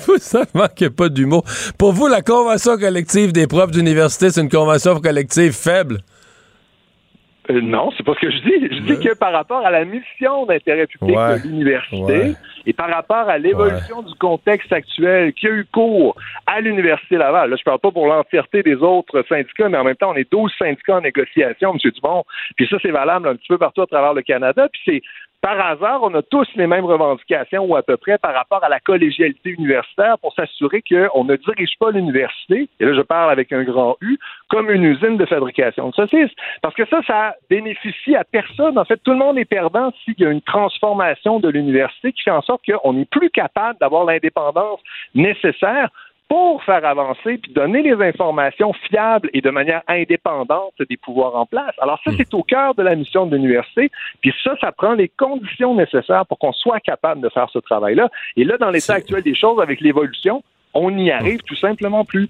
vous 0.07 0.91
pas 0.97 1.09
d'humour. 1.09 1.45
Pour 1.79 1.93
vous, 1.93 2.07
la 2.07 2.23
convention 2.23 2.77
collective 2.77 3.33
des 3.33 3.47
profs 3.47 3.71
d'université, 3.71 4.31
c'est 4.31 4.41
une 4.41 4.49
convention 4.49 5.01
collective 5.01 5.53
faible? 5.53 5.99
Euh, 7.51 7.61
non, 7.61 7.91
c'est 7.97 8.05
pas 8.05 8.15
ce 8.15 8.21
que 8.21 8.31
je 8.31 8.39
dis. 8.39 8.77
Je 8.77 8.95
dis 8.95 9.05
que 9.05 9.17
par 9.17 9.33
rapport 9.33 9.65
à 9.65 9.71
la 9.71 9.85
mission 9.85 10.47
d'intérêt 10.47 10.87
public 10.87 11.17
de 11.17 11.49
l'université 11.49 12.35
et 12.67 12.73
par 12.73 12.89
rapport 12.89 13.29
à 13.29 13.39
l'évolution 13.39 14.03
du 14.03 14.15
contexte 14.15 14.73
actuel 14.73 15.33
qui 15.33 15.47
a 15.47 15.51
eu 15.51 15.65
cours 15.73 16.17
à 16.47 16.61
l'Université 16.61 17.17
Laval, 17.17 17.51
là, 17.51 17.57
je 17.57 17.63
parle 17.63 17.79
pas 17.79 17.93
pour 17.93 18.07
l'entièreté 18.07 18.63
des 18.63 18.77
autres 18.77 19.25
syndicats, 19.29 19.69
mais 19.69 19.79
en 19.79 19.85
même 19.85 19.97
temps, 19.97 20.11
on 20.11 20.17
est 20.17 20.31
12 20.31 20.53
syndicats 20.59 20.97
en 20.97 21.01
négociation, 21.01 21.73
M. 21.73 21.91
Dumont. 21.93 22.25
Puis 22.57 22.67
ça, 22.69 22.77
c'est 22.83 22.91
valable 22.91 23.29
un 23.29 23.37
petit 23.37 23.49
peu 23.49 23.59
partout 23.59 23.83
à 23.83 23.87
travers 23.87 24.15
le 24.15 24.23
Canada. 24.23 24.69
Puis 24.73 24.83
c'est 24.85 25.03
par 25.47 25.65
hasard, 25.65 26.01
on 26.03 26.13
a 26.15 26.23
tous 26.23 26.49
les 26.57 26.67
mêmes 26.67 26.85
revendications 26.85 27.65
ou 27.67 27.77
à 27.77 27.83
peu 27.85 27.97
près 27.97 28.19
par 28.19 28.35
rapport 28.35 28.65
à 28.65 28.69
la 28.69 28.81
collégialité 28.81 29.51
universitaire 29.51 30.19
pour 30.19 30.35
s'assurer 30.35 30.83
qu'on 30.83 31.23
ne 31.23 31.37
dirige 31.37 31.71
pas 31.79 31.93
l'université, 31.93 32.69
et 32.81 32.85
là 32.85 32.95
je 32.95 33.03
parle 33.03 33.31
avec 33.31 33.53
un 33.53 33.63
grand 33.63 33.97
U, 34.01 34.19
comme 34.49 34.73
une 34.73 34.83
usine 34.83 35.17
de 35.17 35.25
fabrication 35.25 35.91
de 35.91 35.95
saucisses. 35.95 36.33
Parce 36.63 36.75
que 36.75 36.85
ça, 36.87 37.01
ça 37.07 37.37
bénéficie 37.49 38.17
à 38.17 38.25
personne. 38.25 38.77
En 38.77 38.85
fait, 38.85 38.97
tout 39.05 39.13
le 39.13 39.19
monde 39.19 39.39
est 39.39 39.45
perdant 39.45 39.93
s'il 40.05 40.19
y 40.19 40.27
a 40.27 40.31
une 40.31 40.43
transformation 40.43 41.39
de 41.39 41.49
l'université 41.49 42.13
qui 42.13 42.23
fait 42.23 42.33
en 42.33 42.43
sorte 42.43 42.63
qu'on 42.67 42.95
n'est 42.95 43.05
plus 43.05 43.31
capable 43.31 43.79
d'avoir 43.79 44.05
l'indépendance 44.05 44.81
nécessaire 45.15 45.91
pour 46.29 46.63
faire 46.65 46.85
avancer 46.85 47.39
puis 47.39 47.53
donner 47.53 47.83
les 47.83 47.95
informations 48.05 48.73
fiables 48.89 49.31
et 49.33 49.41
de 49.41 49.51
manière 49.51 49.83
indépendante 49.87 50.75
des 50.89 50.97
pouvoirs 50.97 51.37
en 51.37 51.47
place. 51.47 51.75
Alors 51.81 52.01
ça, 52.05 52.11
hmm. 52.11 52.17
c'est 52.19 52.35
au 52.35 52.43
cœur 52.43 52.75
de 52.75 52.83
la 52.83 52.97
mission 52.97 53.27
de 53.27 53.37
l'université. 53.37 53.91
Puis 54.21 54.35
ça, 54.43 54.55
ça 54.61 54.73
prend 54.73 54.95
les 54.95 55.09
conditions 55.09 55.75
nécessaires 55.75 56.27
pour 56.27 56.39
qu'on 56.39 56.53
soit 56.53 56.81
capable 56.81 57.21
de 57.21 57.29
faire 57.29 57.49
ce 57.53 57.59
travail-là. 57.59 58.09
Et 58.37 58.45
là, 58.45 58.57
dans 58.59 58.71
l'état 58.71 58.95
actuel 58.95 59.23
des 59.23 59.35
choses, 59.35 59.61
avec 59.61 59.81
l'évolution, 59.81 60.43
on 60.75 60.91
n'y 60.91 61.11
arrive 61.11 61.41
tout 61.43 61.57
simplement 61.57 62.05
plus. 62.05 62.29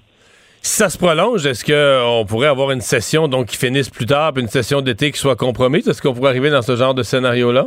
Si 0.62 0.76
ça 0.76 0.88
se 0.88 0.99
prolonge, 0.99 1.47
est-ce 1.47 1.64
qu'on 1.64 2.26
pourrait 2.26 2.49
avoir 2.49 2.72
une 2.72 2.80
session 2.80 3.28
donc 3.28 3.47
qui 3.47 3.57
finisse 3.57 3.88
plus 3.88 4.07
tard, 4.07 4.32
puis 4.32 4.42
une 4.42 4.49
session 4.49 4.80
d'été 4.80 5.12
qui 5.12 5.18
soit 5.18 5.36
compromise? 5.36 5.88
Est-ce 5.88 6.03
qu'on 6.03 6.12
pourrait 6.12 6.30
arriver 6.30 6.51
dans 6.51 6.62
ce 6.62 6.76
genre 6.76 6.94
de 6.94 7.03
scénario-là? 7.03 7.66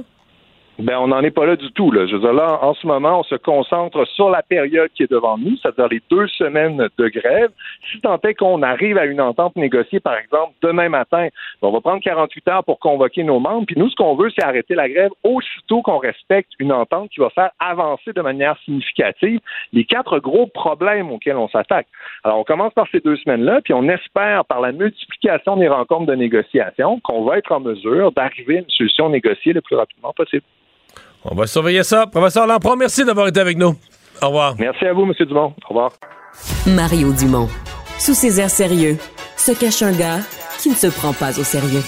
Ben, 0.82 0.98
on 0.98 1.08
n'en 1.08 1.22
est 1.24 1.32
pas 1.32 1.46
là 1.46 1.58
du 1.58 1.70
tout. 1.74 1.92
Là. 1.92 2.08
Je 2.08 2.14
veux 2.14 2.22
dire, 2.22 2.32
là, 2.32 2.58
en 2.62 2.74
ce 2.74 2.88
moment, 2.88 3.20
on 3.20 3.24
se 3.24 3.36
concentre 3.36 4.08
sur 4.08 4.30
la 4.30 4.42
période 4.42 4.90
qui 4.96 5.04
est 5.04 5.12
devant 5.12 5.38
nous, 5.38 5.58
c'est-à-dire 5.58 5.90
les 5.90 6.02
deux 6.10 6.26
semaines 6.30 6.88
de 6.98 7.08
grève. 7.10 7.50
Si 7.92 8.00
tant 8.00 8.18
est 8.22 8.34
qu'on 8.34 8.64
arrive 8.64 8.98
à 8.98 9.04
une 9.04 9.20
entente 9.20 9.58
négociée, 9.58 10.00
par 10.00 10.16
exemple, 10.16 10.54
demain 10.62 10.88
matin, 10.88 11.28
ben, 11.62 11.68
on 11.68 11.72
va 11.72 11.82
prendre 11.82 12.02
48 12.02 12.48
heures 12.48 12.64
pour 12.64 12.80
convoquer 12.80 13.24
nos 13.26 13.42
membres. 13.42 13.66
Puis 13.66 13.76
nous, 13.78 13.90
ce 13.90 13.96
qu'on 13.98 14.16
veut, 14.16 14.30
c'est 14.34 14.46
arrêter 14.46 14.74
la 14.74 14.88
grève 14.88 15.12
aussitôt 15.22 15.82
qu'on 15.82 15.98
respecte 15.98 16.52
une 16.60 16.72
entente 16.72 17.10
qui 17.10 17.20
va 17.20 17.30
faire 17.32 17.52
avancer 17.60 18.14
de 18.14 18.22
manière 18.22 18.58
significative 18.64 19.42
les 19.74 19.84
quatre 19.84 20.20
gros 20.20 20.48
problèmes 20.48 21.12
auxquels 21.12 21.36
on 21.36 21.50
s'attaque. 21.50 21.88
Alors, 22.24 22.40
on 22.40 22.46
commence 22.46 22.74
par 22.74 22.88
ces 22.90 23.02
deux 23.02 23.18
semaines-là, 23.18 23.60
puis 23.66 23.74
on 23.74 23.84
espère, 23.90 24.46
par 24.46 24.62
la 24.62 24.72
multiplication 24.72 25.58
des 25.58 25.68
rencontres 25.68 26.06
de 26.06 26.16
négociation, 26.16 27.02
qu'on 27.02 27.26
va 27.26 27.38
être 27.38 27.52
en 27.52 27.60
mesure 27.60 28.14
d'arriver 28.14 28.56
à 28.56 28.60
une 28.60 28.70
solution 28.70 29.10
négociée 29.10 29.52
le 29.52 29.60
plus 29.60 29.76
rapidement 29.76 30.14
possible. 30.14 30.44
On 31.26 31.36
va 31.36 31.48
surveiller 31.48 31.84
ça. 31.84 32.08
Professeur 32.08 32.48
Lampron, 32.48 32.76
merci 32.76 33.04
d'avoir 33.04 33.28
été 33.28 33.40
avec 33.40 33.58
nous. 33.58 33.76
Au 34.22 34.28
revoir. 34.28 34.56
Merci 34.58 34.86
à 34.86 34.94
vous, 34.94 35.04
M. 35.04 35.14
Dumont. 35.28 35.54
Au 35.66 35.70
revoir. 35.70 35.92
Mario 36.68 37.12
Dumont. 37.14 37.50
Sous 37.98 38.14
ses 38.14 38.40
airs 38.40 38.50
sérieux, 38.50 38.98
se 39.36 39.52
cache 39.52 39.82
un 39.82 39.92
gars 39.92 40.20
qui 40.60 40.70
ne 40.70 40.76
se 40.76 40.88
prend 40.88 41.14
pas 41.14 41.38
au 41.40 41.44
sérieux. 41.44 41.84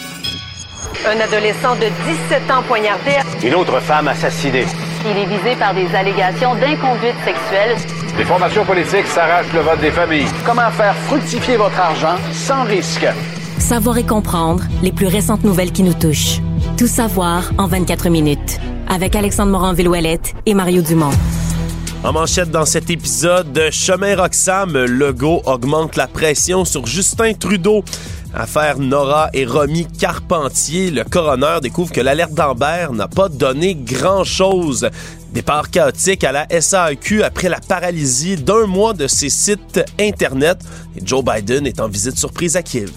Un 1.05 1.19
adolescent 1.19 1.75
de 1.75 1.87
17 2.29 2.51
ans 2.51 2.63
poignardé. 2.67 3.11
Une 3.43 3.55
autre 3.55 3.79
femme 3.79 4.07
assassinée. 4.07 4.65
Il 5.03 5.17
est 5.17 5.25
visé 5.25 5.55
par 5.57 5.73
des 5.73 5.93
allégations 5.95 6.53
d'inconduite 6.55 7.15
sexuelle. 7.25 7.75
Les 8.17 8.25
formations 8.25 8.63
politiques 8.65 9.07
s'arrachent 9.07 9.51
le 9.53 9.61
vote 9.61 9.79
des 9.79 9.91
familles. 9.91 10.27
Comment 10.45 10.69
faire 10.71 10.95
fructifier 11.07 11.57
votre 11.57 11.79
argent 11.79 12.17
sans 12.33 12.63
risque? 12.65 13.07
Savoir 13.57 13.97
et 13.97 14.05
comprendre 14.05 14.63
les 14.83 14.91
plus 14.91 15.07
récentes 15.07 15.43
nouvelles 15.43 15.71
qui 15.71 15.83
nous 15.83 15.93
touchent. 15.93 16.39
Tout 16.77 16.87
savoir 16.87 17.51
en 17.57 17.67
24 17.67 18.09
minutes 18.09 18.59
avec 18.87 19.15
Alexandre 19.15 19.51
Morin-Villouellette 19.51 20.33
et 20.45 20.53
Mario 20.53 20.81
Dumont. 20.81 21.11
En 22.03 22.13
manchette 22.13 22.49
dans 22.49 22.65
cet 22.65 22.89
épisode, 22.89 23.53
de 23.53 23.69
Chemin 23.69 24.15
Roxham, 24.15 24.75
Legault 24.85 25.41
augmente 25.45 25.95
la 25.95 26.07
pression 26.07 26.65
sur 26.65 26.85
Justin 26.87 27.33
Trudeau. 27.33 27.83
Affaire 28.33 28.79
Nora 28.79 29.29
et 29.33 29.45
Romy 29.45 29.85
Carpentier, 29.85 30.89
le 30.89 31.03
coroner 31.03 31.59
découvre 31.61 31.91
que 31.91 32.01
l'alerte 32.01 32.33
d'Amber 32.33 32.87
n'a 32.93 33.07
pas 33.07 33.29
donné 33.29 33.75
grand-chose. 33.75 34.89
Départ 35.33 35.69
chaotique 35.69 36.23
à 36.23 36.31
la 36.31 36.47
SAQ 36.61 37.23
après 37.23 37.49
la 37.49 37.59
paralysie 37.59 38.37
d'un 38.37 38.65
mois 38.65 38.93
de 38.93 39.07
ses 39.07 39.29
sites 39.29 39.81
Internet. 39.99 40.59
Et 40.97 41.05
Joe 41.05 41.23
Biden 41.23 41.67
est 41.67 41.79
en 41.79 41.87
visite 41.87 42.17
surprise 42.17 42.55
à 42.55 42.63
Kiev. 42.63 42.91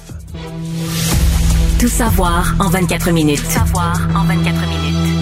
Tout 1.81 1.89
savoir 1.89 2.55
en 2.61 2.69
24 2.69 3.11
minutes. 3.11 3.43
Tout 3.43 3.51
savoir 3.51 3.99
en 4.17 4.25
24 4.25 4.55
minutes. 4.69 5.15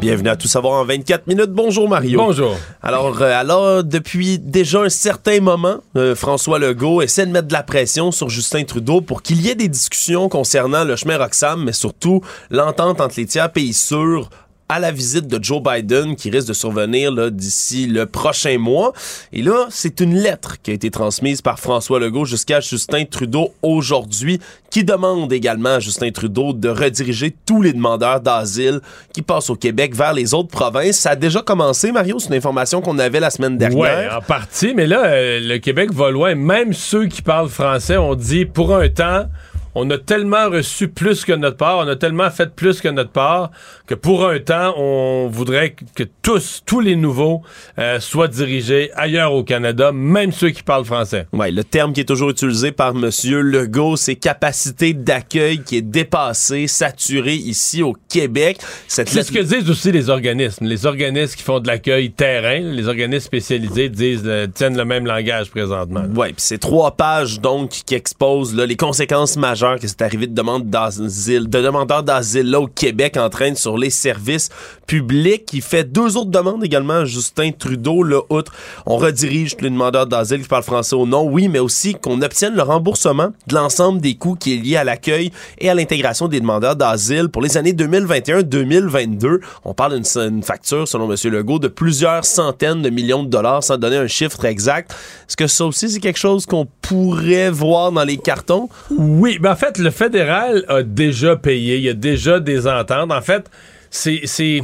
Bienvenue 0.00 0.28
à 0.28 0.36
Tout 0.36 0.46
savoir 0.48 0.80
en 0.80 0.84
24 0.84 1.26
minutes. 1.26 1.50
Bonjour 1.50 1.88
Mario. 1.88 2.18
Bonjour. 2.18 2.56
Alors, 2.82 3.20
euh, 3.20 3.32
alors 3.38 3.82
depuis 3.82 4.38
déjà 4.38 4.82
un 4.82 4.88
certain 4.88 5.40
moment, 5.40 5.78
euh, 5.96 6.14
François 6.14 6.58
Legault 6.58 7.02
essaie 7.02 7.26
de 7.26 7.32
mettre 7.32 7.48
de 7.48 7.52
la 7.52 7.62
pression 7.62 8.12
sur 8.12 8.28
Justin 8.28 8.64
Trudeau 8.64 9.00
pour 9.00 9.22
qu'il 9.22 9.40
y 9.40 9.48
ait 9.48 9.54
des 9.54 9.68
discussions 9.68 10.28
concernant 10.28 10.84
le 10.84 10.96
chemin 10.96 11.18
Roxham, 11.18 11.64
mais 11.64 11.72
surtout 11.72 12.20
l'entente 12.50 13.00
entre 13.00 13.14
les 13.18 13.26
tiers 13.26 13.50
pays 13.50 13.72
sûrs 13.72 14.30
à 14.70 14.78
la 14.78 14.92
visite 14.92 15.26
de 15.26 15.42
Joe 15.42 15.60
Biden 15.60 16.14
qui 16.14 16.30
risque 16.30 16.46
de 16.46 16.52
survenir 16.52 17.32
d'ici 17.32 17.88
le 17.88 18.06
prochain 18.06 18.56
mois. 18.56 18.92
Et 19.32 19.42
là, 19.42 19.66
c'est 19.68 19.98
une 19.98 20.14
lettre 20.14 20.62
qui 20.62 20.70
a 20.70 20.74
été 20.74 20.92
transmise 20.92 21.42
par 21.42 21.58
François 21.58 21.98
Legault 21.98 22.24
jusqu'à 22.24 22.60
Justin 22.60 23.04
Trudeau 23.04 23.52
aujourd'hui 23.62 24.38
qui 24.70 24.84
demande 24.84 25.32
également 25.32 25.70
à 25.70 25.78
Justin 25.80 26.12
Trudeau 26.12 26.52
de 26.52 26.68
rediriger 26.68 27.34
tous 27.44 27.62
les 27.62 27.72
demandeurs 27.72 28.20
d'asile 28.20 28.80
qui 29.12 29.22
passent 29.22 29.50
au 29.50 29.56
Québec 29.56 29.92
vers 29.92 30.12
les 30.12 30.34
autres 30.34 30.50
provinces. 30.50 30.98
Ça 30.98 31.10
a 31.10 31.16
déjà 31.16 31.42
commencé, 31.42 31.90
Mario, 31.90 32.20
c'est 32.20 32.28
une 32.28 32.34
information 32.34 32.80
qu'on 32.80 33.00
avait 33.00 33.18
la 33.18 33.30
semaine 33.30 33.58
dernière. 33.58 34.08
Oui, 34.12 34.16
en 34.16 34.20
partie, 34.20 34.72
mais 34.72 34.86
là, 34.86 35.04
euh, 35.04 35.40
le 35.42 35.58
Québec 35.58 35.92
va 35.92 36.12
loin. 36.12 36.36
Même 36.36 36.74
ceux 36.74 37.06
qui 37.06 37.22
parlent 37.22 37.48
français 37.48 37.96
ont 37.96 38.14
dit 38.14 38.44
pour 38.44 38.72
un 38.76 38.88
temps 38.88 39.26
on 39.74 39.88
a 39.90 39.98
tellement 39.98 40.48
reçu 40.50 40.88
plus 40.88 41.24
que 41.24 41.32
notre 41.32 41.56
part, 41.56 41.78
on 41.78 41.88
a 41.88 41.96
tellement 41.96 42.30
fait 42.30 42.54
plus 42.54 42.80
que 42.80 42.88
notre 42.88 43.10
part, 43.10 43.50
que 43.86 43.94
pour 43.94 44.26
un 44.26 44.38
temps, 44.38 44.74
on 44.76 45.28
voudrait 45.28 45.74
que 45.94 46.04
tous, 46.22 46.62
tous 46.66 46.80
les 46.80 46.96
nouveaux 46.96 47.42
euh, 47.78 48.00
soient 48.00 48.28
dirigés 48.28 48.90
ailleurs 48.94 49.32
au 49.32 49.44
Canada, 49.44 49.92
même 49.92 50.32
ceux 50.32 50.50
qui 50.50 50.62
parlent 50.62 50.84
français. 50.84 51.26
Oui, 51.32 51.52
le 51.52 51.64
terme 51.64 51.92
qui 51.92 52.00
est 52.00 52.04
toujours 52.04 52.30
utilisé 52.30 52.72
par 52.72 52.90
M. 52.90 53.10
Legault, 53.40 53.96
c'est 53.96 54.16
capacité 54.16 54.92
d'accueil 54.92 55.62
qui 55.62 55.76
est 55.76 55.82
dépassée, 55.82 56.66
saturée 56.66 57.34
ici 57.34 57.82
au 57.82 57.96
Québec. 58.08 58.58
C'est 58.88 59.08
ce 59.08 59.32
que 59.32 59.40
disent 59.40 59.70
aussi 59.70 59.92
les 59.92 60.10
organismes. 60.10 60.66
Les 60.66 60.86
organismes 60.86 61.36
qui 61.36 61.42
font 61.42 61.60
de 61.60 61.68
l'accueil 61.68 62.10
terrain, 62.10 62.58
les 62.58 62.88
organismes 62.88 63.26
spécialisés 63.26 63.88
disent, 63.88 64.22
euh, 64.24 64.46
tiennent 64.46 64.76
le 64.76 64.84
même 64.84 65.06
langage 65.06 65.50
présentement. 65.50 66.04
Oui, 66.14 66.28
puis 66.28 66.36
c'est 66.38 66.58
trois 66.58 66.96
pages 66.96 67.40
donc 67.40 67.70
qui 67.70 67.94
exposent 67.94 68.54
là, 68.54 68.66
les 68.66 68.76
conséquences 68.76 69.36
majeures 69.36 69.59
que 69.60 69.86
c'est 69.86 70.02
arrivé 70.02 70.26
de 70.26 70.34
demande 70.34 70.70
d'asile, 70.70 71.48
de 71.48 71.60
demandeurs 71.60 72.02
d'asile 72.02 72.50
là 72.50 72.60
au 72.60 72.66
Québec 72.66 73.16
entraîne 73.18 73.56
sur 73.56 73.76
les 73.76 73.90
services 73.90 74.48
publics. 74.86 75.50
Il 75.52 75.60
fait 75.60 75.84
deux 75.84 76.16
autres 76.16 76.30
demandes 76.30 76.64
également 76.64 77.04
Justin 77.04 77.50
Trudeau, 77.52 78.02
là, 78.02 78.20
outre 78.30 78.52
on 78.86 78.96
redirige 78.96 79.56
les 79.60 79.68
demandeurs 79.68 80.06
d'asile 80.06 80.42
qui 80.42 80.48
parlent 80.48 80.62
français 80.62 80.96
au 80.96 81.06
nom, 81.06 81.28
oui, 81.28 81.48
mais 81.48 81.58
aussi 81.58 81.94
qu'on 81.94 82.22
obtienne 82.22 82.54
le 82.54 82.62
remboursement 82.62 83.32
de 83.46 83.54
l'ensemble 83.54 84.00
des 84.00 84.14
coûts 84.14 84.34
qui 84.34 84.54
est 84.54 84.56
lié 84.56 84.76
à 84.76 84.84
l'accueil 84.84 85.30
et 85.58 85.68
à 85.68 85.74
l'intégration 85.74 86.26
des 86.28 86.40
demandeurs 86.40 86.76
d'asile 86.76 87.28
pour 87.28 87.42
les 87.42 87.56
années 87.58 87.72
2021-2022. 87.72 89.40
On 89.64 89.74
parle 89.74 90.00
d'une 90.00 90.42
facture, 90.42 90.88
selon 90.88 91.10
M. 91.12 91.16
Legault, 91.30 91.58
de 91.58 91.68
plusieurs 91.68 92.24
centaines 92.24 92.80
de 92.82 92.88
millions 92.88 93.22
de 93.22 93.28
dollars, 93.28 93.62
sans 93.62 93.76
donner 93.76 93.96
un 93.96 94.06
chiffre 94.06 94.44
exact. 94.46 94.92
Est-ce 95.28 95.36
que 95.36 95.46
ça 95.46 95.66
aussi, 95.66 95.90
c'est 95.90 96.00
quelque 96.00 96.18
chose 96.18 96.46
qu'on 96.46 96.66
pourrait 96.80 97.50
voir 97.50 97.92
dans 97.92 98.04
les 98.04 98.16
cartons? 98.16 98.68
Oui, 98.90 99.38
ben 99.38 99.49
en 99.50 99.56
fait, 99.56 99.78
le 99.78 99.90
fédéral 99.90 100.64
a 100.68 100.82
déjà 100.82 101.36
payé. 101.36 101.76
Il 101.76 101.82
y 101.82 101.88
a 101.88 101.94
déjà 101.94 102.40
des 102.40 102.66
ententes. 102.66 103.10
En 103.10 103.20
fait, 103.20 103.50
c'est 103.90 104.62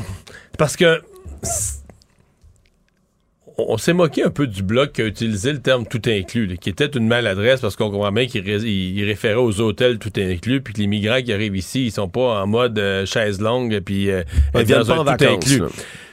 parce 0.56 0.76
que 0.76 1.00
on 3.58 3.78
s'est 3.78 3.94
moqué 3.94 4.22
un 4.22 4.30
peu 4.30 4.46
du 4.46 4.62
bloc 4.62 4.92
qui 4.92 5.02
a 5.02 5.06
utilisé 5.06 5.52
le 5.52 5.60
terme 5.60 5.86
tout 5.86 6.02
inclus, 6.06 6.58
qui 6.60 6.68
était 6.68 6.86
une 6.86 7.08
maladresse 7.08 7.60
parce 7.60 7.74
qu'on 7.74 7.90
comprend 7.90 8.12
bien 8.12 8.26
qu'il 8.26 9.04
référait 9.04 9.34
aux 9.34 9.60
hôtels 9.60 9.98
tout 9.98 10.12
inclus, 10.18 10.60
puis 10.60 10.74
que 10.74 10.80
les 10.80 10.86
migrants 10.86 11.22
qui 11.22 11.32
arrivent 11.32 11.56
ici, 11.56 11.86
ils 11.86 11.90
sont 11.92 12.08
pas 12.08 12.42
en 12.42 12.46
mode 12.46 12.78
euh, 12.78 13.06
chaise 13.06 13.40
longue, 13.40 13.80
puis 13.80 14.10
euh, 14.10 14.22
ils 14.54 14.64
viennent 14.64 14.84
pas 14.84 14.98
en 14.98 15.04
vacances, 15.04 15.58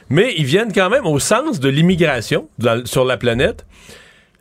Mais 0.08 0.34
ils 0.38 0.46
viennent 0.46 0.72
quand 0.72 0.88
même 0.88 1.06
au 1.06 1.18
sens 1.18 1.60
de 1.60 1.68
l'immigration 1.68 2.48
sur 2.86 3.04
la 3.04 3.18
planète. 3.18 3.66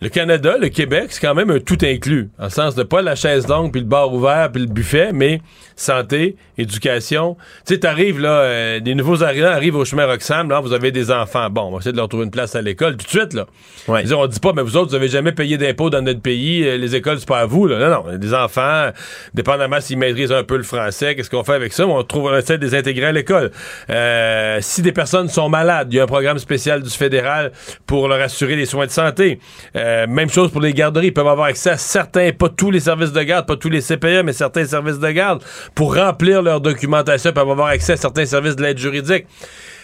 Le 0.03 0.09
Canada, 0.09 0.57
le 0.59 0.67
Québec, 0.67 1.05
c'est 1.11 1.21
quand 1.21 1.33
même 1.33 1.49
un 1.49 1.59
tout 1.59 1.77
inclus. 1.81 2.29
En 2.37 2.45
le 2.45 2.49
sens 2.49 2.75
de 2.75 2.83
pas 2.83 3.01
la 3.01 3.15
chaise 3.15 3.47
longue, 3.47 3.71
puis 3.71 3.79
le 3.79 3.87
bar 3.87 4.13
ouvert, 4.13 4.51
puis 4.51 4.61
le 4.61 4.67
buffet, 4.67 5.11
mais 5.13 5.39
santé, 5.77 6.35
éducation. 6.57 7.37
Tu 7.65 7.73
sais, 7.73 7.79
t'arrives, 7.79 8.19
là, 8.19 8.41
euh, 8.41 8.79
des 8.81 8.95
nouveaux 8.95 9.23
arrivants 9.23 9.47
arrivent 9.47 9.77
au 9.77 9.85
chemin 9.85 10.05
Roxham, 10.05 10.49
là, 10.49 10.59
vous 10.59 10.73
avez 10.73 10.91
des 10.91 11.09
enfants. 11.09 11.49
Bon, 11.49 11.61
on 11.61 11.71
va 11.71 11.77
essayer 11.77 11.93
de 11.93 11.97
leur 11.97 12.09
trouver 12.09 12.25
une 12.25 12.31
place 12.31 12.53
à 12.53 12.61
l'école 12.61 12.97
tout 12.97 13.05
de 13.05 13.09
suite, 13.09 13.33
là. 13.33 13.45
Ouais. 13.87 14.11
on 14.13 14.27
dit 14.27 14.41
pas, 14.41 14.51
mais 14.53 14.61
vous 14.61 14.75
autres, 14.75 14.89
vous 14.89 14.95
avez 14.95 15.07
jamais 15.07 15.31
payé 15.31 15.57
d'impôts 15.57 15.89
dans 15.89 16.01
notre 16.01 16.21
pays, 16.21 16.67
euh, 16.67 16.75
les 16.75 16.95
écoles, 16.95 17.19
c'est 17.19 17.27
pas 17.27 17.39
à 17.39 17.45
vous, 17.45 17.65
là. 17.65 17.79
Non, 17.79 18.03
non, 18.03 18.17
des 18.17 18.33
enfants, 18.33 18.89
dépendamment 19.33 19.79
s'ils 19.79 19.97
maîtrisent 19.97 20.33
un 20.33 20.43
peu 20.43 20.57
le 20.57 20.63
français, 20.63 21.15
qu'est-ce 21.15 21.29
qu'on 21.29 21.45
fait 21.45 21.53
avec 21.53 21.71
ça? 21.71 21.87
On 21.87 22.03
trouve, 22.03 22.25
on 22.25 22.35
essaie 22.35 22.57
de 22.57 22.65
les 22.65 22.75
intégrer 22.75 23.05
à 23.05 23.11
l'école. 23.13 23.51
Euh, 23.89 24.57
si 24.59 24.81
des 24.81 24.91
personnes 24.91 25.29
sont 25.29 25.47
malades, 25.47 25.87
il 25.91 25.95
y 25.95 25.99
a 26.01 26.03
un 26.03 26.07
programme 26.07 26.39
spécial 26.39 26.83
du 26.83 26.89
fédéral 26.89 27.53
pour 27.87 28.09
leur 28.09 28.19
assurer 28.19 28.57
les 28.57 28.65
soins 28.65 28.85
de 28.85 28.91
santé. 28.91 29.39
Euh, 29.77 29.92
même 30.07 30.29
chose 30.29 30.51
pour 30.51 30.61
les 30.61 30.73
garderies. 30.73 31.07
Ils 31.07 31.13
peuvent 31.13 31.27
avoir 31.27 31.47
accès 31.47 31.71
à 31.71 31.77
certains, 31.77 32.31
pas 32.31 32.49
tous 32.49 32.71
les 32.71 32.81
services 32.81 33.11
de 33.11 33.23
garde, 33.23 33.45
pas 33.45 33.55
tous 33.55 33.69
les 33.69 33.81
CPE, 33.81 34.23
mais 34.23 34.33
certains 34.33 34.65
services 34.65 34.99
de 34.99 35.11
garde. 35.11 35.43
Pour 35.75 35.95
remplir 35.95 36.41
leur 36.41 36.61
documentation, 36.61 37.31
ils 37.31 37.33
peuvent 37.33 37.49
avoir 37.49 37.67
accès 37.67 37.93
à 37.93 37.97
certains 37.97 38.25
services 38.25 38.55
de 38.55 38.63
l'aide 38.63 38.77
juridique. 38.77 39.25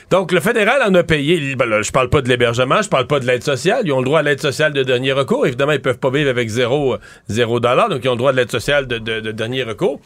Donc, 0.09 0.31
le 0.31 0.39
fédéral 0.39 0.81
en 0.87 0.93
a 0.95 1.03
payé. 1.03 1.55
Ben 1.55 1.65
là, 1.65 1.81
je 1.81 1.91
parle 1.91 2.09
pas 2.09 2.21
de 2.21 2.29
l'hébergement, 2.29 2.81
je 2.81 2.89
parle 2.89 3.05
pas 3.05 3.19
de 3.19 3.27
l'aide 3.27 3.43
sociale. 3.43 3.83
Ils 3.85 3.93
ont 3.93 3.99
le 3.99 4.05
droit 4.05 4.19
à 4.19 4.23
l'aide 4.23 4.41
sociale 4.41 4.73
de 4.73 4.81
dernier 4.81 5.11
recours. 5.11 5.45
Évidemment, 5.45 5.73
ils 5.73 5.81
peuvent 5.81 5.99
pas 5.99 6.09
vivre 6.09 6.29
avec 6.29 6.49
zéro, 6.49 6.97
zéro 7.27 7.59
dollar, 7.59 7.89
donc 7.89 8.01
ils 8.03 8.09
ont 8.09 8.13
le 8.13 8.17
droit 8.17 8.31
de 8.31 8.37
l'aide 8.37 8.51
sociale 8.51 8.87
de, 8.87 8.97
de, 8.97 9.31
dernier 9.31 9.63
recours. 9.63 9.99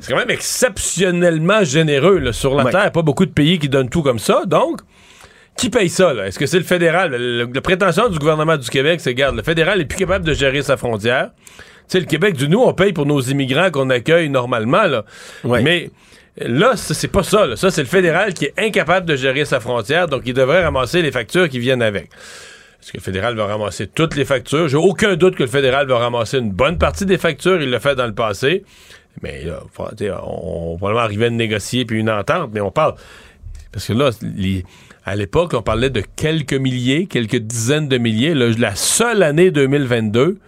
C'est 0.00 0.12
quand 0.12 0.18
même 0.18 0.30
exceptionnellement 0.30 1.62
généreux 1.62 2.18
là, 2.18 2.32
sur 2.32 2.54
la 2.54 2.64
Terre. 2.64 2.72
Terre. 2.82 2.92
Pas 2.92 3.02
beaucoup 3.02 3.24
de 3.24 3.30
pays 3.30 3.58
qui 3.58 3.68
donnent 3.68 3.88
tout 3.88 4.02
comme 4.02 4.18
ça. 4.18 4.42
Donc, 4.46 4.80
qui 5.56 5.70
paye 5.70 5.88
ça? 5.88 6.12
Est-ce 6.26 6.38
que 6.38 6.46
c'est 6.46 6.58
le 6.58 6.64
fédéral? 6.64 7.12
la 7.12 7.60
prétention 7.60 8.08
du 8.08 8.18
gouvernement 8.18 8.56
du 8.56 8.68
Québec, 8.68 9.00
c'est, 9.00 9.14
garde, 9.14 9.36
le 9.36 9.42
fédéral 9.42 9.80
est 9.80 9.84
plus 9.86 9.98
capable 9.98 10.24
de 10.24 10.34
gérer 10.34 10.62
sa 10.62 10.76
frontière. 10.76 11.30
Tu 11.36 11.52
sais, 11.88 12.00
le 12.00 12.06
Québec, 12.06 12.36
du 12.36 12.48
nous, 12.48 12.60
on 12.60 12.74
paye 12.74 12.92
pour 12.92 13.06
nos 13.06 13.20
immigrants 13.20 13.70
qu'on 13.70 13.90
accueille 13.90 14.28
normalement, 14.28 14.84
là. 14.84 15.04
Mais 15.44 15.90
là, 16.38 16.76
c'est 16.76 17.08
pas 17.08 17.22
ça. 17.22 17.46
Là. 17.46 17.56
Ça, 17.56 17.70
c'est 17.70 17.82
le 17.82 17.88
fédéral 17.88 18.34
qui 18.34 18.46
est 18.46 18.54
incapable 18.58 19.06
de 19.06 19.16
gérer 19.16 19.44
sa 19.44 19.60
frontière, 19.60 20.08
donc 20.08 20.22
il 20.26 20.34
devrait 20.34 20.64
ramasser 20.64 21.00
les 21.00 21.12
factures 21.12 21.48
qui 21.48 21.58
viennent 21.58 21.82
avec. 21.82 22.10
Est-ce 22.82 22.92
que 22.92 22.98
le 22.98 23.02
fédéral 23.02 23.34
va 23.34 23.46
ramasser 23.46 23.86
toutes 23.86 24.14
les 24.14 24.24
factures? 24.24 24.68
J'ai 24.68 24.76
aucun 24.76 25.16
doute 25.16 25.36
que 25.36 25.42
le 25.42 25.48
fédéral 25.48 25.86
va 25.86 25.98
ramasser 25.98 26.38
une 26.38 26.52
bonne 26.52 26.78
partie 26.78 27.06
des 27.06 27.18
factures. 27.18 27.60
Il 27.60 27.70
l'a 27.70 27.80
fait 27.80 27.94
dans 27.94 28.06
le 28.06 28.14
passé. 28.14 28.64
Mais 29.22 29.42
là, 29.44 29.60
on, 29.78 29.82
on 29.82 30.72
va 30.72 30.76
probablement 30.76 31.00
arriver 31.04 31.26
à 31.26 31.30
négocier 31.30 31.84
puis 31.84 31.98
une 31.98 32.10
entente, 32.10 32.50
mais 32.52 32.60
on 32.60 32.70
parle. 32.70 32.94
Parce 33.72 33.86
que 33.86 33.92
là, 33.92 34.10
les, 34.22 34.64
à 35.06 35.14
l'époque, 35.14 35.54
on 35.54 35.62
parlait 35.62 35.88
de 35.88 36.02
quelques 36.16 36.52
milliers, 36.52 37.06
quelques 37.06 37.36
dizaines 37.36 37.86
de 37.86 37.96
milliers. 37.96 38.34
la 38.34 38.74
seule 38.74 39.22
année 39.22 39.52
2022, 39.52 40.38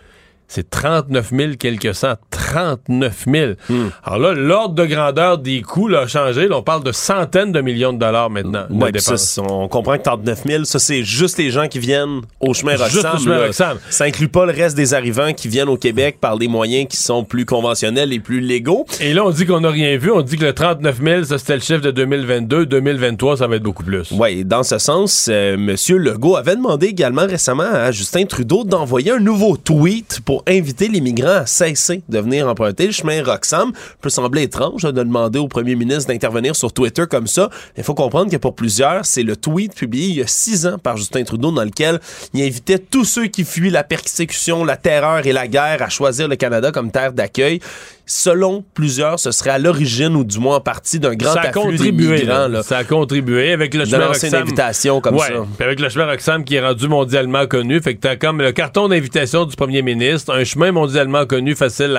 c'est 0.48 0.70
39 0.70 1.30
000 1.30 1.52
quelques 1.58 1.94
cents. 1.94 2.14
39 2.30 3.26
000. 3.30 3.52
Hmm. 3.68 3.88
Alors 4.02 4.18
là, 4.18 4.32
l'ordre 4.32 4.74
de 4.74 4.86
grandeur 4.86 5.38
des 5.38 5.60
coûts 5.60 5.88
a 5.94 6.06
changé. 6.06 6.48
on 6.50 6.62
parle 6.62 6.82
de 6.82 6.92
centaines 6.92 7.52
de 7.52 7.60
millions 7.60 7.92
de 7.92 7.98
dollars 7.98 8.30
maintenant. 8.30 8.64
on 8.70 9.68
comprend 9.68 9.98
que 9.98 10.02
39 10.02 10.44
000, 10.46 10.64
ça, 10.64 10.78
c'est 10.78 11.04
juste 11.04 11.36
les 11.38 11.50
gens 11.50 11.68
qui 11.68 11.78
viennent 11.78 12.22
au 12.40 12.54
chemin 12.54 12.76
Roxham. 12.76 13.78
Ça 13.90 14.04
inclut 14.04 14.28
pas 14.28 14.46
le 14.46 14.52
reste 14.52 14.76
des 14.76 14.94
arrivants 14.94 15.32
qui 15.34 15.48
viennent 15.48 15.68
au 15.68 15.76
Québec 15.76 16.16
par 16.20 16.38
des 16.38 16.48
moyens 16.48 16.88
qui 16.88 16.96
sont 16.96 17.24
plus 17.24 17.44
conventionnels 17.44 18.12
et 18.12 18.18
plus 18.18 18.40
légaux. 18.40 18.86
Et 19.00 19.12
là, 19.12 19.24
on 19.26 19.30
dit 19.30 19.44
qu'on 19.44 19.60
n'a 19.60 19.70
rien 19.70 19.98
vu. 19.98 20.10
On 20.10 20.22
dit 20.22 20.36
que 20.38 20.44
le 20.46 20.54
39 20.54 21.00
000, 21.02 21.24
ça, 21.24 21.38
c'était 21.38 21.54
le 21.54 21.60
chiffre 21.60 21.82
de 21.82 21.90
2022. 21.90 22.64
2023, 22.64 23.36
ça 23.38 23.46
va 23.46 23.56
être 23.56 23.62
beaucoup 23.62 23.84
plus. 23.84 24.12
Oui, 24.12 24.44
dans 24.44 24.62
ce 24.62 24.78
sens, 24.78 25.28
euh, 25.30 25.54
M. 25.54 25.76
Legault 25.98 26.36
avait 26.36 26.56
demandé 26.56 26.86
également 26.86 27.26
récemment 27.26 27.70
à 27.70 27.92
Justin 27.92 28.24
Trudeau 28.24 28.64
d'envoyer 28.64 29.12
un 29.12 29.18
nouveau 29.18 29.56
tweet 29.56 30.20
pour 30.24 30.37
inviter 30.46 30.88
les 30.88 31.00
migrants 31.00 31.28
à 31.28 31.46
cesser 31.46 32.02
de 32.08 32.18
venir 32.18 32.48
emprunter 32.48 32.86
le 32.86 32.92
chemin 32.92 33.22
Roxham. 33.22 33.72
peut 34.00 34.10
sembler 34.10 34.42
étrange 34.42 34.82
de 34.82 34.90
demander 34.90 35.38
au 35.38 35.48
premier 35.48 35.74
ministre 35.74 36.08
d'intervenir 36.08 36.54
sur 36.56 36.72
Twitter 36.72 37.04
comme 37.08 37.26
ça. 37.26 37.50
Il 37.76 37.84
faut 37.84 37.94
comprendre 37.94 38.30
que 38.30 38.36
pour 38.36 38.54
plusieurs, 38.54 39.04
c'est 39.06 39.22
le 39.22 39.36
tweet 39.36 39.74
publié 39.74 40.06
il 40.08 40.16
y 40.16 40.22
a 40.22 40.26
six 40.26 40.66
ans 40.66 40.78
par 40.78 40.96
Justin 40.96 41.24
Trudeau 41.24 41.50
dans 41.50 41.64
lequel 41.64 42.00
il 42.34 42.42
invitait 42.42 42.78
tous 42.78 43.04
ceux 43.04 43.26
qui 43.26 43.44
fuient 43.44 43.70
la 43.70 43.84
persécution, 43.84 44.64
la 44.64 44.76
terreur 44.76 45.26
et 45.26 45.32
la 45.32 45.48
guerre 45.48 45.82
à 45.82 45.88
choisir 45.88 46.28
le 46.28 46.36
Canada 46.36 46.72
comme 46.72 46.90
terre 46.90 47.12
d'accueil 47.12 47.60
selon 48.08 48.64
plusieurs, 48.74 49.20
ce 49.20 49.30
serait 49.30 49.50
à 49.50 49.58
l'origine 49.58 50.16
ou 50.16 50.24
du 50.24 50.38
moins 50.40 50.56
en 50.56 50.60
partie 50.60 50.98
d'un 50.98 51.14
grand 51.14 51.34
ça 51.34 51.42
a 51.42 51.52
contribué, 51.52 52.24
Là. 52.24 52.62
Ça 52.62 52.78
a 52.78 52.84
contribué 52.84 53.52
avec 53.52 53.74
le 53.74 53.84
chemin 53.84 54.06
Roxham. 54.06 54.30
une 54.30 54.34
invitation 54.34 55.00
comme 55.00 55.18
ça. 55.18 55.44
avec 55.60 55.78
le 55.78 55.88
chemin 55.88 56.06
Roxham 56.06 56.42
qui 56.42 56.56
est 56.56 56.60
rendu 56.60 56.88
mondialement 56.88 57.46
connu, 57.46 57.80
fait 57.80 57.94
que 57.94 58.00
t'as 58.00 58.16
comme 58.16 58.40
le 58.40 58.52
carton 58.52 58.88
d'invitation 58.88 59.44
du 59.44 59.54
premier 59.54 59.82
ministre, 59.82 60.34
un 60.34 60.44
chemin 60.44 60.72
mondialement 60.72 61.26
connu, 61.26 61.54
facile 61.54 61.92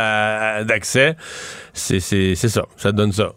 d'accès. 0.66 1.16
C'est 1.74 2.00
ça, 2.36 2.66
ça 2.76 2.92
donne 2.92 3.12
ça. 3.12 3.34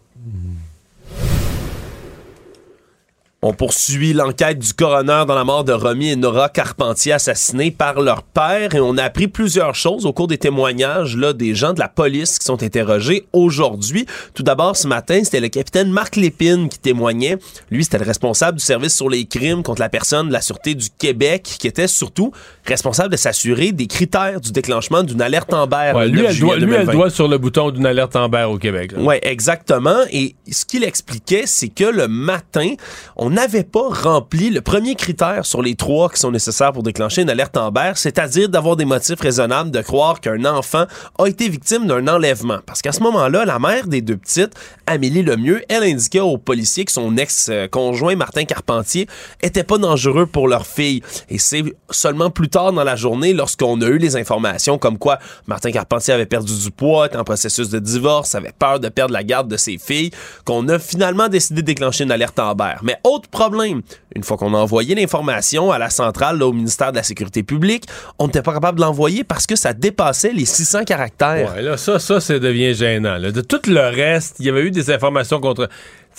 On 3.45 3.51
poursuit 3.51 4.13
l'enquête 4.13 4.57
du 4.57 4.71
coroner 4.71 5.25
dans 5.27 5.35
la 5.35 5.43
mort 5.43 5.65
de 5.65 5.73
Romy 5.73 6.11
et 6.11 6.15
Nora 6.15 6.47
Carpentier 6.47 7.11
assassinés 7.11 7.71
par 7.71 7.99
leur 7.99 8.23
père 8.23 8.73
et 8.73 8.79
on 8.79 8.97
a 8.97 9.03
appris 9.03 9.27
plusieurs 9.27 9.75
choses 9.75 10.05
au 10.05 10.13
cours 10.13 10.27
des 10.27 10.37
témoignages 10.37 11.17
là, 11.17 11.33
des 11.33 11.53
gens 11.53 11.73
de 11.73 11.79
la 11.81 11.89
police 11.89 12.39
qui 12.39 12.45
sont 12.45 12.63
interrogés 12.63 13.25
aujourd'hui. 13.33 14.05
Tout 14.33 14.43
d'abord, 14.43 14.77
ce 14.77 14.87
matin, 14.87 15.19
c'était 15.25 15.41
le 15.41 15.49
capitaine 15.49 15.91
Marc 15.91 16.15
Lépine 16.15 16.69
qui 16.69 16.79
témoignait. 16.79 17.35
Lui, 17.69 17.83
c'était 17.83 17.97
le 17.97 18.05
responsable 18.05 18.59
du 18.59 18.63
service 18.63 18.95
sur 18.95 19.09
les 19.09 19.25
crimes 19.25 19.61
contre 19.61 19.81
la 19.81 19.89
personne 19.89 20.29
de 20.29 20.33
la 20.33 20.39
Sûreté 20.39 20.73
du 20.73 20.87
Québec 20.97 21.43
qui 21.59 21.67
était 21.67 21.89
surtout 21.89 22.31
responsable 22.65 23.11
de 23.11 23.17
s'assurer 23.17 23.73
des 23.73 23.87
critères 23.87 24.39
du 24.39 24.53
déclenchement 24.53 25.03
d'une 25.03 25.21
alerte 25.21 25.53
Amber. 25.53 25.91
Ouais, 25.93 26.07
lui, 26.07 26.23
elle 26.23 26.39
doit, 26.39 26.55
lui, 26.55 26.75
elle 26.75 26.87
doit 26.87 27.09
sur 27.09 27.27
le 27.27 27.37
bouton 27.37 27.71
d'une 27.71 27.85
alerte 27.85 28.15
Amber 28.15 28.47
au 28.49 28.57
Québec. 28.57 28.93
Oui, 28.95 29.15
exactement. 29.21 29.99
Et 30.13 30.33
ce 30.49 30.63
qu'il 30.63 30.85
expliquait, 30.85 31.43
c'est 31.45 31.67
que 31.67 31.83
le 31.83 32.07
matin, 32.07 32.75
on 33.17 33.32
n'avait 33.33 33.63
pas 33.63 33.89
rempli 33.89 34.49
le 34.49 34.61
premier 34.61 34.95
critère 34.95 35.45
sur 35.45 35.61
les 35.61 35.75
trois 35.75 36.09
qui 36.09 36.19
sont 36.19 36.31
nécessaires 36.31 36.71
pour 36.71 36.83
déclencher 36.83 37.23
une 37.23 37.29
alerte 37.29 37.57
Amber, 37.57 37.93
c'est-à-dire 37.95 38.47
d'avoir 38.47 38.75
des 38.75 38.85
motifs 38.85 39.19
raisonnables 39.19 39.71
de 39.71 39.81
croire 39.81 40.21
qu'un 40.21 40.45
enfant 40.45 40.85
a 41.17 41.25
été 41.25 41.49
victime 41.49 41.87
d'un 41.87 42.07
enlèvement. 42.07 42.59
Parce 42.65 42.81
qu'à 42.81 42.91
ce 42.91 43.01
moment-là, 43.01 43.45
la 43.45 43.59
mère 43.59 43.87
des 43.87 44.01
deux 44.01 44.17
petites, 44.17 44.53
Amélie 44.85 45.23
Lemieux, 45.23 45.63
elle 45.67 45.83
indiquait 45.83 46.19
aux 46.19 46.37
policiers 46.37 46.85
que 46.85 46.91
son 46.91 47.17
ex-conjoint 47.17 48.15
Martin 48.15 48.45
Carpentier 48.45 49.07
était 49.41 49.63
pas 49.63 49.77
dangereux 49.77 50.25
pour 50.25 50.47
leur 50.47 50.67
fille. 50.67 51.01
Et 51.29 51.39
c'est 51.39 51.63
seulement 51.89 52.29
plus 52.29 52.49
tard 52.49 52.71
dans 52.71 52.83
la 52.83 52.95
journée, 52.95 53.33
lorsqu'on 53.33 53.81
a 53.81 53.87
eu 53.87 53.97
les 53.97 54.15
informations 54.15 54.77
comme 54.77 54.97
quoi 54.97 55.19
Martin 55.47 55.71
Carpentier 55.71 56.13
avait 56.13 56.25
perdu 56.25 56.53
du 56.57 56.71
poids, 56.71 57.07
était 57.07 57.17
en 57.17 57.23
processus 57.23 57.69
de 57.69 57.79
divorce, 57.79 58.35
avait 58.35 58.53
peur 58.57 58.79
de 58.79 58.89
perdre 58.89 59.13
la 59.13 59.23
garde 59.23 59.47
de 59.47 59.57
ses 59.57 59.77
filles, 59.77 60.11
qu'on 60.45 60.67
a 60.67 60.77
finalement 60.77 61.29
décidé 61.29 61.61
de 61.61 61.65
déclencher 61.65 62.03
une 62.03 62.11
alerte 62.11 62.37
Amber. 62.37 62.75
Mais 62.83 62.97
problème. 63.27 63.81
Une 64.15 64.23
fois 64.23 64.37
qu'on 64.37 64.53
a 64.53 64.57
envoyé 64.57 64.95
l'information 64.95 65.71
à 65.71 65.77
la 65.77 65.89
centrale, 65.89 66.41
au 66.43 66.53
ministère 66.53 66.91
de 66.91 66.97
la 66.97 67.03
Sécurité 67.03 67.43
publique, 67.43 67.85
on 68.19 68.27
n'était 68.27 68.41
pas 68.41 68.53
capable 68.53 68.77
de 68.77 68.83
l'envoyer 68.83 69.23
parce 69.23 69.47
que 69.47 69.55
ça 69.55 69.73
dépassait 69.73 70.33
les 70.33 70.45
600 70.45 70.85
caractères. 70.85 71.61
Là, 71.61 71.77
ça, 71.77 71.99
ça, 71.99 72.19
ça 72.19 72.39
devient 72.39 72.73
gênant. 72.73 73.19
De 73.19 73.41
tout 73.41 73.61
le 73.67 73.79
reste, 73.79 74.35
il 74.39 74.45
y 74.45 74.49
avait 74.49 74.63
eu 74.63 74.71
des 74.71 74.91
informations 74.91 75.39
contre. 75.39 75.69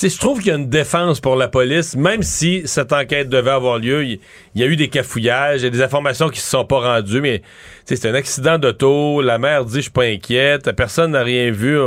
Je 0.02 0.18
trouve 0.18 0.38
qu'il 0.38 0.48
y 0.48 0.50
a 0.50 0.56
une 0.56 0.68
défense 0.68 1.20
pour 1.20 1.36
la 1.36 1.46
police, 1.46 1.94
même 1.94 2.22
si 2.22 2.62
cette 2.64 2.92
enquête 2.92 3.28
devait 3.28 3.52
avoir 3.52 3.78
lieu. 3.78 4.04
Il 4.04 4.18
y, 4.56 4.64
a 4.64 4.66
eu 4.66 4.74
des 4.74 4.88
cafouillages, 4.88 5.60
il 5.60 5.64
y 5.64 5.66
a 5.68 5.70
des 5.70 5.82
informations 5.82 6.28
qui 6.28 6.40
se 6.40 6.50
sont 6.50 6.64
pas 6.64 6.80
rendues, 6.80 7.20
mais 7.20 7.42
c'est 7.84 8.04
un 8.06 8.14
accident 8.14 8.58
d'auto. 8.58 9.22
La 9.22 9.38
mère 9.38 9.64
dit, 9.64 9.76
je 9.76 9.82
suis 9.82 9.90
pas 9.90 10.04
inquiète, 10.04 10.72
personne 10.72 11.12
n'a 11.12 11.22
rien 11.22 11.52
vu 11.52 11.78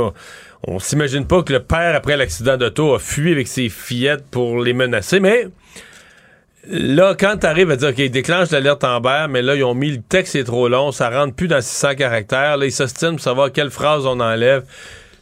s'imagine 0.78 1.26
pas 1.26 1.42
que 1.42 1.52
le 1.52 1.62
père, 1.62 1.94
après 1.94 2.16
l'accident 2.16 2.56
d'auto, 2.56 2.94
a 2.94 2.98
fui 2.98 3.32
avec 3.32 3.46
ses 3.46 3.68
fillettes 3.68 4.24
pour 4.30 4.60
les 4.60 4.72
menacer, 4.72 5.20
mais 5.20 5.48
là, 6.68 7.14
quand 7.18 7.36
t'arrives 7.38 7.70
à 7.70 7.76
dire, 7.76 7.90
OK, 7.90 8.10
déclenche 8.10 8.50
l'alerte 8.50 8.84
Amber, 8.84 9.26
mais 9.30 9.42
là, 9.42 9.54
ils 9.54 9.64
ont 9.64 9.74
mis 9.74 9.92
le 9.92 10.02
texte 10.02 10.34
est 10.34 10.44
trop 10.44 10.68
long, 10.68 10.92
ça 10.92 11.10
rentre 11.10 11.34
plus 11.34 11.48
dans 11.48 11.60
600 11.60 11.94
caractères, 11.94 12.56
là, 12.56 12.66
ils 12.66 12.72
s'ostinent 12.72 13.12
pour 13.12 13.20
savoir 13.20 13.52
quelle 13.52 13.70
phrase 13.70 14.06
on 14.06 14.20
enlève. 14.20 14.64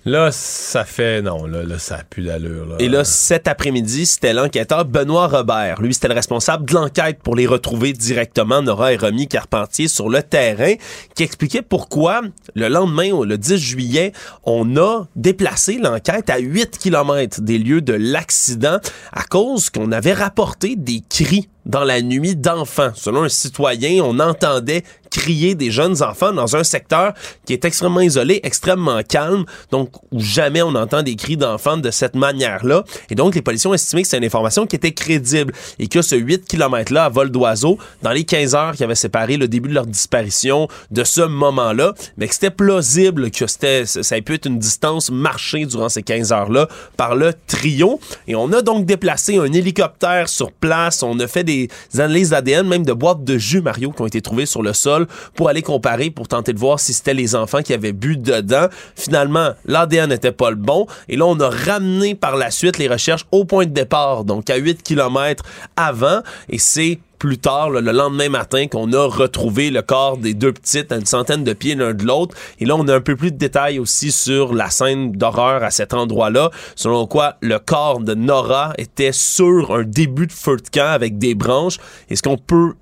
Là, 0.06 0.30
ça 0.30 0.84
fait. 0.84 1.20
Non, 1.20 1.46
là, 1.46 1.64
là 1.64 1.80
ça 1.80 1.96
a 1.96 2.04
plus 2.04 2.22
d'allure. 2.22 2.76
Et 2.78 2.88
là, 2.88 3.02
cet 3.02 3.48
après-midi, 3.48 4.06
c'était 4.06 4.32
l'enquêteur 4.32 4.84
Benoît 4.84 5.26
Robert. 5.26 5.82
Lui, 5.82 5.94
c'était 5.94 6.06
le 6.06 6.14
responsable 6.14 6.64
de 6.64 6.74
l'enquête 6.74 7.18
pour 7.24 7.34
les 7.34 7.44
retrouver 7.44 7.92
directement, 7.92 8.62
Nora 8.62 8.92
et 8.92 8.96
Romy 8.96 9.26
Carpentier, 9.26 9.88
sur 9.88 10.08
le 10.08 10.22
terrain, 10.22 10.74
qui 11.16 11.24
expliquait 11.24 11.60
pourquoi, 11.60 12.20
le 12.54 12.68
lendemain, 12.68 13.24
le 13.24 13.36
10 13.36 13.56
juillet, 13.56 14.12
on 14.44 14.76
a 14.76 15.08
déplacé 15.16 15.78
l'enquête 15.78 16.30
à 16.30 16.38
8 16.38 16.78
km 16.78 17.40
des 17.40 17.58
lieux 17.58 17.82
de 17.82 17.94
l'accident 17.94 18.78
à 19.12 19.24
cause 19.24 19.70
qu'on 19.70 19.90
avait 19.90 20.12
rapporté 20.12 20.76
des 20.76 21.02
cris 21.10 21.48
dans 21.66 21.84
la 21.84 22.00
nuit 22.00 22.36
d'enfants. 22.36 22.92
Selon 22.94 23.24
un 23.24 23.28
citoyen, 23.28 24.02
on 24.02 24.18
entendait 24.20 24.84
crier 25.10 25.54
des 25.54 25.70
jeunes 25.70 26.02
enfants 26.02 26.32
dans 26.32 26.56
un 26.56 26.64
secteur 26.64 27.12
qui 27.44 27.52
est 27.52 27.64
extrêmement 27.64 28.00
isolé, 28.00 28.40
extrêmement 28.42 29.02
calme, 29.02 29.44
donc 29.70 29.90
où 30.10 30.20
jamais 30.20 30.62
on 30.62 30.74
entend 30.74 31.02
des 31.02 31.16
cris 31.16 31.36
d'enfants 31.36 31.76
de 31.76 31.90
cette 31.90 32.14
manière-là. 32.14 32.84
Et 33.10 33.14
donc, 33.14 33.34
les 33.34 33.42
policiers 33.42 33.70
ont 33.70 33.74
estimé 33.74 34.02
que 34.02 34.08
c'est 34.08 34.18
une 34.18 34.24
information 34.24 34.66
qui 34.66 34.76
était 34.76 34.92
crédible 34.92 35.52
et 35.78 35.88
que 35.88 36.02
ce 36.02 36.16
8 36.16 36.46
km-là 36.46 37.04
à 37.04 37.08
vol 37.08 37.30
d'oiseau, 37.30 37.78
dans 38.02 38.12
les 38.12 38.24
15 38.24 38.54
heures 38.54 38.72
qui 38.74 38.84
avaient 38.84 38.94
séparé 38.94 39.36
le 39.36 39.48
début 39.48 39.68
de 39.68 39.74
leur 39.74 39.86
disparition 39.86 40.68
de 40.90 41.04
ce 41.04 41.22
moment-là, 41.22 41.94
mais 42.16 42.28
que 42.28 42.34
c'était 42.34 42.50
plausible 42.50 43.30
que 43.30 43.46
c'était, 43.46 43.86
ça 43.86 44.16
ait 44.16 44.22
pu 44.22 44.34
être 44.34 44.46
une 44.46 44.58
distance 44.58 45.10
marchée 45.10 45.66
durant 45.66 45.88
ces 45.88 46.02
15 46.02 46.32
heures-là 46.32 46.68
par 46.96 47.14
le 47.14 47.32
trio. 47.46 48.00
Et 48.28 48.34
on 48.34 48.52
a 48.52 48.62
donc 48.62 48.84
déplacé 48.84 49.36
un 49.38 49.52
hélicoptère 49.52 50.28
sur 50.28 50.52
place. 50.52 51.02
On 51.02 51.18
a 51.20 51.26
fait 51.26 51.44
des 51.44 51.55
analyses 51.94 52.30
d'ADN, 52.30 52.66
même 52.66 52.84
de 52.84 52.92
boîtes 52.92 53.24
de 53.24 53.38
jus, 53.38 53.60
Mario, 53.60 53.92
qui 53.92 54.02
ont 54.02 54.06
été 54.06 54.20
trouvées 54.20 54.46
sur 54.46 54.62
le 54.62 54.72
sol 54.72 55.06
pour 55.34 55.48
aller 55.48 55.62
comparer, 55.62 56.10
pour 56.10 56.28
tenter 56.28 56.52
de 56.52 56.58
voir 56.58 56.80
si 56.80 56.92
c'était 56.92 57.14
les 57.14 57.34
enfants 57.34 57.62
qui 57.62 57.72
avaient 57.72 57.92
bu 57.92 58.16
dedans. 58.16 58.68
Finalement, 58.94 59.50
l'ADN 59.64 60.10
n'était 60.10 60.32
pas 60.32 60.50
le 60.50 60.56
bon. 60.56 60.86
Et 61.08 61.16
là, 61.16 61.26
on 61.26 61.38
a 61.40 61.48
ramené 61.48 62.14
par 62.14 62.36
la 62.36 62.50
suite 62.50 62.78
les 62.78 62.88
recherches 62.88 63.26
au 63.32 63.44
point 63.44 63.64
de 63.64 63.70
départ, 63.70 64.24
donc 64.24 64.50
à 64.50 64.56
8 64.56 64.82
km 64.82 65.44
avant. 65.76 66.20
Et 66.48 66.58
c'est 66.58 66.98
plus 67.18 67.38
tard, 67.38 67.70
le 67.70 67.80
lendemain 67.80 68.28
matin, 68.28 68.66
qu'on 68.66 68.92
a 68.92 69.06
retrouvé 69.06 69.70
le 69.70 69.82
corps 69.82 70.16
des 70.18 70.34
deux 70.34 70.52
petites 70.52 70.92
à 70.92 70.96
une 70.96 71.06
centaine 71.06 71.44
de 71.44 71.52
pieds 71.52 71.74
l'un 71.74 71.94
de 71.94 72.04
l'autre. 72.04 72.34
Et 72.60 72.64
là, 72.64 72.76
on 72.76 72.86
a 72.88 72.94
un 72.94 73.00
peu 73.00 73.16
plus 73.16 73.32
de 73.32 73.36
détails 73.36 73.78
aussi 73.78 74.12
sur 74.12 74.54
la 74.54 74.70
scène 74.70 75.12
d'horreur 75.12 75.62
à 75.62 75.70
cet 75.70 75.94
endroit-là, 75.94 76.50
selon 76.74 77.06
quoi 77.06 77.36
le 77.40 77.58
corps 77.58 78.00
de 78.00 78.14
Nora 78.14 78.72
était 78.78 79.12
sur 79.12 79.74
un 79.74 79.82
début 79.82 80.26
de 80.26 80.32
feu 80.32 80.56
de 80.56 80.68
camp 80.68 80.92
avec 80.92 81.18
des 81.18 81.34
branches. 81.34 81.78
Est-ce 82.10 82.22
qu'on 82.22 82.38
peut 82.38 82.74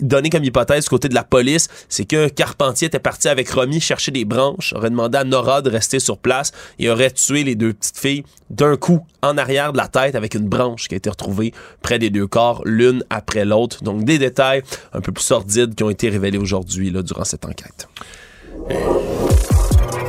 donné 0.00 0.30
comme 0.30 0.44
hypothèse 0.44 0.84
du 0.84 0.90
côté 0.90 1.08
de 1.08 1.14
la 1.14 1.24
police, 1.24 1.68
c'est 1.88 2.04
que 2.04 2.28
Carpentier 2.28 2.86
était 2.86 2.98
parti 2.98 3.28
avec 3.28 3.50
Romy 3.50 3.80
chercher 3.80 4.10
des 4.10 4.24
branches, 4.24 4.72
aurait 4.74 4.90
demandé 4.90 5.18
à 5.18 5.24
Nora 5.24 5.62
de 5.62 5.70
rester 5.70 6.00
sur 6.00 6.18
place 6.18 6.52
et 6.78 6.88
aurait 6.90 7.10
tué 7.10 7.44
les 7.44 7.54
deux 7.54 7.72
petites 7.72 7.98
filles 7.98 8.24
d'un 8.48 8.76
coup 8.76 9.04
en 9.22 9.36
arrière 9.38 9.72
de 9.72 9.78
la 9.78 9.88
tête 9.88 10.14
avec 10.14 10.34
une 10.34 10.48
branche 10.48 10.88
qui 10.88 10.94
a 10.94 10.96
été 10.96 11.10
retrouvée 11.10 11.52
près 11.82 11.98
des 11.98 12.10
deux 12.10 12.26
corps, 12.26 12.62
l'une 12.64 13.04
après 13.10 13.44
l'autre. 13.44 13.82
Donc 13.82 14.04
des 14.04 14.18
détails 14.18 14.62
un 14.92 15.00
peu 15.00 15.12
plus 15.12 15.24
sordides 15.24 15.74
qui 15.74 15.82
ont 15.82 15.90
été 15.90 16.08
révélés 16.08 16.38
aujourd'hui 16.38 16.92
durant 17.02 17.24
cette 17.24 17.44
enquête. 17.44 17.88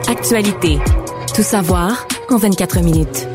Actualité. 0.07 0.80
Tout 1.34 1.43
savoir 1.43 2.07
en 2.30 2.38
24 2.38 2.81
minutes 2.81 3.27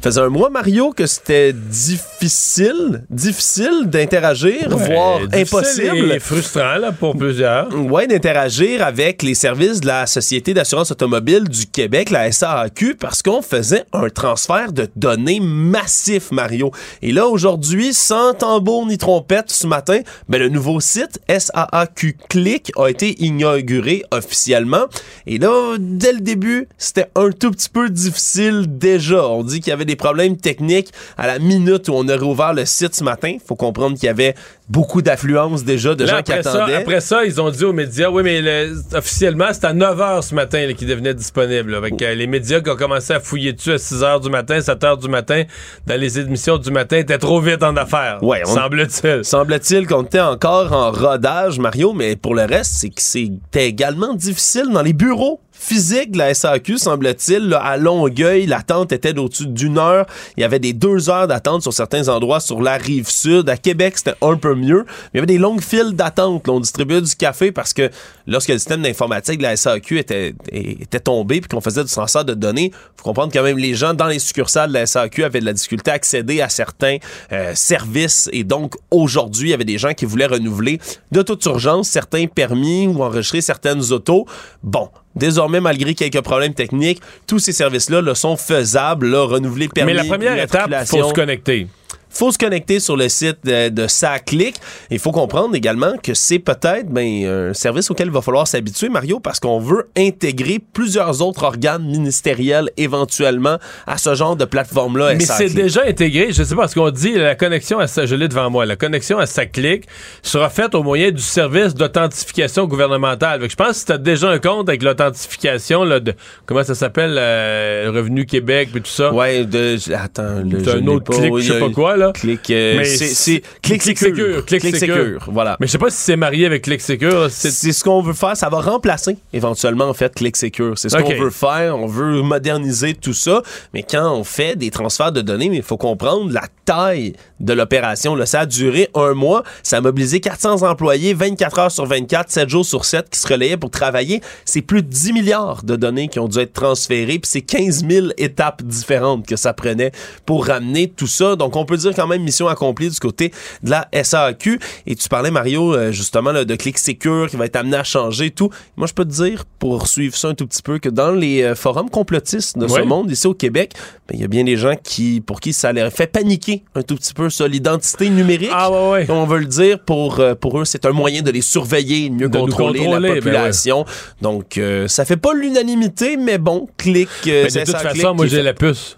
faisait 0.00 0.20
un 0.20 0.28
mois, 0.28 0.50
Mario, 0.50 0.92
que 0.92 1.06
c'était 1.06 1.52
difficile, 1.52 3.04
difficile 3.10 3.84
d'interagir, 3.86 4.68
voire 4.70 5.20
impossible. 5.32 6.12
Et 6.12 6.18
frustrant 6.18 6.76
là, 6.76 6.92
pour 6.92 7.16
plusieurs. 7.16 7.68
Ouais, 7.74 8.06
d'interagir 8.06 8.82
avec 8.84 9.22
les 9.22 9.34
services 9.34 9.80
de 9.80 9.86
la 9.86 10.06
Société 10.06 10.54
d'assurance 10.54 10.90
automobile 10.90 11.48
du 11.48 11.66
Québec, 11.66 12.10
la 12.10 12.32
SAAQ, 12.32 12.94
parce 12.94 13.22
qu'on 13.22 13.42
faisait 13.42 13.84
un 13.92 14.08
transfert 14.08 14.72
de 14.72 14.88
données 14.96 15.40
massif, 15.40 16.30
Mario. 16.30 16.70
Et 17.02 17.12
là, 17.12 17.26
aujourd'hui, 17.26 17.92
sans 17.92 18.34
tambour 18.34 18.86
ni 18.86 18.96
trompette 18.96 19.50
ce 19.50 19.66
matin, 19.66 20.00
ben, 20.28 20.38
le 20.38 20.48
nouveau 20.48 20.80
site 20.80 21.20
SAAQ 21.28 22.16
Click 22.28 22.72
a 22.76 22.88
été 22.88 23.22
inauguré 23.22 24.04
officiellement. 24.10 24.86
Et 25.26 25.38
là, 25.38 25.76
dès 25.78 26.12
le 26.12 26.20
début, 26.20 26.68
c'était 26.78 27.10
un 27.16 27.30
tout 27.30 27.50
petit 27.50 27.68
peu 27.68 27.90
difficile 27.90 28.64
déjà. 28.66 29.26
On 29.26 29.42
dit 29.42 29.60
qu'il 29.60 29.70
y 29.70 29.72
avait 29.72 29.84
des 29.90 29.96
problèmes 29.96 30.36
techniques 30.36 30.92
à 31.18 31.26
la 31.26 31.38
minute 31.40 31.88
où 31.88 31.94
on 31.94 32.08
a 32.08 32.16
rouvert 32.16 32.54
le 32.54 32.64
site 32.64 32.94
ce 32.94 33.02
matin. 33.02 33.32
Il 33.34 33.40
faut 33.44 33.56
comprendre 33.56 33.96
qu'il 33.96 34.06
y 34.06 34.08
avait 34.08 34.34
beaucoup 34.68 35.02
d'affluence 35.02 35.64
déjà 35.64 35.96
de 35.96 36.06
gens 36.06 36.22
qui 36.22 36.32
attendaient. 36.32 36.76
après 36.76 37.00
ça, 37.00 37.24
ils 37.24 37.40
ont 37.40 37.50
dit 37.50 37.64
aux 37.64 37.72
médias, 37.72 38.08
oui, 38.08 38.22
mais 38.22 38.68
officiellement, 38.94 39.48
c'est 39.52 39.64
à 39.64 39.72
9 39.72 39.98
h 39.98 40.22
ce 40.22 40.34
matin 40.34 40.72
qu'il 40.74 40.86
devenait 40.86 41.14
disponible. 41.14 41.74
Avec 41.74 42.00
euh, 42.00 42.14
les 42.14 42.28
médias 42.28 42.60
qui 42.60 42.70
ont 42.70 42.76
commencé 42.76 43.12
à 43.12 43.18
fouiller 43.18 43.52
dessus 43.52 43.72
à 43.72 43.78
6 43.78 43.94
h 44.02 44.22
du 44.22 44.30
matin, 44.30 44.60
7 44.60 44.80
h 44.80 45.00
du 45.00 45.08
matin, 45.08 45.42
dans 45.86 46.00
les 46.00 46.20
émissions 46.20 46.56
du 46.56 46.70
matin, 46.70 46.98
étaient 46.98 47.18
trop 47.18 47.40
vite 47.40 47.64
en 47.64 47.76
affaires. 47.76 48.22
Ouais, 48.22 48.42
semble-t-il. 48.44 49.24
Semble-t-il 49.24 49.88
qu'on 49.88 50.04
était 50.04 50.20
encore 50.20 50.72
en 50.72 50.92
rodage, 50.92 51.58
Mario, 51.58 51.92
mais 51.92 52.14
pour 52.14 52.36
le 52.36 52.44
reste, 52.44 52.74
c'est 52.74 52.90
que 52.90 53.02
c'était 53.02 53.66
également 53.66 54.14
difficile 54.14 54.70
dans 54.72 54.82
les 54.82 54.92
bureaux 54.92 55.40
physique 55.60 56.12
de 56.12 56.18
la 56.18 56.32
SAQ, 56.32 56.78
semble-t-il. 56.78 57.54
À 57.60 57.76
Longueuil, 57.76 58.46
l'attente 58.46 58.92
était 58.92 59.12
d'au-dessus 59.12 59.46
d'une 59.46 59.76
heure. 59.76 60.06
Il 60.36 60.40
y 60.40 60.44
avait 60.44 60.58
des 60.58 60.72
deux 60.72 61.10
heures 61.10 61.28
d'attente 61.28 61.60
sur 61.62 61.72
certains 61.72 62.08
endroits 62.08 62.40
sur 62.40 62.62
la 62.62 62.78
rive 62.78 63.08
sud. 63.10 63.48
À 63.50 63.58
Québec, 63.58 63.98
c'était 63.98 64.16
un 64.22 64.36
peu 64.36 64.54
mieux. 64.54 64.86
Mais 64.86 65.10
il 65.12 65.16
y 65.16 65.18
avait 65.18 65.26
des 65.26 65.38
longues 65.38 65.60
files 65.60 65.92
d'attente. 65.92 66.48
On 66.48 66.60
distribuait 66.60 67.02
du 67.02 67.14
café 67.14 67.52
parce 67.52 67.74
que 67.74 67.90
lorsque 68.26 68.48
le 68.48 68.58
système 68.58 68.82
d'informatique 68.82 69.36
de 69.36 69.42
la 69.42 69.56
SAQ 69.56 69.98
était, 69.98 70.34
était 70.50 71.00
tombé 71.00 71.42
puis 71.42 71.48
qu'on 71.48 71.60
faisait 71.60 71.84
du 71.84 71.90
transfert 71.90 72.24
de 72.24 72.34
données, 72.34 72.72
faut 72.96 73.04
comprendre 73.04 73.30
quand 73.32 73.42
même 73.42 73.58
les 73.58 73.74
gens 73.74 73.92
dans 73.92 74.06
les 74.06 74.18
succursales 74.18 74.70
de 74.70 74.74
la 74.74 74.86
SAQ 74.86 75.24
avaient 75.24 75.40
de 75.40 75.44
la 75.44 75.52
difficulté 75.52 75.90
à 75.90 75.94
accéder 75.94 76.40
à 76.40 76.48
certains 76.48 76.96
euh, 77.32 77.54
services. 77.54 78.30
Et 78.32 78.44
donc, 78.44 78.76
aujourd'hui, 78.90 79.48
il 79.48 79.50
y 79.50 79.54
avait 79.54 79.64
des 79.64 79.78
gens 79.78 79.92
qui 79.92 80.06
voulaient 80.06 80.26
renouveler 80.26 80.80
de 81.12 81.20
toute 81.20 81.44
urgence 81.44 81.88
certains 81.88 82.26
permis 82.26 82.86
ou 82.86 83.02
enregistrer 83.02 83.42
certaines 83.42 83.92
autos. 83.92 84.26
Bon, 84.62 84.88
Désormais, 85.16 85.60
malgré 85.60 85.94
quelques 85.94 86.20
problèmes 86.20 86.54
techniques, 86.54 87.00
tous 87.26 87.40
ces 87.40 87.52
services-là 87.52 88.00
le 88.00 88.14
sont 88.14 88.36
faisables, 88.36 89.08
là, 89.08 89.24
renouveler 89.24 89.68
permis. 89.68 89.92
Mais 89.92 89.98
la 89.98 90.04
première 90.04 90.38
étape, 90.38 90.70
il 90.70 90.86
faut 90.86 91.08
se 91.08 91.12
connecter 91.12 91.66
faut 92.10 92.32
se 92.32 92.38
connecter 92.38 92.80
sur 92.80 92.96
le 92.96 93.08
site 93.08 93.38
de, 93.44 93.68
de 93.68 93.86
SACLIC. 93.86 94.56
Il 94.90 94.98
faut 94.98 95.12
comprendre 95.12 95.54
également 95.54 95.92
que 96.02 96.14
c'est 96.14 96.38
peut-être 96.38 96.88
ben, 96.88 97.24
un 97.50 97.54
service 97.54 97.90
auquel 97.90 98.08
il 98.08 98.12
va 98.12 98.20
falloir 98.20 98.46
s'habituer, 98.46 98.88
Mario, 98.88 99.20
parce 99.20 99.40
qu'on 99.40 99.60
veut 99.60 99.88
intégrer 99.96 100.58
plusieurs 100.72 101.22
autres 101.22 101.44
organes 101.44 101.84
ministériels 101.84 102.70
éventuellement 102.76 103.58
à 103.86 103.98
ce 103.98 104.14
genre 104.14 104.36
de 104.36 104.44
plateforme-là. 104.44 105.14
Mais 105.14 105.24
c'est 105.24 105.54
déjà 105.54 105.82
intégré. 105.86 106.32
Je 106.32 106.42
sais 106.42 106.54
pas, 106.54 106.68
ce 106.68 106.74
qu'on 106.74 106.90
dit, 106.90 107.14
la 107.14 107.34
connexion 107.34 107.78
à 107.78 107.86
je 107.86 108.14
l'ai 108.14 108.28
devant 108.28 108.50
moi, 108.50 108.66
la 108.66 108.76
connexion 108.76 109.18
à 109.18 109.26
SACLIC 109.26 109.84
sera 110.22 110.50
faite 110.50 110.74
au 110.74 110.82
moyen 110.82 111.10
du 111.10 111.22
service 111.22 111.74
d'authentification 111.74 112.66
gouvernementale. 112.66 113.40
je 113.48 113.54
pense 113.54 113.68
que 113.68 113.74
si 113.74 113.84
tu 113.86 113.92
as 113.92 113.98
déjà 113.98 114.30
un 114.30 114.38
compte 114.38 114.68
avec 114.68 114.82
l'authentification 114.82 115.84
de 115.84 116.14
comment 116.46 116.64
ça 116.64 116.74
s'appelle, 116.74 117.16
euh, 117.18 117.90
Revenu 117.94 118.26
Québec 118.26 118.70
et 118.74 118.80
tout 118.80 118.90
ça? 118.90 119.12
Ouais, 119.12 119.44
de, 119.44 119.76
attends, 119.94 120.42
le, 120.44 120.68
un 120.68 120.86
autre 120.86 121.12
clic, 121.12 121.36
je 121.38 121.52
sais 121.52 121.58
pas 121.58 121.70
quoi. 121.70 121.96
Clic, 122.14 122.50
euh, 122.50 122.84
c'est 122.84 123.42
Clic 123.62 123.82
Secure. 123.82 124.44
Clic 124.44 124.76
Secure. 124.76 125.24
Voilà. 125.28 125.56
Mais 125.60 125.66
je 125.66 125.72
sais 125.72 125.78
pas 125.78 125.90
si 125.90 125.98
c'est 125.98 126.16
marié 126.16 126.46
avec 126.46 126.62
Clic 126.62 126.80
Secure. 126.80 127.30
C'est 127.30 127.50
ce 127.50 127.84
qu'on 127.84 128.02
veut 128.02 128.12
faire. 128.12 128.36
Ça 128.36 128.48
va 128.48 128.60
remplacer 128.60 129.16
éventuellement 129.32 129.88
en 129.88 129.94
fait 129.94 130.14
Clic 130.14 130.36
Secure. 130.36 130.78
C'est 130.78 130.88
ce 130.88 130.96
qu'on 130.96 131.14
veut 131.14 131.30
faire. 131.30 131.78
On 131.78 131.86
veut 131.86 132.22
moderniser 132.22 132.94
tout 132.94 133.14
ça. 133.14 133.42
Mais 133.74 133.82
quand 133.82 134.12
on 134.12 134.24
fait 134.24 134.56
des 134.56 134.70
transferts 134.70 135.12
de 135.12 135.20
données, 135.20 135.50
il 135.52 135.62
faut 135.62 135.76
comprendre 135.76 136.32
la 136.32 136.42
taille 136.64 137.14
de 137.40 137.52
l'opération. 137.52 138.16
Ça 138.26 138.40
a 138.40 138.46
duré 138.46 138.88
un 138.94 139.14
mois. 139.14 139.42
Ça 139.62 139.78
a 139.78 139.80
mobilisé 139.80 140.20
400 140.20 140.62
employés, 140.62 141.14
24 141.14 141.58
heures 141.58 141.70
sur 141.70 141.86
24, 141.86 142.30
7 142.30 142.48
jours 142.48 142.64
sur 142.64 142.84
7 142.84 143.08
qui 143.10 143.18
se 143.18 143.26
relayaient 143.26 143.56
pour 143.56 143.70
travailler. 143.70 144.20
C'est 144.44 144.62
plus 144.62 144.82
de 144.82 144.88
10 144.88 145.12
milliards 145.12 145.62
de 145.62 145.76
données 145.76 146.08
qui 146.08 146.18
ont 146.18 146.28
dû 146.28 146.38
être 146.38 146.52
transférées. 146.52 147.18
Puis 147.18 147.30
c'est 147.30 147.40
15 147.40 147.86
000 147.88 148.06
étapes 148.18 148.62
différentes 148.62 149.26
que 149.26 149.36
ça 149.36 149.52
prenait 149.52 149.92
pour 150.26 150.46
ramener 150.46 150.88
tout 150.88 151.06
ça. 151.06 151.36
Donc 151.36 151.56
on 151.56 151.64
peut 151.64 151.76
dire 151.76 151.89
quand 151.94 152.06
même 152.06 152.22
mission 152.22 152.48
accomplie 152.48 152.88
du 152.88 152.98
côté 152.98 153.32
de 153.62 153.70
la 153.70 153.88
SAQ. 153.92 154.58
Et 154.86 154.94
tu 154.94 155.08
parlais, 155.08 155.30
Mario, 155.30 155.74
euh, 155.74 155.92
justement, 155.92 156.32
de 156.32 156.54
Click 156.54 156.78
Secure 156.78 157.28
qui 157.28 157.36
va 157.36 157.46
être 157.46 157.56
amené 157.56 157.76
à 157.76 157.84
changer 157.84 158.26
et 158.26 158.30
tout. 158.30 158.50
Moi, 158.76 158.86
je 158.86 158.94
peux 158.94 159.04
te 159.04 159.10
dire, 159.10 159.44
pour 159.58 159.86
suivre 159.86 160.16
ça 160.16 160.28
un 160.28 160.34
tout 160.34 160.46
petit 160.46 160.62
peu, 160.62 160.78
que 160.78 160.88
dans 160.88 161.12
les 161.12 161.42
euh, 161.42 161.54
forums 161.54 161.90
complotistes 161.90 162.58
de 162.58 162.68
ce 162.68 162.80
monde, 162.80 163.10
ici 163.10 163.26
au 163.26 163.34
Québec, 163.34 163.72
ben, 164.08 164.14
il 164.14 164.20
y 164.20 164.24
a 164.24 164.28
bien 164.28 164.44
des 164.44 164.56
gens 164.56 164.74
qui, 164.82 165.20
pour 165.20 165.40
qui 165.40 165.52
ça 165.52 165.72
leur 165.72 165.92
fait 165.92 166.06
paniquer 166.06 166.64
un 166.74 166.82
tout 166.82 166.96
petit 166.96 167.14
peu, 167.14 167.30
ça, 167.30 167.48
l'identité 167.48 168.08
numérique. 168.10 168.50
Ah, 168.52 168.70
ouais, 168.70 169.06
on 169.10 169.26
veut 169.26 169.38
le 169.38 169.46
dire, 169.46 169.80
pour, 169.80 170.20
euh, 170.20 170.34
pour 170.34 170.60
eux, 170.60 170.64
c'est 170.64 170.84
un 170.86 170.92
moyen 170.92 171.22
de 171.22 171.30
les 171.30 171.42
surveiller, 171.42 172.10
mieux 172.10 172.28
contrôler, 172.28 172.86
la 172.86 173.00
ben 173.00 173.14
population. 173.14 173.84
Donc, 174.22 174.60
ça 174.86 175.04
fait 175.04 175.16
pas 175.16 175.34
l'unanimité, 175.34 176.16
mais 176.16 176.38
bon, 176.38 176.68
clic. 176.76 177.08
de 177.24 177.64
toute 177.64 177.76
façon, 177.76 178.14
moi, 178.14 178.26
j'ai 178.26 178.42
la 178.42 178.54
puce. 178.54 178.96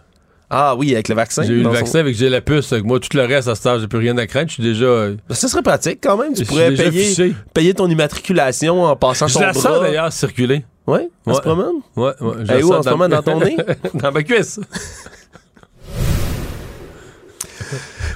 Ah 0.55 0.77
oui, 0.77 0.93
avec 0.93 1.09
le 1.09 1.15
vaccin. 1.15 1.43
J'ai 1.45 1.55
eu 1.55 1.63
le 1.63 1.71
vaccin 1.71 2.01
avec 2.01 2.15
j'ai 2.15 2.29
la 2.29 2.43
puce. 2.43 2.73
Moi, 2.73 3.01
tout 3.01 3.17
le 3.17 3.25
reste, 3.25 3.49
à 3.49 3.55
ce 3.55 3.61
stade, 3.63 3.81
j'ai 3.81 3.89
plus 3.89 3.99
rien 3.99 4.19
à 4.19 4.27
craindre. 4.27 4.49
Je 4.49 4.55
suis 4.55 4.63
déjà. 4.63 4.85
Euh, 4.85 5.17
ben, 5.27 5.35
ça 5.35 5.49
serait 5.49 5.63
pratique 5.63 6.01
quand 6.03 6.19
même. 6.19 6.35
Tu 6.35 6.45
pourrais 6.45 6.71
payer, 6.75 7.35
payer 7.55 7.73
ton 7.73 7.89
immatriculation 7.89 8.85
en 8.85 8.95
passant 8.95 9.29
je 9.29 9.35
ton 9.35 9.41
la 9.41 9.53
d'ailleurs 9.81 10.13
circuler. 10.13 10.63
Oui, 10.87 10.99
en 11.25 11.33
ouais. 11.33 11.41
ce 11.43 11.49
moment? 11.49 11.73
Ouais, 11.97 12.13
ouais. 12.21 12.59
Et 12.59 12.63
où 12.63 12.75
en 12.75 12.83
ce 12.83 12.91
moment 12.91 13.09
dans 13.09 13.23
ton 13.23 13.41
nez? 13.41 13.57
dans 13.95 14.13
ma 14.13 14.23
cuisse. 14.23 14.61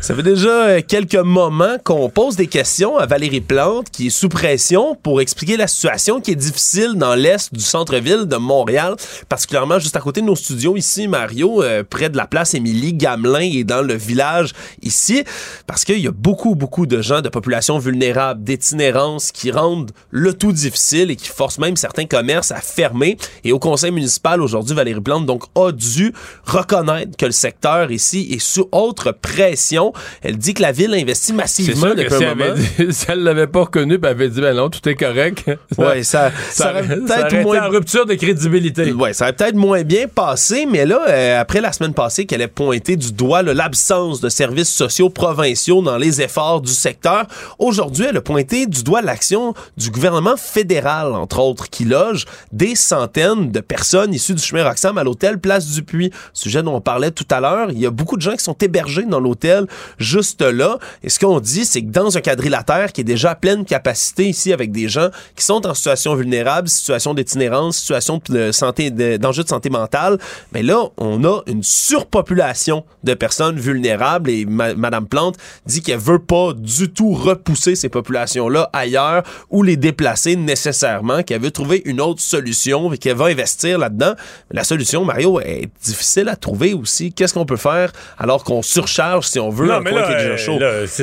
Ça 0.01 0.14
fait 0.14 0.23
déjà 0.23 0.82
quelques 0.82 1.14
moments 1.16 1.78
qu'on 1.82 2.09
pose 2.09 2.36
des 2.36 2.47
questions 2.47 2.97
à 2.97 3.06
Valérie 3.06 3.40
Plante, 3.40 3.90
qui 3.90 4.06
est 4.06 4.10
sous 4.10 4.28
pression 4.28 4.94
pour 4.94 5.20
expliquer 5.20 5.56
la 5.56 5.66
situation 5.66 6.20
qui 6.20 6.31
est 6.31 6.36
difficile 6.36 6.94
dans 6.94 7.14
l'est 7.14 7.52
du 7.52 7.60
centre-ville 7.60 8.27
de 8.27 8.36
Montréal, 8.36 8.94
particulièrement 9.28 9.78
juste 9.78 9.97
à 9.97 10.01
côté 10.01 10.20
de 10.20 10.27
nos 10.27 10.36
studios 10.36 10.77
ici, 10.77 11.09
Mario, 11.09 11.62
euh, 11.62 11.82
près 11.82 12.09
de 12.09 12.16
la 12.16 12.27
place 12.27 12.55
Émilie 12.55 12.94
Gamelin 12.94 13.40
et 13.40 13.64
dans 13.64 13.82
le 13.82 13.94
village 13.94 14.52
ici, 14.82 15.24
parce 15.66 15.85
qu'il 15.85 15.98
y 15.98 16.06
a 16.06 16.12
beaucoup, 16.12 16.55
beaucoup 16.55 16.86
de 16.86 17.02
gens 17.02 17.20
de 17.20 17.28
population 17.28 17.78
vulnérable, 17.78 18.44
d'itinérance 18.44 19.32
qui 19.32 19.51
rendent 19.51 19.90
le 20.10 20.35
tout 20.35 20.52
difficile 20.52 21.10
et 21.10 21.16
qui 21.16 21.28
forcent 21.28 21.59
même 21.59 21.77
certains 21.77 22.06
commerces 22.06 22.52
à 22.52 22.60
fermer. 22.60 23.16
Et 23.44 23.52
au 23.52 23.59
conseil 23.59 23.90
municipal 23.90 24.40
aujourd'hui, 24.40 24.77
Valérie 24.77 25.01
Plante 25.01 25.27
donc 25.27 25.44
a 25.56 25.73
dû 25.73 26.12
reconnaître 26.44 27.16
que 27.16 27.27
le 27.27 27.32
secteur 27.32 27.90
ici 27.90 28.28
est 28.31 28.39
sous 28.39 28.68
autre 28.73 29.12
pression. 29.12 29.85
Elle 30.22 30.36
dit 30.36 30.54
que 30.54 30.62
la 30.62 30.72
ville 30.72 30.94
investit 30.94 31.32
massivement 31.32 31.94
depuis 31.94 32.24
un 32.24 32.34
moment. 32.34 32.54
Dit, 32.54 32.86
si 32.90 33.06
elle 33.08 33.22
l'avait 33.22 33.46
pas 33.46 33.60
reconnu, 33.60 33.98
ben 33.98 34.08
elle 34.08 34.14
avait 34.14 34.28
dit 34.28 34.40
ben 34.40 34.54
non, 34.54 34.70
tout 34.70 34.86
est 34.88 34.94
correct. 34.94 35.44
Ouais, 35.76 36.02
ça, 36.04 36.30
ça, 36.50 36.70
aurait 36.70 36.82
peut-être 36.82 37.42
moins 37.42 37.66
en 37.66 37.68
rupture 37.68 38.06
de 38.06 38.14
crédibilité. 38.14 38.92
Ouais, 38.92 39.12
ça 39.12 39.26
aurait 39.26 39.34
peut-être 39.34 39.56
moins 39.56 39.82
bien 39.82 40.06
passé, 40.08 40.66
mais 40.70 40.86
là, 40.86 41.00
euh, 41.08 41.40
après 41.40 41.60
la 41.60 41.72
semaine 41.72 41.92
passée, 41.92 42.24
qu'elle 42.24 42.40
ait 42.40 42.48
pointé 42.48 42.96
du 42.96 43.12
doigt 43.12 43.42
l'absence 43.42 44.20
de 44.20 44.28
services 44.28 44.72
sociaux 44.72 45.10
provinciaux 45.10 45.82
dans 45.82 45.98
les 45.98 46.22
efforts 46.22 46.62
du 46.62 46.72
secteur, 46.72 47.26
aujourd'hui, 47.58 48.06
elle 48.08 48.16
a 48.16 48.20
pointé 48.20 48.66
du 48.66 48.82
doigt 48.82 49.02
l'action 49.02 49.54
du 49.76 49.90
gouvernement 49.90 50.36
fédéral, 50.36 51.12
entre 51.12 51.40
autres, 51.40 51.68
qui 51.68 51.84
loge 51.84 52.24
des 52.52 52.74
centaines 52.74 53.50
de 53.50 53.60
personnes 53.60 54.14
issues 54.14 54.34
du 54.34 54.42
chemin 54.42 54.64
Roxham 54.64 54.98
à 54.98 55.04
l'hôtel 55.04 55.38
Place 55.38 55.66
du 55.66 55.82
Puy, 55.82 56.10
sujet 56.32 56.62
dont 56.62 56.76
on 56.76 56.80
parlait 56.80 57.10
tout 57.10 57.26
à 57.30 57.40
l'heure. 57.40 57.70
Il 57.70 57.78
y 57.78 57.86
a 57.86 57.90
beaucoup 57.90 58.16
de 58.16 58.22
gens 58.22 58.34
qui 58.34 58.44
sont 58.44 58.56
hébergés 58.60 59.04
dans 59.04 59.20
l'hôtel 59.20 59.66
juste 59.98 60.43
là. 60.43 60.78
Et 61.03 61.09
ce 61.09 61.19
qu'on 61.19 61.40
dit, 61.40 61.65
c'est 61.65 61.82
que 61.82 61.90
dans 61.90 62.16
un 62.16 62.20
quadrilatère 62.20 62.93
qui 62.93 63.01
est 63.03 63.05
déjà 63.05 63.31
à 63.31 63.35
pleine 63.35 63.65
capacité 63.65 64.28
ici 64.28 64.53
avec 64.53 64.73
des 64.73 64.89
gens 64.89 65.09
qui 65.35 65.44
sont 65.44 65.66
en 65.66 65.74
situation 65.74 66.15
vulnérable, 66.15 66.69
situation 66.69 67.15
d'itinérance, 67.15 67.78
situation 67.78 68.20
de 68.28 68.53
santé, 68.53 68.90
d'enjeux 69.19 69.43
de 69.43 69.48
santé 69.48 69.70
mentale, 69.70 70.19
mais 70.53 70.62
là, 70.62 70.85
on 70.97 71.24
a 71.24 71.43
une 71.47 71.62
surpopulation 71.62 72.85
de 73.05 73.15
personnes 73.15 73.59
vulnérables 73.59 74.31
et 74.31 74.44
Madame 74.47 75.07
Plante 75.07 75.36
dit 75.66 75.82
qu'elle 75.82 75.98
veut 75.98 76.19
pas 76.19 76.53
du 76.55 76.90
tout 76.90 77.12
repousser 77.12 77.74
ces 77.74 77.89
populations-là 77.89 78.70
ailleurs 78.73 79.23
ou 79.51 79.62
les 79.62 79.77
déplacer 79.77 80.36
nécessairement, 80.36 81.23
qu'elle 81.23 81.40
veut 81.40 81.51
trouver 81.51 81.82
une 81.85 82.01
autre 82.01 82.20
solution 82.20 82.93
et 82.93 82.98
qu'elle 82.98 83.16
va 83.16 83.27
investir 83.27 83.78
là-dedans. 83.78 84.15
La 84.51 84.65
solution, 84.65 85.05
Mario, 85.05 85.40
est 85.40 85.69
difficile 85.82 86.28
à 86.28 86.36
trouver 86.36 86.74
aussi. 86.74 87.12
Qu'est-ce 87.12 87.35
qu'on 87.35 87.47
peut 87.47 87.57
faire 87.57 87.93
alors 88.19 88.44
qu'on 88.44 88.62
surcharge 88.62 89.27
si 89.27 89.39
on 89.39 89.51
veut 89.51 89.65
non, 89.66 89.80
mais 89.80 89.90
là, 89.93 90.06
déjà 90.16 90.36
chaud? 90.36 90.59
là, 90.59 90.86
c'est- 90.86 90.94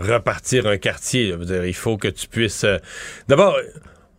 repartir 0.00 0.66
un 0.66 0.76
quartier. 0.76 1.30
là. 1.30 1.36
Dire, 1.44 1.64
il 1.64 1.74
faut 1.74 1.96
que 1.96 2.08
tu 2.08 2.26
puisses. 2.28 2.64
euh, 2.64 2.78
D'abord, 3.28 3.56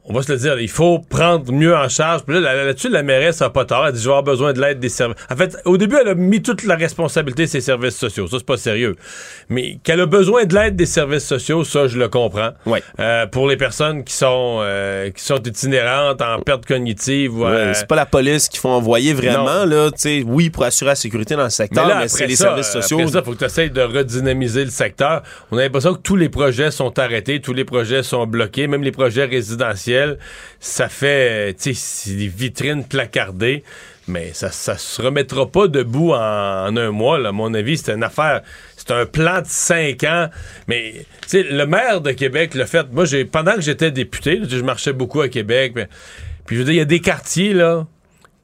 on 0.07 0.13
va 0.13 0.21
se 0.21 0.31
le 0.31 0.37
dire, 0.37 0.59
il 0.59 0.69
faut 0.69 0.99
prendre 0.99 1.51
mieux 1.51 1.75
en 1.75 1.89
charge. 1.89 2.23
Puis 2.23 2.35
là, 2.35 2.41
là- 2.53 2.63
là-dessus, 2.65 2.89
la 2.89 3.01
mairesse 3.01 3.41
n'a 3.41 3.49
pas 3.49 3.65
tort. 3.65 3.87
Elle 3.87 3.93
dit, 3.93 3.99
je 3.99 4.03
vais 4.05 4.09
avoir 4.11 4.23
besoin 4.23 4.53
de 4.53 4.61
l'aide 4.61 4.79
des 4.79 4.89
services. 4.89 5.17
En 5.31 5.35
fait, 5.35 5.57
au 5.65 5.77
début, 5.77 5.95
elle 5.99 6.09
a 6.09 6.13
mis 6.15 6.41
toute 6.43 6.63
la 6.63 6.75
responsabilité 6.75 7.43
de 7.45 7.49
ses 7.49 7.61
services 7.61 7.95
sociaux. 7.97 8.27
Ça, 8.27 8.37
c'est 8.37 8.45
pas 8.45 8.57
sérieux. 8.57 8.95
Mais 9.49 9.79
qu'elle 9.83 9.99
a 10.01 10.05
besoin 10.05 10.45
de 10.45 10.53
l'aide 10.53 10.75
des 10.75 10.85
services 10.85 11.25
sociaux, 11.25 11.63
ça, 11.63 11.87
je 11.87 11.97
le 11.97 12.07
comprends. 12.07 12.51
Euh, 12.99 13.25
pour 13.25 13.47
les 13.47 13.57
personnes 13.57 14.03
qui 14.03 14.13
sont, 14.13 14.59
euh, 14.61 15.09
qui 15.09 15.23
sont 15.23 15.41
itinérantes, 15.41 16.21
en 16.21 16.39
perte 16.39 16.65
cognitive. 16.67 17.35
ou, 17.37 17.43
Ouais, 17.45 17.51
euh, 17.51 17.73
c'est 17.73 17.87
pas 17.87 17.95
la 17.95 18.05
police 18.05 18.47
qu'il 18.47 18.59
faut 18.59 18.69
envoyer 18.69 19.13
vraiment, 19.13 19.65
là, 19.65 19.89
tu 19.91 19.97
sais, 19.97 20.23
oui, 20.25 20.49
pour 20.51 20.63
assurer 20.63 20.89
la 20.91 20.95
sécurité 20.95 21.35
dans 21.35 21.43
le 21.45 21.49
secteur, 21.49 21.85
mais, 21.87 21.93
là, 22.01 22.07
c'est 22.07 22.27
les 22.27 22.35
services 22.35 22.75
euh, 22.75 22.81
sociaux. 22.81 22.99
Après 22.99 23.11
ça, 23.11 23.19
il 23.19 23.25
faut 23.25 23.31
que 23.33 23.37
tu 23.39 23.45
essayes 23.45 23.71
de 23.71 23.81
redynamiser 23.81 24.65
le 24.65 24.71
secteur. 24.71 25.23
On 25.51 25.57
a 25.57 25.61
l'impression 25.61 25.93
que 25.95 26.01
tous 26.01 26.15
les 26.15 26.29
projets 26.29 26.69
sont 26.69 26.97
arrêtés, 26.99 27.41
tous 27.41 27.53
les 27.53 27.65
projets 27.65 28.03
sont 28.03 28.27
bloqués, 28.27 28.67
même 28.67 28.83
les 28.83 28.91
projets 28.91 29.25
résidentiels. 29.25 29.94
Ça 30.59 30.89
fait, 30.89 31.53
tu 31.53 31.73
sais, 31.73 32.15
des 32.15 32.27
vitrines 32.27 32.83
placardées. 32.83 33.63
Mais 34.07 34.33
ça, 34.33 34.51
ça 34.51 34.77
se 34.77 35.01
remettra 35.01 35.47
pas 35.47 35.67
debout 35.67 36.11
en, 36.13 36.77
un 36.77 36.91
mois, 36.91 37.17
là. 37.17 37.29
À 37.29 37.31
mon 37.31 37.53
avis, 37.53 37.77
c'est 37.77 37.91
une 37.93 38.03
affaire. 38.03 38.41
C'est 38.77 38.91
un 38.91 39.05
plan 39.05 39.41
de 39.41 39.47
cinq 39.47 40.03
ans. 40.03 40.29
Mais, 40.67 41.05
le 41.33 41.65
maire 41.65 42.01
de 42.01 42.11
Québec 42.11 42.53
l'a 42.53 42.67
fait. 42.67 42.85
Moi, 42.91 43.05
pendant 43.31 43.55
que 43.55 43.61
j'étais 43.61 43.89
député, 43.91 44.41
je 44.47 44.61
marchais 44.61 44.93
beaucoup 44.93 45.21
à 45.21 45.29
Québec. 45.29 45.73
mais- 45.75 45.89
puis, 46.45 46.55
je 46.55 46.61
veux 46.61 46.65
dire, 46.65 46.73
il 46.75 46.77
y 46.77 46.81
a 46.81 46.85
des 46.85 46.99
quartiers, 46.99 47.53
là, 47.53 47.87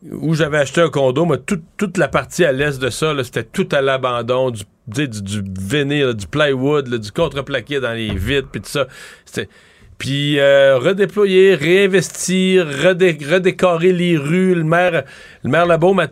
où 0.10 0.34
j'avais 0.34 0.58
acheté 0.58 0.82
un 0.82 0.90
condo, 0.90 1.26
mais 1.26 1.38
toute, 1.38 1.98
la 1.98 2.08
partie 2.08 2.44
à 2.44 2.52
l'est 2.52 2.82
de 2.82 2.90
ça, 2.90 3.14
c'était 3.24 3.44
tout 3.44 3.70
à 3.72 3.82
l'abandon, 3.82 4.50
du, 4.50 4.64
du, 4.88 5.08
du 5.08 5.42
du 5.44 6.28
plywood, 6.28 6.90
du 6.90 7.12
contreplaqué 7.12 7.80
dans 7.80 7.94
les 7.94 8.16
vitres, 8.16 8.48
puis 8.52 8.62
tout 8.62 8.70
ça. 8.70 8.88
C'était... 9.26 9.48
Puis 10.02 10.40
euh, 10.40 10.80
redéployer, 10.80 11.54
réinvestir, 11.54 12.66
redé- 12.66 13.24
redécorer 13.24 13.94
les 13.94 14.18
rues. 14.18 14.56
Le 14.56 14.64
maire, 14.64 15.04
le 15.44 15.50
maire 15.52 15.68
Labaume 15.68 16.08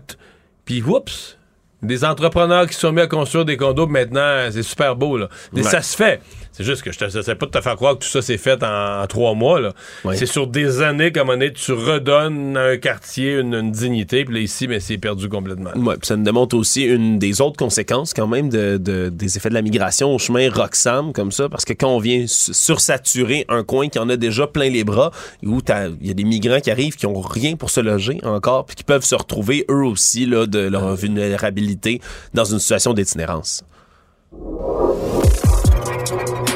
Puis, 0.64 0.84
oups, 0.84 1.40
des 1.82 2.06
entrepreneurs 2.06 2.68
qui 2.68 2.76
sont 2.76 2.92
mis 2.92 3.02
à 3.02 3.08
construire 3.08 3.46
des 3.46 3.58
condos, 3.58 3.88
maintenant, 3.88 4.48
c'est 4.52 4.62
super 4.62 4.96
beau, 4.96 5.18
là. 5.18 5.28
Ouais. 5.64 5.70
ça 5.72 5.82
se 5.82 5.98
fait. 5.98 6.22
C'est 6.60 6.66
juste 6.66 6.82
que 6.82 6.92
je 6.92 7.18
ne 7.18 7.22
sais 7.22 7.36
pas 7.36 7.46
de 7.46 7.52
te 7.52 7.62
faire 7.62 7.78
croire 7.78 7.98
que 7.98 8.04
tout 8.04 8.10
ça 8.10 8.22
s'est 8.22 8.38
fait 8.38 8.62
en, 8.64 9.02
en 9.02 9.08
trois 9.08 9.34
mois, 9.34 9.62
là. 9.62 9.72
C'est 10.18 10.26
sur 10.26 10.46
des 10.46 10.82
années, 10.82 11.14
comme 11.14 11.30
on 11.30 11.40
est, 11.40 11.54
tu 11.54 11.72
redonnes 11.72 12.58
à 12.58 12.64
un 12.72 12.78
quartier 12.78 13.36
une, 13.40 13.54
une 13.54 13.72
dignité, 13.72 14.26
puis 14.26 14.34
là, 14.36 14.42
ici, 14.42 14.68
mais 14.68 14.82
c'est 14.82 14.98
perdu 14.98 15.30
complètement. 15.30 15.70
Puis 15.96 16.08
ça 16.08 16.18
nous 16.18 16.24
démontre 16.26 16.58
aussi 16.58 16.84
une 16.84 17.18
des 17.18 17.40
autres 17.40 17.56
conséquences 17.56 18.14
quand 18.14 18.28
même 18.28 18.50
de, 18.50 18.76
de- 18.76 19.08
des 19.08 19.38
effets 19.38 19.48
de 19.48 19.54
la 19.54 19.62
migration 19.62 20.14
au 20.14 20.20
chemin 20.20 20.50
Roxham 20.52 21.14
comme 21.14 21.32
ça, 21.32 21.48
parce 21.48 21.64
que 21.64 21.72
quand 21.72 21.88
on 21.96 22.00
vient 22.00 22.26
su- 22.28 22.54
sursaturer 22.54 23.46
un 23.48 23.64
coin 23.64 23.88
qui 23.88 23.98
en 23.98 24.10
a 24.10 24.18
déjà 24.18 24.46
plein 24.46 24.70
les 24.70 24.84
bras, 24.84 25.12
où 25.44 25.60
il 26.02 26.08
y 26.08 26.12
a 26.12 26.14
des 26.14 26.26
migrants 26.26 26.60
qui 26.60 26.72
arrivent 26.72 26.98
qui 26.98 27.06
ont 27.06 27.22
rien 27.22 27.56
pour 27.56 27.70
se 27.70 27.80
loger 27.80 28.20
encore, 28.24 28.66
puis 28.66 28.76
qui 28.76 28.84
peuvent 28.84 29.06
se 29.06 29.16
retrouver 29.16 29.64
eux 29.72 29.86
aussi 29.86 30.26
là, 30.26 30.46
de 30.46 30.60
leur 30.60 30.94
vulnérabilité 30.96 32.02
dans 32.34 32.44
une 32.44 32.60
situation 32.60 32.94
d'itinérance. 32.94 33.64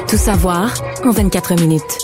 Tout 0.08 0.18
savoir 0.18 0.74
en 1.04 1.10
24 1.10 1.54
minutes. 1.54 1.98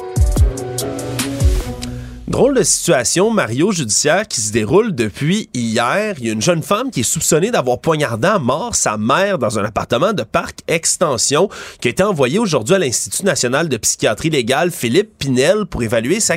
Drôle 2.29 2.57
de 2.57 2.63
situation, 2.63 3.31
Mario, 3.31 3.73
judiciaire 3.73 4.27
qui 4.27 4.41
se 4.41 4.53
déroule 4.53 4.95
depuis 4.95 5.51
hier. 5.53 6.15
Il 6.19 6.27
y 6.27 6.31
a 6.31 6.33
une 6.33 6.41
jeune 6.41 6.63
femme 6.63 6.91
qui 6.91 7.01
est 7.01 7.03
soupçonnée 7.03 7.51
d'avoir 7.51 7.81
poignardé 7.81 8.29
à 8.29 8.39
mort 8.39 8.75
sa 8.75 8.97
mère 8.97 9.39
dans 9.39 9.59
un 9.59 9.65
appartement 9.65 10.13
de 10.13 10.23
parc 10.23 10.61
extension 10.67 11.49
qui 11.81 11.89
a 11.89 11.91
été 11.91 12.03
envoyée 12.03 12.39
aujourd'hui 12.39 12.75
à 12.75 12.79
l'Institut 12.79 13.25
national 13.25 13.69
de 13.69 13.77
psychiatrie 13.77 14.31
légale 14.31 14.71
Philippe 14.71 15.19
Pinel 15.19 15.67
pour 15.67 15.83
évaluer 15.83 16.21
sa, 16.21 16.37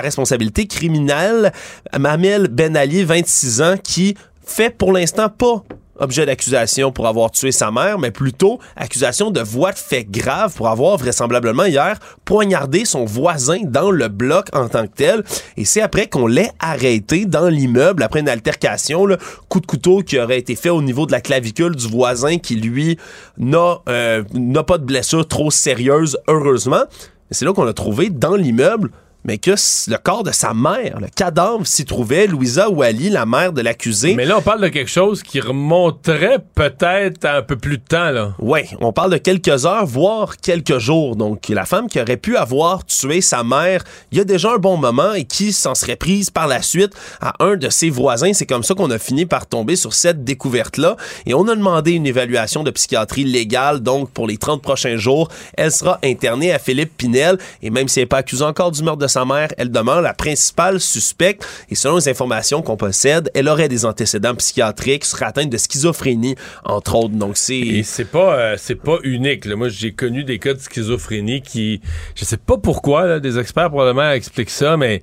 responsabilité 0.00 0.66
criminelle. 0.66 1.52
Mamel 1.96 2.48
Ben 2.48 2.76
Ali, 2.76 3.04
26 3.04 3.62
ans, 3.62 3.74
qui 3.82 4.16
fait 4.44 4.70
pour 4.70 4.92
l'instant 4.92 5.28
pas 5.28 5.62
objet 6.00 6.26
d'accusation 6.26 6.92
pour 6.92 7.06
avoir 7.06 7.30
tué 7.30 7.52
sa 7.52 7.70
mère, 7.70 7.98
mais 7.98 8.10
plutôt 8.10 8.58
accusation 8.76 9.30
de 9.30 9.40
voie 9.40 9.72
de 9.72 9.78
fait 9.78 10.04
grave 10.04 10.54
pour 10.54 10.68
avoir 10.68 10.96
vraisemblablement 10.96 11.64
hier 11.64 11.98
poignardé 12.24 12.84
son 12.84 13.04
voisin 13.04 13.58
dans 13.64 13.90
le 13.90 14.08
bloc 14.08 14.48
en 14.52 14.68
tant 14.68 14.86
que 14.86 14.94
tel. 14.94 15.24
Et 15.56 15.64
c'est 15.64 15.80
après 15.80 16.08
qu'on 16.08 16.26
l'ait 16.26 16.50
arrêté 16.58 17.26
dans 17.26 17.48
l'immeuble 17.48 18.02
après 18.02 18.20
une 18.20 18.28
altercation, 18.28 19.06
là, 19.06 19.16
coup 19.48 19.60
de 19.60 19.66
couteau 19.66 20.02
qui 20.02 20.18
aurait 20.18 20.38
été 20.38 20.56
fait 20.56 20.70
au 20.70 20.82
niveau 20.82 21.06
de 21.06 21.12
la 21.12 21.20
clavicule 21.20 21.76
du 21.76 21.86
voisin 21.86 22.38
qui 22.38 22.56
lui 22.56 22.98
n'a 23.38 23.78
euh, 23.88 24.24
n'a 24.34 24.62
pas 24.62 24.78
de 24.78 24.84
blessure 24.84 25.26
trop 25.26 25.50
sérieuse 25.50 26.18
heureusement. 26.28 26.84
Et 27.30 27.34
c'est 27.34 27.44
là 27.44 27.52
qu'on 27.52 27.64
l'a 27.64 27.72
trouvé 27.72 28.10
dans 28.10 28.34
l'immeuble 28.34 28.90
mais 29.24 29.38
que 29.38 29.50
le 29.50 29.96
corps 29.96 30.22
de 30.22 30.32
sa 30.32 30.54
mère, 30.54 30.98
le 31.00 31.08
cadavre 31.14 31.66
s'y 31.66 31.84
trouvait, 31.84 32.26
Louisa 32.26 32.68
Wally, 32.68 33.10
la 33.10 33.26
mère 33.26 33.52
de 33.52 33.60
l'accusé. 33.60 34.14
Mais 34.14 34.24
là, 34.24 34.38
on 34.38 34.42
parle 34.42 34.62
de 34.62 34.68
quelque 34.68 34.90
chose 34.90 35.22
qui 35.22 35.40
remonterait 35.40 36.38
peut-être 36.54 37.24
à 37.24 37.36
un 37.36 37.42
peu 37.42 37.56
plus 37.56 37.78
de 37.78 37.82
temps, 37.82 38.10
là. 38.10 38.34
Oui, 38.38 38.60
on 38.80 38.92
parle 38.92 39.12
de 39.12 39.18
quelques 39.18 39.66
heures, 39.66 39.86
voire 39.86 40.36
quelques 40.36 40.78
jours. 40.78 41.16
Donc, 41.16 41.48
la 41.48 41.64
femme 41.64 41.88
qui 41.88 42.00
aurait 42.00 42.16
pu 42.16 42.36
avoir 42.36 42.84
tué 42.84 43.20
sa 43.20 43.42
mère 43.42 43.84
il 44.12 44.18
y 44.18 44.20
a 44.20 44.24
déjà 44.24 44.52
un 44.52 44.58
bon 44.58 44.76
moment 44.76 45.12
et 45.14 45.24
qui 45.24 45.52
s'en 45.52 45.74
serait 45.74 45.96
prise 45.96 46.30
par 46.30 46.46
la 46.46 46.62
suite 46.62 46.92
à 47.20 47.34
un 47.40 47.56
de 47.56 47.68
ses 47.68 47.90
voisins. 47.90 48.32
C'est 48.32 48.46
comme 48.46 48.62
ça 48.62 48.74
qu'on 48.74 48.90
a 48.90 48.98
fini 48.98 49.26
par 49.26 49.46
tomber 49.46 49.76
sur 49.76 49.92
cette 49.92 50.24
découverte-là. 50.24 50.96
Et 51.26 51.34
on 51.34 51.46
a 51.48 51.54
demandé 51.54 51.92
une 51.92 52.06
évaluation 52.06 52.62
de 52.62 52.70
psychiatrie 52.70 53.24
légale. 53.24 53.80
Donc, 53.80 54.10
pour 54.10 54.26
les 54.26 54.36
30 54.36 54.62
prochains 54.62 54.96
jours, 54.96 55.28
elle 55.56 55.72
sera 55.72 55.98
internée 56.02 56.52
à 56.52 56.58
Philippe 56.58 56.96
Pinel. 56.96 57.38
Et 57.62 57.70
même 57.70 57.88
si 57.88 58.00
elle 58.00 58.04
n'est 58.04 58.08
pas 58.08 58.18
accusée 58.18 58.44
encore 58.44 58.70
du 58.70 58.82
meurtre 58.82 59.00
de 59.00 59.06
sa 59.10 59.24
mère, 59.24 59.48
elle 59.58 59.70
demeure 59.70 60.00
la 60.00 60.14
principale 60.14 60.80
suspecte. 60.80 61.46
Et 61.68 61.74
selon 61.74 61.96
les 61.96 62.08
informations 62.08 62.62
qu'on 62.62 62.76
possède, 62.76 63.30
elle 63.34 63.48
aurait 63.48 63.68
des 63.68 63.84
antécédents 63.84 64.34
psychiatriques, 64.34 65.04
serait 65.04 65.26
atteinte 65.26 65.50
de 65.50 65.56
schizophrénie, 65.56 66.36
entre 66.64 66.94
autres. 66.94 67.14
Donc, 67.14 67.36
c'est... 67.36 67.58
Et 67.58 67.82
c'est 67.82 68.04
pas, 68.04 68.34
euh, 68.34 68.54
c'est 68.58 68.74
pas 68.74 68.98
unique. 69.02 69.46
Moi, 69.46 69.68
j'ai 69.68 69.92
connu 69.92 70.24
des 70.24 70.38
cas 70.38 70.54
de 70.54 70.58
schizophrénie 70.58 71.42
qui, 71.42 71.80
je 72.14 72.24
sais 72.24 72.36
pas 72.36 72.56
pourquoi, 72.56 73.20
des 73.20 73.38
experts 73.38 73.70
probablement 73.70 74.10
expliquent 74.12 74.50
ça, 74.50 74.76
mais 74.76 75.02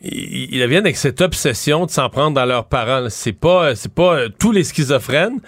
ils, 0.00 0.66
viennent 0.66 0.84
avec 0.84 0.96
cette 0.96 1.20
obsession 1.20 1.86
de 1.86 1.90
s'en 1.90 2.08
prendre 2.08 2.34
dans 2.34 2.44
leurs 2.44 2.66
parents. 2.66 3.08
C'est 3.10 3.32
pas, 3.32 3.74
c'est 3.74 3.92
pas 3.92 4.14
euh, 4.14 4.28
tous 4.38 4.52
les 4.52 4.64
schizophrènes, 4.64 5.40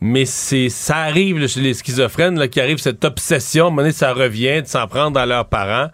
mais 0.00 0.24
c'est 0.24 0.68
ça 0.68 0.96
arrive 0.96 1.46
chez 1.46 1.60
les 1.60 1.74
schizophrènes 1.74 2.48
qui 2.48 2.60
arrive 2.60 2.78
cette 2.78 3.04
obsession, 3.04 3.64
à 3.64 3.66
un 3.68 3.70
moment 3.70 3.82
donné, 3.82 3.92
ça 3.92 4.12
revient 4.12 4.62
de 4.62 4.66
s'en 4.66 4.86
prendre 4.86 5.18
à 5.18 5.26
leurs 5.26 5.48
parents. 5.48 5.90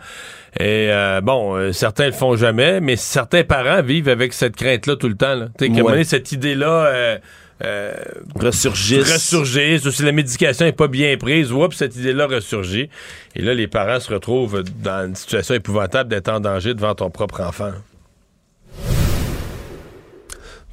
Et 0.58 0.88
euh, 0.90 1.20
bon, 1.20 1.54
euh, 1.54 1.72
certains 1.72 2.06
le 2.06 2.12
font 2.12 2.34
jamais, 2.34 2.80
mais 2.80 2.96
certains 2.96 3.44
parents 3.44 3.82
vivent 3.82 4.08
avec 4.08 4.32
cette 4.32 4.56
crainte-là 4.56 4.96
tout 4.96 5.08
le 5.08 5.16
temps. 5.16 5.34
Là. 5.34 5.48
T'sais, 5.56 5.68
qu'à 5.68 5.74
un 5.74 5.76
moment 5.78 5.90
donné, 5.90 6.04
cette 6.04 6.32
idée-là 6.32 6.86
euh, 6.86 7.18
euh, 7.64 7.94
ressurgisse. 8.34 9.12
Ressurgisse. 9.12 9.84
Ou 9.84 9.90
si 9.90 10.02
la 10.02 10.12
médication 10.12 10.64
n'est 10.64 10.72
pas 10.72 10.88
bien 10.88 11.16
prise, 11.18 11.52
oups, 11.52 11.76
cette 11.76 11.96
idée-là 11.96 12.26
ressurgit. 12.26 12.88
Et 13.34 13.42
là, 13.42 13.52
les 13.52 13.66
parents 13.66 14.00
se 14.00 14.12
retrouvent 14.12 14.62
dans 14.82 15.06
une 15.06 15.14
situation 15.14 15.54
épouvantable 15.54 16.08
d'être 16.08 16.28
en 16.28 16.40
danger 16.40 16.72
devant 16.72 16.94
ton 16.94 17.10
propre 17.10 17.42
enfant. 17.42 17.72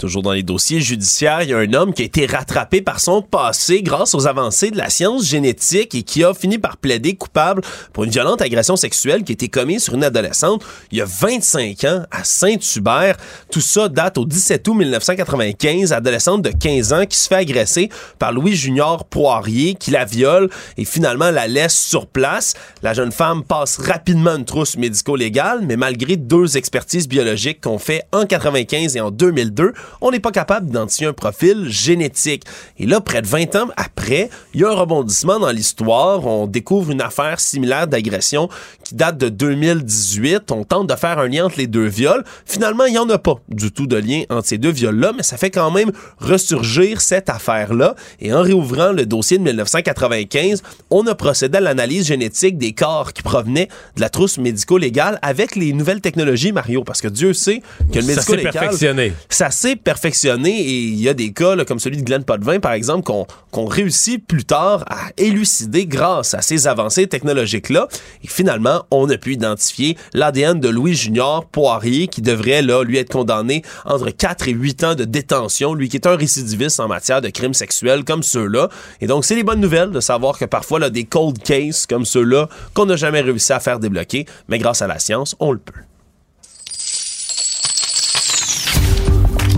Toujours 0.03 0.21
dans 0.21 0.33
les 0.33 0.43
dossiers 0.43 0.81
judiciaires, 0.81 1.43
il 1.43 1.51
y 1.51 1.53
a 1.53 1.57
un 1.59 1.73
homme 1.73 1.93
qui 1.93 2.01
a 2.01 2.05
été 2.05 2.25
rattrapé 2.25 2.81
par 2.81 2.99
son 2.99 3.21
passé 3.21 3.81
grâce 3.81 4.13
aux 4.13 4.27
avancées 4.27 4.69
de 4.69 4.77
la 4.77 4.89
science 4.89 5.25
génétique 5.25 5.95
et 5.95 6.03
qui 6.03 6.25
a 6.25 6.33
fini 6.33 6.57
par 6.57 6.75
plaider 6.75 7.15
coupable 7.15 7.61
pour 7.93 8.03
une 8.03 8.09
violente 8.09 8.41
agression 8.41 8.75
sexuelle 8.75 9.23
qui 9.23 9.31
a 9.31 9.35
été 9.35 9.47
commise 9.47 9.81
sur 9.81 9.93
une 9.93 10.03
adolescente 10.03 10.61
il 10.91 10.97
y 10.97 11.01
a 11.01 11.05
25 11.05 11.85
ans 11.85 12.03
à 12.11 12.25
Saint-Hubert. 12.25 13.15
Tout 13.49 13.61
ça 13.61 13.87
date 13.87 14.17
au 14.17 14.25
17 14.25 14.67
août 14.67 14.73
1995, 14.73 15.93
adolescente 15.93 16.41
de 16.41 16.49
15 16.49 16.91
ans 16.91 17.05
qui 17.05 17.17
se 17.17 17.29
fait 17.29 17.35
agresser 17.35 17.87
par 18.19 18.33
Louis 18.33 18.57
Junior 18.57 19.05
Poirier 19.05 19.75
qui 19.75 19.91
la 19.91 20.03
viole 20.03 20.49
et 20.75 20.83
finalement 20.83 21.31
la 21.31 21.47
laisse 21.47 21.79
sur 21.79 22.07
place. 22.07 22.55
La 22.81 22.93
jeune 22.93 23.13
femme 23.13 23.41
passe 23.41 23.77
rapidement 23.77 24.35
une 24.35 24.43
trousse 24.43 24.75
médico-légale, 24.75 25.61
mais 25.63 25.77
malgré 25.77 26.17
deux 26.17 26.57
expertises 26.57 27.07
biologiques 27.07 27.61
qu'on 27.61 27.79
fait 27.79 28.03
en 28.11 28.25
95 28.25 28.97
et 28.97 28.99
en 28.99 29.09
2002, 29.09 29.71
on 30.01 30.11
n'est 30.11 30.19
pas 30.19 30.31
capable 30.31 30.67
d'identifier 30.67 31.07
un 31.07 31.13
profil 31.13 31.67
génétique. 31.69 32.43
Et 32.77 32.85
là, 32.85 33.01
près 33.01 33.21
de 33.21 33.27
20 33.27 33.55
ans 33.55 33.69
après, 33.77 34.29
il 34.53 34.61
y 34.61 34.63
a 34.63 34.69
un 34.69 34.75
rebondissement 34.75 35.39
dans 35.39 35.51
l'histoire. 35.51 36.25
On 36.25 36.47
découvre 36.47 36.91
une 36.91 37.01
affaire 37.01 37.39
similaire 37.39 37.87
d'agression 37.87 38.49
qui 38.83 38.95
date 38.95 39.17
de 39.17 39.29
2018. 39.29 40.51
On 40.51 40.63
tente 40.63 40.87
de 40.87 40.95
faire 40.95 41.19
un 41.19 41.27
lien 41.27 41.45
entre 41.45 41.57
les 41.57 41.67
deux 41.67 41.85
viols. 41.85 42.23
Finalement, 42.45 42.85
il 42.85 42.91
n'y 42.91 42.97
en 42.97 43.09
a 43.09 43.17
pas 43.17 43.35
du 43.49 43.71
tout 43.71 43.87
de 43.87 43.97
lien 43.97 44.23
entre 44.29 44.47
ces 44.47 44.57
deux 44.57 44.71
viols-là, 44.71 45.13
mais 45.15 45.23
ça 45.23 45.37
fait 45.37 45.51
quand 45.51 45.71
même 45.71 45.91
ressurgir 46.19 47.01
cette 47.01 47.29
affaire-là. 47.29 47.95
Et 48.19 48.33
en 48.33 48.41
réouvrant 48.41 48.91
le 48.91 49.05
dossier 49.05 49.37
de 49.37 49.43
1995, 49.43 50.63
on 50.89 51.05
a 51.07 51.15
procédé 51.15 51.57
à 51.57 51.61
l'analyse 51.61 52.07
génétique 52.07 52.57
des 52.57 52.73
corps 52.73 53.13
qui 53.13 53.23
provenaient 53.23 53.69
de 53.95 54.01
la 54.01 54.09
trousse 54.09 54.37
médico-légale 54.37 55.19
avec 55.21 55.55
les 55.55 55.73
nouvelles 55.73 56.01
technologies, 56.01 56.51
Mario, 56.51 56.83
parce 56.83 57.01
que 57.01 57.07
Dieu 57.07 57.33
sait 57.33 57.61
que 57.91 57.99
le 57.99 58.05
médico-légal... 58.05 58.53
Ça 58.53 58.53
s'est 58.53 58.59
perfectionné. 58.59 59.13
Ça 59.29 59.51
s'est 59.51 59.75
perfectionné 59.83 60.59
et 60.59 60.79
il 60.79 61.01
y 61.01 61.09
a 61.09 61.13
des 61.13 61.33
cas 61.33 61.55
là, 61.55 61.65
comme 61.65 61.79
celui 61.79 61.97
de 61.97 62.03
Glenn 62.03 62.23
Potvin, 62.23 62.59
par 62.59 62.73
exemple, 62.73 63.03
qu'on 63.03 63.27
qu'on 63.51 63.65
réussit 63.65 64.25
plus 64.25 64.45
tard 64.45 64.83
à 64.87 65.11
élucider 65.17 65.85
grâce 65.85 66.33
à 66.33 66.41
ces 66.41 66.67
avancées 66.67 67.07
technologiques-là. 67.07 67.87
Et 68.23 68.27
finalement, 68.27 68.83
on 68.89 69.09
a 69.09 69.17
pu 69.17 69.33
identifier 69.33 69.95
l'ADN 70.13 70.59
de 70.59 70.69
Louis 70.69 70.95
Junior 70.95 71.45
Poirier 71.45 72.07
qui 72.07 72.21
devrait 72.21 72.63
là 72.63 72.83
lui 72.83 72.97
être 72.97 73.11
condamné 73.11 73.61
entre 73.85 74.09
4 74.09 74.47
et 74.47 74.53
8 74.53 74.83
ans 74.83 74.95
de 74.95 75.03
détention, 75.03 75.75
lui 75.75 75.87
qui 75.87 75.97
est 75.97 76.07
un 76.07 76.15
récidiviste 76.15 76.79
en 76.79 76.87
matière 76.87 77.21
de 77.21 77.29
crimes 77.29 77.53
sexuels 77.53 78.03
comme 78.03 78.23
ceux-là. 78.23 78.69
Et 79.01 79.07
donc, 79.07 79.23
c'est 79.23 79.35
les 79.35 79.43
bonnes 79.43 79.61
nouvelles 79.61 79.91
de 79.91 79.99
savoir 79.99 80.39
que 80.39 80.45
parfois, 80.45 80.79
là, 80.79 80.89
des 80.89 81.03
cold 81.03 81.37
cases 81.43 81.85
comme 81.85 82.05
ceux-là 82.05 82.49
qu'on 82.73 82.87
n'a 82.87 82.95
jamais 82.95 83.21
réussi 83.21 83.53
à 83.53 83.59
faire 83.59 83.79
débloquer, 83.79 84.25
mais 84.47 84.57
grâce 84.57 84.81
à 84.81 84.87
la 84.87 84.97
science, 84.97 85.35
on 85.39 85.51
le 85.51 85.59
peut. 85.59 85.73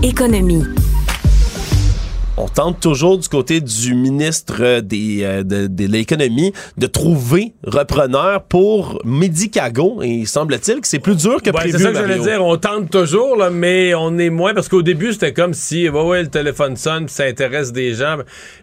Économie. 0.06 0.85
On 2.38 2.48
tente 2.48 2.80
toujours 2.80 3.16
du 3.16 3.28
côté 3.28 3.62
du 3.62 3.94
ministre 3.94 4.80
des, 4.80 5.20
euh, 5.22 5.42
de, 5.42 5.68
de 5.68 5.86
l'économie 5.86 6.52
de 6.76 6.86
trouver 6.86 7.54
repreneur 7.64 8.42
pour 8.42 9.00
Medicago 9.06 10.02
et 10.02 10.26
semble-t-il 10.26 10.82
que 10.82 10.86
c'est 10.86 10.98
plus 10.98 11.16
dur 11.16 11.40
que 11.40 11.46
ouais, 11.46 11.52
prévu. 11.52 11.78
C'est 11.78 11.84
ça 11.84 11.92
que 11.92 11.96
j'allais 11.96 12.18
dire. 12.18 12.44
On 12.44 12.58
tente 12.58 12.90
toujours, 12.90 13.36
là, 13.36 13.48
mais 13.48 13.94
on 13.94 14.18
est 14.18 14.28
moins 14.28 14.52
parce 14.52 14.68
qu'au 14.68 14.82
début 14.82 15.14
c'était 15.14 15.32
comme 15.32 15.54
si 15.54 15.88
ouais, 15.88 16.02
ouais, 16.02 16.22
le 16.24 16.28
téléphone 16.28 16.76
sonne, 16.76 17.06
puis 17.06 17.14
ça 17.14 17.24
intéresse 17.24 17.72
des 17.72 17.94
gens. 17.94 18.18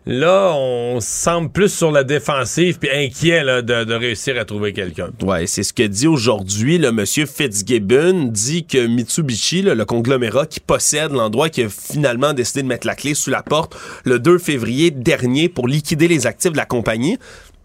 Là, 0.05 0.51
on 0.55 0.99
semble 0.99 1.49
plus 1.49 1.73
sur 1.73 1.91
la 1.91 2.03
défensive 2.03 2.77
puis 2.77 2.91
inquiet 2.91 3.43
là, 3.43 3.63
de, 3.63 3.85
de 3.85 3.93
réussir 3.95 4.39
à 4.39 4.45
trouver 4.45 4.73
quelqu'un. 4.73 5.09
Ouais, 5.23 5.47
c'est 5.47 5.63
ce 5.63 5.73
que 5.73 5.81
dit 5.83 6.05
aujourd'hui 6.07 6.77
le 6.77 6.91
monsieur 6.91 7.25
Fitzgibbon 7.25 8.25
dit 8.25 8.65
que 8.65 8.85
Mitsubishi, 8.85 9.63
là, 9.63 9.73
le 9.73 9.85
conglomérat 9.85 10.45
qui 10.45 10.59
possède 10.59 11.11
l'endroit 11.11 11.49
qui 11.49 11.63
a 11.63 11.69
finalement 11.69 12.33
décidé 12.33 12.61
de 12.61 12.67
mettre 12.67 12.85
la 12.85 12.93
clé 12.93 13.15
sous 13.15 13.31
la 13.31 13.41
porte 13.41 13.62
le 14.03 14.19
2 14.19 14.37
février 14.37 14.91
dernier 14.91 15.49
pour 15.49 15.67
liquider 15.67 16.07
les 16.07 16.27
actifs 16.27 16.51
de 16.51 16.57
la 16.57 16.65
compagnie. 16.65 17.17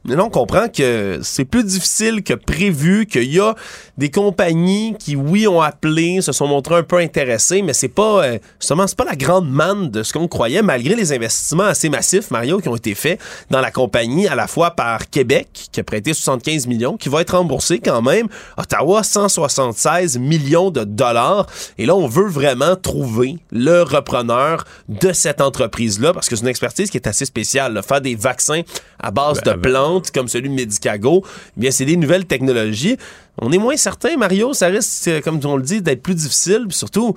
Mais 0.08 0.16
là, 0.16 0.24
on 0.24 0.30
comprend 0.30 0.68
que 0.68 1.20
c'est 1.22 1.44
plus 1.44 1.64
difficile 1.64 2.22
que 2.22 2.32
prévu, 2.32 3.04
qu'il 3.04 3.30
y 3.30 3.40
a 3.40 3.54
des 3.98 4.10
compagnies 4.10 4.96
qui, 4.98 5.16
oui, 5.16 5.46
ont 5.46 5.60
appelé, 5.60 6.22
se 6.22 6.32
sont 6.32 6.46
montrées 6.46 6.76
un 6.76 6.82
peu 6.82 6.96
intéressées, 6.96 7.60
mais 7.60 7.74
c'est 7.74 7.88
pas, 7.88 8.24
euh, 8.24 8.38
justement, 8.58 8.86
c'est 8.86 8.96
pas 8.96 9.04
la 9.04 9.16
grande 9.16 9.50
manne 9.50 9.90
de 9.90 10.02
ce 10.02 10.14
qu'on 10.14 10.26
croyait, 10.26 10.62
malgré 10.62 10.94
les 10.94 11.12
investissements 11.12 11.64
assez 11.64 11.90
massifs, 11.90 12.30
Mario, 12.30 12.58
qui 12.60 12.68
ont 12.68 12.76
été 12.76 12.94
faits 12.94 13.20
dans 13.50 13.60
la 13.60 13.70
compagnie, 13.70 14.26
à 14.28 14.34
la 14.34 14.46
fois 14.46 14.70
par 14.70 15.10
Québec, 15.10 15.68
qui 15.72 15.78
a 15.78 15.84
prêté 15.84 16.14
75 16.14 16.66
millions, 16.68 16.96
qui 16.96 17.10
va 17.10 17.20
être 17.20 17.36
remboursé 17.36 17.78
quand 17.78 18.00
même, 18.00 18.28
Ottawa, 18.56 19.02
176 19.02 20.16
millions 20.18 20.70
de 20.70 20.84
dollars. 20.84 21.46
Et 21.76 21.84
là, 21.84 21.94
on 21.94 22.06
veut 22.06 22.28
vraiment 22.28 22.76
trouver 22.76 23.36
le 23.50 23.82
repreneur 23.82 24.64
de 24.88 25.12
cette 25.12 25.42
entreprise-là, 25.42 26.14
parce 26.14 26.30
que 26.30 26.36
c'est 26.36 26.42
une 26.42 26.48
expertise 26.48 26.90
qui 26.90 26.96
est 26.96 27.06
assez 27.06 27.26
spéciale, 27.26 27.74
là. 27.74 27.82
faire 27.82 28.00
des 28.00 28.14
vaccins 28.14 28.62
à 29.00 29.10
base 29.10 29.40
Ben, 29.44 29.52
de 29.52 29.60
plantes, 29.60 29.97
comme 30.12 30.28
celui 30.28 30.48
de 30.48 30.54
Medicago, 30.54 31.24
eh 31.26 31.60
bien, 31.60 31.70
c'est 31.70 31.84
des 31.84 31.96
nouvelles 31.96 32.26
technologies. 32.26 32.96
On 33.38 33.52
est 33.52 33.58
moins 33.58 33.76
certain, 33.76 34.16
Mario, 34.16 34.52
ça 34.52 34.66
risque, 34.66 35.08
euh, 35.08 35.20
comme 35.20 35.40
on 35.44 35.56
le 35.56 35.62
dit, 35.62 35.82
d'être 35.82 36.02
plus 36.02 36.14
difficile. 36.14 36.66
Puis 36.68 36.76
surtout, 36.76 37.14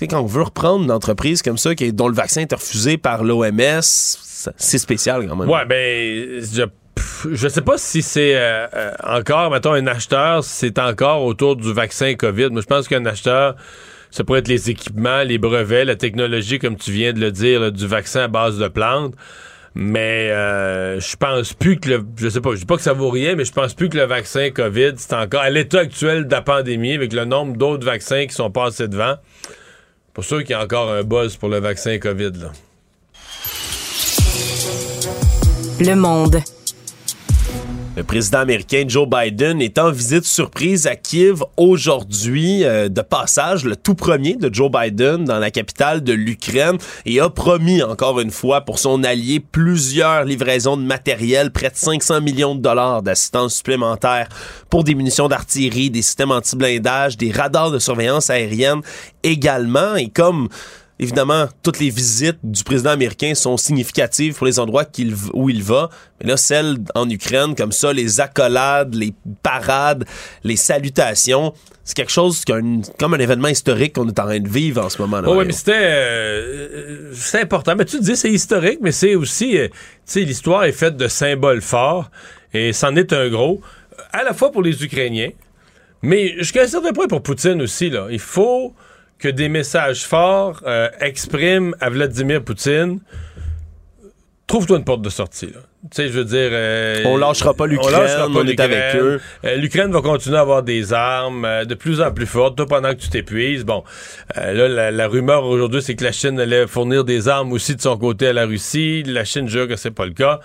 quand 0.00 0.20
on 0.20 0.26
veut 0.26 0.42
reprendre 0.42 0.84
une 0.84 0.90
entreprise 0.90 1.42
comme 1.42 1.58
ça, 1.58 1.74
qui, 1.74 1.92
dont 1.92 2.08
le 2.08 2.14
vaccin 2.14 2.42
est 2.42 2.52
refusé 2.52 2.96
par 2.98 3.24
l'OMS, 3.24 3.80
c'est 3.82 4.78
spécial 4.78 5.26
quand 5.28 5.36
même. 5.36 5.48
Ouais, 5.48 5.64
ben, 5.66 6.42
je, 6.42 6.64
je 7.30 7.48
sais 7.48 7.60
pas 7.60 7.78
si 7.78 8.02
c'est 8.02 8.36
euh, 8.36 8.66
euh, 8.74 8.92
encore, 9.04 9.50
mettons, 9.50 9.72
un 9.72 9.86
acheteur, 9.86 10.44
c'est 10.44 10.78
encore 10.78 11.24
autour 11.24 11.56
du 11.56 11.72
vaccin 11.72 12.14
COVID. 12.14 12.50
Moi, 12.50 12.60
je 12.62 12.66
pense 12.66 12.88
qu'un 12.88 13.04
acheteur, 13.06 13.56
ça 14.10 14.24
pourrait 14.24 14.40
être 14.40 14.48
les 14.48 14.70
équipements, 14.70 15.22
les 15.22 15.38
brevets, 15.38 15.84
la 15.84 15.96
technologie, 15.96 16.58
comme 16.58 16.76
tu 16.76 16.90
viens 16.90 17.12
de 17.12 17.20
le 17.20 17.30
dire, 17.30 17.72
du 17.72 17.86
vaccin 17.86 18.24
à 18.24 18.28
base 18.28 18.58
de 18.58 18.68
plantes. 18.68 19.14
Mais 19.74 20.30
euh, 20.30 21.00
je 21.00 21.16
pense 21.16 21.54
plus 21.54 21.78
que 21.78 21.88
le. 21.88 22.04
Je 22.16 22.28
sais 22.28 22.40
pas, 22.40 22.50
je 22.52 22.60
dis 22.60 22.66
pas 22.66 22.76
que 22.76 22.82
ça 22.82 22.92
vaut 22.92 23.08
rien, 23.08 23.34
mais 23.34 23.44
je 23.44 23.52
pense 23.52 23.72
plus 23.72 23.88
que 23.88 23.96
le 23.96 24.04
vaccin 24.04 24.50
COVID, 24.50 24.92
c'est 24.96 25.14
encore 25.14 25.40
à 25.40 25.50
l'état 25.50 25.80
actuel 25.80 26.26
de 26.26 26.30
la 26.30 26.42
pandémie, 26.42 26.92
avec 26.92 27.12
le 27.12 27.24
nombre 27.24 27.56
d'autres 27.56 27.86
vaccins 27.86 28.26
qui 28.26 28.34
sont 28.34 28.50
passés 28.50 28.88
devant. 28.88 29.14
Pour 30.12 30.24
sûr 30.24 30.40
qu'il 30.40 30.50
y 30.50 30.54
a 30.54 30.62
encore 30.62 30.90
un 30.90 31.02
buzz 31.02 31.36
pour 31.36 31.48
le 31.48 31.58
vaccin 31.58 31.98
COVID. 31.98 32.32
Là. 32.32 32.52
Le 35.80 35.94
monde. 35.94 36.36
Le 37.94 38.04
président 38.04 38.38
américain 38.38 38.84
Joe 38.88 39.06
Biden 39.06 39.60
est 39.60 39.78
en 39.78 39.90
visite 39.90 40.24
surprise 40.24 40.86
à 40.86 40.96
Kiev 40.96 41.42
aujourd'hui, 41.58 42.64
euh, 42.64 42.88
de 42.88 43.02
passage, 43.02 43.66
le 43.66 43.76
tout 43.76 43.94
premier 43.94 44.36
de 44.36 44.52
Joe 44.52 44.70
Biden 44.70 45.26
dans 45.26 45.38
la 45.38 45.50
capitale 45.50 46.02
de 46.02 46.14
l'Ukraine, 46.14 46.78
et 47.04 47.20
a 47.20 47.28
promis 47.28 47.82
encore 47.82 48.18
une 48.20 48.30
fois 48.30 48.62
pour 48.62 48.78
son 48.78 49.04
allié 49.04 49.40
plusieurs 49.40 50.24
livraisons 50.24 50.78
de 50.78 50.82
matériel, 50.82 51.52
près 51.52 51.68
de 51.68 51.76
500 51.76 52.22
millions 52.22 52.54
de 52.54 52.62
dollars 52.62 53.02
d'assistance 53.02 53.56
supplémentaire 53.56 54.30
pour 54.70 54.84
des 54.84 54.94
munitions 54.94 55.28
d'artillerie, 55.28 55.90
des 55.90 56.00
systèmes 56.00 56.30
anti-blindage, 56.30 57.18
des 57.18 57.30
radars 57.30 57.70
de 57.70 57.78
surveillance 57.78 58.30
aérienne 58.30 58.80
également, 59.22 59.96
et 59.96 60.08
comme 60.08 60.48
Évidemment, 61.02 61.48
toutes 61.64 61.80
les 61.80 61.90
visites 61.90 62.38
du 62.44 62.62
président 62.62 62.90
américain 62.90 63.34
sont 63.34 63.56
significatives 63.56 64.34
pour 64.36 64.46
les 64.46 64.60
endroits 64.60 64.84
où 65.34 65.50
il 65.50 65.60
va. 65.60 65.90
Mais 66.20 66.28
là, 66.28 66.36
celles 66.36 66.76
en 66.94 67.10
Ukraine, 67.10 67.56
comme 67.56 67.72
ça, 67.72 67.92
les 67.92 68.20
accolades, 68.20 68.94
les 68.94 69.12
parades, 69.42 70.04
les 70.44 70.54
salutations, 70.54 71.54
c'est 71.82 71.96
quelque 71.96 72.12
chose 72.12 72.44
qu'un, 72.44 72.82
comme 73.00 73.14
un 73.14 73.18
événement 73.18 73.48
historique 73.48 73.94
qu'on 73.94 74.06
est 74.06 74.20
en 74.20 74.26
train 74.26 74.38
de 74.38 74.48
vivre 74.48 74.84
en 74.84 74.88
ce 74.88 75.02
moment. 75.02 75.20
là 75.20 75.28
Oh, 75.28 75.38
oui, 75.38 75.44
mais 75.44 75.52
c'était 75.52 75.72
euh, 75.74 77.12
c'est 77.14 77.40
important. 77.40 77.74
Mais 77.76 77.84
tu 77.84 77.98
dis 77.98 78.14
c'est 78.14 78.30
historique, 78.30 78.78
mais 78.80 78.92
c'est 78.92 79.16
aussi, 79.16 79.58
euh, 79.58 79.66
tu 79.66 79.74
sais, 80.04 80.20
l'histoire 80.20 80.62
est 80.62 80.72
faite 80.72 80.96
de 80.96 81.08
symboles 81.08 81.62
forts 81.62 82.12
et 82.54 82.72
c'en 82.72 82.94
est 82.94 83.12
un 83.12 83.28
gros, 83.28 83.60
à 84.12 84.22
la 84.22 84.34
fois 84.34 84.52
pour 84.52 84.62
les 84.62 84.84
Ukrainiens, 84.84 85.30
mais 86.00 86.34
jusqu'à 86.38 86.62
un 86.62 86.68
certain 86.68 86.92
point 86.92 87.08
pour 87.08 87.24
Poutine 87.24 87.60
aussi. 87.60 87.90
Là, 87.90 88.06
il 88.08 88.20
faut 88.20 88.72
que 89.22 89.28
des 89.28 89.48
messages 89.48 90.04
forts 90.04 90.64
euh, 90.66 90.90
expriment 90.98 91.76
à 91.80 91.88
Vladimir 91.90 92.42
Poutine 92.42 92.98
trouve-toi 94.48 94.78
une 94.78 94.84
porte 94.84 95.00
de 95.00 95.10
sortie. 95.10 95.52
Tu 95.90 95.96
sais, 95.96 96.08
je 96.10 96.18
veux 96.20 96.24
dire. 96.24 96.50
Euh, 96.52 97.02
on 97.06 97.16
lâchera 97.16 97.54
pas 97.54 97.66
l'Ukraine, 97.66 98.08
on, 98.28 98.36
on 98.36 98.46
est 98.46 98.60
avec 98.60 98.94
eux. 98.94 99.20
Euh, 99.44 99.56
L'Ukraine 99.56 99.90
va 99.90 100.00
continuer 100.00 100.36
à 100.36 100.42
avoir 100.42 100.62
des 100.62 100.92
armes 100.92 101.44
euh, 101.44 101.64
de 101.64 101.74
plus 101.74 102.00
en 102.00 102.12
plus 102.12 102.26
fortes, 102.26 102.54
toi, 102.54 102.66
pendant 102.66 102.90
que 102.90 103.00
tu 103.00 103.08
t'épuises. 103.08 103.64
Bon, 103.64 103.82
là, 104.36 104.92
la, 104.92 105.08
rumeur 105.08 105.44
aujourd'hui, 105.44 105.82
c'est 105.82 105.96
que 105.96 106.04
la 106.04 106.12
Chine 106.12 106.38
allait 106.38 106.68
fournir 106.68 107.02
des 107.02 107.26
armes 107.26 107.50
aussi 107.50 107.74
de 107.74 107.80
son 107.80 107.98
côté 107.98 108.28
à 108.28 108.32
la 108.32 108.46
Russie. 108.46 109.02
La 109.02 109.24
Chine 109.24 109.48
jure 109.48 109.66
que 109.66 109.74
c'est 109.74 109.90
pas 109.90 110.06
le 110.06 110.12
cas. 110.12 110.38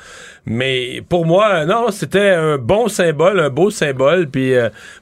Mais 0.47 1.03
pour 1.07 1.27
moi, 1.27 1.65
non, 1.65 1.91
c'était 1.91 2.31
un 2.31 2.57
bon 2.57 2.87
symbole, 2.87 3.39
un 3.39 3.51
beau 3.51 3.69
symbole. 3.69 4.29
Puis, 4.29 4.53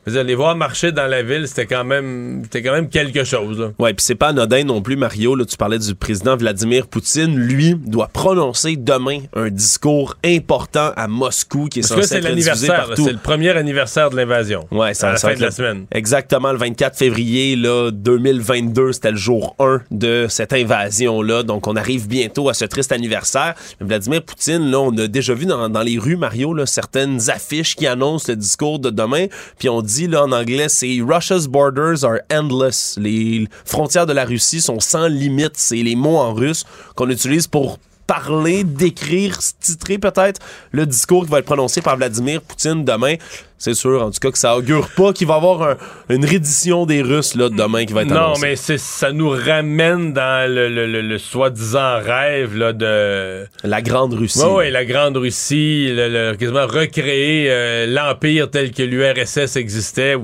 vous 0.06 0.18
allez 0.18 0.36
voir 0.36 0.58
marcher 0.58 0.92
dans 0.92 1.08
la 1.08 1.24
ville, 1.24 1.48
c'était 1.48 1.68
quand 1.68 1.86
même, 1.86 2.42
c'était 2.44 2.62
quand 2.62 2.74
même 2.74 2.90
quelque 2.90 3.24
chose. 3.24 3.72
Ouais, 3.80 3.94
puis 3.94 4.04
c'est 4.04 4.16
pas 4.16 4.30
anodin 4.30 4.66
non 4.66 4.82
plus, 4.82 4.98
Mario. 4.98 5.36
Là, 5.36 5.46
tu 5.46 5.56
parlais 5.56 5.80
du 5.80 5.96
président 5.96 6.36
Vladimir 6.36 6.88
Poutine. 6.88 7.38
Lui 7.38 7.76
doit 7.76 8.10
prononcer 8.12 8.76
demain 8.76 9.20
un 9.34 9.50
discours 9.50 10.18
important 10.26 10.92
à 10.96 11.08
Moscou 11.08 11.68
qui 11.68 11.80
est 11.80 11.82
Parce 11.88 12.02
censé 12.02 12.16
c'est 12.16 12.22
l'anniversaire, 12.22 12.90
C'est 12.96 13.12
le 13.12 13.18
premier 13.18 13.50
anniversaire 13.52 14.10
de 14.10 14.16
l'invasion. 14.16 14.68
Ouais, 14.72 14.94
c'est 14.94 15.06
à 15.06 15.12
la 15.14 15.18
fin 15.18 15.34
de 15.34 15.42
la 15.42 15.52
semaine. 15.52 15.86
Exactement, 15.92 16.52
le 16.52 16.58
24 16.58 16.98
février 16.98 17.56
là, 17.56 17.92
2022, 17.92 18.94
c'était 18.94 19.12
le 19.12 19.18
jour 19.18 19.56
1 19.60 19.82
de 19.92 20.28
cette 20.30 20.54
invasion-là. 20.54 21.44
Donc, 21.44 21.68
on 21.68 21.76
arrive 21.76 22.08
bientôt 22.08 22.50
à 22.50 22.54
ce 22.54 22.66
triste 22.66 22.92
anniversaire. 22.92 23.56
Mais 23.80 23.88
Vladimir 23.88 24.24
Poutine, 24.24 24.72
là, 24.72 24.80
on 24.80 24.98
a 24.98 25.08
déjà 25.08 25.34
vu 25.34 25.46
dans, 25.46 25.70
dans 25.70 25.82
les 25.82 25.98
rues, 25.98 26.18
Mario, 26.18 26.54
là, 26.54 26.66
certaines 26.66 27.30
affiches 27.30 27.76
qui 27.76 27.88
annoncent 27.88 28.32
le 28.32 28.36
discours 28.36 28.80
de 28.80 28.90
demain. 28.90 29.28
Puis 29.60 29.70
on 29.70 29.82
dit 29.82 30.08
là, 30.08 30.24
en 30.24 30.32
anglais, 30.32 30.70
c'est 30.70 31.00
Russia's 31.06 31.48
borders 31.48 32.04
are 32.04 32.20
endless. 32.32 32.98
Les 33.00 33.48
frontières 33.66 34.06
de 34.06 34.14
la 34.14 34.26
Russie 34.26 34.62
sont 34.62 34.80
sans 34.80 35.08
limite. 35.08 35.54
C'est 35.56 35.78
les 35.78 35.96
mots 35.96 36.18
en 36.18 36.34
russe 36.34 36.66
qu'on 36.96 37.10
utilise 37.10 37.48
pour 37.48 37.78
parler, 38.08 38.64
décrire, 38.64 39.38
titrer 39.60 39.98
peut-être 39.98 40.40
le 40.72 40.86
discours 40.86 41.26
qui 41.26 41.32
va 41.32 41.40
être 41.40 41.46
prononcé 41.46 41.82
par 41.82 41.98
Vladimir 41.98 42.42
Poutine 42.42 42.84
demain. 42.86 43.16
C'est 43.58 43.74
sûr, 43.74 44.04
en 44.04 44.12
tout 44.12 44.20
cas, 44.20 44.32
que 44.32 44.38
ça 44.38 44.56
augure 44.56 44.90
pas 44.96 45.14
qu'il 45.14 45.28
va 45.28 45.36
y 45.36 45.38
avoir 45.38 45.78
une 46.10 46.26
reddition 46.26 46.86
des 46.86 47.02
Russes 47.02 47.36
là, 47.36 47.50
demain 47.50 47.86
qui 47.86 47.94
va 47.94 48.04
être 48.04 48.10
Non, 48.10 48.34
mais 48.42 48.56
ça 48.56 49.12
nous 49.12 49.30
ramène 49.30 50.14
dans 50.14 50.52
le, 50.52 51.18
soi-disant 51.18 52.00
rêve 52.00 52.56
là, 52.56 52.74
de... 52.74 53.48
La 53.64 53.82
Grande 53.82 54.14
Russie. 54.14 54.44
Oui, 54.46 54.70
la 54.72 54.86
Grande 54.86 55.18
Russie, 55.18 55.92
quasiment 56.38 56.68
recréer 56.68 57.50
euh, 57.50 57.86
l'Empire 57.88 58.52
tel 58.52 58.72
que 58.72 58.84
l'URSS 58.84 59.56
existait. 59.56 60.16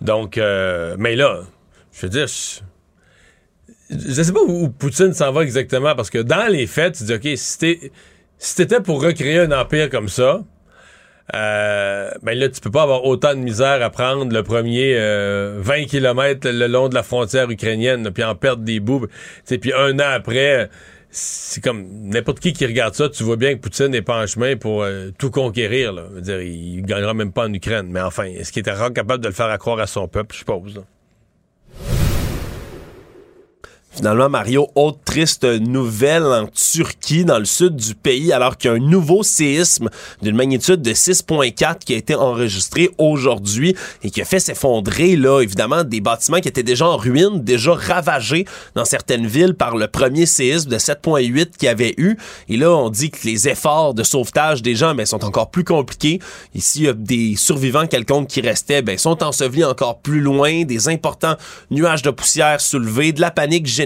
Donc, 0.00 0.38
euh, 0.38 0.94
mais 0.98 1.16
là, 1.16 1.40
je 1.92 2.02
veux 2.02 2.10
dire... 2.10 2.26
Je 2.28 2.60
sais 3.90 4.32
pas 4.32 4.42
où 4.42 4.68
Poutine 4.68 5.12
s'en 5.12 5.32
va 5.32 5.42
exactement, 5.42 5.94
parce 5.94 6.10
que 6.10 6.18
dans 6.18 6.50
les 6.50 6.66
faits, 6.66 6.96
tu 6.96 7.04
dis, 7.04 7.14
OK, 7.14 7.28
si 7.36 8.56
t'étais 8.56 8.80
pour 8.80 9.02
recréer 9.02 9.40
un 9.40 9.52
empire 9.52 9.90
comme 9.90 10.08
ça, 10.08 10.42
euh, 11.34 12.10
ben 12.22 12.38
là, 12.38 12.48
tu 12.48 12.60
peux 12.60 12.70
pas 12.70 12.82
avoir 12.82 13.04
autant 13.04 13.34
de 13.34 13.40
misère 13.40 13.82
à 13.82 13.90
prendre 13.90 14.32
le 14.32 14.42
premier 14.42 14.94
20 14.94 15.00
euh, 15.00 15.84
km 15.88 16.48
le 16.48 16.66
long 16.68 16.88
de 16.88 16.94
la 16.94 17.02
frontière 17.02 17.50
ukrainienne, 17.50 18.10
puis 18.12 18.22
en 18.22 18.34
perdre 18.34 18.62
des 18.62 18.78
bouts. 18.78 19.06
Puis 19.46 19.72
un 19.72 19.98
an 19.98 20.12
après, 20.14 20.70
c'est 21.10 21.62
comme 21.62 21.86
n'importe 21.88 22.40
qui 22.40 22.52
qui 22.52 22.66
regarde 22.66 22.94
ça, 22.94 23.08
tu 23.08 23.24
vois 23.24 23.36
bien 23.36 23.54
que 23.54 23.60
Poutine 23.60 23.88
n'est 23.88 24.02
pas 24.02 24.22
en 24.22 24.26
chemin 24.26 24.56
pour 24.56 24.82
euh, 24.82 25.10
tout 25.18 25.30
conquérir. 25.30 25.92
Là. 25.92 26.04
dire, 26.20 26.40
il 26.42 26.82
gagnera 26.82 27.14
même 27.14 27.32
pas 27.32 27.46
en 27.46 27.52
Ukraine. 27.52 27.88
Mais 27.90 28.00
enfin, 28.00 28.24
est-ce 28.24 28.52
qu'il 28.52 28.60
était 28.60 28.74
capable 28.94 29.22
de 29.22 29.28
le 29.28 29.34
faire 29.34 29.46
accroire 29.46 29.80
à 29.80 29.86
son 29.86 30.06
peuple, 30.06 30.32
je 30.34 30.40
suppose. 30.40 30.84
Finalement, 33.96 34.28
Mario, 34.28 34.68
autre 34.74 34.98
triste 35.06 35.44
nouvelle 35.44 36.24
en 36.24 36.46
Turquie, 36.48 37.24
dans 37.24 37.38
le 37.38 37.46
sud 37.46 37.76
du 37.76 37.94
pays, 37.94 38.30
alors 38.30 38.58
qu'il 38.58 38.70
y 38.70 38.74
a 38.74 38.76
un 38.76 38.78
nouveau 38.78 39.22
séisme 39.22 39.88
d'une 40.20 40.36
magnitude 40.36 40.82
de 40.82 40.90
6.4 40.90 41.78
qui 41.78 41.94
a 41.94 41.96
été 41.96 42.14
enregistré 42.14 42.90
aujourd'hui 42.98 43.74
et 44.02 44.10
qui 44.10 44.20
a 44.20 44.26
fait 44.26 44.38
s'effondrer, 44.38 45.16
là, 45.16 45.40
évidemment, 45.40 45.82
des 45.82 46.02
bâtiments 46.02 46.40
qui 46.40 46.48
étaient 46.48 46.62
déjà 46.62 46.86
en 46.86 46.98
ruine, 46.98 47.42
déjà 47.42 47.72
ravagés 47.72 48.44
dans 48.74 48.84
certaines 48.84 49.26
villes 49.26 49.54
par 49.54 49.78
le 49.78 49.88
premier 49.88 50.26
séisme 50.26 50.68
de 50.68 50.76
7.8 50.76 51.56
qu'il 51.56 51.64
y 51.64 51.68
avait 51.70 51.94
eu. 51.96 52.18
Et 52.50 52.58
là, 52.58 52.76
on 52.76 52.90
dit 52.90 53.10
que 53.10 53.26
les 53.26 53.48
efforts 53.48 53.94
de 53.94 54.02
sauvetage 54.02 54.60
des 54.60 54.74
gens, 54.74 54.94
ben, 54.94 55.06
sont 55.06 55.24
encore 55.24 55.50
plus 55.50 55.64
compliqués. 55.64 56.20
Ici, 56.54 56.80
il 56.80 56.84
y 56.84 56.88
a 56.88 56.92
des 56.92 57.34
survivants 57.36 57.86
quelconques 57.86 58.28
qui 58.28 58.42
restaient, 58.42 58.82
ben, 58.82 58.98
sont 58.98 59.24
ensevelis 59.24 59.64
encore 59.64 60.00
plus 60.00 60.20
loin, 60.20 60.64
des 60.64 60.90
importants 60.90 61.36
nuages 61.70 62.02
de 62.02 62.10
poussière 62.10 62.60
soulevés, 62.60 63.12
de 63.12 63.22
la 63.22 63.30
panique 63.30 63.66
générale 63.66 63.85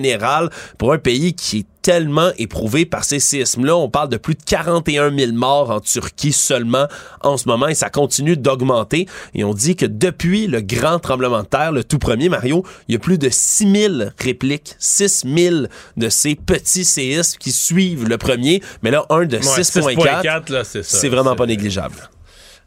pour 0.79 0.93
un 0.93 0.99
pays 0.99 1.35
qui 1.35 1.59
est 1.59 1.67
tellement 1.83 2.31
éprouvé 2.39 2.85
par 2.85 3.05
ces 3.05 3.21
séismes-là. 3.21 3.77
On 3.77 3.89
parle 3.89 4.09
de 4.09 4.17
plus 4.17 4.35
de 4.35 4.43
41 4.45 5.17
000 5.17 5.33
morts 5.33 5.71
en 5.71 5.81
Turquie 5.81 6.33
seulement 6.33 6.87
en 7.23 7.37
ce 7.37 7.49
moment 7.49 7.69
et 7.69 7.75
ça 7.75 7.91
continue 7.91 8.37
d'augmenter. 8.37 9.07
Et 9.35 9.45
on 9.45 9.55
dit 9.55 9.77
que 9.77 9.87
depuis 9.87 10.47
le 10.47 10.61
grand 10.61 10.99
tremblement 10.99 11.43
de 11.43 11.47
terre, 11.47 11.73
le 11.73 11.85
tout 11.85 11.99
premier, 11.99 12.29
Mario, 12.29 12.65
il 12.89 12.93
y 12.93 12.97
a 12.97 12.99
plus 12.99 13.19
de 13.19 13.29
6 13.31 13.73
000 13.73 13.95
répliques, 14.19 14.75
6 14.79 15.25
000 15.35 15.57
de 15.97 16.09
ces 16.09 16.35
petits 16.35 16.85
séismes 16.85 17.39
qui 17.39 17.53
suivent 17.53 18.07
le 18.07 18.19
premier. 18.19 18.63
Mais 18.83 18.91
là, 18.91 19.07
un 19.11 19.25
de 19.25 19.39
6.4, 19.39 20.83
c'est 20.83 21.09
vraiment 21.09 21.37
pas 21.37 21.47
négligeable. 21.47 22.11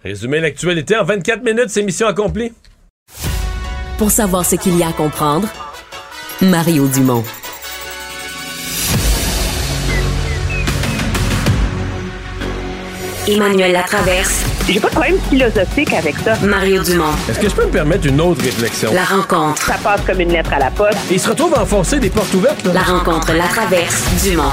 Résumer 0.04 0.42
l'actualité 0.42 0.98
en 0.98 1.06
24 1.06 1.44
minutes, 1.44 1.70
c'est 1.70 1.84
mission 1.84 2.08
accomplie. 2.08 2.52
Pour 3.98 4.12
savoir 4.12 4.46
ce 4.46 4.56
qu'il 4.56 4.78
y 4.78 4.84
a 4.84 4.90
à 4.90 4.92
comprendre, 4.92 5.48
Mario 6.42 6.88
Dumont. 6.88 7.24
Emmanuel 13.28 13.72
Latraverse. 13.72 14.44
J'ai 14.68 14.80
pas 14.80 14.90
de 14.90 14.94
problème 14.94 15.18
philosophique 15.30 15.94
avec 15.94 16.16
ça. 16.18 16.36
Mario 16.42 16.84
Dumont. 16.84 17.14
Est-ce 17.30 17.40
que 17.40 17.50
je 17.50 17.56
peux 17.56 17.66
me 17.66 17.72
permettre 17.72 18.08
une 18.08 18.20
autre 18.20 18.44
réflexion? 18.44 18.94
La 18.94 19.06
rencontre. 19.06 19.62
Ça 19.62 19.78
passe 19.82 20.02
comme 20.02 20.20
une 20.20 20.32
lettre 20.34 20.52
à 20.54 20.60
la 20.60 20.72
poste. 20.72 20.98
il 21.12 21.20
se 21.20 21.30
retrouve 21.30 21.54
à 21.56 21.62
enfoncer 21.62 22.00
des 22.00 22.10
portes 22.10 22.34
ouvertes. 22.34 22.66
Là. 22.66 22.74
La 22.74 22.82
rencontre, 22.84 23.32
la 23.34 23.48
traverse, 23.48 24.04
Dumont. 24.24 24.52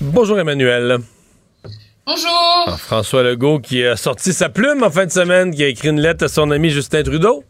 Bonjour 0.00 0.38
Emmanuel. 0.40 0.98
Bonjour. 2.06 2.64
Ah, 2.66 2.76
François 2.78 3.22
Legault 3.22 3.60
qui 3.60 3.84
a 3.84 3.94
sorti 3.96 4.32
sa 4.32 4.48
plume 4.48 4.82
en 4.82 4.90
fin 4.90 5.06
de 5.06 5.12
semaine, 5.12 5.54
qui 5.54 5.62
a 5.62 5.68
écrit 5.68 5.88
une 5.88 6.00
lettre 6.00 6.24
à 6.24 6.28
son 6.28 6.50
ami 6.50 6.70
Justin 6.70 7.02
Trudeau. 7.02 7.44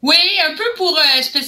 Oui, 0.00 0.16
un 0.46 0.54
peu 0.54 0.64
pour 0.76 0.96
euh, 0.96 1.02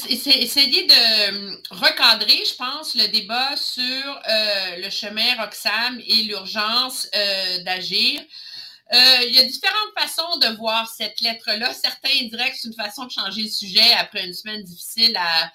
essayer 0.09 0.85
de 0.85 1.53
euh, 1.53 1.57
recadrer, 1.71 2.43
je 2.45 2.57
pense, 2.57 2.97
le 2.97 3.07
débat 3.07 3.55
sur 3.57 3.85
euh, 3.85 4.77
le 4.79 4.91
chemin 4.91 5.37
Roxham 5.41 6.01
et 6.05 6.23
l'urgence 6.23 7.09
d'agir. 7.65 8.21
il 8.93 9.33
y 9.33 9.39
a 9.39 9.45
différentes 9.45 9.93
façons 9.97 10.39
de 10.39 10.57
voir 10.57 10.89
cette 10.89 11.21
lettre-là. 11.21 11.73
Certains 11.75 12.27
diraient 12.29 12.51
que 12.51 12.57
c'est 12.57 12.67
une 12.67 12.75
façon 12.75 13.05
de 13.05 13.13
changer 13.13 13.43
le 13.43 13.49
sujet 13.49 13.93
après 13.97 14.27
une 14.27 14.35
semaine 14.35 14.65
difficile 14.65 15.17
à 15.17 15.53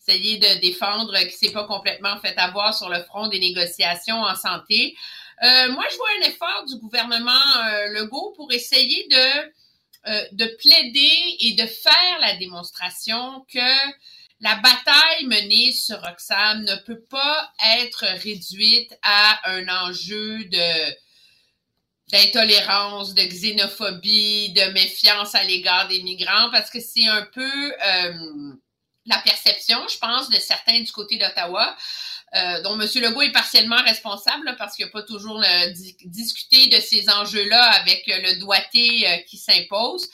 essayer 0.00 0.38
de 0.38 0.60
défendre 0.60 1.18
qui 1.18 1.36
s'est 1.36 1.52
pas 1.52 1.64
complètement 1.64 2.18
fait 2.20 2.38
avoir 2.38 2.74
sur 2.74 2.88
le 2.88 3.02
front 3.02 3.28
des 3.28 3.38
négociations 3.38 4.22
en 4.22 4.34
santé. 4.34 4.96
moi, 5.42 5.84
je 5.90 5.96
vois 5.96 6.08
un 6.22 6.28
effort 6.28 6.64
du 6.66 6.76
gouvernement 6.76 7.44
Legault 7.88 8.32
pour 8.34 8.50
essayer 8.50 9.06
de 9.10 9.52
euh, 10.06 10.24
de 10.32 10.46
plaider 10.46 11.36
et 11.40 11.52
de 11.52 11.66
faire 11.66 12.18
la 12.20 12.36
démonstration 12.36 13.44
que 13.52 13.90
la 14.40 14.54
bataille 14.56 15.26
menée 15.26 15.72
sur 15.72 16.00
Roxham 16.00 16.62
ne 16.64 16.76
peut 16.86 17.02
pas 17.10 17.52
être 17.78 18.06
réduite 18.22 18.98
à 19.02 19.50
un 19.50 19.68
enjeu 19.68 20.44
d'intolérance, 22.10 23.12
de 23.12 23.22
xénophobie, 23.22 24.54
de 24.54 24.72
méfiance 24.72 25.34
à 25.34 25.44
l'égard 25.44 25.88
des 25.88 26.02
migrants, 26.02 26.50
parce 26.50 26.70
que 26.70 26.80
c'est 26.80 27.06
un 27.06 27.28
peu 27.34 27.74
euh, 27.84 28.54
la 29.04 29.18
perception, 29.18 29.86
je 29.92 29.98
pense, 29.98 30.30
de 30.30 30.36
certains 30.36 30.80
du 30.80 30.90
côté 30.90 31.18
d'Ottawa. 31.18 31.76
Euh, 32.36 32.62
dont 32.62 32.80
M. 32.80 32.88
Legault 33.02 33.22
est 33.22 33.32
partiellement 33.32 33.82
responsable 33.82 34.54
parce 34.56 34.76
qu'il 34.76 34.84
n'a 34.84 34.92
pas 34.92 35.02
toujours 35.02 35.42
euh, 35.42 35.72
discuté 36.04 36.68
de 36.68 36.76
ces 36.76 37.10
enjeux-là 37.10 37.60
avec 37.80 38.08
euh, 38.08 38.20
le 38.22 38.38
doigté 38.38 39.24
qui 39.26 39.36
s'impose. 39.36 40.08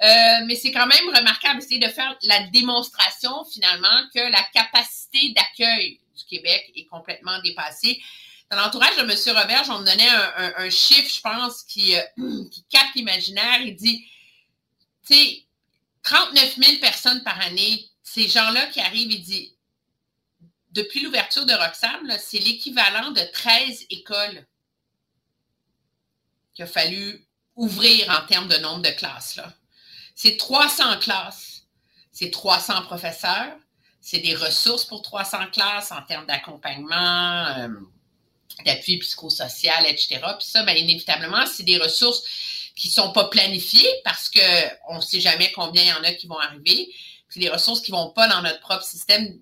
mais 0.00 0.54
c'est 0.54 0.72
quand 0.72 0.86
même 0.86 1.14
remarquable 1.14 1.60
d'essayer 1.60 1.78
de 1.78 1.92
faire 1.92 2.16
la 2.22 2.44
démonstration 2.44 3.44
finalement 3.52 4.02
que 4.14 4.20
la 4.30 4.42
capacité 4.54 5.34
d'accueil 5.36 6.00
du 6.16 6.24
Québec 6.24 6.72
est 6.74 6.86
complètement 6.86 7.38
dépassée. 7.42 8.00
Dans 8.50 8.56
l'entourage 8.56 8.96
de 8.96 9.02
M. 9.02 9.36
Robert, 9.36 9.64
on 9.68 9.80
me 9.80 9.84
donnait 9.84 10.08
un, 10.56 10.70
chiffre, 10.70 11.14
je 11.14 11.20
pense, 11.20 11.64
qui, 11.64 11.94
qui 12.50 12.64
capte 12.70 12.94
l'imaginaire. 12.94 13.60
Il 13.60 13.76
dit, 13.76 14.06
tu 15.06 15.14
sais, 15.14 15.42
39 16.02 16.56
000 16.56 16.76
personnes 16.80 17.22
par 17.24 17.38
année, 17.42 17.84
ces 18.02 18.26
gens-là 18.26 18.66
qui 18.68 18.80
arrivent, 18.80 19.12
il 19.12 19.22
dit, 19.22 19.57
depuis 20.78 21.00
l'ouverture 21.00 21.44
de 21.44 21.52
Roxham, 21.52 22.08
c'est 22.20 22.38
l'équivalent 22.38 23.10
de 23.10 23.20
13 23.32 23.86
écoles 23.90 24.46
qu'il 26.54 26.64
a 26.64 26.68
fallu 26.68 27.26
ouvrir 27.56 28.08
en 28.10 28.24
termes 28.26 28.48
de 28.48 28.56
nombre 28.58 28.82
de 28.82 28.90
classes. 28.90 29.40
C'est 30.14 30.36
300 30.36 31.00
classes, 31.00 31.64
c'est 32.12 32.30
300 32.30 32.82
professeurs, 32.82 33.56
c'est 34.00 34.20
des 34.20 34.36
ressources 34.36 34.84
pour 34.84 35.02
300 35.02 35.50
classes 35.52 35.90
en 35.90 36.02
termes 36.02 36.26
d'accompagnement, 36.26 37.46
euh, 37.58 37.68
d'appui 38.64 38.98
psychosocial, 38.98 39.84
etc. 39.86 40.20
Puis 40.38 40.46
ça, 40.46 40.62
bien, 40.62 40.74
inévitablement, 40.74 41.44
c'est 41.46 41.64
des 41.64 41.78
ressources 41.78 42.22
qui 42.76 42.88
sont 42.88 43.12
pas 43.12 43.24
planifiées 43.24 43.90
parce 44.04 44.28
que 44.28 44.40
on 44.88 45.00
sait 45.00 45.20
jamais 45.20 45.50
combien 45.50 45.82
il 45.82 45.88
y 45.88 45.92
en 45.92 46.04
a 46.04 46.12
qui 46.12 46.28
vont 46.28 46.38
arriver. 46.38 46.88
C'est 47.28 47.40
des 47.40 47.50
ressources 47.50 47.80
qui 47.80 47.90
vont 47.90 48.10
pas 48.10 48.28
dans 48.28 48.42
notre 48.42 48.60
propre 48.60 48.84
système 48.84 49.40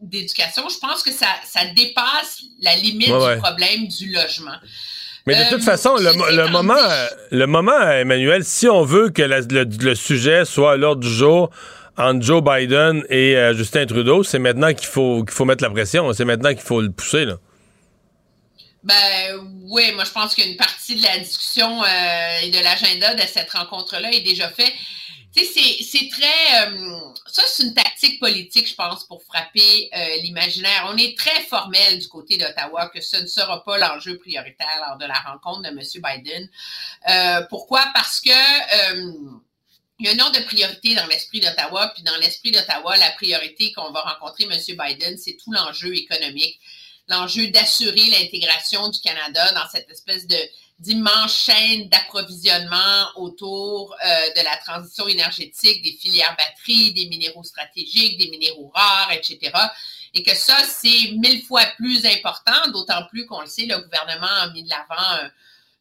d'éducation. 0.00 0.68
Je 0.68 0.78
pense 0.78 1.02
que 1.02 1.12
ça, 1.12 1.26
ça 1.44 1.66
dépasse 1.74 2.42
la 2.60 2.76
limite 2.76 3.08
du 3.08 3.38
problème 3.40 3.88
du 3.88 4.12
logement. 4.12 4.56
Mais 5.26 5.34
de 5.34 5.50
toute 5.50 5.62
euh, 5.62 5.64
façon, 5.64 5.96
le, 5.96 6.48
moment, 6.50 6.76
le 7.32 7.46
moment, 7.46 7.90
Emmanuel, 7.90 8.44
si 8.44 8.68
on 8.68 8.84
veut 8.84 9.10
que 9.10 9.22
le, 9.22 9.94
sujet 9.94 10.44
soit 10.44 10.72
à 10.72 10.76
l'ordre 10.76 11.02
du 11.02 11.12
jour 11.12 11.50
entre 11.96 12.24
Joe 12.24 12.42
Biden 12.42 13.04
et 13.08 13.36
euh, 13.36 13.54
Justin 13.54 13.86
Trudeau, 13.86 14.22
c'est 14.22 14.38
maintenant 14.38 14.72
qu'il 14.72 14.86
faut, 14.86 15.24
qu'il 15.24 15.32
faut 15.32 15.44
mettre 15.44 15.64
la 15.64 15.70
pression. 15.70 16.12
C'est 16.12 16.24
maintenant 16.24 16.50
qu'il 16.50 16.62
faut 16.62 16.80
le 16.80 16.92
pousser. 16.92 17.24
Là. 17.24 17.38
Ben 18.84 18.94
oui, 19.68 19.90
moi 19.94 20.04
je 20.04 20.12
pense 20.12 20.36
qu'une 20.36 20.56
partie 20.56 20.94
de 20.94 21.02
la 21.02 21.18
discussion 21.18 21.82
euh, 21.82 22.40
et 22.44 22.50
de 22.50 22.62
l'agenda 22.62 23.14
de 23.14 23.22
cette 23.22 23.50
rencontre-là 23.50 24.12
est 24.12 24.20
déjà 24.20 24.48
fait. 24.48 24.72
C'est 25.44 26.08
très... 26.10 26.68
Euh, 26.68 26.98
ça, 27.26 27.42
c'est 27.46 27.64
une 27.64 27.74
tactique 27.74 28.18
politique, 28.18 28.68
je 28.68 28.74
pense, 28.74 29.04
pour 29.04 29.22
frapper 29.22 29.90
euh, 29.94 30.16
l'imaginaire. 30.22 30.86
On 30.88 30.96
est 30.96 31.16
très 31.16 31.42
formel 31.42 31.98
du 31.98 32.08
côté 32.08 32.38
d'Ottawa 32.38 32.88
que 32.88 33.00
ce 33.00 33.16
ne 33.16 33.26
sera 33.26 33.62
pas 33.62 33.78
l'enjeu 33.78 34.18
prioritaire 34.18 34.84
lors 34.86 34.96
de 34.96 35.04
la 35.04 35.18
rencontre 35.20 35.62
de 35.62 35.68
M. 35.68 35.80
Biden. 36.02 36.48
pourquoi? 37.50 37.84
Parce 37.94 38.20
que 38.20 38.30
il 39.98 40.04
y 40.04 40.08
a 40.08 40.12
un 40.12 40.16
nombre 40.16 40.38
de 40.38 40.44
priorités 40.44 40.94
dans 40.94 41.06
l'esprit 41.06 41.40
d'Ottawa, 41.40 41.90
puis 41.94 42.02
dans 42.02 42.16
l'esprit 42.16 42.50
d'Ottawa, 42.50 42.96
la 42.96 43.10
priorité 43.12 43.72
qu'on 43.72 43.92
va 43.92 44.02
rencontrer 44.02 44.44
M. 44.44 44.52
Biden, 44.76 45.16
c'est 45.16 45.36
tout 45.42 45.52
l'enjeu 45.52 45.94
économique 45.94 46.60
l'enjeu 47.08 47.48
d'assurer 47.48 48.10
l'intégration 48.10 48.88
du 48.88 49.00
Canada 49.00 49.52
dans 49.52 49.68
cette 49.70 49.90
espèce 49.90 50.26
de 50.26 50.36
d'immense 50.78 51.44
chaîne 51.44 51.88
d'approvisionnement 51.88 53.06
autour 53.16 53.94
euh, 54.04 54.28
de 54.36 54.44
la 54.44 54.56
transition 54.58 55.08
énergétique, 55.08 55.82
des 55.82 55.92
filières 55.92 56.36
batteries, 56.36 56.92
des 56.92 57.06
minéraux 57.06 57.44
stratégiques, 57.44 58.18
des 58.18 58.28
minéraux 58.28 58.70
rares, 58.74 59.12
etc. 59.12 59.52
Et 60.12 60.22
que 60.22 60.34
ça, 60.34 60.56
c'est 60.64 61.12
mille 61.12 61.42
fois 61.42 61.64
plus 61.76 62.04
important, 62.04 62.70
d'autant 62.72 63.06
plus 63.06 63.26
qu'on 63.26 63.40
le 63.40 63.46
sait, 63.46 63.66
le 63.66 63.78
gouvernement 63.78 64.26
a 64.26 64.50
mis 64.50 64.64
de 64.64 64.68
l'avant 64.68 65.30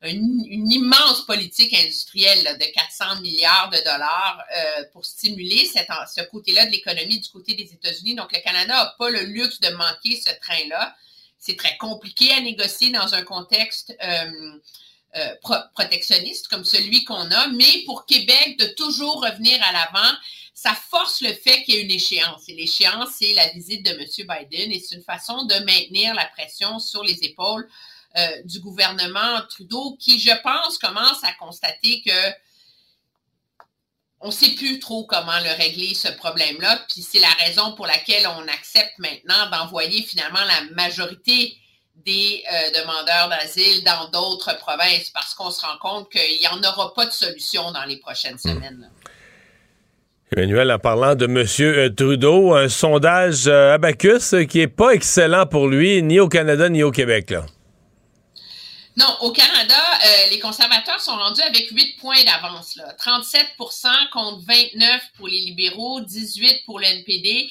une, 0.03 0.72
immense 0.72 1.26
politique 1.26 1.73
industrielle 1.73 2.57
de 2.59 2.65
400 2.73 3.22
milliards 3.22 3.69
de 3.72 3.77
dollars 3.77 4.43
euh, 4.55 4.84
pour 4.93 5.05
stimuler 5.05 5.65
ce 5.65 6.22
côté-là 6.30 6.65
de 6.67 6.72
l'économie 6.72 7.19
du 7.19 7.30
côté 7.30 7.53
des 7.53 7.73
États-Unis. 7.73 8.15
Donc, 8.15 8.31
le 8.31 8.39
Canada 8.39 8.73
n'a 8.73 8.95
pas 8.97 9.09
le 9.09 9.23
luxe 9.23 9.59
de 9.59 9.69
manquer 9.69 10.15
ce 10.15 10.31
train-là 10.41 10.95
c'est 11.38 11.57
très 11.57 11.77
compliqué 11.77 12.31
à 12.31 12.41
négocier 12.41 12.91
dans 12.91 13.13
un 13.13 13.22
contexte 13.22 13.95
euh, 14.03 14.59
euh, 15.16 15.36
protectionniste 15.74 16.48
comme 16.50 16.66
celui 16.66 17.04
qu'on 17.06 17.32
a, 17.32 17.48
mais 17.48 17.84
pour 17.86 18.06
Québec, 18.06 18.58
de 18.60 18.66
toujours 18.76 19.24
revenir 19.24 19.62
à 19.64 19.72
l'avant, 19.72 20.18
ça 20.54 20.74
force 20.74 21.22
le 21.22 21.34
fait 21.34 21.64
qu'il 21.64 21.76
y 21.76 21.78
ait 21.78 21.84
une 21.84 21.92
échéance. 21.92 22.44
Et 22.48 22.54
l'échéance, 22.54 23.10
c'est 23.20 23.34
la 23.34 23.48
visite 23.50 23.86
de 23.86 23.92
M. 23.92 24.06
Biden 24.06 24.72
et 24.72 24.80
c'est 24.80 24.96
une 24.96 25.04
façon 25.04 25.46
de 25.46 25.56
maintenir 25.66 26.14
la 26.16 26.26
pression 26.26 26.80
sur 26.80 27.04
les 27.04 27.24
épaules 27.24 27.68
euh, 28.18 28.42
du 28.44 28.60
gouvernement 28.60 29.42
Trudeau 29.50 29.98
qui, 30.00 30.20
je 30.20 30.32
pense, 30.42 30.78
commence 30.78 31.24
à 31.24 31.34
constater 31.34 32.02
que 32.02 32.32
on 34.22 34.28
ne 34.28 34.34
sait 34.34 34.52
plus 34.52 34.80
trop 34.80 35.06
comment 35.06 35.40
le 35.44 35.52
régler, 35.56 35.94
ce 35.94 36.08
problème-là. 36.08 36.86
Puis 36.90 37.02
c'est 37.02 37.20
la 37.20 37.32
raison 37.46 37.76
pour 37.76 37.86
laquelle 37.86 38.26
on 38.28 38.48
accepte 38.48 38.98
maintenant 38.98 39.50
d'envoyer 39.50 40.02
finalement 40.04 40.44
la 40.44 40.64
majorité 40.74 41.58
des 42.06 42.44
euh, 42.52 42.82
demandeurs 42.82 43.30
d'asile 43.30 43.84
dans 43.84 44.10
d'autres 44.10 44.57
provinces 44.57 45.10
parce 45.10 45.34
qu'on 45.34 45.49
se 45.49 45.65
rend 45.65 45.77
compte 45.80 46.11
qu'il 46.11 46.40
n'y 46.40 46.48
en 46.48 46.61
aura 46.64 46.94
pas 46.94 47.06
de 47.06 47.11
solution 47.11 47.72
dans 47.72 47.86
les 47.86 47.98
prochaines 47.98 48.36
hmm. 48.36 48.49
semaines. 48.49 48.91
Emmanuel, 50.36 50.72
en 50.72 50.80
parlant 50.80 51.15
de 51.15 51.26
M. 51.26 51.45
Euh, 51.60 51.90
Trudeau, 51.90 52.56
un 52.56 52.68
sondage 52.68 53.48
euh, 53.48 53.76
Abacus 53.76 54.36
qui 54.49 54.57
n'est 54.57 54.68
pas 54.68 54.91
excellent 54.91 55.45
pour 55.45 55.68
lui, 55.68 56.02
ni 56.02 56.19
au 56.19 56.27
Canada 56.27 56.68
ni 56.68 56.84
au 56.84 56.91
Québec. 56.91 57.30
Là. 57.30 57.45
Non, 58.98 59.18
au 59.22 59.32
Canada, 59.32 59.76
euh, 59.76 60.30
les 60.32 60.40
conservateurs 60.40 61.02
sont 61.02 61.15
rendus 61.15 61.41
avec 61.41 61.69
8 61.69 61.98
points 61.99 62.23
d'avance. 62.23 62.80
37% 62.98 63.88
contre 64.11 64.41
29 64.48 65.02
pour 65.18 65.27
les 65.27 65.40
libéraux, 65.40 65.99
18 66.02 66.64
pour 66.65 66.80
le 66.80 66.86
NPD. 66.86 67.49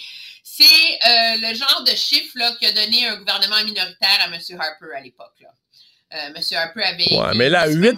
C'est 0.56 0.62
euh, 0.64 1.48
le 1.48 1.54
genre 1.54 1.82
de 1.84 1.96
chiffre 1.96 2.30
là, 2.36 2.52
qui 2.60 2.66
a 2.66 2.70
donné 2.72 3.08
un 3.08 3.16
gouvernement 3.16 3.56
minoritaire 3.64 4.20
à 4.20 4.26
M. 4.26 4.38
Harper 4.56 4.96
à 4.96 5.00
l'époque. 5.00 5.32
Euh, 5.42 6.16
M. 6.28 6.42
Harper 6.52 6.82
avait. 6.84 7.12
Ouais, 7.12 7.36
mais 7.36 7.48
là, 7.48 7.66
8, 7.66 7.96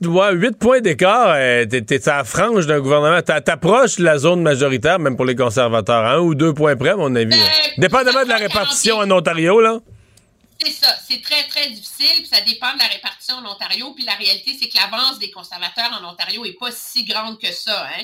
8, 0.00 0.06
ouais, 0.08 0.32
8 0.32 0.58
points 0.58 0.80
d'écart, 0.80 1.36
t'es 1.68 2.08
à 2.08 2.16
la 2.16 2.24
frange 2.24 2.66
d'un 2.66 2.80
gouvernement. 2.80 3.22
T'approches 3.22 4.00
la 4.00 4.18
zone 4.18 4.42
majoritaire, 4.42 4.98
même 4.98 5.16
pour 5.16 5.26
les 5.26 5.36
conservateurs. 5.36 6.06
Un 6.06 6.18
ou 6.18 6.34
deux 6.34 6.52
points 6.52 6.74
près, 6.74 6.90
à 6.90 6.96
mon 6.96 7.14
avis. 7.14 7.30
Ben, 7.30 7.50
Dépendamment 7.78 8.24
de 8.24 8.28
la 8.28 8.38
répartition 8.38 8.96
en 8.96 9.08
Ontario, 9.08 9.60
là. 9.60 9.78
C'est 10.62 10.72
ça, 10.72 10.88
c'est 11.08 11.22
très, 11.22 11.44
très 11.44 11.70
difficile, 11.70 12.16
puis 12.16 12.26
ça 12.26 12.40
dépend 12.40 12.74
de 12.74 12.80
la 12.80 12.88
répartition 12.88 13.36
en 13.36 13.50
Ontario, 13.50 13.94
puis 13.94 14.04
la 14.04 14.14
réalité, 14.14 14.56
c'est 14.60 14.68
que 14.68 14.76
l'avance 14.76 15.18
des 15.18 15.30
conservateurs 15.30 15.98
en 16.02 16.12
Ontario 16.12 16.44
n'est 16.44 16.52
pas 16.52 16.70
si 16.70 17.04
grande 17.04 17.40
que 17.40 17.50
ça. 17.52 17.86
Hein? 17.86 18.02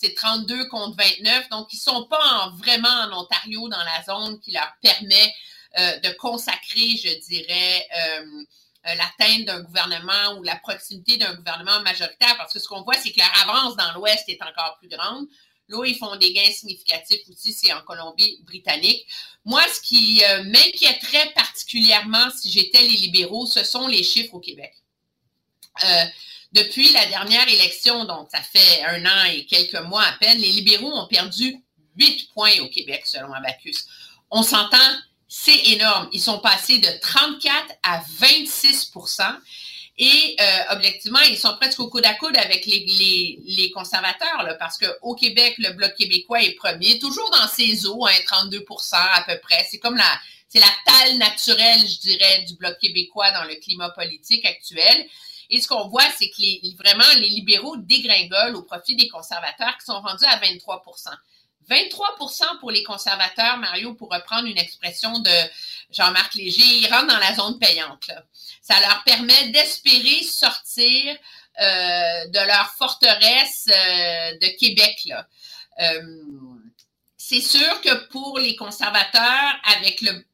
C'est 0.00 0.14
32 0.14 0.68
contre 0.68 0.96
29, 0.96 1.48
donc 1.48 1.72
ils 1.72 1.76
ne 1.76 1.80
sont 1.80 2.04
pas 2.04 2.52
vraiment 2.56 2.88
en 2.88 3.22
Ontario 3.22 3.68
dans 3.68 3.82
la 3.82 4.04
zone 4.04 4.38
qui 4.38 4.52
leur 4.52 4.72
permet 4.80 5.34
euh, 5.76 5.98
de 5.98 6.10
consacrer, 6.10 6.96
je 6.96 7.18
dirais, 7.26 7.84
euh, 7.96 8.44
euh, 8.86 8.94
l'atteinte 8.94 9.44
d'un 9.44 9.60
gouvernement 9.60 10.38
ou 10.38 10.44
la 10.44 10.54
proximité 10.54 11.16
d'un 11.16 11.34
gouvernement 11.34 11.80
majoritaire, 11.82 12.36
parce 12.36 12.52
que 12.52 12.60
ce 12.60 12.68
qu'on 12.68 12.82
voit, 12.82 12.94
c'est 12.94 13.10
que 13.10 13.18
leur 13.18 13.48
avance 13.48 13.74
dans 13.74 13.92
l'Ouest 13.94 14.22
est 14.28 14.40
encore 14.40 14.76
plus 14.78 14.88
grande. 14.88 15.26
Là, 15.66 15.84
ils 15.84 15.98
font 15.98 16.14
des 16.14 16.32
gains 16.32 16.52
significatifs 16.52 17.28
aussi, 17.28 17.52
c'est 17.52 17.72
en 17.72 17.82
Colombie-Britannique. 17.82 19.04
Moi, 19.44 19.62
ce 19.68 19.80
qui 19.80 20.22
euh, 20.24 20.44
m'inquiéterait 20.44 21.32
particulièrement 21.34 22.30
si 22.30 22.50
j'étais 22.52 22.82
les 22.82 22.96
libéraux, 22.96 23.46
ce 23.46 23.64
sont 23.64 23.88
les 23.88 24.04
chiffres 24.04 24.34
au 24.34 24.40
Québec. 24.40 24.72
Depuis 26.52 26.92
la 26.92 27.06
dernière 27.06 27.48
élection, 27.48 28.04
donc 28.04 28.28
ça 28.30 28.40
fait 28.40 28.82
un 28.84 29.04
an 29.04 29.24
et 29.32 29.44
quelques 29.46 29.80
mois 29.82 30.04
à 30.04 30.12
peine, 30.12 30.38
les 30.38 30.50
libéraux 30.50 30.92
ont 30.92 31.06
perdu 31.06 31.56
8 31.96 32.30
points 32.32 32.58
au 32.60 32.68
Québec, 32.68 33.02
selon 33.06 33.32
Abacus. 33.32 33.86
On 34.30 34.42
s'entend, 34.42 34.96
c'est 35.28 35.66
énorme. 35.66 36.08
Ils 36.12 36.20
sont 36.20 36.38
passés 36.38 36.78
de 36.78 36.88
34 37.00 37.66
à 37.82 38.00
26% 38.20 39.22
et 39.98 40.36
euh, 40.40 40.44
objectivement, 40.70 41.18
ils 41.28 41.36
sont 41.36 41.56
presque 41.56 41.80
au 41.80 41.90
coude 41.90 42.06
à 42.06 42.14
coude 42.14 42.36
avec 42.36 42.66
les, 42.66 43.70
conservateurs, 43.74 44.56
parce 44.58 44.78
qu'au 44.78 45.14
Québec, 45.14 45.54
le 45.58 45.72
Bloc 45.72 45.94
québécois 45.96 46.42
est 46.42 46.52
premier, 46.52 46.98
toujours 47.00 47.28
dans 47.30 47.48
ses 47.48 47.84
eaux, 47.86 48.06
hein, 48.06 48.12
32% 48.26 48.94
à 48.94 49.24
peu 49.26 49.38
près. 49.40 49.66
C'est 49.68 49.78
comme 49.78 49.96
la, 49.96 50.20
c'est 50.48 50.60
la 50.60 51.14
naturelle, 51.16 51.80
je 51.80 51.98
dirais, 51.98 52.44
du 52.46 52.54
Bloc 52.54 52.78
québécois 52.78 53.32
dans 53.32 53.44
le 53.44 53.56
climat 53.56 53.90
politique 53.90 54.44
actuel. 54.46 55.06
Et 55.50 55.60
ce 55.60 55.68
qu'on 55.68 55.88
voit, 55.88 56.08
c'est 56.16 56.28
que 56.28 56.40
les, 56.40 56.76
vraiment, 56.78 57.04
les 57.16 57.28
libéraux 57.28 57.76
dégringolent 57.76 58.56
au 58.56 58.62
profit 58.62 58.96
des 58.96 59.08
conservateurs 59.08 59.76
qui 59.78 59.86
sont 59.86 60.00
rendus 60.00 60.26
à 60.26 60.38
23% 60.38 61.10
23% 61.68 62.58
pour 62.60 62.70
les 62.70 62.82
conservateurs, 62.82 63.58
Mario, 63.58 63.94
pour 63.94 64.10
reprendre 64.10 64.46
une 64.48 64.58
expression 64.58 65.18
de 65.18 65.30
Jean-Marc 65.90 66.34
Léger, 66.34 66.64
ils 66.64 66.88
rentrent 66.90 67.08
dans 67.08 67.18
la 67.18 67.34
zone 67.34 67.58
payante. 67.58 68.10
Ça 68.62 68.80
leur 68.80 69.04
permet 69.04 69.50
d'espérer 69.50 70.22
sortir 70.22 71.16
euh, 71.60 72.26
de 72.28 72.46
leur 72.46 72.72
forteresse 72.78 73.68
euh, 73.68 74.32
de 74.38 74.58
Québec. 74.58 75.12
Euh, 75.80 76.02
c'est 77.16 77.40
sûr 77.40 77.80
que 77.82 78.06
pour 78.06 78.38
les 78.38 78.56
conservateurs, 78.56 79.60
avec 79.76 80.00
le 80.00 80.24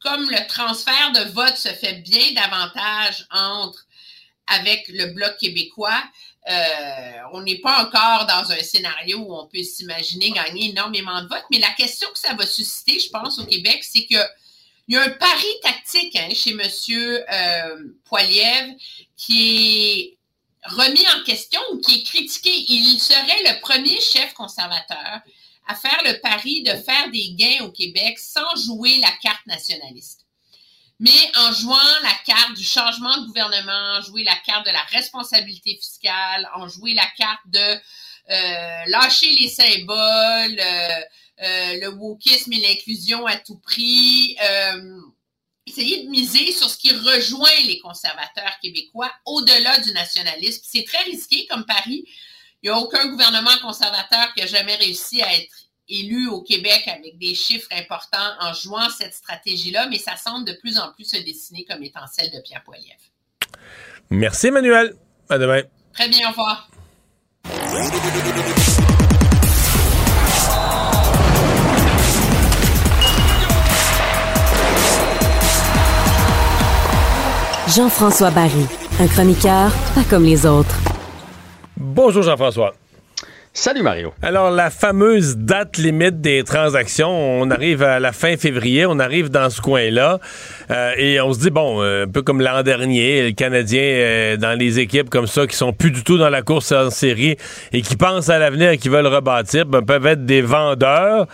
comme 0.00 0.28
le 0.30 0.46
transfert 0.46 1.12
de 1.12 1.30
vote 1.30 1.56
se 1.56 1.70
fait 1.70 1.94
bien 1.94 2.32
davantage 2.32 3.26
entre 3.30 3.83
avec 4.46 4.88
le 4.88 5.06
bloc 5.06 5.36
québécois, 5.38 6.02
euh, 6.48 7.12
on 7.32 7.42
n'est 7.42 7.58
pas 7.58 7.82
encore 7.82 8.26
dans 8.26 8.52
un 8.52 8.62
scénario 8.62 9.18
où 9.18 9.34
on 9.34 9.46
peut 9.46 9.62
s'imaginer 9.62 10.30
gagner 10.30 10.70
énormément 10.70 11.22
de 11.22 11.28
votes, 11.28 11.44
mais 11.50 11.58
la 11.58 11.70
question 11.70 12.08
que 12.10 12.18
ça 12.18 12.34
va 12.34 12.46
susciter, 12.46 12.98
je 13.00 13.08
pense, 13.08 13.38
au 13.38 13.46
Québec, 13.46 13.82
c'est 13.82 14.06
que 14.06 14.18
il 14.86 14.94
y 14.94 14.98
a 14.98 15.02
un 15.02 15.10
pari 15.10 15.46
tactique 15.62 16.14
hein, 16.16 16.28
chez 16.34 16.50
M. 16.50 16.60
Euh, 16.60 17.88
qui 19.16 19.40
est 20.10 20.18
remis 20.64 21.06
en 21.08 21.24
question 21.24 21.60
ou 21.72 21.78
qui 21.78 22.00
est 22.00 22.02
critiqué. 22.02 22.50
Il 22.68 22.98
serait 22.98 23.42
le 23.44 23.60
premier 23.60 23.98
chef 24.00 24.34
conservateur 24.34 25.20
à 25.66 25.74
faire 25.74 26.00
le 26.04 26.20
pari 26.20 26.62
de 26.62 26.74
faire 26.74 27.10
des 27.10 27.32
gains 27.32 27.64
au 27.64 27.70
Québec 27.70 28.18
sans 28.18 28.54
jouer 28.66 28.98
la 28.98 29.10
carte 29.22 29.46
nationaliste 29.46 30.23
mais 31.00 31.32
en 31.38 31.52
jouant 31.52 31.76
la 32.02 32.14
carte 32.24 32.54
du 32.54 32.64
changement 32.64 33.16
de 33.18 33.26
gouvernement, 33.26 33.98
en 33.98 34.02
jouer 34.02 34.24
la 34.24 34.36
carte 34.46 34.66
de 34.66 34.72
la 34.72 34.82
responsabilité 34.84 35.76
fiscale, 35.76 36.48
en 36.54 36.68
jouer 36.68 36.94
la 36.94 37.06
carte 37.16 37.40
de 37.46 37.80
euh, 38.30 38.84
lâcher 38.86 39.30
les 39.38 39.48
symboles, 39.48 40.58
euh, 40.58 41.00
euh, 41.42 41.80
le 41.80 41.88
wokisme 41.88 42.52
et 42.52 42.60
l'inclusion 42.60 43.26
à 43.26 43.36
tout 43.36 43.58
prix. 43.58 44.36
essayer 45.66 46.04
de 46.04 46.10
miser 46.10 46.52
sur 46.52 46.68
ce 46.70 46.76
qui 46.76 46.90
rejoint 46.94 47.60
les 47.66 47.78
conservateurs 47.80 48.58
québécois 48.62 49.10
au-delà 49.24 49.78
du 49.78 49.92
nationalisme. 49.92 50.62
C'est 50.64 50.84
très 50.84 51.02
risqué 51.04 51.46
comme 51.46 51.64
pari. 51.64 52.04
Il 52.62 52.70
n'y 52.70 52.76
a 52.76 52.78
aucun 52.78 53.08
gouvernement 53.08 53.58
conservateur 53.62 54.32
qui 54.34 54.42
a 54.42 54.46
jamais 54.46 54.76
réussi 54.76 55.22
à 55.22 55.34
être 55.34 55.63
élu 55.88 56.28
au 56.28 56.42
Québec 56.42 56.82
avec 56.86 57.18
des 57.18 57.34
chiffres 57.34 57.68
importants 57.72 58.34
en 58.40 58.52
jouant 58.52 58.88
cette 58.90 59.14
stratégie-là, 59.14 59.88
mais 59.88 59.98
ça 59.98 60.16
semble 60.16 60.46
de 60.46 60.52
plus 60.52 60.78
en 60.78 60.92
plus 60.92 61.04
se 61.04 61.16
dessiner 61.16 61.64
comme 61.64 61.82
étant 61.82 62.06
celle 62.10 62.30
de 62.30 62.40
Pierre 62.40 62.62
Poilievre. 62.64 62.94
Merci, 64.10 64.48
Emmanuel. 64.48 64.94
À 65.28 65.38
demain. 65.38 65.62
Très 65.92 66.08
bien, 66.08 66.28
au 66.28 66.30
revoir. 66.30 66.68
Jean-François 77.68 78.30
Barry, 78.30 78.66
un 79.00 79.08
chroniqueur 79.08 79.72
pas 79.94 80.04
comme 80.08 80.24
les 80.24 80.46
autres. 80.46 80.76
Bonjour 81.76 82.22
Jean-François. 82.22 82.74
Salut 83.56 83.82
Mario. 83.82 84.12
Alors, 84.20 84.50
la 84.50 84.68
fameuse 84.68 85.36
date 85.36 85.76
limite 85.76 86.20
des 86.20 86.42
transactions, 86.42 87.08
on 87.40 87.52
arrive 87.52 87.84
à 87.84 88.00
la 88.00 88.10
fin 88.10 88.36
février, 88.36 88.84
on 88.84 88.98
arrive 88.98 89.28
dans 89.28 89.48
ce 89.48 89.60
coin-là, 89.60 90.18
euh, 90.72 90.92
et 90.98 91.20
on 91.20 91.32
se 91.32 91.38
dit, 91.38 91.50
bon, 91.50 91.80
euh, 91.80 92.04
un 92.04 92.08
peu 92.08 92.22
comme 92.22 92.40
l'an 92.40 92.64
dernier, 92.64 93.22
les 93.22 93.32
Canadiens 93.32 93.80
euh, 93.80 94.36
dans 94.36 94.58
les 94.58 94.80
équipes 94.80 95.08
comme 95.08 95.28
ça, 95.28 95.46
qui 95.46 95.54
sont 95.54 95.72
plus 95.72 95.92
du 95.92 96.02
tout 96.02 96.18
dans 96.18 96.30
la 96.30 96.42
course 96.42 96.72
en 96.72 96.90
série 96.90 97.36
et 97.72 97.80
qui 97.80 97.94
pensent 97.94 98.28
à 98.28 98.40
l'avenir 98.40 98.70
et 98.70 98.76
qui 98.76 98.88
veulent 98.88 99.06
rebâtir, 99.06 99.66
ben, 99.66 99.82
peuvent 99.82 100.06
être 100.06 100.26
des 100.26 100.42
vendeurs. 100.42 101.28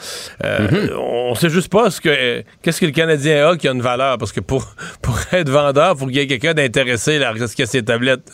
Mm-hmm. 0.44 0.92
On 0.98 1.34
sait 1.34 1.48
juste 1.48 1.72
pas 1.72 1.90
ce 1.90 2.02
que 2.02 2.44
qu'est-ce 2.60 2.82
que 2.82 2.86
le 2.86 2.92
Canadien 2.92 3.48
a 3.48 3.56
qui 3.56 3.66
a 3.66 3.72
une 3.72 3.80
valeur, 3.80 4.18
parce 4.18 4.32
que 4.32 4.40
pour, 4.40 4.74
pour 5.02 5.18
être 5.32 5.48
vendeur, 5.48 5.94
il 5.96 5.98
faut 5.98 6.06
qu'il 6.06 6.16
y 6.16 6.20
ait 6.20 6.26
quelqu'un 6.26 6.52
d'intéressé 6.52 7.24
à 7.24 7.32
ce 7.34 7.56
qu'il 7.56 7.62
y 7.62 7.66
a 7.66 7.66
ses 7.66 7.82
tablettes. 7.82 8.30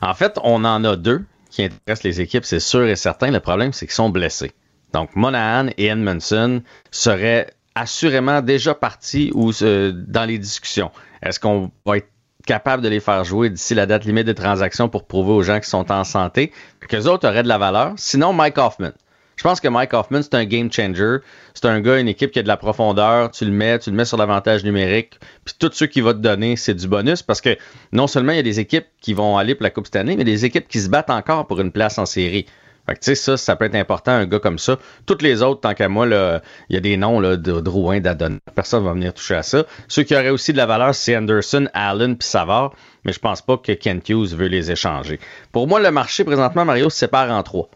En 0.00 0.14
fait, 0.14 0.38
on 0.42 0.64
en 0.64 0.82
a 0.82 0.96
deux 0.96 1.20
qui 1.56 1.64
intéressent 1.64 2.04
les 2.04 2.20
équipes, 2.20 2.44
c'est 2.44 2.60
sûr 2.60 2.86
et 2.86 2.96
certain. 2.96 3.30
Le 3.30 3.40
problème, 3.40 3.72
c'est 3.72 3.86
qu'ils 3.86 3.94
sont 3.94 4.10
blessés. 4.10 4.52
Donc, 4.92 5.16
Monahan 5.16 5.68
et 5.78 5.86
Edmondson 5.86 6.62
seraient 6.90 7.48
assurément 7.74 8.42
déjà 8.42 8.74
partis 8.74 9.30
ou 9.34 9.52
euh, 9.62 9.92
dans 9.94 10.24
les 10.24 10.38
discussions. 10.38 10.90
Est-ce 11.22 11.40
qu'on 11.40 11.70
va 11.84 11.96
être 11.96 12.08
capable 12.46 12.82
de 12.82 12.88
les 12.88 13.00
faire 13.00 13.24
jouer 13.24 13.50
d'ici 13.50 13.74
la 13.74 13.86
date 13.86 14.04
limite 14.04 14.26
des 14.26 14.34
transactions 14.34 14.88
pour 14.88 15.06
prouver 15.06 15.32
aux 15.32 15.42
gens 15.42 15.58
qui 15.58 15.68
sont 15.68 15.90
en 15.90 16.04
santé? 16.04 16.52
Que 16.80 16.94
les 16.94 17.06
autres 17.06 17.26
auraient 17.26 17.42
de 17.42 17.48
la 17.48 17.58
valeur? 17.58 17.94
Sinon, 17.96 18.32
Mike 18.32 18.58
Hoffman. 18.58 18.92
Je 19.36 19.42
pense 19.42 19.60
que 19.60 19.68
Mike 19.68 19.92
Hoffman, 19.92 20.22
c'est 20.22 20.34
un 20.34 20.46
game 20.46 20.72
changer. 20.72 21.18
C'est 21.52 21.66
un 21.66 21.80
gars, 21.80 21.98
une 22.00 22.08
équipe 22.08 22.30
qui 22.30 22.38
a 22.38 22.42
de 22.42 22.48
la 22.48 22.56
profondeur. 22.56 23.30
Tu 23.30 23.44
le 23.44 23.50
mets, 23.52 23.78
tu 23.78 23.90
le 23.90 23.96
mets 23.96 24.06
sur 24.06 24.16
l'avantage 24.16 24.64
numérique. 24.64 25.20
Puis 25.44 25.54
tout 25.58 25.70
ce 25.72 25.84
qu'il 25.84 26.02
va 26.02 26.14
te 26.14 26.18
donner, 26.18 26.56
c'est 26.56 26.74
du 26.74 26.88
bonus 26.88 27.22
parce 27.22 27.42
que 27.42 27.56
non 27.92 28.06
seulement 28.06 28.32
il 28.32 28.36
y 28.36 28.40
a 28.40 28.42
des 28.42 28.60
équipes 28.60 28.86
qui 29.00 29.12
vont 29.12 29.36
aller 29.36 29.54
pour 29.54 29.64
la 29.64 29.70
Coupe 29.70 29.86
cette 29.86 29.96
année, 29.96 30.16
mais 30.16 30.24
des 30.24 30.46
équipes 30.46 30.66
qui 30.68 30.80
se 30.80 30.88
battent 30.88 31.10
encore 31.10 31.46
pour 31.46 31.60
une 31.60 31.70
place 31.70 31.98
en 31.98 32.06
série. 32.06 32.46
Fait 32.86 32.94
que 32.94 33.00
tu 33.00 33.04
sais, 33.06 33.14
ça, 33.16 33.36
ça 33.36 33.56
peut 33.56 33.64
être 33.64 33.74
important, 33.74 34.12
un 34.12 34.26
gars 34.26 34.38
comme 34.38 34.58
ça. 34.58 34.78
Toutes 35.06 35.20
les 35.20 35.42
autres, 35.42 35.60
tant 35.60 35.74
qu'à 35.74 35.88
moi, 35.88 36.06
il 36.06 36.40
y 36.74 36.76
a 36.76 36.80
des 36.80 36.96
noms 36.96 37.18
là, 37.18 37.36
de 37.36 37.60
Drouin, 37.60 38.00
d'Adon. 38.00 38.38
Personne 38.54 38.84
va 38.84 38.92
venir 38.92 39.12
toucher 39.12 39.34
à 39.34 39.42
ça. 39.42 39.64
Ceux 39.88 40.04
qui 40.04 40.14
auraient 40.14 40.30
aussi 40.30 40.52
de 40.52 40.56
la 40.56 40.66
valeur, 40.66 40.94
c'est 40.94 41.16
Anderson, 41.16 41.68
Allen 41.74 42.16
puis 42.16 42.28
Savard. 42.28 42.74
Mais 43.04 43.12
je 43.12 43.18
pense 43.18 43.42
pas 43.42 43.56
que 43.56 43.72
Kent 43.72 44.08
Hughes 44.08 44.34
veut 44.36 44.46
les 44.46 44.70
échanger. 44.70 45.18
Pour 45.50 45.66
moi, 45.66 45.80
le 45.80 45.90
marché, 45.90 46.22
présentement, 46.22 46.64
Mario, 46.64 46.88
se 46.88 46.96
sépare 46.96 47.30
en 47.30 47.42
trois. 47.42 47.68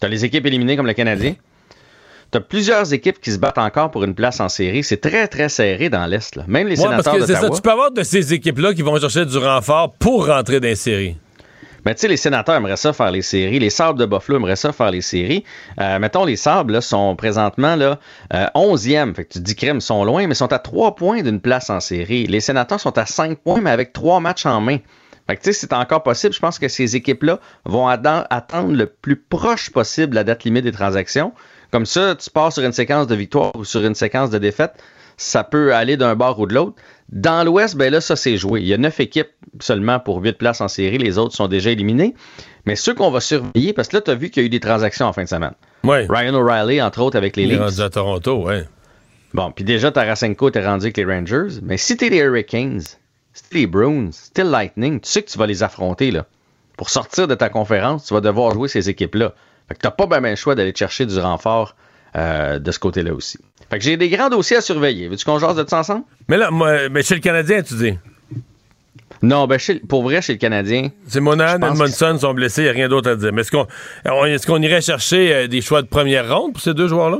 Tu 0.00 0.06
as 0.06 0.08
les 0.08 0.24
équipes 0.24 0.46
éliminées 0.46 0.76
comme 0.76 0.86
le 0.86 0.92
Canadien. 0.94 1.34
Tu 2.32 2.38
as 2.38 2.40
plusieurs 2.40 2.92
équipes 2.92 3.20
qui 3.20 3.30
se 3.30 3.38
battent 3.38 3.58
encore 3.58 3.90
pour 3.90 4.04
une 4.04 4.14
place 4.14 4.40
en 4.40 4.48
série. 4.48 4.82
C'est 4.82 5.00
très, 5.00 5.28
très 5.28 5.48
serré 5.48 5.88
dans 5.88 6.06
l'Est. 6.06 6.36
Même 6.48 6.66
les 6.66 6.76
sénateurs 6.76 7.14
parce 7.14 7.26
que 7.26 7.34
ça. 7.34 7.50
Tu 7.50 7.62
peux 7.62 7.70
avoir 7.70 7.92
de 7.92 8.02
ces 8.02 8.34
équipes-là 8.34 8.74
qui 8.74 8.82
vont 8.82 8.98
chercher 8.98 9.24
du 9.24 9.38
renfort 9.38 9.92
pour 9.94 10.26
rentrer 10.26 10.60
dans 10.60 10.68
les 10.68 10.74
séries. 10.74 11.16
Mais 11.84 11.90
ben, 11.90 11.94
tu 11.96 12.00
sais, 12.00 12.08
les 12.08 12.16
sénateurs 12.16 12.54
aimeraient 12.54 12.78
ça 12.78 12.94
faire 12.94 13.10
les 13.10 13.20
séries. 13.20 13.58
Les 13.58 13.68
Sables 13.68 13.98
de 13.98 14.06
Buffalo 14.06 14.38
aimeraient 14.38 14.56
ça 14.56 14.72
faire 14.72 14.90
les 14.90 15.02
séries. 15.02 15.44
Euh, 15.78 15.98
mettons, 15.98 16.24
les 16.24 16.36
Sables 16.36 16.80
sont 16.80 17.14
présentement 17.14 17.76
là, 17.76 17.98
11e. 18.32 19.10
Euh, 19.10 19.14
fait 19.14 19.24
que 19.26 19.34
tu 19.34 19.40
dis 19.40 19.54
crème, 19.54 19.82
sont 19.82 20.02
loin, 20.02 20.26
mais 20.26 20.34
sont 20.34 20.50
à 20.50 20.58
3 20.58 20.94
points 20.94 21.20
d'une 21.20 21.40
place 21.40 21.68
en 21.68 21.80
série. 21.80 22.26
Les 22.26 22.40
sénateurs 22.40 22.80
sont 22.80 22.96
à 22.96 23.04
5 23.04 23.36
points, 23.36 23.60
mais 23.60 23.70
avec 23.70 23.92
3 23.92 24.20
matchs 24.20 24.46
en 24.46 24.62
main. 24.62 24.78
Fait 25.26 25.36
que, 25.36 25.52
c'est 25.52 25.72
encore 25.72 26.02
possible. 26.02 26.34
Je 26.34 26.40
pense 26.40 26.58
que 26.58 26.68
ces 26.68 26.96
équipes-là 26.96 27.40
vont 27.64 27.88
attendre 27.88 28.72
le 28.72 28.86
plus 28.86 29.16
proche 29.16 29.70
possible 29.70 30.14
la 30.14 30.24
date 30.24 30.44
limite 30.44 30.64
des 30.64 30.72
transactions. 30.72 31.32
Comme 31.70 31.86
ça, 31.86 32.14
tu 32.14 32.30
pars 32.30 32.52
sur 32.52 32.62
une 32.62 32.72
séquence 32.72 33.06
de 33.06 33.14
victoire 33.14 33.52
ou 33.56 33.64
sur 33.64 33.84
une 33.84 33.94
séquence 33.94 34.30
de 34.30 34.38
défaite. 34.38 34.74
Ça 35.16 35.44
peut 35.44 35.74
aller 35.74 35.96
d'un 35.96 36.14
bord 36.14 36.38
ou 36.40 36.46
de 36.46 36.54
l'autre. 36.54 36.74
Dans 37.10 37.44
l'Ouest, 37.44 37.76
ben 37.76 37.92
là, 37.92 38.00
ça 38.00 38.16
c'est 38.16 38.36
joué. 38.36 38.60
Il 38.60 38.66
y 38.66 38.74
a 38.74 38.78
neuf 38.78 38.98
équipes 39.00 39.30
seulement 39.60 40.00
pour 40.00 40.18
huit 40.22 40.36
places 40.36 40.60
en 40.60 40.68
série. 40.68 40.98
Les 40.98 41.18
autres 41.18 41.34
sont 41.34 41.48
déjà 41.48 41.70
éliminés. 41.70 42.14
Mais 42.66 42.76
ceux 42.76 42.94
qu'on 42.94 43.10
va 43.10 43.20
surveiller, 43.20 43.72
parce 43.72 43.88
que 43.88 43.96
là, 43.96 44.02
tu 44.02 44.10
as 44.10 44.14
vu 44.14 44.30
qu'il 44.30 44.42
y 44.42 44.44
a 44.44 44.46
eu 44.46 44.50
des 44.50 44.60
transactions 44.60 45.06
en 45.06 45.12
fin 45.12 45.22
de 45.24 45.28
semaine. 45.28 45.52
Ouais. 45.84 46.06
Ryan 46.08 46.34
O'Reilly, 46.34 46.82
entre 46.82 47.00
autres, 47.02 47.16
avec 47.16 47.36
les 47.36 47.46
Leafs. 47.46 47.78
à 47.80 47.90
Toronto, 47.90 48.42
ouais. 48.44 48.64
Bon, 49.34 49.50
puis 49.50 49.64
déjà, 49.64 49.90
Tarasenko 49.90 50.48
était 50.48 50.64
rendu 50.64 50.86
avec 50.86 50.96
les 50.96 51.04
Rangers. 51.04 51.60
Mais 51.62 51.76
si 51.76 51.96
t'es 51.96 52.08
les 52.08 52.18
Hurricanes, 52.18 52.82
c'était 53.34 53.58
les 53.58 53.66
Bruins, 53.66 54.10
le 54.36 54.42
Lightning, 54.44 55.00
tu 55.00 55.10
sais 55.10 55.22
que 55.22 55.30
tu 55.30 55.38
vas 55.38 55.46
les 55.46 55.62
affronter, 55.62 56.10
là. 56.10 56.24
Pour 56.76 56.88
sortir 56.88 57.28
de 57.28 57.34
ta 57.34 57.50
conférence, 57.50 58.06
tu 58.06 58.14
vas 58.14 58.20
devoir 58.20 58.52
jouer 58.52 58.68
ces 58.68 58.88
équipes-là. 58.88 59.34
Fait 59.68 59.74
que 59.74 59.80
t'as 59.80 59.90
pas 59.90 60.06
bien 60.06 60.20
le 60.20 60.36
choix 60.36 60.54
d'aller 60.54 60.72
chercher 60.74 61.06
du 61.06 61.18
renfort 61.18 61.76
euh, 62.16 62.58
de 62.58 62.70
ce 62.70 62.78
côté-là 62.78 63.12
aussi. 63.12 63.38
Fait 63.70 63.78
que 63.78 63.84
j'ai 63.84 63.96
des 63.96 64.08
grands 64.08 64.28
dossiers 64.28 64.56
à 64.56 64.60
surveiller. 64.60 65.08
Veux-tu 65.08 65.24
qu'on 65.24 65.38
jase 65.38 65.56
de 65.56 65.68
ça 65.68 65.80
ensemble? 65.80 66.04
Mais 66.28 66.36
là, 66.36 66.50
moi, 66.50 66.88
mais 66.88 67.02
chez 67.02 67.14
le 67.14 67.20
Canadien, 67.20 67.62
tu 67.62 67.74
dis? 67.74 67.94
Non, 69.22 69.46
ben 69.46 69.58
pour 69.88 70.02
vrai, 70.02 70.20
chez 70.20 70.34
le 70.34 70.38
Canadien. 70.38 70.90
C'est 71.06 71.20
Monahan 71.20 71.60
et 71.60 71.66
Edmondson 71.70 72.18
sont 72.20 72.34
blessés, 72.34 72.62
il 72.62 72.64
n'y 72.64 72.70
a 72.70 72.72
rien 72.72 72.88
d'autre 72.88 73.10
à 73.10 73.16
dire. 73.16 73.32
Mais 73.32 73.40
est-ce 73.40 73.50
qu'on 73.50 73.66
est 74.24 74.46
qu'on 74.46 74.62
irait 74.62 74.82
chercher 74.82 75.34
euh, 75.34 75.46
des 75.46 75.60
choix 75.60 75.80
de 75.80 75.86
première 75.86 76.28
ronde 76.36 76.52
pour 76.52 76.62
ces 76.62 76.74
deux 76.74 76.88
joueurs-là? 76.88 77.18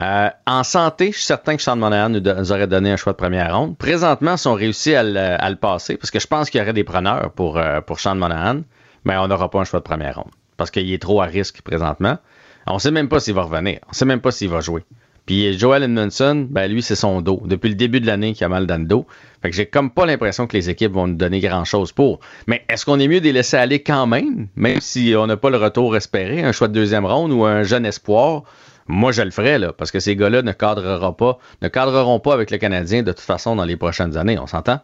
Euh, 0.00 0.30
en 0.46 0.62
santé, 0.62 1.10
je 1.12 1.16
suis 1.16 1.26
certain 1.26 1.56
que 1.56 1.62
Sean 1.62 1.76
Monahan 1.76 2.08
nous, 2.08 2.52
aurait 2.52 2.66
donné 2.66 2.92
un 2.92 2.96
choix 2.96 3.12
de 3.12 3.18
première 3.18 3.56
ronde. 3.56 3.76
Présentement, 3.76 4.36
ils 4.36 4.48
ont 4.48 4.54
réussi 4.54 4.94
à 4.94 5.02
le, 5.02 5.54
passer, 5.56 5.96
parce 5.96 6.10
que 6.10 6.20
je 6.20 6.26
pense 6.26 6.50
qu'il 6.50 6.60
y 6.60 6.62
aurait 6.62 6.72
des 6.72 6.84
preneurs 6.84 7.32
pour, 7.32 7.58
euh, 7.58 7.80
pour 7.80 7.98
Sean 7.98 8.14
Monahan, 8.14 8.62
mais 9.04 9.16
on 9.16 9.26
n'aura 9.26 9.50
pas 9.50 9.60
un 9.60 9.64
choix 9.64 9.80
de 9.80 9.84
première 9.84 10.16
ronde, 10.16 10.30
parce 10.56 10.70
qu'il 10.70 10.92
est 10.92 11.02
trop 11.02 11.20
à 11.20 11.24
risque 11.24 11.62
présentement. 11.62 12.18
On 12.66 12.74
ne 12.74 12.78
sait 12.78 12.90
même 12.90 13.08
pas 13.08 13.18
s'il 13.18 13.34
va 13.34 13.42
revenir. 13.42 13.78
On 13.86 13.90
ne 13.90 13.94
sait 13.94 14.04
même 14.04 14.20
pas 14.20 14.30
s'il 14.30 14.50
va 14.50 14.60
jouer. 14.60 14.84
Puis 15.28 15.58
Joel 15.58 15.82
Edmondson, 15.82 16.46
ben 16.48 16.70
lui, 16.70 16.82
c'est 16.82 16.94
son 16.94 17.20
dos. 17.20 17.42
Depuis 17.44 17.68
le 17.68 17.74
début 17.74 18.00
de 18.00 18.06
l'année 18.06 18.32
qu'il 18.32 18.44
a 18.44 18.48
mal 18.48 18.66
dans 18.66 18.80
le 18.80 18.86
dos. 18.86 19.06
Fait 19.42 19.50
que 19.50 19.56
j'ai 19.56 19.66
comme 19.66 19.90
pas 19.90 20.06
l'impression 20.06 20.46
que 20.46 20.56
les 20.56 20.70
équipes 20.70 20.92
vont 20.92 21.06
nous 21.06 21.16
donner 21.16 21.40
grand-chose 21.40 21.92
pour. 21.92 22.20
Mais 22.46 22.64
est-ce 22.68 22.86
qu'on 22.86 22.98
est 22.98 23.08
mieux 23.08 23.20
de 23.20 23.26
les 23.26 23.32
laisser 23.32 23.56
aller 23.56 23.82
quand 23.82 24.06
même, 24.06 24.48
même 24.56 24.80
si 24.80 25.14
on 25.16 25.26
n'a 25.26 25.36
pas 25.36 25.50
le 25.50 25.58
retour 25.58 25.96
espéré, 25.96 26.42
un 26.42 26.52
choix 26.52 26.68
de 26.68 26.72
deuxième 26.72 27.04
ronde 27.04 27.32
ou 27.32 27.44
un 27.44 27.62
jeune 27.62 27.84
espoir? 27.84 28.44
Moi, 28.88 29.12
je 29.12 29.22
le 29.22 29.30
ferais, 29.30 29.58
là, 29.58 29.72
parce 29.72 29.90
que 29.90 30.00
ces 30.00 30.16
gars-là 30.16 30.42
ne 30.42 30.52
cadreront 30.52 31.12
pas, 31.12 31.38
ne 31.62 31.68
cadreront 31.68 32.20
pas 32.20 32.32
avec 32.32 32.50
le 32.50 32.58
Canadien 32.58 33.02
de 33.02 33.12
toute 33.12 33.20
façon 33.20 33.54
dans 33.54 33.64
les 33.64 33.76
prochaines 33.76 34.16
années. 34.16 34.38
On 34.38 34.46
s'entend? 34.46 34.80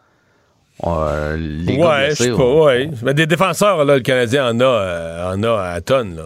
Euh, 0.84 1.36
les 1.38 1.76
ouais, 1.76 2.10
je 2.10 2.14
sais 2.14 2.30
pas, 2.32 2.54
ouais. 2.64 2.90
Mais 3.02 3.14
des 3.14 3.26
défenseurs, 3.26 3.84
là, 3.84 3.96
le 3.96 4.02
Canadien 4.02 4.50
en 4.50 4.60
a, 4.60 4.64
euh, 4.64 5.34
en 5.34 5.42
a 5.42 5.62
à 5.62 5.80
tonnes, 5.80 6.16
là. 6.16 6.24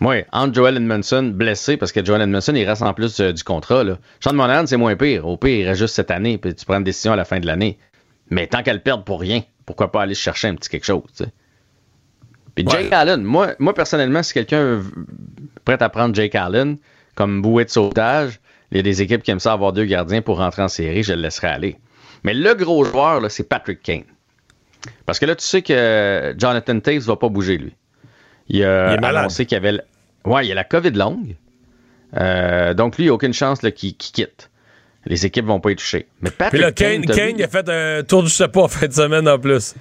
Oui, 0.00 0.24
entre 0.32 0.54
Joel 0.54 0.76
Edmondson 0.76 1.30
blessé, 1.32 1.76
parce 1.76 1.92
que 1.92 2.04
Joel 2.04 2.22
Edmondson, 2.22 2.54
il 2.56 2.68
reste 2.68 2.82
en 2.82 2.92
plus 2.92 3.20
euh, 3.20 3.32
du 3.32 3.44
contrat. 3.44 3.84
Là. 3.84 3.98
Sean 4.20 4.34
Monahan, 4.34 4.66
c'est 4.66 4.76
moins 4.76 4.96
pire. 4.96 5.28
Au 5.28 5.36
pire, 5.36 5.60
il 5.60 5.68
reste 5.68 5.80
juste 5.80 5.94
cette 5.94 6.10
année, 6.10 6.38
puis 6.38 6.54
tu 6.54 6.64
prends 6.64 6.78
une 6.78 6.84
décision 6.84 7.12
à 7.12 7.16
la 7.16 7.24
fin 7.24 7.38
de 7.38 7.46
l'année. 7.46 7.78
Mais 8.30 8.48
tant 8.48 8.62
qu'elle 8.62 8.82
perd 8.82 9.04
pour 9.04 9.20
rien, 9.20 9.42
pourquoi 9.64 9.92
pas 9.92 10.02
aller 10.02 10.14
chercher 10.14 10.48
un 10.48 10.56
petit 10.56 10.68
quelque 10.68 10.86
chose, 10.86 11.04
tu 11.16 11.24
sais? 11.24 11.30
Puis 12.54 12.66
Jake 12.68 12.92
Allen, 12.92 13.22
moi, 13.22 13.54
moi 13.58 13.74
personnellement, 13.74 14.22
si 14.22 14.34
quelqu'un 14.34 14.78
est 14.78 14.82
prêt 15.64 15.80
à 15.80 15.88
prendre 15.88 16.14
Jake 16.14 16.34
Allen 16.34 16.76
comme 17.14 17.42
bouée 17.42 17.64
de 17.64 17.70
sauvetage, 17.70 18.40
il 18.70 18.78
y 18.78 18.80
a 18.80 18.82
des 18.82 19.02
équipes 19.02 19.22
qui 19.22 19.30
aiment 19.30 19.40
ça 19.40 19.52
avoir 19.52 19.72
deux 19.72 19.84
gardiens 19.84 20.22
pour 20.22 20.38
rentrer 20.38 20.62
en 20.62 20.68
série, 20.68 21.02
je 21.02 21.12
le 21.12 21.20
laisserai 21.20 21.48
aller. 21.48 21.76
Mais 22.24 22.34
le 22.34 22.54
gros 22.54 22.84
joueur, 22.84 23.22
c'est 23.30 23.48
Patrick 23.48 23.82
Kane. 23.82 24.04
Parce 25.06 25.18
que 25.18 25.26
là, 25.26 25.34
tu 25.36 25.44
sais 25.44 25.62
que 25.62 26.34
Jonathan 26.38 26.80
Taves 26.80 27.02
va 27.02 27.16
pas 27.16 27.28
bouger, 27.28 27.58
lui. 27.58 27.74
Il 28.48 28.64
a 28.64 28.92
annoncé 28.92 29.46
qu'il 29.46 29.56
y 29.56 29.66
avait. 29.66 29.80
Ouais, 30.24 30.44
il 30.44 30.48
y 30.48 30.52
a 30.52 30.54
la 30.54 30.64
COVID 30.64 30.90
longue. 30.90 31.36
Euh, 32.16 32.74
donc, 32.74 32.96
lui, 32.96 33.04
il 33.04 33.06
n'y 33.06 33.10
a 33.10 33.14
aucune 33.14 33.32
chance 33.32 33.60
qu'il 33.60 33.96
quitte. 33.96 34.50
Les 35.06 35.26
équipes 35.26 35.46
vont 35.46 35.60
pas 35.60 35.72
y 35.72 35.76
toucher. 35.76 36.06
Mais 36.20 36.30
Patrick 36.30 36.50
Puis 36.50 36.60
là, 36.60 36.72
Kane, 36.72 37.04
Kane, 37.04 37.38
il 37.38 37.42
a 37.42 37.48
fait 37.48 37.68
un 37.68 38.02
tour 38.04 38.22
du 38.22 38.28
chapeau 38.28 38.64
en 38.64 38.68
fin 38.68 38.86
de 38.86 38.92
semaine 38.92 39.28
en 39.28 39.38
plus. 39.38 39.74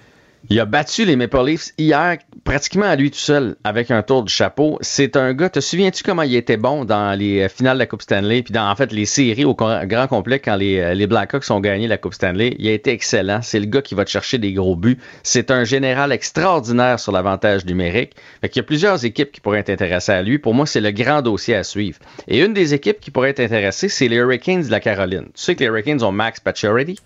Il 0.49 0.59
a 0.59 0.65
battu 0.65 1.05
les 1.05 1.15
Maple 1.15 1.45
Leafs 1.45 1.71
hier 1.77 2.17
pratiquement 2.43 2.85
à 2.85 2.95
lui 2.95 3.11
tout 3.11 3.19
seul 3.19 3.55
avec 3.63 3.91
un 3.91 4.01
tour 4.01 4.23
du 4.23 4.33
chapeau. 4.33 4.79
C'est 4.81 5.15
un 5.15 5.33
gars, 5.33 5.49
te 5.49 5.59
souviens-tu 5.59 6.03
comment 6.03 6.23
il 6.23 6.35
était 6.35 6.57
bon 6.57 6.83
dans 6.83 7.17
les 7.17 7.41
euh, 7.41 7.47
finales 7.47 7.77
de 7.77 7.79
la 7.79 7.85
Coupe 7.85 8.01
Stanley 8.01 8.41
puis 8.41 8.51
dans 8.51 8.69
en 8.69 8.75
fait 8.75 8.91
les 8.91 9.05
séries 9.05 9.45
au 9.45 9.53
grand 9.53 10.07
complet 10.07 10.39
quand 10.39 10.55
les, 10.55 10.79
euh, 10.79 10.93
les 10.93 11.05
Blackhawks 11.05 11.49
ont 11.51 11.59
gagné 11.59 11.87
la 11.87 11.97
Coupe 11.97 12.15
Stanley? 12.15 12.55
Il 12.57 12.67
a 12.67 12.71
été 12.71 12.91
excellent. 12.91 13.41
C'est 13.43 13.59
le 13.59 13.67
gars 13.67 13.81
qui 13.81 13.93
va 13.93 14.03
te 14.03 14.09
chercher 14.09 14.39
des 14.39 14.51
gros 14.51 14.75
buts. 14.75 14.97
C'est 15.23 15.51
un 15.51 15.63
général 15.63 16.11
extraordinaire 16.11 16.99
sur 16.99 17.11
l'avantage 17.11 17.65
numérique. 17.65 18.13
Fait 18.41 18.49
qu'il 18.49 18.61
y 18.61 18.65
a 18.65 18.67
plusieurs 18.67 19.05
équipes 19.05 19.31
qui 19.31 19.41
pourraient 19.41 19.59
être 19.59 19.69
intéressées 19.69 20.11
à 20.11 20.23
lui. 20.23 20.39
Pour 20.39 20.55
moi, 20.55 20.65
c'est 20.65 20.81
le 20.81 20.91
grand 20.91 21.21
dossier 21.21 21.55
à 21.55 21.63
suivre. 21.63 21.99
Et 22.27 22.41
une 22.41 22.53
des 22.53 22.73
équipes 22.73 22.99
qui 22.99 23.11
pourrait 23.11 23.29
être 23.29 23.39
intéressée, 23.41 23.89
c'est 23.89 24.07
les 24.07 24.17
Hurricanes 24.17 24.63
de 24.63 24.71
la 24.71 24.79
Caroline. 24.79 25.25
Tu 25.35 25.43
sais 25.43 25.55
que 25.55 25.59
les 25.59 25.67
Hurricanes 25.67 26.03
ont 26.03 26.11
Max 26.11 26.39
Pacioretty? 26.39 26.99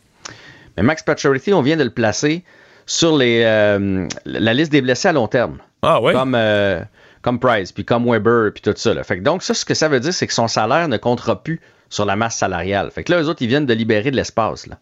Mais 0.77 0.83
Max 0.83 1.03
Pacioretty, 1.03 1.53
on 1.53 1.61
vient 1.61 1.77
de 1.77 1.83
le 1.83 1.89
placer 1.89 2.43
sur 2.85 3.17
les, 3.17 3.43
euh, 3.43 4.07
la 4.25 4.53
liste 4.53 4.71
des 4.71 4.81
blessés 4.81 5.07
à 5.07 5.13
long 5.13 5.27
terme. 5.27 5.57
Ah 5.81 6.01
oui? 6.01 6.13
Comme, 6.13 6.35
euh, 6.35 6.81
comme 7.21 7.39
Price, 7.39 7.71
puis 7.71 7.85
comme 7.85 8.09
Weber, 8.09 8.51
puis 8.53 8.61
tout 8.61 8.73
ça. 8.75 8.93
Là. 8.93 9.03
Fait 9.03 9.17
que 9.17 9.23
donc, 9.23 9.43
ça, 9.43 9.53
ce 9.53 9.65
que 9.65 9.73
ça 9.73 9.87
veut 9.87 9.99
dire, 9.99 10.13
c'est 10.13 10.27
que 10.27 10.33
son 10.33 10.47
salaire 10.47 10.87
ne 10.87 10.97
comptera 10.97 11.41
plus 11.41 11.59
sur 11.89 12.05
la 12.05 12.15
masse 12.15 12.37
salariale. 12.37 12.91
Fait 12.91 13.03
que 13.03 13.11
là, 13.11 13.21
eux 13.21 13.29
autres, 13.29 13.41
ils 13.41 13.47
viennent 13.47 13.65
de 13.65 13.73
libérer 13.73 14.11
de 14.11 14.15
l'espace. 14.15 14.67
Là. 14.67 14.77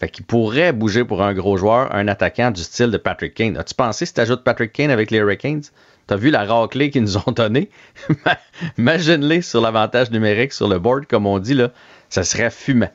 Fait 0.00 0.08
qu'ils 0.08 0.24
pourraient 0.24 0.72
bouger 0.72 1.04
pour 1.04 1.22
un 1.22 1.34
gros 1.34 1.56
joueur, 1.56 1.94
un 1.94 2.08
attaquant 2.08 2.50
du 2.50 2.62
style 2.62 2.90
de 2.90 2.96
Patrick 2.96 3.34
Kane. 3.34 3.56
As-tu 3.56 3.74
pensé 3.74 4.06
si 4.06 4.14
tu 4.14 4.20
ajoutes 4.20 4.42
Patrick 4.44 4.72
Kane 4.72 4.90
avec 4.90 5.10
les 5.10 5.18
Hurricanes? 5.18 5.62
T'as 6.06 6.16
vu 6.16 6.30
la 6.30 6.44
raclée 6.44 6.90
qu'ils 6.90 7.02
nous 7.02 7.18
ont 7.18 7.32
donnée? 7.32 7.70
Imagine-les 8.78 9.42
sur 9.42 9.60
l'avantage 9.60 10.10
numérique 10.10 10.52
sur 10.52 10.68
le 10.68 10.78
board, 10.78 11.06
comme 11.06 11.26
on 11.26 11.38
dit, 11.38 11.54
là. 11.54 11.70
Ça 12.08 12.24
serait 12.24 12.50
fumant. 12.50 12.90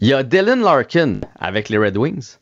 Il 0.00 0.08
y 0.08 0.14
a 0.14 0.22
Dylan 0.22 0.62
Larkin 0.62 1.20
avec 1.38 1.68
les 1.68 1.76
Red 1.76 1.96
Wings. 1.96 2.38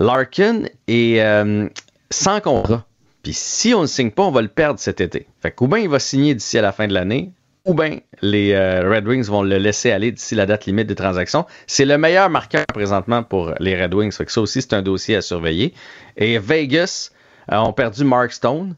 Larkin 0.00 0.64
est 0.88 1.20
euh, 1.20 1.68
sans 2.10 2.40
contrat. 2.40 2.84
Puis 3.22 3.32
si 3.32 3.74
on 3.74 3.82
ne 3.82 3.86
signe 3.86 4.10
pas, 4.10 4.24
on 4.24 4.30
va 4.30 4.42
le 4.42 4.48
perdre 4.48 4.78
cet 4.78 5.00
été. 5.00 5.26
Fait 5.40 5.50
que 5.50 5.64
ou 5.64 5.68
bien 5.68 5.78
il 5.78 5.88
va 5.88 5.98
signer 5.98 6.34
d'ici 6.34 6.58
à 6.58 6.62
la 6.62 6.72
fin 6.72 6.86
de 6.86 6.92
l'année, 6.92 7.30
ou 7.64 7.72
bien 7.72 7.98
les 8.20 8.52
euh, 8.52 8.90
Red 8.90 9.08
Wings 9.08 9.24
vont 9.24 9.42
le 9.42 9.56
laisser 9.56 9.90
aller 9.90 10.12
d'ici 10.12 10.34
la 10.34 10.44
date 10.44 10.66
limite 10.66 10.86
des 10.86 10.94
transactions. 10.94 11.46
C'est 11.66 11.86
le 11.86 11.96
meilleur 11.96 12.28
marqueur 12.28 12.66
présentement 12.66 13.22
pour 13.22 13.54
les 13.60 13.80
Red 13.80 13.94
Wings. 13.94 14.12
Fait 14.12 14.26
que 14.26 14.32
ça 14.32 14.42
aussi, 14.42 14.60
c'est 14.60 14.74
un 14.74 14.82
dossier 14.82 15.16
à 15.16 15.22
surveiller. 15.22 15.72
Et 16.18 16.38
Vegas 16.38 17.10
euh, 17.50 17.56
ont 17.56 17.72
perdu 17.72 18.04
Mark 18.04 18.32
Stone. 18.32 18.74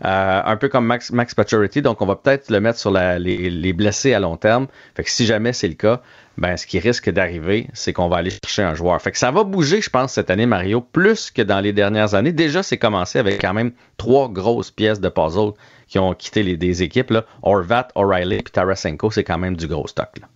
un 0.00 0.56
peu 0.56 0.68
comme 0.68 0.86
Max, 0.86 1.10
Max 1.10 1.34
Pacioretty, 1.34 1.82
donc 1.82 2.00
on 2.00 2.06
va 2.06 2.14
peut-être 2.14 2.50
le 2.50 2.60
mettre 2.60 2.78
sur 2.78 2.92
les, 2.92 3.18
les, 3.18 3.72
blessés 3.72 4.14
à 4.14 4.20
long 4.20 4.36
terme. 4.36 4.68
Fait 4.94 5.02
que 5.02 5.10
si 5.10 5.26
jamais 5.26 5.52
c'est 5.52 5.66
le 5.66 5.74
cas, 5.74 6.00
ben, 6.38 6.56
ce 6.56 6.68
qui 6.68 6.78
risque 6.78 7.10
d'arriver, 7.10 7.66
c'est 7.74 7.92
qu'on 7.92 8.08
va 8.08 8.18
aller 8.18 8.30
chercher 8.30 8.62
un 8.62 8.74
joueur. 8.74 9.02
Fait 9.02 9.10
que 9.10 9.18
ça 9.18 9.32
va 9.32 9.42
bouger, 9.42 9.80
je 9.80 9.90
pense, 9.90 10.12
cette 10.12 10.30
année, 10.30 10.46
Mario, 10.46 10.80
plus 10.80 11.32
que 11.32 11.42
dans 11.42 11.58
les 11.58 11.72
dernières 11.72 12.14
années. 12.14 12.30
Déjà, 12.30 12.62
c'est 12.62 12.78
commencé 12.78 13.18
avec 13.18 13.40
quand 13.40 13.52
même 13.52 13.72
trois 13.96 14.28
grosses 14.28 14.70
pièces 14.70 15.00
de 15.00 15.08
puzzle 15.08 15.50
qui 15.88 15.98
ont 15.98 16.14
quitté 16.14 16.44
les 16.44 16.56
des 16.56 16.84
équipes. 16.84 17.10
Là. 17.10 17.24
Orvat, 17.42 17.88
O'Reilly 17.96 18.36
et 18.36 18.42
Tarasenko, 18.42 19.10
c'est 19.10 19.24
quand 19.24 19.38
même 19.38 19.56
du 19.56 19.66
gros 19.66 19.88
stock. 19.88 20.10
Là. 20.20 20.28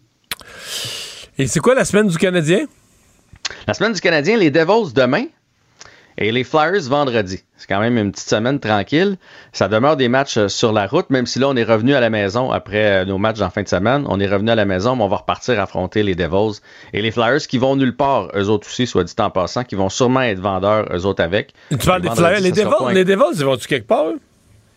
Et 1.39 1.47
c'est 1.47 1.61
quoi 1.61 1.77
la 1.77 1.85
semaine 1.85 2.09
du 2.09 2.19
Canadien? 2.19 2.67
La 3.69 3.75
semaine 3.75 3.93
du 3.93 4.01
Canadien, 4.01 4.37
les 4.37 4.51
Devils 4.51 4.93
demain, 4.93 5.27
et 6.19 6.33
les 6.33 6.45
Flyers 6.45 6.83
vendredi. 6.89 7.43
C'est 7.57 7.69
quand 7.69 7.81
même 7.81 7.97
une 7.97 8.13
petite 8.13 8.29
semaine 8.29 8.59
tranquille. 8.59 9.17
Ça 9.53 9.69
demeure 9.69 9.97
des 9.97 10.09
matchs 10.09 10.37
euh, 10.37 10.49
sur 10.49 10.73
la 10.73 10.87
route, 10.87 11.11
même 11.11 11.27
si 11.27 11.39
là, 11.39 11.49
on 11.49 11.57
est 11.57 11.65
revenu 11.65 11.95
à 11.95 12.01
la 12.01 12.11
maison 12.11 12.51
après 12.51 13.03
euh, 13.03 13.05
nos 13.05 13.19
matchs 13.19 13.41
en 13.41 13.51
fin 13.51 13.63
de 13.63 13.69
semaine. 13.69 14.05
On 14.09 14.19
est 14.19 14.27
revenu 14.27 14.51
à 14.51 14.55
la 14.55 14.65
maison, 14.65 14.97
mais 14.97 15.05
on 15.05 15.09
va 15.09 15.19
repartir 15.19 15.61
affronter 15.61 16.03
les 16.03 16.15
Devils. 16.15 16.61
Et 16.93 17.03
les 17.03 17.11
Flyers 17.11 17.47
qui 17.47 17.59
vont 17.59 17.77
nulle 17.77 17.97
part, 17.97 18.29
eux 18.35 18.49
autres 18.49 18.67
aussi, 18.67 18.87
soit 18.87 19.05
dit 19.05 19.15
en 19.19 19.31
passant, 19.31 19.65
qui 19.65 19.75
vont 19.75 19.89
sûrement 19.89 20.23
être 20.23 20.41
vendeurs, 20.41 20.87
eux 20.93 21.07
autres 21.07 21.23
avec. 21.23 21.55
Tu 21.71 21.77
parles 21.79 22.03
des 22.03 22.11
Flyers, 22.11 22.41
les 22.41 22.53
Devils, 22.53 22.95
les 22.95 23.05
Devils, 23.05 23.39
ils 23.39 23.45
vont-tu 23.45 23.69
quelque 23.69 23.87
part? 23.87 24.13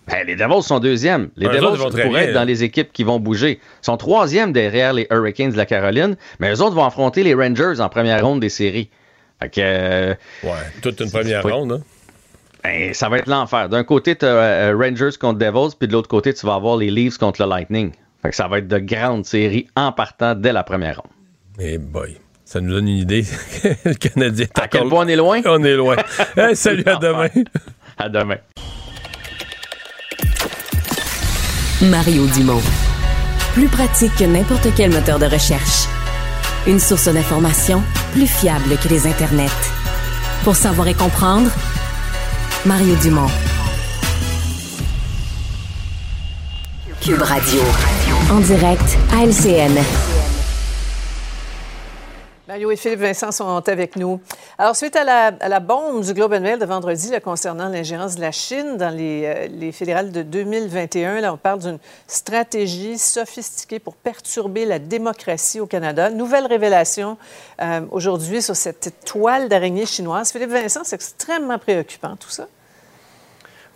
Ben, 0.07 0.25
les 0.27 0.35
Devils 0.35 0.61
sont 0.61 0.79
deuxièmes. 0.79 1.29
Les 1.35 1.47
Ben, 1.47 1.55
Devils 1.55 2.03
pourraient 2.03 2.25
être 2.25 2.33
dans 2.33 2.43
les 2.43 2.63
équipes 2.63 2.93
qui 2.93 3.03
vont 3.03 3.19
bouger. 3.19 3.59
Ils 3.81 3.85
sont 3.85 3.97
troisièmes 3.97 4.53
derrière 4.53 4.93
les 4.93 5.07
Hurricanes 5.09 5.51
de 5.51 5.57
la 5.57 5.65
Caroline, 5.65 6.15
mais 6.39 6.53
eux 6.53 6.61
autres 6.61 6.75
vont 6.75 6.85
affronter 6.85 7.23
les 7.23 7.33
Rangers 7.33 7.79
en 7.79 7.89
première 7.89 8.23
ronde 8.23 8.39
des 8.39 8.49
séries. 8.49 8.89
Fait 9.41 9.49
que, 9.49 9.61
euh, 9.61 10.13
Ouais, 10.43 10.51
toute 10.81 10.99
une 11.01 11.11
première 11.11 11.43
ronde. 11.43 11.71
Hein? 11.73 11.81
ben, 12.63 12.93
ça 12.93 13.09
va 13.09 13.17
être 13.19 13.27
l'enfer. 13.27 13.69
D'un 13.69 13.83
côté, 13.83 14.15
tu 14.15 14.25
as 14.25 14.71
Rangers 14.73 15.17
contre 15.19 15.39
Devils, 15.39 15.75
puis 15.77 15.87
de 15.87 15.93
l'autre 15.93 16.07
côté, 16.07 16.33
tu 16.33 16.45
vas 16.45 16.55
avoir 16.55 16.77
les 16.77 16.89
Leafs 16.89 17.17
contre 17.17 17.41
le 17.43 17.49
Lightning. 17.49 17.91
Fait 18.21 18.29
que 18.29 18.35
ça 18.35 18.47
va 18.47 18.57
être 18.57 18.67
de 18.67 18.79
grandes 18.79 19.25
séries 19.25 19.67
en 19.75 19.91
partant 19.91 20.33
dès 20.33 20.51
la 20.51 20.63
première 20.63 20.97
ronde. 20.97 21.11
Eh 21.59 21.77
boy, 21.77 22.17
ça 22.43 22.59
nous 22.59 22.71
donne 22.73 22.87
une 22.87 22.97
idée. 22.97 23.23
le 23.85 23.93
Canadien 23.93 24.45
est 24.45 24.59
À 24.59 24.67
quel 24.67 24.87
point 24.89 25.05
on 25.05 25.07
est 25.07 25.15
loin? 25.15 25.41
On 25.45 25.63
est 25.63 25.75
loin. 25.75 25.95
Hey, 26.37 26.55
salut, 26.55 26.83
à 26.87 26.95
demain. 26.95 27.29
À 27.97 28.09
demain. 28.09 28.37
Mario 31.81 32.25
Dumont. 32.27 32.61
Plus 33.53 33.67
pratique 33.67 34.15
que 34.17 34.23
n'importe 34.25 34.67
quel 34.75 34.91
moteur 34.91 35.19
de 35.19 35.25
recherche. 35.25 35.87
Une 36.67 36.79
source 36.79 37.07
d'information 37.07 37.83
plus 38.11 38.25
fiable 38.25 38.77
que 38.81 38.87
les 38.87 39.05
internets. 39.05 39.51
Pour 40.43 40.55
savoir 40.55 40.87
et 40.87 40.95
comprendre, 40.95 41.51
Mario 42.65 42.95
Dumont. 43.03 43.29
Cube 47.01 47.21
Radio. 47.21 47.61
En 48.31 48.39
direct 48.39 48.97
à 49.13 49.25
LCN. 49.25 49.77
Mario 52.55 52.71
et 52.71 52.77
Philippe 52.77 53.01
Vincent 53.01 53.33
sont 53.33 53.67
avec 53.67 53.97
nous. 53.97 54.21
Alors, 54.57 54.77
suite 54.77 54.95
à 54.95 55.03
la, 55.03 55.25
à 55.41 55.49
la 55.49 55.59
bombe 55.59 56.01
du 56.05 56.13
Globe 56.13 56.31
and 56.31 56.39
Mail 56.39 56.57
de 56.57 56.65
vendredi 56.65 57.11
concernant 57.21 57.67
l'ingérence 57.67 58.15
de 58.15 58.21
la 58.21 58.31
Chine 58.31 58.77
dans 58.77 58.95
les, 58.95 59.23
euh, 59.25 59.47
les 59.47 59.73
fédérales 59.73 60.09
de 60.13 60.21
2021, 60.21 61.19
là, 61.19 61.33
on 61.33 61.37
parle 61.37 61.59
d'une 61.59 61.79
stratégie 62.07 62.97
sophistiquée 62.97 63.79
pour 63.79 63.97
perturber 63.97 64.63
la 64.63 64.79
démocratie 64.79 65.59
au 65.59 65.65
Canada. 65.65 66.09
Nouvelle 66.09 66.45
révélation 66.45 67.17
euh, 67.61 67.81
aujourd'hui 67.91 68.41
sur 68.41 68.55
cette 68.55 69.03
toile 69.03 69.49
d'araignée 69.49 69.85
chinoise. 69.85 70.31
Philippe 70.31 70.51
Vincent, 70.51 70.85
c'est 70.85 70.95
extrêmement 70.95 71.59
préoccupant 71.59 72.15
tout 72.15 72.29
ça. 72.29 72.47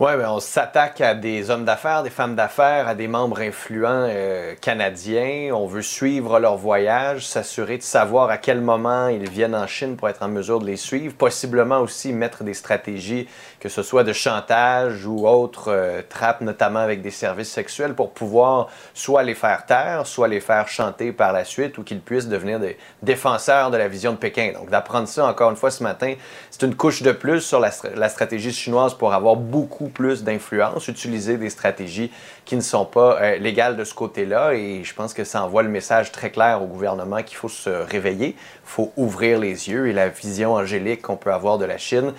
Oui, 0.01 0.11
ben 0.15 0.29
on 0.29 0.39
s'attaque 0.39 1.01
à 1.01 1.13
des 1.13 1.49
hommes 1.49 1.65
d'affaires, 1.65 2.03
des 2.03 2.09
femmes 2.09 2.33
d'affaires, 2.33 2.87
à 2.87 2.95
des 2.95 3.09
membres 3.09 3.41
influents 3.41 4.07
euh, 4.07 4.55
canadiens. 4.61 5.53
On 5.53 5.67
veut 5.67 5.81
suivre 5.81 6.39
leur 6.39 6.55
voyage, 6.55 7.27
s'assurer 7.27 7.77
de 7.77 7.83
savoir 7.83 8.29
à 8.29 8.37
quel 8.37 8.61
moment 8.61 9.09
ils 9.09 9.29
viennent 9.29 9.55
en 9.55 9.67
Chine 9.67 9.97
pour 9.97 10.07
être 10.07 10.23
en 10.23 10.29
mesure 10.29 10.61
de 10.61 10.65
les 10.65 10.77
suivre. 10.77 11.13
Possiblement 11.15 11.81
aussi 11.81 12.13
mettre 12.13 12.45
des 12.45 12.53
stratégies, 12.53 13.27
que 13.59 13.69
ce 13.69 13.83
soit 13.83 14.03
de 14.03 14.13
chantage 14.13 15.05
ou 15.05 15.27
autres 15.27 15.69
euh, 15.71 16.01
trappes, 16.07 16.41
notamment 16.41 16.79
avec 16.79 17.01
des 17.01 17.11
services 17.11 17.51
sexuels, 17.51 17.93
pour 17.93 18.11
pouvoir 18.11 18.69
soit 18.93 19.23
les 19.23 19.35
faire 19.35 19.65
taire, 19.65 20.07
soit 20.07 20.27
les 20.27 20.39
faire 20.39 20.67
chanter 20.67 21.11
par 21.11 21.33
la 21.33 21.43
suite 21.43 21.77
ou 21.77 21.83
qu'ils 21.83 21.99
puissent 21.99 22.27
devenir 22.27 22.59
des 22.59 22.77
défenseurs 23.03 23.71
de 23.71 23.77
la 23.77 23.87
vision 23.87 24.13
de 24.13 24.17
Pékin. 24.17 24.53
Donc 24.53 24.69
d'apprendre 24.69 25.07
ça 25.07 25.25
encore 25.25 25.51
une 25.51 25.57
fois 25.57 25.71
ce 25.71 25.83
matin, 25.83 26.13
c'est 26.51 26.65
une 26.65 26.75
couche 26.75 27.01
de 27.01 27.11
plus 27.11 27.41
sur 27.41 27.59
la, 27.59 27.69
stra- 27.69 27.93
la 27.95 28.09
stratégie 28.09 28.53
chinoise 28.53 28.93
pour 28.93 29.13
avoir 29.13 29.35
beaucoup 29.35 29.89
plus 29.89 30.23
d'influence, 30.23 30.87
utiliser 30.87 31.37
des 31.37 31.49
stratégies 31.49 32.11
qui 32.45 32.55
ne 32.55 32.61
sont 32.61 32.85
pas 32.85 33.21
euh, 33.21 33.37
légales 33.37 33.75
de 33.75 33.83
ce 33.83 33.93
côté-là. 33.93 34.53
Et 34.53 34.83
je 34.83 34.93
pense 34.93 35.13
que 35.13 35.23
ça 35.23 35.43
envoie 35.43 35.63
le 35.63 35.69
message 35.69 36.11
très 36.11 36.29
clair 36.29 36.63
au 36.63 36.65
gouvernement 36.65 37.21
qu'il 37.23 37.37
faut 37.37 37.49
se 37.49 37.69
réveiller, 37.69 38.29
il 38.29 38.35
faut 38.63 38.91
ouvrir 38.95 39.39
les 39.39 39.69
yeux 39.69 39.87
et 39.87 39.93
la 39.93 40.09
vision 40.09 40.53
angélique 40.53 41.01
qu'on 41.01 41.17
peut 41.17 41.33
avoir 41.33 41.57
de 41.57 41.65
la 41.65 41.77
Chine. 41.77 42.13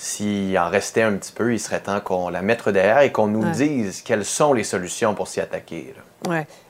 S'il 0.00 0.56
en 0.58 0.68
restait 0.70 1.02
un 1.02 1.14
petit 1.14 1.32
peu, 1.32 1.52
il 1.52 1.58
serait 1.58 1.80
temps 1.80 1.98
qu'on 2.00 2.28
la 2.28 2.40
mette 2.40 2.68
derrière 2.68 3.00
et 3.00 3.10
qu'on 3.10 3.26
nous 3.26 3.42
Ouais. 3.42 3.50
dise 3.50 4.00
quelles 4.02 4.24
sont 4.24 4.52
les 4.52 4.62
solutions 4.62 5.12
pour 5.14 5.26
s'y 5.26 5.40
attaquer. 5.40 5.92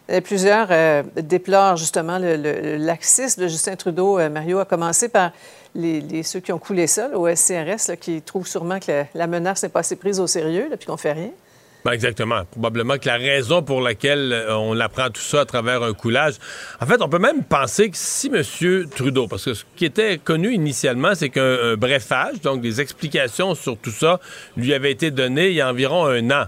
Et 0.08 0.22
plusieurs 0.22 0.68
euh, 0.70 1.02
déplorent 1.16 1.76
justement 1.76 2.18
le, 2.18 2.36
le- 2.36 2.60
le 2.62 2.76
laxisme 2.78 3.42
de 3.42 3.48
Justin 3.48 3.76
Trudeau. 3.76 4.18
Euh, 4.18 4.30
Mario 4.30 4.58
a 4.60 4.64
commencé 4.64 5.10
par 5.10 5.32
les, 5.74 6.00
les- 6.00 6.22
ceux 6.22 6.40
qui 6.40 6.50
ont 6.52 6.58
coulé 6.58 6.86
ça, 6.86 7.08
là, 7.08 7.18
au 7.18 7.28
SCRS, 7.28 7.88
là, 7.88 7.96
qui 7.96 8.22
trouvent 8.22 8.46
sûrement 8.46 8.78
que 8.80 8.90
la, 8.90 9.04
la 9.14 9.26
menace 9.26 9.62
n'est 9.62 9.68
pas 9.68 9.80
assez 9.80 9.96
prise 9.96 10.18
au 10.20 10.26
sérieux, 10.26 10.68
là, 10.70 10.78
puis 10.78 10.86
qu'on 10.86 10.96
fait 10.96 11.12
rien. 11.12 11.30
Ben, 11.84 11.92
exactement. 11.92 12.44
Probablement 12.50 12.98
que 12.98 13.06
la 13.06 13.16
raison 13.16 13.62
pour 13.62 13.80
laquelle 13.80 14.32
euh, 14.32 14.56
on 14.56 14.78
apprend 14.80 15.10
tout 15.10 15.20
ça 15.20 15.42
à 15.42 15.44
travers 15.44 15.82
un 15.82 15.94
coulage. 15.94 16.34
En 16.80 16.86
fait, 16.86 17.00
on 17.00 17.08
peut 17.08 17.18
même 17.18 17.44
penser 17.44 17.90
que 17.90 17.96
si 17.96 18.26
M. 18.26 18.42
Trudeau, 18.94 19.28
parce 19.28 19.44
que 19.44 19.54
ce 19.54 19.64
qui 19.76 19.84
était 19.84 20.18
connu 20.18 20.52
initialement, 20.52 21.14
c'est 21.14 21.28
qu'un 21.28 21.58
un 21.62 21.76
brefage, 21.76 22.40
donc 22.42 22.60
des 22.60 22.80
explications 22.80 23.54
sur 23.54 23.78
tout 23.78 23.90
ça, 23.90 24.20
lui 24.56 24.74
avait 24.74 24.90
été 24.90 25.10
donné 25.10 25.48
il 25.48 25.54
y 25.54 25.60
a 25.60 25.70
environ 25.70 26.06
un 26.06 26.30
an. 26.30 26.46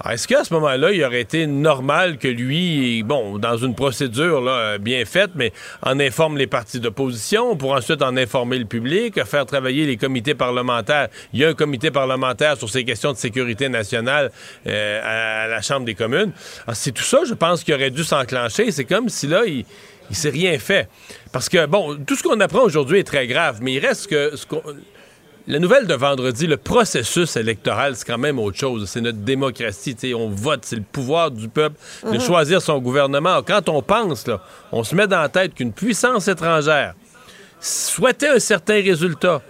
Alors, 0.00 0.12
est-ce 0.12 0.28
qu'à 0.28 0.44
ce 0.44 0.52
moment-là, 0.54 0.92
il 0.92 1.02
aurait 1.02 1.22
été 1.22 1.46
normal 1.46 2.18
que 2.18 2.28
lui, 2.28 3.02
bon, 3.02 3.38
dans 3.38 3.56
une 3.56 3.74
procédure 3.74 4.42
bien 4.78 5.04
faite, 5.04 5.30
mais 5.34 5.52
en 5.82 5.98
informe 5.98 6.36
les 6.36 6.46
partis 6.46 6.80
d'opposition 6.80 7.56
pour 7.56 7.72
ensuite 7.72 8.02
en 8.02 8.16
informer 8.16 8.58
le 8.58 8.66
public, 8.66 9.22
faire 9.24 9.46
travailler 9.46 9.86
les 9.86 9.96
comités 9.96 10.34
parlementaires? 10.34 11.08
Il 11.32 11.40
y 11.40 11.44
a 11.44 11.48
un 11.48 11.54
comité 11.54 11.90
parlementaire 11.90 12.56
sur 12.58 12.68
ces 12.68 12.84
questions 12.84 13.12
de 13.12 13.16
sécurité 13.16 13.68
nationale 13.68 14.30
euh, 14.66 15.00
à, 15.44 15.48
la 15.48 15.62
Chambre 15.62 15.86
des 15.86 15.94
communes. 15.94 16.32
Alors, 16.66 16.76
c'est 16.76 16.92
tout 16.92 17.02
ça, 17.02 17.20
je 17.26 17.34
pense, 17.34 17.64
qui 17.64 17.72
aurait 17.72 17.90
dû 17.90 18.04
s'enclencher. 18.04 18.70
C'est 18.72 18.84
comme 18.84 19.08
si 19.08 19.26
là, 19.26 19.44
il 19.46 19.64
il 20.10 20.16
s'est 20.16 20.30
rien 20.30 20.58
fait. 20.58 20.88
Parce 21.32 21.48
que, 21.48 21.66
bon, 21.66 21.96
tout 22.06 22.14
ce 22.14 22.22
qu'on 22.22 22.38
apprend 22.40 22.62
aujourd'hui 22.62 23.00
est 23.00 23.04
très 23.04 23.26
grave, 23.26 23.58
mais 23.60 23.74
il 23.74 23.84
reste 23.84 24.06
que 24.08 24.36
ce 24.36 24.46
qu'on- 24.46 24.62
la 25.48 25.58
nouvelle 25.60 25.86
de 25.86 25.94
vendredi, 25.94 26.46
le 26.46 26.56
processus 26.56 27.36
électoral, 27.36 27.94
c'est 27.94 28.04
quand 28.04 28.18
même 28.18 28.38
autre 28.38 28.58
chose. 28.58 28.88
C'est 28.88 29.00
notre 29.00 29.18
démocratie. 29.18 29.96
on 30.14 30.28
vote, 30.28 30.60
c'est 30.64 30.76
le 30.76 30.82
pouvoir 30.82 31.30
du 31.30 31.48
peuple 31.48 31.76
de 32.10 32.18
choisir 32.18 32.60
son 32.60 32.78
gouvernement. 32.78 33.42
Quand 33.42 33.68
on 33.68 33.80
pense, 33.80 34.26
là, 34.26 34.42
on 34.72 34.82
se 34.82 34.94
met 34.94 35.06
dans 35.06 35.20
la 35.20 35.28
tête 35.28 35.54
qu'une 35.54 35.72
puissance 35.72 36.26
étrangère 36.28 36.94
souhaitait 37.60 38.28
un 38.28 38.38
certain 38.38 38.82
résultat, 38.82 39.40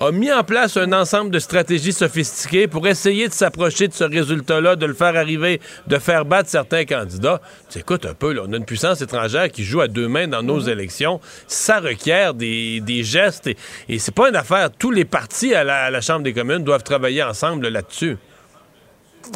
a 0.00 0.12
mis 0.12 0.32
en 0.32 0.42
place 0.42 0.78
un 0.78 0.92
ensemble 0.92 1.30
de 1.30 1.38
stratégies 1.38 1.92
sophistiquées 1.92 2.66
pour 2.66 2.88
essayer 2.88 3.28
de 3.28 3.34
s'approcher 3.34 3.86
de 3.86 3.92
ce 3.92 4.04
résultat-là, 4.04 4.74
de 4.74 4.86
le 4.86 4.94
faire 4.94 5.14
arriver, 5.14 5.60
de 5.86 5.98
faire 5.98 6.24
battre 6.24 6.48
certains 6.48 6.86
candidats. 6.86 7.42
Tu 7.68 7.80
écoute 7.80 8.06
un 8.06 8.14
peu, 8.14 8.32
là, 8.32 8.42
on 8.46 8.52
a 8.54 8.56
une 8.56 8.64
puissance 8.64 9.02
étrangère 9.02 9.50
qui 9.50 9.62
joue 9.62 9.82
à 9.82 9.88
deux 9.88 10.08
mains 10.08 10.26
dans 10.26 10.42
nos 10.42 10.62
mhm. 10.62 10.68
élections. 10.70 11.20
Ça 11.46 11.80
requiert 11.80 12.32
des, 12.32 13.02
gestes 13.02 13.46
et, 13.46 13.56
et 13.90 13.98
c'est 13.98 14.14
pas 14.14 14.30
une 14.30 14.36
affaire. 14.36 14.70
Tous 14.70 14.90
les 14.90 15.04
partis 15.04 15.54
à 15.54 15.64
la, 15.64 16.00
Chambre 16.00 16.22
des 16.22 16.32
communes 16.32 16.64
doivent 16.64 16.82
travailler 16.82 17.22
ensemble 17.22 17.68
là-dessus. 17.68 18.16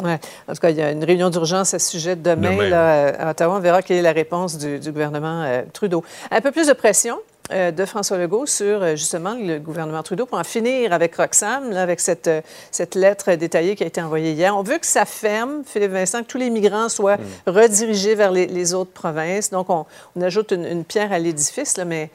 Ouais. 0.03 0.19
En 0.47 0.53
tout 0.53 0.59
cas, 0.59 0.71
il 0.71 0.77
y 0.77 0.81
a 0.81 0.89
une 0.89 1.03
réunion 1.03 1.29
d'urgence 1.29 1.75
à 1.75 1.79
ce 1.79 1.91
sujet 1.91 2.15
demain, 2.15 2.67
là, 2.67 3.27
à 3.27 3.31
Ottawa. 3.31 3.57
On 3.57 3.59
verra 3.59 3.83
quelle 3.83 3.97
est 3.97 4.01
la 4.01 4.13
réponse 4.13 4.57
du, 4.57 4.79
gouvernement 4.91 5.43
euh, 5.43 5.61
Trudeau. 5.73 6.03
Un 6.31 6.41
peu 6.41 6.51
plus 6.51 6.67
de 6.67 6.73
pression 6.73 7.19
de 7.51 7.85
François 7.85 8.17
Legault 8.17 8.45
sur 8.45 8.81
euh, 8.81 8.95
justement 8.95 9.35
le 9.35 9.59
gouvernement 9.59 10.01
Trudeau 10.01 10.25
pour 10.25 10.39
en 10.39 10.43
finir 10.43 10.93
avec 10.93 11.15
Roxham, 11.15 11.73
avec 11.73 11.99
cette, 11.99 12.27
euh, 12.27 12.41
cette 12.71 12.95
lettre 12.95 13.33
détaillée 13.35 13.75
qui 13.75 13.83
a 13.83 13.87
été 13.87 14.01
envoyée 14.01 14.31
hier. 14.31 14.57
On 14.57 14.63
veut 14.63 14.77
que 14.77 14.85
ça 14.85 15.05
ferme, 15.05 15.63
Philippe 15.65 15.91
Vincent, 15.91 16.23
que 16.23 16.27
tous 16.27 16.37
les 16.37 16.49
migrants 16.49 16.89
soient 16.89 17.17
mm. 17.17 17.49
redirigés 17.49 18.15
vers 18.15 18.31
les, 18.31 18.73
autres 18.73 18.91
provinces. 18.91 19.51
Donc, 19.51 19.69
on, 19.69 19.85
ajoute 20.19 20.51
une, 20.51 20.83
pierre 20.83 21.11
à 21.11 21.19
l'édifice, 21.19 21.77
mais 21.85 22.09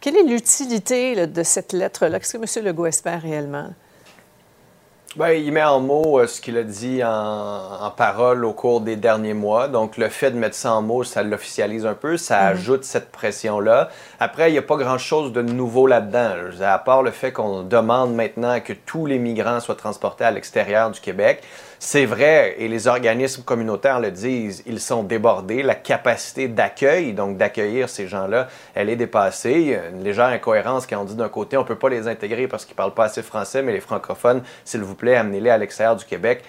quelle 0.00 0.16
est 0.16 0.22
l'utilité 0.22 1.26
de 1.26 1.42
cette 1.42 1.72
lettre-là? 1.72 2.20
Qu'est-ce 2.20 2.36
que 2.36 2.58
M. 2.60 2.64
Legault 2.64 2.86
espère 2.86 3.22
réellement? 3.22 3.70
Bien, 5.16 5.32
il 5.32 5.50
met 5.50 5.62
en 5.62 5.80
mots 5.80 6.18
euh, 6.18 6.26
ce 6.26 6.42
qu'il 6.42 6.58
a 6.58 6.62
dit 6.62 7.02
en, 7.02 7.08
en, 7.08 7.90
parole 7.90 8.44
au 8.44 8.52
cours 8.52 8.82
des 8.82 8.96
derniers 8.96 9.32
mois. 9.32 9.66
Donc, 9.66 9.96
le 9.96 10.10
fait 10.10 10.30
de 10.30 10.36
mettre 10.36 10.54
ça 10.54 10.74
en 10.74 10.82
mots, 10.82 11.04
ça 11.04 11.22
l'officialise 11.22 11.86
un 11.86 11.94
peu, 11.94 12.18
ça 12.18 12.38
mhm. 12.42 12.48
ajoute 12.48 12.84
cette 12.84 13.10
pression-là. 13.10 13.88
Après, 14.20 14.50
il 14.50 14.52
n'y 14.52 14.58
a 14.58 14.62
pas 14.62 14.76
grand-chose 14.76 15.32
de 15.32 15.40
nouveau 15.40 15.86
là-dedans. 15.86 16.32
À 16.60 16.78
part 16.78 17.02
le 17.02 17.12
fait 17.12 17.32
qu'on 17.32 17.62
demande 17.62 18.14
maintenant 18.14 18.60
que 18.60 18.74
tous 18.74 19.06
les 19.06 19.18
migrants 19.18 19.60
soient 19.60 19.74
transportés 19.74 20.24
à 20.24 20.30
l'extérieur 20.30 20.90
du 20.90 21.00
Québec. 21.00 21.42
C'est 21.78 22.06
vrai, 22.06 22.54
et 22.58 22.68
les 22.68 22.88
organismes 22.88 23.42
communautaires 23.42 24.00
le 24.00 24.10
disent, 24.10 24.62
ils 24.66 24.80
sont 24.80 25.02
débordés. 25.02 25.62
La 25.62 25.74
capacité 25.74 26.48
d'accueil, 26.48 27.12
donc 27.12 27.36
d'accueillir 27.36 27.90
ces 27.90 28.08
gens-là, 28.08 28.48
elle 28.74 28.88
est 28.88 28.96
dépassée. 28.96 29.52
Il 29.52 29.66
y 29.68 29.74
a 29.74 29.88
une 29.88 30.02
légère 30.02 30.26
incohérence 30.26 30.86
quand 30.86 30.98
on 30.98 31.04
dit 31.04 31.14
d'un 31.14 31.28
côté, 31.28 31.58
on 31.58 31.62
ne 31.62 31.66
peut 31.66 31.76
pas 31.76 31.90
les 31.90 32.08
intégrer 32.08 32.48
parce 32.48 32.64
qu'ils 32.64 32.72
ne 32.72 32.78
parlent 32.78 32.94
pas 32.94 33.04
assez 33.04 33.22
français, 33.22 33.62
mais 33.62 33.72
les 33.72 33.80
francophones, 33.80 34.42
s'il 34.64 34.80
vous 34.80 34.94
plaît, 34.94 35.16
amenez-les 35.16 35.50
à 35.50 35.58
l'extérieur 35.58 35.96
du 35.96 36.04
Québec. 36.06 36.42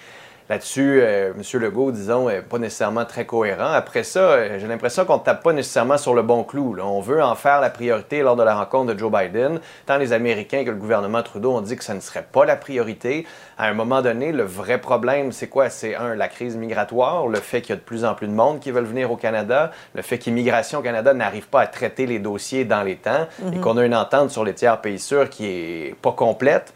Là-dessus, 0.48 1.00
euh, 1.02 1.32
M. 1.36 1.60
Legault, 1.60 1.92
disons, 1.92 2.28
n'est 2.28 2.40
pas 2.40 2.58
nécessairement 2.58 3.04
très 3.04 3.26
cohérent. 3.26 3.70
Après 3.70 4.02
ça, 4.02 4.20
euh, 4.20 4.58
j'ai 4.58 4.66
l'impression 4.66 5.04
qu'on 5.04 5.18
ne 5.18 5.22
tape 5.22 5.42
pas 5.42 5.52
nécessairement 5.52 5.98
sur 5.98 6.14
le 6.14 6.22
bon 6.22 6.42
clou. 6.42 6.74
On 6.82 7.00
veut 7.00 7.22
en 7.22 7.34
faire 7.34 7.60
la 7.60 7.68
priorité 7.68 8.22
lors 8.22 8.34
de 8.34 8.42
la 8.42 8.54
rencontre 8.54 8.94
de 8.94 8.98
Joe 8.98 9.12
Biden. 9.12 9.60
Tant 9.84 9.98
les 9.98 10.14
Américains 10.14 10.64
que 10.64 10.70
le 10.70 10.76
gouvernement 10.76 11.22
Trudeau 11.22 11.52
ont 11.52 11.60
dit 11.60 11.76
que 11.76 11.84
ça 11.84 11.92
ne 11.92 12.00
serait 12.00 12.26
pas 12.32 12.46
la 12.46 12.56
priorité. 12.56 13.26
À 13.58 13.66
un 13.66 13.74
moment 13.74 14.00
donné, 14.00 14.32
le 14.32 14.42
vrai 14.44 14.78
problème, 14.78 15.32
c'est 15.32 15.48
quoi? 15.48 15.68
C'est 15.68 15.94
un, 15.94 16.14
la 16.14 16.28
crise 16.28 16.56
migratoire, 16.56 17.28
le 17.28 17.40
fait 17.40 17.60
qu'il 17.60 17.70
y 17.70 17.72
a 17.74 17.76
de 17.76 17.82
plus 17.82 18.06
en 18.06 18.14
plus 18.14 18.26
de 18.26 18.32
monde 18.32 18.58
qui 18.60 18.70
veulent 18.70 18.84
venir 18.84 19.12
au 19.12 19.16
Canada, 19.16 19.70
le 19.94 20.00
fait 20.00 20.16
qu'Immigration 20.16 20.80
Canada 20.80 21.12
n'arrive 21.12 21.48
pas 21.48 21.60
à 21.60 21.66
traiter 21.66 22.06
les 22.06 22.20
dossiers 22.20 22.64
dans 22.64 22.82
les 22.82 22.96
temps 22.96 23.26
et 23.42 23.56
mhm. 23.56 23.60
qu'on 23.60 23.76
a 23.76 23.84
une 23.84 23.94
entente 23.94 24.30
sur 24.30 24.44
les 24.44 24.54
tiers 24.54 24.80
pays 24.80 24.98
sûrs 24.98 25.28
qui 25.28 25.46
est 25.46 25.94
pas 26.00 26.12
complète 26.12 26.72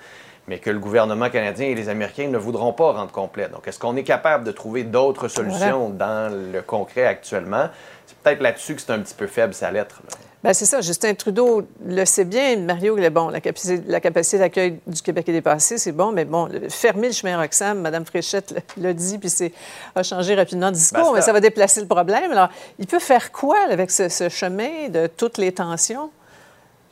mais 0.49 0.59
que 0.59 0.71
le 0.71 0.79
gouvernement 0.79 1.31
canadien 1.31 1.69
et 1.69 1.75
les 1.75 1.89
Américains 1.89 2.29
ne 2.29 2.39
voudront 2.39 2.73
pas 2.73 2.93
rendre 2.93 3.13
complet. 3.13 3.49
Donc, 3.49 3.69
est-ce 3.69 3.79
qu'on 3.79 3.97
est 3.97 4.03
capable 4.03 4.45
de 4.45 4.53
trouver 4.53 4.83
d'autres 4.83 5.29
solutions 5.29 5.89
dans 5.89 6.33
le 6.53 6.63
concret 6.63 7.07
actuellement? 7.07 7.69
C'est 8.07 8.17
peut-être 8.19 8.41
là-dessus 8.41 8.75
que 8.75 8.81
c'est 8.81 8.93
un 8.93 8.99
petit 8.99 9.15
peu 9.15 9.27
faible, 9.27 9.55
sa 9.55 9.71
lettre. 9.71 10.03
Bien, 10.43 10.53
c'est 10.53 10.65
ça. 10.65 10.81
Justin 10.81 11.15
Trudeau 11.15 11.63
le 11.87 12.05
sait 12.05 12.25
bien. 12.25 12.57
Mario, 12.57 12.97
bon, 13.11 13.29
la 13.29 13.41
capacité, 13.41 13.81
la 13.87 14.01
capacité 14.01 14.39
d'accueil 14.39 14.81
du 14.85 15.01
Québec 15.01 15.29
est 15.29 15.33
dépassée, 15.33 15.79
c'est 15.79 15.93
bon, 15.93 16.11
mais 16.11 16.25
bon, 16.25 16.49
fermer 16.69 17.07
le 17.07 17.13
chemin 17.13 17.41
Roxham, 17.41 17.81
Mme 17.81 18.05
Fréchette 18.05 18.61
l'a 18.77 18.93
dit, 18.93 19.19
puis 19.19 19.31
c'est 19.31 19.53
a 19.95 20.03
changé 20.03 20.35
rapidement 20.35 20.71
de 20.71 20.75
discours, 20.75 21.13
mais 21.15 21.21
ça 21.21 21.33
va 21.33 21.39
déplacer 21.39 21.81
le 21.81 21.87
problème. 21.87 22.33
Alors, 22.33 22.49
il 22.81 22.89
peut 22.89 22.99
faire 22.99 23.31
quoi 23.31 23.57
avec 23.71 23.93
ce, 23.93 24.09
ce 24.09 24.29
chemin 24.29 24.89
de 24.89 25.07
toutes 25.07 25.39
les 25.39 25.53
tensions? 25.53 26.11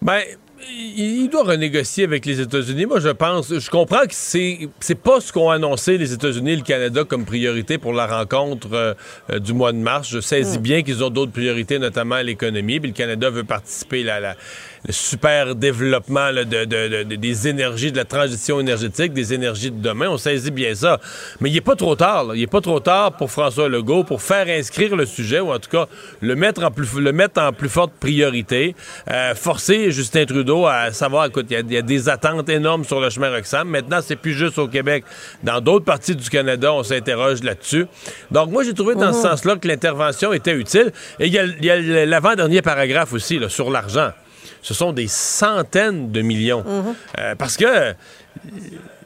Bien, 0.01 0.23
il 0.69 1.29
doit 1.29 1.45
renégocier 1.45 2.05
avec 2.05 2.27
les 2.27 2.41
États-Unis. 2.41 2.87
Moi, 2.87 3.01
je 3.01 3.09
pense, 3.09 3.59
je 3.59 3.71
comprends 3.71 4.03
que 4.03 4.13
c'est 4.13 4.69
c'est 4.81 4.95
pas 4.95 5.21
ce 5.21 5.33
qu'ont 5.33 5.51
annoncé 5.51 5.99
les 5.99 6.13
États-Unis 6.13 6.53
et 6.53 6.57
le 6.57 6.63
Canada 6.63 7.05
comme 7.05 7.25
priorité 7.25 7.79
pour 7.79 7.93
la 7.93 8.07
rencontre 8.07 8.69
euh, 8.73 9.39
du 9.39 9.53
mois 9.53 9.73
de 9.73 9.79
mars. 9.79 10.09
Je 10.11 10.21
saisis 10.21 10.59
hmm. 10.59 10.63
bien 10.63 10.83
qu'ils 10.83 11.03
ont 11.03 11.11
d'autres 11.11 11.33
priorités, 11.33 11.79
notamment 11.79 12.21
l'économie. 12.21 12.81
Puis 12.81 12.91
le 12.91 12.97
Canada 12.97 13.31
veut 13.31 13.45
participer 13.45 14.09
à 14.09 14.21
la, 14.21 14.37
le 14.87 14.93
super 14.93 15.55
développement 15.55 16.33
de, 16.33 17.03
des 17.03 17.49
énergies, 17.49 17.93
de 17.93 17.97
la 17.97 18.05
transition 18.05 18.61
énergétique, 18.61 19.13
des 19.13 19.35
énergies 19.35 19.71
de 19.71 19.81
demain. 19.81 20.09
On 20.09 20.17
saisit 20.17 20.51
bien 20.51 20.75
ça. 20.75 20.99
Mais 21.41 21.51
il 21.51 21.55
n'est 21.55 21.61
pas 21.61 21.77
trop 21.77 21.97
tard. 21.97 22.35
Il 22.35 22.41
n'est 22.41 22.47
pas 22.47 22.61
trop 22.61 22.81
tard 22.81 23.13
pour 23.17 23.31
François 23.31 23.69
Legault 23.69 24.05
pour 24.05 24.23
faire 24.23 24.47
inscrire 24.49 24.97
le 24.97 25.07
sujet, 25.07 25.41
ou 25.41 25.53
en 25.53 25.59
tout 25.59 25.71
cas 25.71 25.87
le 26.21 26.35
mettre 26.35 26.65
en 26.65 26.71
plus, 26.71 26.99
le 26.99 27.13
mettre 27.13 27.41
en 27.43 27.53
plus 27.53 27.69
forte 27.69 27.93
priorité. 28.01 28.75
Euh, 29.11 29.35
forcer 29.35 29.91
Justin 29.91 30.25
Trudeau 30.25 30.67
à 30.67 30.93
savoir, 30.93 31.27
écoute, 31.27 31.47
il 31.51 31.73
y, 31.73 31.77
a 31.77 31.83
des 31.83 32.09
attentes 32.09 32.49
énormes 32.49 32.85
sur 32.85 33.01
le 33.01 33.11
chemin 33.11 33.31
Roxham. 33.31 33.69
Maintenant, 33.69 34.01
c'est 34.03 34.17
plus 34.17 34.33
juste 34.33 34.59
au 34.59 34.69
Québec. 34.69 35.05
Dans 35.43 35.61
d'autres 35.61 35.85
parties 35.85 36.17
du 36.17 36.29
Canada, 36.31 36.73
on 36.73 36.83
s'interroge 36.83 37.43
là-dessus. 37.43 37.87
Donc, 38.31 38.51
moi, 38.51 38.65
j'ai 38.65 38.75
trouvé 38.75 38.95
dans 38.95 39.13
ce 39.13 39.19
mhm. 39.19 39.31
sens-là 39.31 39.57
que 39.57 39.69
l'intervention 39.69 40.33
était 40.33 40.55
utile. 40.55 40.93
Et 41.19 41.27
il 41.27 41.35
y 41.35 41.71
a, 41.71 42.07
l'avant-dernier 42.07 42.63
paragraphe 42.63 43.13
aussi, 43.13 43.39
là, 43.39 43.49
sur 43.49 43.71
l'argent 43.71 44.11
ce 44.63 44.75
sont 44.75 44.93
des 44.93 45.09
centaines 45.09 46.11
de 46.13 46.23
millions. 46.23 46.65
Mhm. 46.65 46.95
Euh, 47.19 47.35
parce 47.35 47.57
que 47.57 47.95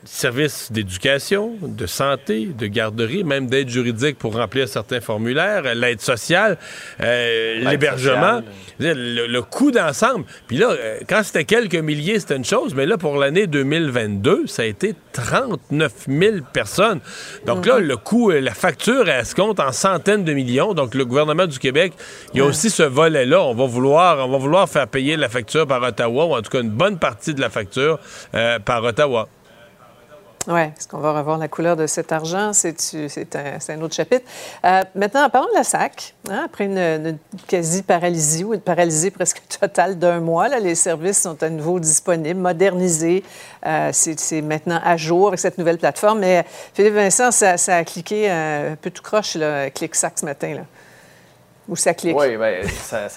services 0.04 0.70
d'éducation, 0.70 1.54
de 1.62 1.86
santé, 1.86 2.46
de 2.46 2.66
garderie, 2.66 3.24
même 3.24 3.46
d'aide 3.46 3.68
juridique 3.68 4.18
pour 4.18 4.34
remplir 4.34 4.68
certains 4.68 5.00
formulaires, 5.00 5.74
l'aide 5.74 6.00
sociale, 6.00 6.58
euh, 7.00 7.60
l'hébergement, 7.70 8.42
le, 8.78 9.40
coût 9.40 9.70
d'ensemble. 9.70 10.24
Puis 10.46 10.56
là, 10.56 10.70
euh, 10.70 10.98
quand 11.08 11.22
c'était 11.22 11.44
quelques 11.44 11.74
milliers, 11.74 12.18
c'était 12.18 12.36
une 12.36 12.44
chose, 12.44 12.74
mais 12.74 12.86
là, 12.86 12.98
pour 12.98 13.16
l'année 13.16 13.46
2022, 13.46 14.46
ça 14.46 14.62
a 14.62 14.64
été 14.64 14.94
39 15.12 15.92
000 16.08 16.36
personnes. 16.52 17.00
Donc 17.46 17.66
là, 17.66 17.78
mhm. 17.78 17.86
le 17.86 17.96
coût, 17.96 18.30
euh, 18.30 18.40
la 18.40 18.54
facture, 18.54 19.08
elle 19.08 19.24
se 19.24 19.34
compte 19.34 19.60
en 19.60 19.72
centaines 19.72 20.24
de 20.24 20.32
millions. 20.32 20.74
Donc 20.74 20.94
le 20.94 21.04
gouvernement 21.04 21.46
du 21.46 21.58
Québec, 21.58 21.92
il 22.32 22.38
y 22.38 22.40
a 22.40 22.44
aussi 22.44 22.70
ce 22.70 22.82
volet-là. 22.82 23.42
On 23.42 23.54
va 23.54 23.66
vouloir, 23.66 24.26
on 24.26 24.30
va 24.30 24.38
vouloir 24.38 24.68
faire 24.68 24.88
payer 24.88 25.16
la 25.16 25.28
facture 25.28 25.66
par 25.66 25.82
Ottawa, 25.82 26.26
ou 26.26 26.34
en 26.34 26.42
tout 26.42 26.50
cas 26.50 26.60
une 26.60 26.70
bonne 26.70 26.98
partie 26.98 27.34
de 27.34 27.40
la 27.40 27.50
facture 27.50 27.98
par 28.64 28.82
Ottawa. 28.82 29.28
Oui, 30.46 30.60
est-ce 30.60 30.86
qu'on 30.86 30.98
va 30.98 31.16
revoir 31.16 31.38
la 31.38 31.48
couleur 31.48 31.74
de 31.74 31.86
cet 31.86 32.12
argent? 32.12 32.52
C'est 32.52 32.76
un, 33.36 33.80
autre 33.80 33.94
chapitre. 33.94 34.26
Euh, 34.64 34.82
maintenant, 34.94 35.28
parlons 35.30 35.48
de 35.48 35.54
la 35.54 35.64
SAC. 35.64 36.14
Hein, 36.28 36.42
après 36.44 36.66
une, 36.66 37.18
quasi-paralysie 37.46 38.44
ou 38.44 38.52
une 38.52 38.60
paralysie 38.60 39.10
presque 39.10 39.42
totale 39.60 39.98
d'un 39.98 40.20
mois, 40.20 40.48
là, 40.48 40.58
les 40.58 40.74
services 40.74 41.22
sont 41.22 41.42
à 41.42 41.48
nouveau 41.48 41.80
disponibles, 41.80 42.40
modernisés. 42.40 43.24
Euh, 43.66 43.90
c'est 43.92 44.42
maintenant 44.42 44.80
à 44.84 44.96
jour 44.98 45.28
avec 45.28 45.40
cette 45.40 45.56
nouvelle 45.56 45.78
plateforme. 45.78 46.20
Mais 46.20 46.44
Philippe 46.74 46.94
Vincent, 46.94 47.30
ça, 47.30 47.54
a 47.68 47.84
cliqué 47.84 48.30
un 48.30 48.76
peu 48.80 48.90
tout 48.90 49.02
croche, 49.02 49.36
là, 49.36 49.70
clic-sac 49.70 50.18
ce 50.18 50.26
matin. 50.26 50.54
Là. 50.54 50.62
Ou 51.68 51.76
ça 51.76 51.94
clique? 51.94 52.16
Oui, 52.16 52.36
bien, 52.36 52.60
ça, 52.82 53.08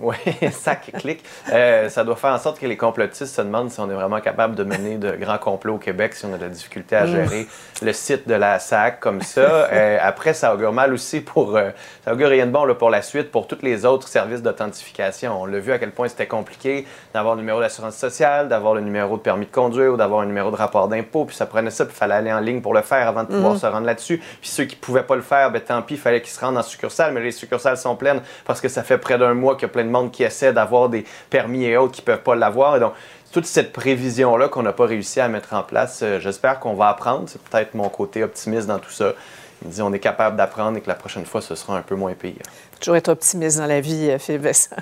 oui, 0.00 0.16
ça 0.52 0.76
clique. 0.76 1.24
Euh, 1.52 1.88
ça 1.88 2.04
doit 2.04 2.16
faire 2.16 2.32
en 2.32 2.38
sorte 2.38 2.58
que 2.58 2.66
les 2.66 2.76
complotistes 2.76 3.34
se 3.34 3.42
demandent 3.42 3.70
si 3.70 3.80
on 3.80 3.90
est 3.90 3.94
vraiment 3.94 4.20
capable 4.20 4.54
de 4.54 4.64
mener 4.64 4.96
de 4.96 5.12
grands 5.12 5.38
complots 5.38 5.74
au 5.74 5.78
Québec, 5.78 6.14
si 6.14 6.24
on 6.24 6.32
a 6.34 6.38
de 6.38 6.44
la 6.44 6.48
difficulté 6.48 6.96
à 6.96 7.06
gérer 7.06 7.46
le 7.82 7.92
site 7.92 8.28
de 8.28 8.34
la 8.34 8.58
SAC 8.58 9.00
comme 9.00 9.22
ça. 9.22 9.40
Euh, 9.70 9.98
après, 10.00 10.34
ça 10.34 10.52
augure 10.54 10.72
mal 10.72 10.92
aussi 10.92 11.20
pour. 11.20 11.56
Euh, 11.56 11.70
ça 12.04 12.12
augure 12.12 12.28
rien 12.28 12.46
de 12.46 12.50
bon 12.50 12.64
là, 12.64 12.74
pour 12.74 12.90
la 12.90 13.02
suite, 13.02 13.30
pour 13.30 13.46
tous 13.46 13.58
les 13.62 13.84
autres 13.84 14.08
services 14.08 14.42
d'authentification. 14.42 15.42
On 15.42 15.46
l'a 15.46 15.58
vu 15.58 15.72
à 15.72 15.78
quel 15.78 15.92
point 15.92 16.08
c'était 16.08 16.26
compliqué 16.26 16.86
d'avoir 17.14 17.34
le 17.34 17.40
numéro 17.40 17.60
d'assurance 17.60 17.96
sociale, 17.96 18.48
d'avoir 18.48 18.74
le 18.74 18.80
numéro 18.80 19.16
de 19.16 19.22
permis 19.22 19.46
de 19.46 19.50
conduire 19.50 19.92
ou 19.92 19.96
d'avoir 19.96 20.22
un 20.22 20.26
numéro 20.26 20.50
de 20.50 20.56
rapport 20.56 20.88
d'impôt. 20.88 21.24
Puis 21.24 21.36
ça 21.36 21.46
prenait 21.46 21.70
ça, 21.70 21.84
puis 21.84 21.94
il 21.94 21.98
fallait 21.98 22.14
aller 22.14 22.32
en 22.32 22.40
ligne 22.40 22.60
pour 22.60 22.74
le 22.74 22.82
faire 22.82 23.06
avant 23.06 23.22
de 23.22 23.28
pouvoir 23.28 23.52
mhm. 23.52 23.58
se 23.58 23.66
rendre 23.66 23.86
là-dessus. 23.86 24.18
Puis 24.40 24.50
ceux 24.50 24.64
qui 24.64 24.76
ne 24.76 24.80
pouvaient 24.80 25.04
pas 25.04 25.16
le 25.16 25.22
faire, 25.22 25.50
ben, 25.50 25.60
tant 25.60 25.82
pis, 25.82 25.94
il 25.94 26.00
fallait 26.00 26.20
qu'ils 26.20 26.32
se 26.32 26.40
rendent 26.40 26.58
en 26.58 26.62
succursale. 26.62 27.12
Mais 27.12 27.20
les 27.20 27.32
succursales 27.32 27.76
sont 27.76 27.96
pleines 27.96 28.20
parce 28.44 28.60
que 28.60 28.68
ça 28.68 28.82
fait 28.82 28.98
près 28.98 29.18
d'un 29.18 29.34
mois 29.34 29.54
qu'il 29.54 29.62
y 29.62 29.66
a 29.66 29.72
plein 29.72 29.84
de 29.84 29.89
qui 30.12 30.22
essaie 30.22 30.52
d'avoir 30.52 30.88
des 30.88 31.04
permis 31.28 31.64
et 31.64 31.76
autres 31.76 31.92
qui 31.92 32.02
ne 32.02 32.06
peuvent 32.06 32.22
pas 32.22 32.34
l'avoir. 32.34 32.76
Et 32.76 32.80
donc, 32.80 32.92
toute 33.32 33.46
cette 33.46 33.72
prévision-là 33.72 34.48
qu'on 34.48 34.62
n'a 34.62 34.72
pas 34.72 34.86
réussi 34.86 35.20
à 35.20 35.28
mettre 35.28 35.54
en 35.54 35.62
place, 35.62 36.00
euh, 36.02 36.18
j'espère 36.18 36.58
qu'on 36.58 36.74
va 36.74 36.88
apprendre. 36.88 37.28
C'est 37.28 37.42
peut-être 37.42 37.74
mon 37.74 37.88
côté 37.88 38.22
optimiste 38.22 38.66
dans 38.66 38.78
tout 38.78 38.90
ça. 38.90 39.12
Il 39.64 39.70
dit 39.70 39.82
on 39.82 39.92
est 39.92 40.00
capable 40.00 40.36
d'apprendre 40.36 40.78
et 40.78 40.80
que 40.80 40.88
la 40.88 40.94
prochaine 40.94 41.26
fois, 41.26 41.40
ce 41.40 41.54
sera 41.54 41.76
un 41.76 41.82
peu 41.82 41.94
moins 41.94 42.14
pire. 42.14 42.42
Toujours 42.80 42.96
être 42.96 43.08
optimiste 43.08 43.58
dans 43.58 43.66
la 43.66 43.80
vie, 43.80 44.10
Philippe 44.18 44.42
Vincent. 44.42 44.76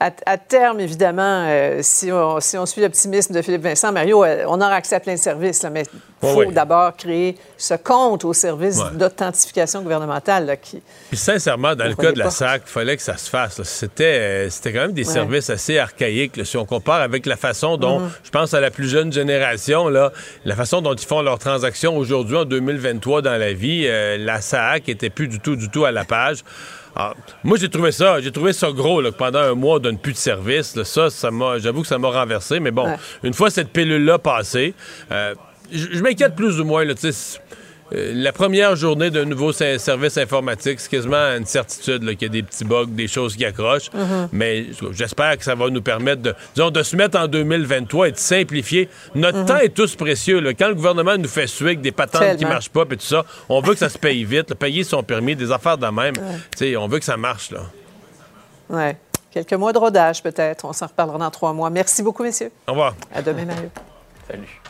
À, 0.00 0.38
terme, 0.38 0.80
évidemment, 0.80 1.46
si, 1.82 2.10
on, 2.12 2.40
si, 2.40 2.56
on, 2.56 2.66
suit 2.66 2.80
l'optimisme 2.80 3.34
de 3.34 3.42
Philippe 3.42 3.62
Vincent, 3.62 3.92
Mario, 3.92 4.24
on 4.46 4.60
aura 4.60 4.74
accès 4.74 4.96
à 4.96 5.00
plein 5.00 5.14
de 5.14 5.18
services, 5.18 5.62
là, 5.62 5.70
mais 5.70 5.84
il 6.22 6.28
faut 6.28 6.44
d'abord 6.50 6.96
créer 6.96 7.36
ce 7.56 7.74
compte 7.74 8.24
au 8.24 8.32
service 8.32 8.80
d'authentification 8.94 9.82
gouvernementale. 9.82 10.58
qui, 10.60 10.82
Puis 11.08 11.16
sincèrement, 11.16 11.74
dans 11.74 11.86
le 11.86 11.94
cas 11.94 12.12
de 12.12 12.18
la 12.18 12.30
SAC, 12.30 12.62
il 12.66 12.70
fallait 12.70 12.96
que 12.96 13.02
ça 13.02 13.16
se 13.16 13.28
fasse. 13.30 13.62
C'était, 13.62 14.48
quand 14.64 14.80
même 14.80 14.92
des 14.92 15.04
services 15.04 15.50
assez 15.50 15.78
archaïques. 15.78 16.44
si 16.44 16.56
on 16.56 16.64
compare 16.64 17.00
avec 17.00 17.26
la 17.26 17.36
façon 17.36 17.76
dont, 17.76 18.00
mm-hmm. 18.00 18.10
je 18.24 18.30
pense 18.30 18.54
à 18.54 18.60
la 18.60 18.70
plus 18.70 18.88
jeune 18.88 19.12
génération, 19.12 19.88
là, 19.88 20.12
la 20.44 20.56
façon 20.56 20.80
dont 20.80 20.94
ils 20.94 21.06
font 21.06 21.22
leurs 21.22 21.38
transactions 21.38 21.96
aujourd'hui 21.96 22.36
en 22.36 22.44
2023 22.44 23.22
dans 23.22 23.38
la 23.38 23.52
vie, 23.52 23.88
la 24.18 24.40
SAC 24.40 24.88
était 24.88 25.10
plus 25.10 25.28
du 25.28 25.40
tout, 25.40 25.56
du 25.56 25.68
tout 25.68 25.84
à 25.84 25.92
la 25.92 26.04
page. 26.04 26.38
Ah, 27.00 27.14
moi, 27.44 27.56
j'ai 27.60 27.68
trouvé 27.68 27.92
ça, 27.92 28.20
j'ai 28.20 28.32
trouvé 28.32 28.52
ça 28.52 28.72
gros 28.72 29.00
là, 29.00 29.12
que 29.12 29.16
pendant 29.16 29.38
un 29.38 29.54
mois, 29.54 29.76
on 29.76 29.78
donne 29.78 29.98
plus 29.98 30.14
de 30.14 30.18
service. 30.18 30.82
ça, 30.82 31.10
ça 31.10 31.30
m'a, 31.30 31.58
j'avoue 31.58 31.82
que 31.82 31.86
ça 31.86 31.96
m'a 31.96 32.08
renversé. 32.08 32.58
Mais 32.58 32.72
bon, 32.72 32.88
une 33.22 33.34
fois 33.34 33.50
cette 33.50 33.72
pilule-là 33.72 34.18
passée, 34.18 34.74
euh, 35.12 35.32
je 35.70 36.02
m'inquiète 36.02 36.34
plus 36.34 36.58
ou 36.58 36.64
moins. 36.64 36.84
Là, 36.84 36.94
euh, 37.94 38.12
la 38.14 38.32
première 38.32 38.76
journée 38.76 39.10
d'un 39.10 39.24
nouveau 39.24 39.52
service 39.52 40.18
informatique, 40.18 40.80
c'est 40.80 40.90
quasiment 40.90 41.36
une 41.36 41.46
certitude 41.46 42.04
qu'il 42.16 42.22
y 42.22 42.24
a 42.26 42.28
des 42.28 42.42
petits 42.42 42.64
bugs, 42.64 42.86
des 42.86 43.08
choses 43.08 43.36
qui 43.36 43.44
accrochent. 43.44 43.90
Mm-hmm. 43.90 44.28
Mais 44.32 44.66
j'espère 44.92 45.38
que 45.38 45.44
ça 45.44 45.54
va 45.54 45.70
nous 45.70 45.82
permettre 45.82 46.22
de, 46.22 46.34
disons, 46.54 46.70
de 46.70 46.82
se 46.82 46.96
mettre 46.96 47.18
en 47.18 47.26
2023 47.26 48.08
et 48.08 48.12
de 48.12 48.16
simplifier. 48.16 48.88
Notre 49.14 49.38
mm-hmm. 49.38 49.46
temps 49.46 49.58
est 49.58 49.74
tous 49.74 49.96
précieux. 49.96 50.42
Quand 50.58 50.68
le 50.68 50.74
gouvernement 50.74 51.16
nous 51.16 51.28
fait 51.28 51.46
suer 51.46 51.68
avec 51.68 51.80
des 51.80 51.92
patentes 51.92 52.36
qui 52.36 52.44
marchent 52.44 52.70
pas 52.70 52.82
et 52.82 52.96
tout 52.96 53.00
ça, 53.00 53.24
on 53.48 53.60
veut 53.60 53.72
que 53.72 53.80
ça 53.80 53.88
se 53.88 53.98
paye 53.98 54.24
vite. 54.24 54.54
payer 54.54 54.84
son 54.84 55.02
permis, 55.02 55.34
des 55.36 55.50
affaires 55.50 55.78
de 55.78 55.86
même. 55.86 56.14
On 56.78 56.88
veut 56.88 56.98
que 56.98 57.04
ça 57.04 57.16
marche. 57.16 57.50
là. 57.50 57.60
Ouais. 58.70 58.96
Quelques 59.30 59.52
mois 59.54 59.72
de 59.72 59.78
rodage, 59.78 60.22
peut-être. 60.22 60.64
On 60.64 60.72
s'en 60.72 60.86
reparlera 60.86 61.18
dans 61.18 61.30
trois 61.30 61.52
mois. 61.52 61.70
Merci 61.70 62.02
beaucoup, 62.02 62.22
messieurs. 62.22 62.50
Au 62.66 62.72
revoir. 62.72 62.94
À 63.14 63.22
demain, 63.22 63.44
Mario. 63.44 63.70
Salut. 64.28 64.60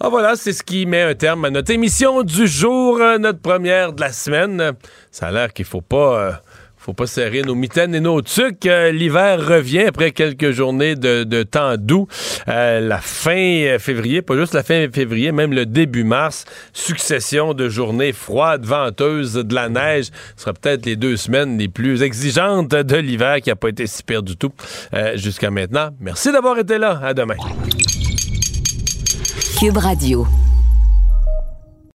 Ah 0.00 0.10
voilà, 0.10 0.36
c'est 0.36 0.52
ce 0.52 0.62
qui 0.62 0.86
met 0.86 1.02
un 1.02 1.14
terme 1.16 1.44
à 1.44 1.50
notre 1.50 1.72
émission 1.72 2.22
du 2.22 2.46
jour, 2.46 3.00
euh, 3.00 3.18
notre 3.18 3.40
première 3.40 3.92
de 3.92 4.00
la 4.00 4.12
semaine. 4.12 4.74
Ça 5.10 5.26
a 5.26 5.32
l'air 5.32 5.52
qu'il 5.52 5.64
faut 5.64 5.80
pas... 5.80 6.20
Euh, 6.20 6.32
faut 6.80 6.92
pas 6.94 7.08
serrer 7.08 7.42
nos 7.42 7.56
mitaines 7.56 7.94
et 7.94 8.00
nos 8.00 8.22
tucs. 8.22 8.64
Euh, 8.64 8.92
l'hiver 8.92 9.44
revient 9.46 9.86
après 9.88 10.12
quelques 10.12 10.52
journées 10.52 10.94
de, 10.94 11.42
temps 11.42 11.76
doux. 11.76 12.06
la 12.46 12.98
fin 13.02 13.76
février, 13.78 14.22
pas 14.22 14.36
juste 14.36 14.54
la 14.54 14.62
fin 14.62 14.86
février, 14.90 15.32
même 15.32 15.52
le 15.52 15.66
début 15.66 16.04
mars, 16.04 16.46
succession 16.72 17.52
de 17.52 17.68
journées 17.68 18.12
froides, 18.14 18.64
venteuses, 18.64 19.34
de 19.34 19.54
la 19.54 19.68
neige. 19.68 20.06
Ce 20.36 20.44
sera 20.44 20.54
peut-être 20.54 20.86
les 20.86 20.96
deux 20.96 21.16
semaines 21.16 21.58
les 21.58 21.68
plus 21.68 22.02
exigeantes 22.02 22.70
de 22.70 22.96
l'hiver 22.96 23.40
qui 23.42 23.50
n'a 23.50 23.56
pas 23.56 23.68
été 23.68 23.86
si 23.86 24.02
pire 24.04 24.22
du 24.22 24.36
tout 24.36 24.52
jusqu'à 25.16 25.50
maintenant. 25.50 25.90
Merci 26.00 26.32
d'avoir 26.32 26.58
été 26.58 26.78
là. 26.78 27.00
À 27.02 27.12
demain. 27.12 27.36
Cube 29.58 29.78
Radio. 29.78 30.47